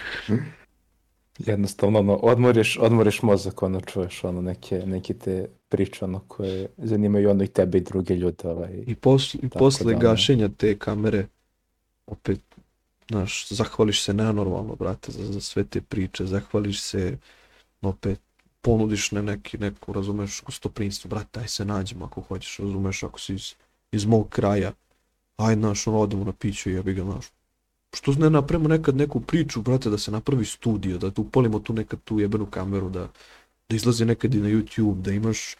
Jednostavno, 1.40 2.00
ono, 2.00 2.16
odmoriš, 2.16 2.78
odmoriš 2.82 3.22
mozak, 3.22 3.64
ono, 3.64 3.82
čuješ, 3.82 4.24
ono, 4.24 4.42
neke, 4.42 4.84
neke 4.86 5.14
te 5.14 5.48
priče, 5.70 6.06
ono, 6.06 6.20
koje 6.28 6.68
zanimaju, 6.78 7.30
ono, 7.30 7.44
i 7.44 7.48
tebe 7.48 7.78
i 7.78 7.82
druge 7.82 8.16
ljude, 8.16 8.50
ovaj. 8.50 8.84
I, 8.88 8.96
posle, 8.96 9.40
i 9.44 9.50
posle 9.50 9.94
da, 9.94 10.00
gašenja 10.00 10.50
te 10.58 10.78
kamere, 10.80 11.28
opet, 12.08 12.42
znaš, 13.10 13.48
zahvališ 13.50 14.04
se 14.04 14.14
nenormalno, 14.14 14.76
brate, 14.76 15.12
za, 15.12 15.26
za 15.26 15.42
sve 15.42 15.64
te 15.64 15.82
priče, 15.82 16.26
zahvališ 16.26 16.82
se, 16.82 17.18
opet, 17.82 18.20
ponudiš 18.62 19.12
ne 19.12 19.22
neki, 19.22 19.58
neku, 19.58 19.94
razumeš, 19.94 20.42
gostoprinstvo, 20.46 21.10
brate, 21.10 21.40
aj 21.40 21.48
se 21.48 21.66
nađemo 21.66 22.06
ako 22.06 22.22
hoćeš, 22.22 22.58
razumeš, 22.58 23.04
ako 23.04 23.20
si 23.20 23.34
iz, 23.34 23.54
iz 23.92 24.06
mog 24.06 24.30
kraja, 24.30 24.72
aj, 25.38 25.56
znaš, 25.56 25.88
ono, 25.88 26.00
odemo 26.00 26.24
na 26.24 26.32
piću 26.32 26.70
i 26.70 26.74
jebi 26.74 26.94
ga, 26.94 27.04
znaš, 27.04 27.26
što 27.96 28.12
ne 28.12 28.30
napravimo 28.30 28.70
nekad 28.70 28.96
neku 28.96 29.22
priču, 29.22 29.62
brate, 29.62 29.90
da 29.90 29.98
se 29.98 30.12
napravi 30.12 30.46
studio, 30.46 30.98
da 30.98 31.12
tu 31.12 31.22
upolimo 31.22 31.60
tu 31.60 31.74
nekad 31.74 32.00
tu 32.04 32.20
jebenu 32.20 32.46
kameru, 32.46 32.90
da, 32.90 33.08
da 33.70 33.76
izlazi 33.76 34.06
nekad 34.06 34.36
i 34.36 34.42
na 34.42 34.50
YouTube, 34.50 35.02
da 35.02 35.12
imaš 35.12 35.56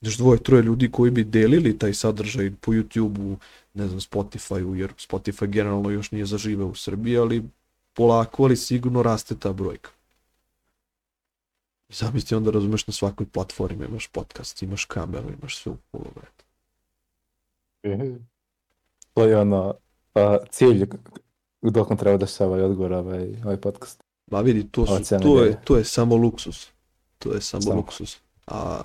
još 0.00 0.16
dvoje, 0.16 0.42
troje 0.42 0.62
ljudi 0.62 0.90
koji 0.90 1.10
bi 1.10 1.24
delili 1.24 1.78
taj 1.78 1.94
sadržaj 1.94 2.52
po 2.60 2.72
YouTube-u, 2.72 3.36
ne 3.74 3.88
znam, 3.88 4.00
Spotify-u, 4.00 4.74
jer 4.74 4.92
Spotify 4.92 5.46
generalno 5.46 5.90
još 5.90 6.10
nije 6.10 6.26
zaživeo 6.26 6.66
u 6.66 6.74
Srbiji, 6.74 7.16
ali 7.16 7.44
polako, 7.94 8.44
ali 8.44 8.56
sigurno 8.56 9.02
raste 9.02 9.36
ta 9.36 9.52
brojka. 9.52 9.90
I 11.88 11.92
zamisli 11.92 12.36
onda 12.36 12.50
razumeš 12.50 12.86
na 12.86 12.92
svakoj 12.92 13.26
platformi 13.26 13.84
imaš 13.84 14.06
podcast, 14.06 14.62
imaš 14.62 14.84
kameru, 14.84 15.28
imaš 15.38 15.56
sve 15.56 15.72
u 15.72 15.76
polu, 15.90 16.10
brate. 16.14 16.44
To 19.14 19.24
je 19.24 19.38
ono, 19.38 19.74
a, 20.14 20.36
cilj 20.50 20.86
dok 21.62 21.98
treba 21.98 22.16
da 22.16 22.26
se 22.26 22.44
ovaj 22.44 22.62
odgovor, 22.62 22.92
ovaj, 22.92 23.34
ovaj 23.44 23.56
podcast. 23.56 24.00
Ma 24.30 24.40
vidi, 24.40 24.68
to, 24.68 24.86
su, 24.86 24.92
to, 25.22 25.44
je, 25.44 25.60
to 25.64 25.76
je 25.76 25.84
samo 25.84 26.16
luksus. 26.16 26.70
To 27.18 27.32
je 27.32 27.40
samo, 27.40 27.62
Samo. 27.62 27.76
luksus. 27.76 28.18
A, 28.46 28.80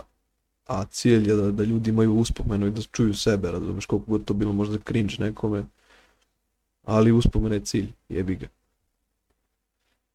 a 0.67 0.85
cilj 0.85 1.29
je 1.29 1.35
da, 1.35 1.51
da 1.51 1.63
ljudi 1.63 1.89
imaju 1.89 2.13
uspomenu 2.15 2.67
i 2.67 2.71
da 2.71 2.81
čuju 2.81 3.13
sebe, 3.13 3.51
razumeš, 3.51 3.85
koliko 3.85 4.11
god 4.11 4.25
to 4.25 4.33
bilo 4.33 4.53
možda 4.53 4.77
cringe 4.87 5.15
nekome, 5.19 5.63
ali 6.83 7.11
uspomena 7.11 7.55
je 7.55 7.61
cilj, 7.61 7.87
jebi 8.09 8.35
ga. 8.35 8.47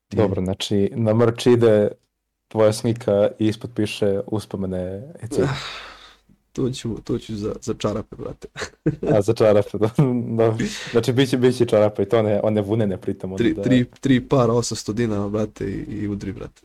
Ti- 0.08 0.16
Dobro, 0.16 0.44
znači, 0.44 0.90
na 0.94 1.14
mrč 1.14 1.46
ide 1.46 1.88
tvoja 2.48 2.72
slika 2.72 3.28
i 3.38 3.46
ispod 3.46 3.70
piše 3.74 4.20
uspomene 4.26 4.78
je 5.22 5.28
cilj. 5.30 5.44
To 6.52 6.70
ću, 6.70 6.96
to 7.04 7.18
ću 7.18 7.36
za, 7.36 7.54
za 7.60 7.74
čarape, 7.74 8.16
brate. 8.16 8.48
A 9.08 9.22
za 9.22 9.32
čarape, 9.38 9.78
da. 9.78 9.90
da. 10.28 10.56
Znači, 10.90 11.12
bit 11.12 11.30
će, 11.30 11.36
bit 11.36 11.56
će 11.56 11.66
čarape 11.66 12.02
i 12.02 12.08
to 12.08 12.18
one, 12.18 12.40
one 12.42 12.60
vunene 12.60 12.96
pritom. 12.96 13.36
Tri, 13.36 13.54
da, 13.54 13.62
tri, 13.62 13.84
tri 14.00 14.20
para 14.20 14.52
800 14.52 14.92
dinara, 14.92 15.28
brate, 15.28 15.64
i, 15.64 15.84
i 15.92 16.08
udri, 16.08 16.32
brate. 16.32 16.62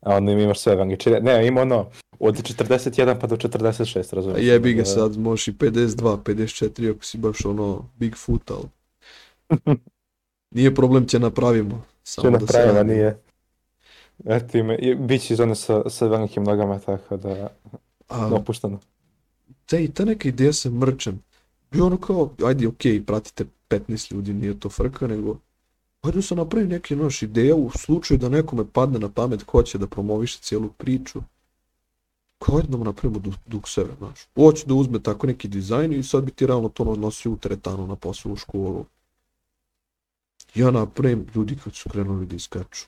A 0.00 0.16
onda 0.16 0.32
im 0.32 0.38
imaš 0.38 0.60
sve 0.60 0.74
vangičine. 0.76 1.20
Ne, 1.20 1.46
ima 1.46 1.60
ono, 1.60 1.86
od 2.18 2.36
41 2.36 3.20
pa 3.20 3.26
do 3.26 3.36
46, 3.36 4.12
A 4.12 4.16
razumiješ? 4.16 4.46
jebi 4.46 4.74
ga 4.74 4.82
Da- 4.82 4.86
sad, 4.86 5.16
možeš 5.18 5.48
i 5.48 5.52
52, 5.52 6.16
54, 6.16 6.90
ako 6.90 7.04
si 7.04 7.18
baš 7.18 7.44
ono 7.44 7.88
Bigfoot, 7.96 8.50
ali... 8.50 8.68
Nije 10.50 10.74
problem, 10.74 11.06
će 11.06 11.18
napravimo. 11.18 11.82
Samo 12.02 12.28
Što 12.28 12.38
da 12.38 12.46
se 12.46 12.58
napravimo, 12.58 12.74
radi. 12.74 12.92
nije. 12.92 13.18
Eto 14.26 14.58
ime, 14.58 14.78
bit 14.96 15.22
će 15.22 15.34
iz 15.34 15.40
one 15.40 15.54
sa, 15.54 15.90
sa 15.90 16.06
velikim 16.06 16.44
nogama, 16.44 16.78
tako 16.78 17.16
da, 17.16 17.48
A, 18.12 18.34
opušteno. 18.34 18.80
te, 19.66 19.88
ta 19.88 20.04
neka 20.04 20.28
ideja 20.28 20.52
sa 20.52 20.70
mrčem, 20.70 21.22
bi 21.70 21.80
ono 21.80 21.96
kao, 21.96 22.30
ajde, 22.44 22.68
okej, 22.68 23.04
pratite 23.04 23.46
15 23.68 24.12
ljudi, 24.12 24.34
nije 24.34 24.60
to 24.60 24.68
frka, 24.68 25.06
nego, 25.06 25.36
ajde 26.02 26.16
da 26.16 26.22
se 26.22 26.34
napravi 26.34 26.66
neki 26.66 26.96
naš 26.96 27.22
ideja 27.22 27.54
u 27.54 27.70
slučaju 27.70 28.18
da 28.18 28.28
nekome 28.28 28.64
padne 28.72 28.98
na 28.98 29.08
pamet 29.08 29.42
ko 29.42 29.62
će 29.62 29.78
da 29.78 29.86
promoviše 29.86 30.38
cijelu 30.38 30.68
priču. 30.68 31.22
Kao 32.38 32.56
ajde 32.56 32.68
da 32.68 32.76
mu 32.76 32.84
napravimo 32.84 33.18
duk, 33.20 33.34
duk 33.46 33.68
sebe, 33.68 33.90
znaš. 33.98 34.26
Hoće 34.34 34.66
da 34.66 34.74
uzme 34.74 35.02
tako 35.02 35.26
neki 35.26 35.48
dizajn 35.48 35.92
i 35.92 36.02
sad 36.02 36.24
bi 36.24 36.30
ti 36.30 36.46
realno 36.46 36.68
to 36.68 36.96
nosio 36.96 37.32
u 37.32 37.36
teretanu 37.36 37.86
na 37.86 37.96
posao 37.96 38.32
u 38.32 38.36
školu. 38.36 38.84
Ja 40.54 40.70
napravim, 40.70 41.26
ljudi 41.34 41.58
kad 41.64 41.74
su 41.74 41.88
krenuli 41.90 42.26
da 42.26 42.36
iskaču. 42.36 42.86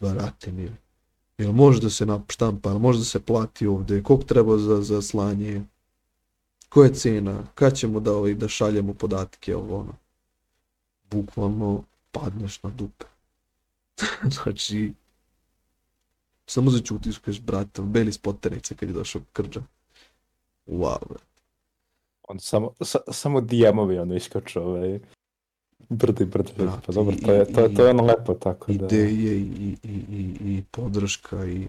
Barate 0.00 0.52
mili. 0.52 0.81
Jel 1.42 1.52
može 1.52 1.80
da 1.80 1.90
se 1.90 2.06
štampa, 2.28 2.70
jel 2.70 2.78
može 2.78 2.98
da 2.98 3.04
se 3.04 3.20
plati 3.20 3.66
ovde, 3.66 4.02
koliko 4.02 4.24
treba 4.24 4.58
za, 4.58 4.82
za 4.82 5.02
slanje, 5.02 5.62
koja 6.68 6.86
je 6.86 6.94
cena, 6.94 7.42
kad 7.54 7.76
ćemo 7.76 8.00
da, 8.00 8.12
ovaj, 8.12 8.34
da 8.34 8.48
šaljemo 8.48 8.94
podatke, 8.94 9.56
ovo 9.56 9.80
ono. 9.80 9.94
Bukvalno 11.10 11.84
padneš 12.12 12.62
na 12.62 12.70
dupe. 12.70 13.04
znači, 14.42 14.92
samo 16.46 16.70
začutiš, 16.70 17.18
kažeš, 17.18 17.40
brate, 17.40 17.82
beli 17.82 18.12
spoterice 18.12 18.74
kad 18.74 18.88
je 18.88 18.92
došao 18.92 19.22
krđa. 19.32 19.62
Wow, 20.66 21.08
brate. 21.08 21.24
On 22.22 22.40
samo, 22.40 22.70
sa, 22.80 22.98
samo 23.12 23.40
DM-ovi 23.40 23.98
ono 23.98 24.16
iskaču, 24.16 24.60
ovaj, 24.60 25.00
brdo 25.88 26.22
i 26.22 26.26
brdo 26.26 26.50
ljudi. 26.58 26.64
Brate, 26.64 26.86
Pa 26.86 26.92
dobro, 26.92 27.16
to 27.16 27.32
je, 27.32 27.44
to, 27.44 27.60
i- 27.60 27.74
to 27.76 27.84
je 27.84 27.90
ono 27.90 28.02
lepo, 28.04 28.34
tako 28.34 28.72
da. 28.72 28.74
ideje 28.74 29.38
i, 29.38 29.76
i, 29.82 29.98
i, 30.10 30.22
i 30.40 30.62
podrška 30.70 31.46
i 31.46 31.68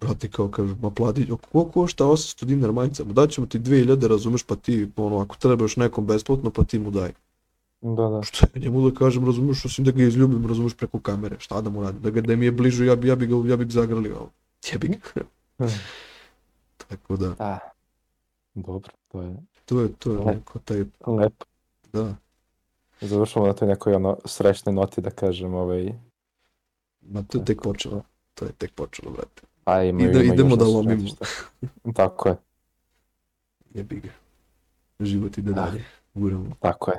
brate 0.00 0.28
kao 0.30 0.48
kažu, 0.48 0.76
ma 0.82 0.90
plati, 0.90 1.26
koliko 1.52 1.70
košta 1.72 2.04
800 2.04 2.44
dinara 2.44 2.72
majica, 2.72 3.04
ma 3.04 3.12
daćemo 3.12 3.46
ti 3.46 3.58
2000, 3.58 4.08
razumeš, 4.08 4.42
pa 4.42 4.56
ti, 4.56 4.88
ono, 4.96 5.18
ako 5.18 5.36
trebaš 5.36 5.76
nekom 5.76 6.06
besplatno, 6.06 6.50
pa 6.50 6.64
ti 6.64 6.78
mu 6.78 6.90
daj. 6.90 7.12
Da, 7.80 8.08
da. 8.08 8.22
Šta 8.22 8.46
ja 8.54 8.60
njemu 8.60 8.90
da 8.90 8.98
kažem, 8.98 9.26
razumeš, 9.26 9.64
osim 9.64 9.84
da 9.84 9.90
ga 9.90 10.02
izljubim, 10.02 10.46
razumeš, 10.46 10.74
preko 10.74 11.00
kamere, 11.00 11.36
šta 11.38 11.60
da 11.60 11.70
mu 11.70 11.82
radim, 11.82 12.02
da, 12.02 12.10
ga, 12.10 12.20
da 12.20 12.36
mi 12.36 12.44
je 12.44 12.52
bliže, 12.52 12.86
ja 12.86 12.96
bi, 12.96 13.08
ja 13.08 13.16
bi 13.16 13.26
ga, 13.26 13.34
ja 13.48 13.56
bi 13.56 13.64
ga 13.64 13.70
zagrlio, 13.70 14.28
jebi 14.72 14.88
ga. 14.88 15.22
Tako 16.78 17.16
da, 17.16 17.34
Da. 17.38 17.58
Dobro, 18.54 18.88
to 19.08 19.22
je 19.22 19.36
to 19.64 19.80
je, 19.80 19.92
to 19.92 20.12
je 20.12 20.18
Lepo. 20.18 20.30
neko 20.30 20.58
taj, 20.58 20.84
lepo. 21.06 21.46
da, 21.92 22.16
Završamo 23.00 23.46
na 23.46 23.52
toj 23.52 23.68
nekoj 23.68 23.94
ono 23.94 24.18
srećnoj 24.24 24.74
noti 24.74 25.00
da 25.00 25.10
kažem, 25.10 25.54
ovaj, 25.54 25.92
ma 27.02 27.22
to 27.22 27.38
je 27.38 27.44
tek 27.44 27.62
počelo, 27.62 28.02
to 28.34 28.44
je 28.44 28.52
tek 28.52 28.72
počelo, 28.72 29.10
brate, 29.10 29.42
a 29.64 29.82
ima, 29.82 30.02
Ide- 30.02 30.24
ima 30.24 30.34
idemo 30.34 30.56
da 30.56 30.64
lomimo. 30.66 31.08
šta. 31.08 31.24
Tako 31.94 32.28
je, 32.28 32.36
jebi 33.70 33.96
ga. 33.96 34.08
Život 35.00 35.38
ide 35.38 35.52
Da. 35.52 35.62
dalje, 35.62 35.84
guramo. 36.14 36.50
tako 36.60 36.90
je. 36.90 36.98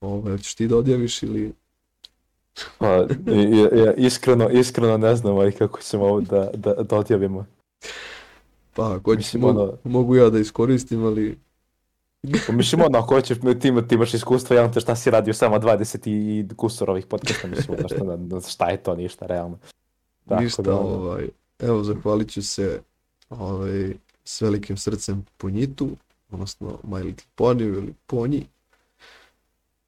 Ovo, 0.00 0.38
ćeš 0.38 0.54
ti 0.54 0.68
da 0.68 0.76
odjaviš 0.76 1.22
ili... 1.22 1.52
Pa, 2.78 3.06
i- 3.26 3.40
i- 3.42 3.78
ja, 3.78 3.94
iskreno, 3.94 4.48
iskreno 4.50 4.96
ne 4.96 5.16
znam 5.16 5.32
ovaj, 5.32 5.52
kako 5.52 5.80
ćemo 5.80 6.04
ovo 6.04 6.20
da, 6.20 6.50
da, 6.54 6.74
da 6.74 6.96
odjavimo. 6.96 7.46
Pa, 8.74 8.94
ako 8.94 9.10
Mislim, 9.10 9.40
mogu, 9.42 9.60
ono- 9.60 9.76
mogu 9.84 10.16
ja 10.16 10.30
da 10.30 10.38
iskoristim, 10.38 11.04
ali... 11.04 11.38
Pa 12.46 12.52
mislim, 12.52 12.82
ono, 12.82 12.98
ako 12.98 13.14
hoćeš, 13.14 13.38
ti, 13.60 13.72
ti 13.88 13.94
imaš 13.94 14.14
iskustvo, 14.14 14.56
ja 14.56 14.70
te 14.70 14.80
šta 14.80 14.96
si 14.96 15.10
radio 15.10 15.34
samo 15.34 15.58
20 15.58 16.08
i, 16.08 16.48
kusur 16.56 16.90
ovih 16.90 17.06
podcasta, 17.06 17.48
mislim, 17.48 17.78
ono, 18.00 18.40
šta, 18.40 18.50
šta 18.50 18.70
je 18.70 18.82
to, 18.82 18.94
ništa, 18.94 19.26
realno. 19.26 19.58
Tako 20.28 20.42
ništa, 20.42 20.62
da, 20.62 20.74
ovaj, 20.74 21.28
evo, 21.58 21.84
zahvalit 21.84 22.30
ću 22.30 22.42
se 22.42 22.80
ovaj, 23.30 23.94
s 24.24 24.40
velikim 24.40 24.76
srcem 24.76 25.24
Ponjitu, 25.36 25.90
odnosno 26.30 26.78
My 26.84 27.04
Little 27.04 27.26
Pony 27.36 27.62
ili 27.62 27.94
Ponji, 28.06 28.46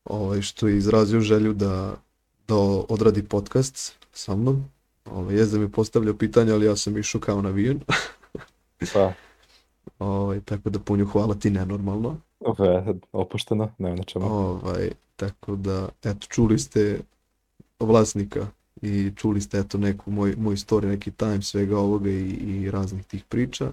ovaj, 0.04 0.42
što 0.42 0.68
je 0.68 0.76
izrazio 0.76 1.20
želju 1.20 1.52
da, 1.52 1.96
da 2.48 2.54
odradi 2.88 3.22
podcast 3.22 3.92
sa 4.12 4.36
mnom. 4.36 4.64
Ovaj, 5.04 5.36
da 5.36 5.58
mi 5.58 5.64
je 5.64 5.72
postavljao 5.72 6.14
pitanja, 6.14 6.54
ali 6.54 6.66
ja 6.66 6.76
sam 6.76 6.98
išao 6.98 7.20
kao 7.20 7.42
navijen. 7.42 7.80
pa, 8.92 9.12
Ovaj, 9.98 10.40
tako 10.40 10.70
da 10.70 10.78
punju 10.78 11.06
hvala 11.06 11.34
ti 11.34 11.50
nenormalno. 11.50 12.16
Ovo 12.44 12.64
je 12.64 12.94
opušteno, 13.12 13.70
nema 13.78 13.96
na 13.96 14.02
čemu. 14.02 14.26
Ovaj, 14.26 14.90
tako 15.16 15.56
da, 15.56 15.88
eto, 16.04 16.26
čuli 16.28 16.58
ste 16.58 17.00
vlasnika 17.80 18.46
i 18.82 19.12
čuli 19.16 19.40
ste 19.40 19.58
eto 19.58 19.78
neku 19.78 20.10
moj, 20.10 20.34
moj 20.38 20.56
story, 20.56 20.86
neki 20.86 21.10
time 21.10 21.42
svega 21.42 21.78
ovoga 21.78 22.10
i, 22.10 22.30
i 22.30 22.70
raznih 22.70 23.04
tih 23.04 23.24
priča. 23.24 23.72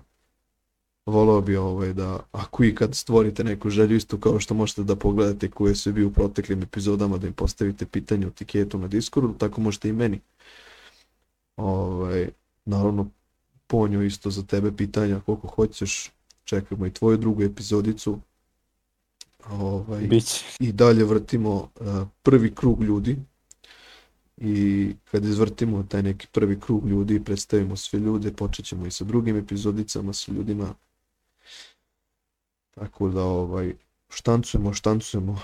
Volao 1.06 1.41
bi 1.41 1.56
ovaj 1.56 1.93
da, 1.93 2.19
ako 2.31 2.64
i 2.64 2.76
kad 2.76 2.95
stvorite 2.95 3.43
neku 3.43 3.69
želju 3.69 3.95
isto 3.95 4.18
kao 4.18 4.39
što 4.39 4.53
možete 4.53 4.84
da 4.84 4.95
pogledate 4.95 5.49
koje 5.49 5.76
su 5.76 5.93
bio 5.93 6.07
u 6.07 6.11
proteklim 6.11 6.64
epizodama, 6.64 7.18
da 7.18 7.27
im 7.27 7.34
postavite 7.34 7.85
pitanje 7.85 8.27
u 8.27 8.31
tiketu 8.31 8.77
na 8.77 8.88
Discordu, 8.88 9.34
tako 9.34 9.61
možete 9.61 9.89
i 9.89 9.93
meni. 9.93 10.19
Ovaj, 11.57 12.30
naravno, 12.65 13.10
ponju 13.68 14.03
isto 14.03 14.30
za 14.30 14.43
tebe 14.43 14.72
pitanja 14.77 15.19
koliko 15.26 15.48
hoćeš, 15.48 16.11
čekamo 16.43 16.85
i 16.85 16.93
tvoju 16.93 17.18
drugu 17.18 17.43
epizodicu. 17.43 18.19
Ovaj, 19.49 20.07
Biće. 20.07 20.45
i 20.59 20.72
dalje 20.72 21.03
vrtimo 21.03 21.53
uh, 21.53 22.07
prvi 22.23 22.55
krug 22.55 22.84
ljudi 22.84 23.18
i 24.38 24.93
kad 25.11 25.26
izvrtimo 25.26 25.84
taj 25.84 26.03
neki 26.03 26.27
prvi 26.31 26.59
krug 26.59 26.88
ljudi 26.88 27.15
i 27.15 27.23
predstavimo 27.23 27.76
sve 27.76 27.99
ljude, 27.99 28.34
počet 28.34 28.65
ćemo 28.65 28.85
i 28.85 28.91
sa 28.91 29.03
drugim 29.03 29.38
epizodicama 29.38 30.13
sa 30.13 30.31
ljudima. 30.31 30.73
Tako 32.72 33.09
da 33.09 33.23
ovaj, 33.23 33.73
štancujemo, 34.09 34.73
štancujemo. 34.73 35.39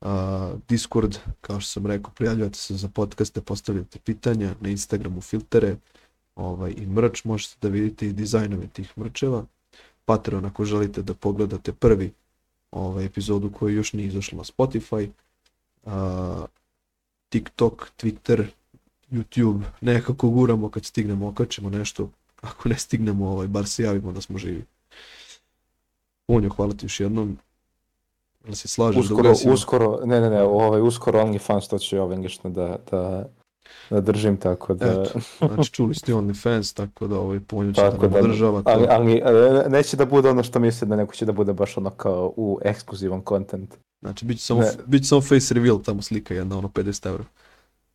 A, 0.00 0.54
Discord, 0.68 1.18
kao 1.40 1.60
što 1.60 1.70
sam 1.70 1.86
rekao, 1.86 2.12
prijavljujete 2.14 2.58
se 2.58 2.74
za 2.74 2.88
podcaste, 2.88 3.40
postavljate 3.40 3.98
pitanja, 3.98 4.54
na 4.60 4.68
Instagramu 4.68 5.20
filtere 5.20 5.76
ovaj, 6.34 6.74
i 6.76 6.86
mrč, 6.86 7.24
možete 7.24 7.56
da 7.62 7.68
vidite 7.68 8.06
i 8.06 8.12
dizajnove 8.12 8.66
tih 8.66 8.98
mrčeva. 8.98 9.46
Patreon 10.06 10.44
ako 10.44 10.64
želite 10.64 11.02
da 11.02 11.14
pogledate 11.14 11.72
prvi 11.72 12.12
ovaj, 12.70 13.04
epizodu 13.04 13.50
koja 13.50 13.74
još 13.74 13.92
nije 13.92 14.06
izašla 14.06 14.38
na 14.38 14.44
Spotify, 14.44 15.08
a, 15.84 16.46
TikTok, 17.28 17.90
Twitter, 17.98 18.46
YouTube, 19.10 19.62
nekako 19.80 20.30
guramo 20.30 20.70
kad 20.70 20.84
stignemo, 20.84 21.28
okačemo 21.28 21.70
nešto, 21.70 22.10
ako 22.40 22.68
ne 22.68 22.78
stignemo, 22.78 23.28
ovaj, 23.28 23.46
bar 23.46 23.66
se 23.66 23.82
javimo 23.82 24.12
da 24.12 24.20
smo 24.20 24.38
živi. 24.38 24.64
Punjo, 26.26 26.50
hvala 26.50 26.72
ti 26.72 26.84
još 26.84 27.00
jednom. 27.00 27.38
Jel 28.44 28.54
se 28.54 28.68
slažeš 28.68 28.94
da 28.96 29.00
Uskoro, 29.00 29.28
ugasimo? 29.28 29.54
uskoro, 29.54 30.00
ne, 30.04 30.20
ne, 30.20 30.30
ne, 30.30 30.42
ovaj, 30.42 30.80
uskoro 30.80 31.24
OnlyFans 31.24 31.70
to 31.70 31.78
ću 31.78 31.98
ovaj 31.98 32.18
da, 32.42 32.50
da, 32.50 32.78
da 32.90 33.28
držim, 33.90 34.36
tako 34.36 34.74
da... 34.74 34.86
Eto, 34.86 35.20
znači 35.54 35.72
čuli 35.72 35.94
ste 35.94 36.14
OnlyFans, 36.14 36.76
tako 36.76 37.06
da 37.06 37.18
ovaj 37.18 37.40
Punjo 37.40 37.72
će 37.72 37.80
Tako 37.80 37.96
da 37.96 38.02
nam 38.02 38.12
da, 38.12 38.18
održava 38.18 38.62
to. 38.62 38.70
ali, 38.70 38.86
ali 38.90 39.12
e, 39.14 39.68
neće 39.68 39.96
da 39.96 40.04
bude 40.04 40.30
ono 40.30 40.42
što 40.42 40.58
misle 40.58 40.88
da 40.88 40.96
neko 40.96 41.14
će 41.14 41.24
da 41.24 41.32
bude 41.32 41.52
baš 41.52 41.76
ono 41.76 41.90
kao 41.90 42.32
u 42.36 42.58
ekskluzivan 42.62 43.22
content. 43.28 43.74
Znači, 44.00 44.24
bit 44.24 44.38
će 44.38 44.44
samo, 44.44 44.60
Ne. 44.60 44.70
bit 44.86 45.02
će 45.02 45.08
samo 45.08 45.20
face 45.20 45.54
reveal, 45.54 45.82
tamo 45.82 46.02
slika 46.02 46.34
jedna, 46.34 46.58
ono 46.58 46.68
50 46.68 47.06
euro. 47.08 47.24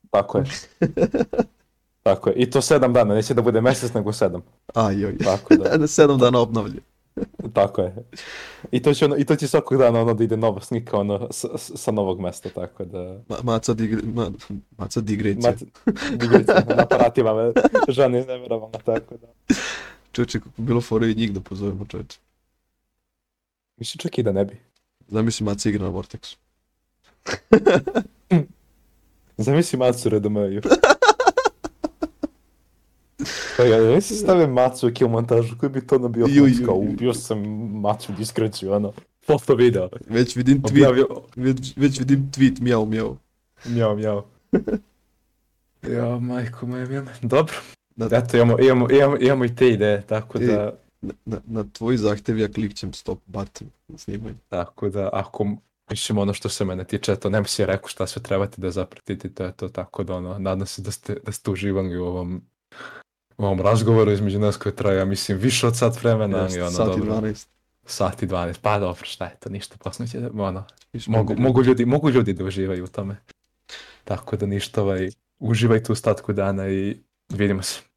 Tako 0.10 0.38
je. 0.38 0.44
Tako 2.04 2.30
je. 2.30 2.36
I 2.36 2.50
to 2.50 2.62
sedam 2.62 2.94
dana, 2.94 3.16
neće 3.16 3.34
da 3.34 3.42
bude 3.42 3.62
mjesec 3.62 3.94
nego 3.94 4.14
sedam. 4.14 4.42
Aj, 4.74 5.02
joj. 5.02 5.18
Tako 5.18 5.56
da, 5.56 5.78
Na 5.78 5.88
sedam 5.98 6.18
dana 6.18 6.40
obnavlja. 6.40 6.82
tako 7.54 7.82
je. 7.82 7.96
I 8.72 8.82
to 8.82 8.94
će, 8.94 9.06
ono, 9.06 9.18
i 9.18 9.26
to 9.26 9.36
će 9.36 9.48
svakog 9.48 9.78
dana 9.78 10.02
ono 10.02 10.14
da 10.14 10.24
ide 10.24 10.38
nova 10.38 10.62
slika 10.62 10.98
ono 10.98 11.28
s, 11.32 11.46
s- 11.58 11.72
sa 11.76 11.92
novog 11.92 12.20
mesta, 12.20 12.50
tako 12.50 12.86
da... 12.86 13.22
Ma, 13.30 13.38
maca, 13.44 13.74
digre, 13.74 14.02
ma, 14.04 14.32
maca 14.78 15.02
digrecija. 15.02 15.52
Mat, 15.52 15.64
digrice 16.12 16.54
na 16.68 16.84
aparatima 16.84 17.34
me 17.34 17.52
žena 17.88 18.20
iznevjerovala, 18.20 18.72
tako 18.72 19.16
da... 19.18 19.28
Čovječe, 20.12 20.40
kako 20.40 20.52
bi 20.58 20.66
bilo 20.68 20.82
fora 20.82 21.08
i 21.08 21.16
njih 21.16 21.34
da 21.34 21.40
pozovemo 21.40 21.86
čovječe. 21.86 22.20
Mislim 23.78 24.00
čak 24.00 24.18
i 24.18 24.24
da 24.24 24.32
ne 24.32 24.46
bi. 24.46 24.58
Zamisli 25.08 25.46
Maca 25.46 25.70
igra 25.70 25.84
na 25.84 25.92
Vortexu. 25.92 26.36
Zamisli 29.38 29.80
Macu 29.80 30.10
Redomaju. 30.10 30.62
Pa 33.58 33.64
ja, 33.64 34.02
si 34.02 34.16
stavio 34.16 34.48
Macu 34.48 34.92
u 35.06 35.10
montažu, 35.10 35.58
koji 35.58 35.70
bi 35.70 35.88
to 35.88 35.96
ono 35.96 36.08
bio 36.10 36.26
Ju, 36.30 36.48
ju, 36.48 36.66
kao 36.66 36.76
ubio 36.76 37.14
sam 37.14 37.40
Macu 37.82 38.14
diskreciju, 38.18 38.72
ono, 38.74 38.94
foto 39.26 39.56
video. 39.56 39.90
Već 40.10 40.36
vidim 40.36 40.62
tweet, 40.62 40.72
Objavio, 40.72 41.08
već, 41.36 41.78
već 41.78 42.00
vidim 42.00 42.32
tweet, 42.32 42.62
mjau, 42.62 42.86
mjau. 42.86 43.18
mjau, 43.66 43.96
mjau. 43.96 44.24
Ja, 45.96 46.20
majko 46.20 46.66
moja, 46.66 46.86
mjau. 46.88 47.04
Dobro, 47.22 47.54
Na, 47.96 48.10
eto, 48.12 48.38
imamo, 48.38 48.60
imamo, 48.60 48.88
imamo, 48.92 49.18
imamo 49.20 49.46
i 49.46 49.56
te 49.56 49.70
ideje, 49.70 50.02
tako 50.08 50.38
E. 50.42 50.46
da, 50.46 50.74
na, 51.26 51.38
na 51.46 51.66
tvoj 51.74 51.98
zahtjev 51.98 52.40
ja 52.40 52.48
klikćem 52.48 52.94
stop 52.94 53.20
button 53.26 53.68
na 53.88 53.98
snimanju. 53.98 54.36
tako 54.50 54.90
da, 54.90 55.10
ako, 55.14 55.48
mislim, 55.90 56.18
ono 56.18 56.34
što 56.34 56.50
se 56.50 56.66
mene 56.66 56.84
tiče, 56.84 57.16
to 57.16 57.30
nem 57.30 57.46
si 57.46 57.66
rekao 57.66 57.88
šta 57.90 58.08
sve 58.08 58.22
trebate 58.24 58.62
da 58.62 58.72
zapratite, 58.72 59.30
to 59.30 59.44
je 59.44 59.52
to, 59.52 59.70
tako 59.70 60.04
da, 60.04 60.16
ono, 60.16 60.40
nadam 60.40 60.68
se 60.68 60.82
da 60.82 60.92
ste, 60.92 61.18
da 61.26 61.32
ste 61.32 61.52
uživali 61.52 61.98
u 61.98 62.06
ovom, 62.06 62.42
ovom 63.44 63.62
razgovoru 63.62 64.12
između 64.12 64.40
nas 64.40 64.58
koji 64.58 64.76
traje, 64.76 64.98
ja 64.98 65.06
mislim, 65.06 65.38
više 65.38 65.68
od 65.68 65.78
sat 65.78 66.04
vremena, 66.04 66.38
Jeste, 66.38 66.60
i 66.60 66.62
ono, 66.62 66.72
sat 66.72 66.88
i 66.88 67.00
dobro. 67.00 67.16
12. 67.16 67.48
Sat 67.86 68.24
i 68.24 68.28
12, 68.28 68.56
pa 68.62 68.80
dobro, 68.80 69.06
šta 69.06 69.26
je 69.26 69.36
to, 69.40 69.50
ništa, 69.50 69.76
poslije 69.84 70.08
će, 70.08 70.20
da- 70.20 70.44
ono, 70.44 70.64
mogu, 71.08 71.36
mogu, 71.38 71.64
ljudi, 71.64 71.86
mogu 71.86 72.10
ljudi 72.10 72.34
da 72.34 72.44
uživaju 72.44 72.84
u 72.84 72.88
tome. 72.88 73.16
Tako 74.04 74.38
da 74.38 74.46
ništa, 74.46 74.82
ovaj, 74.82 75.10
uživajte 75.40 75.92
u 75.92 75.96
statku 75.96 76.34
dana 76.34 76.70
i 76.70 76.98
vidimo 77.30 77.62
se. 77.62 77.82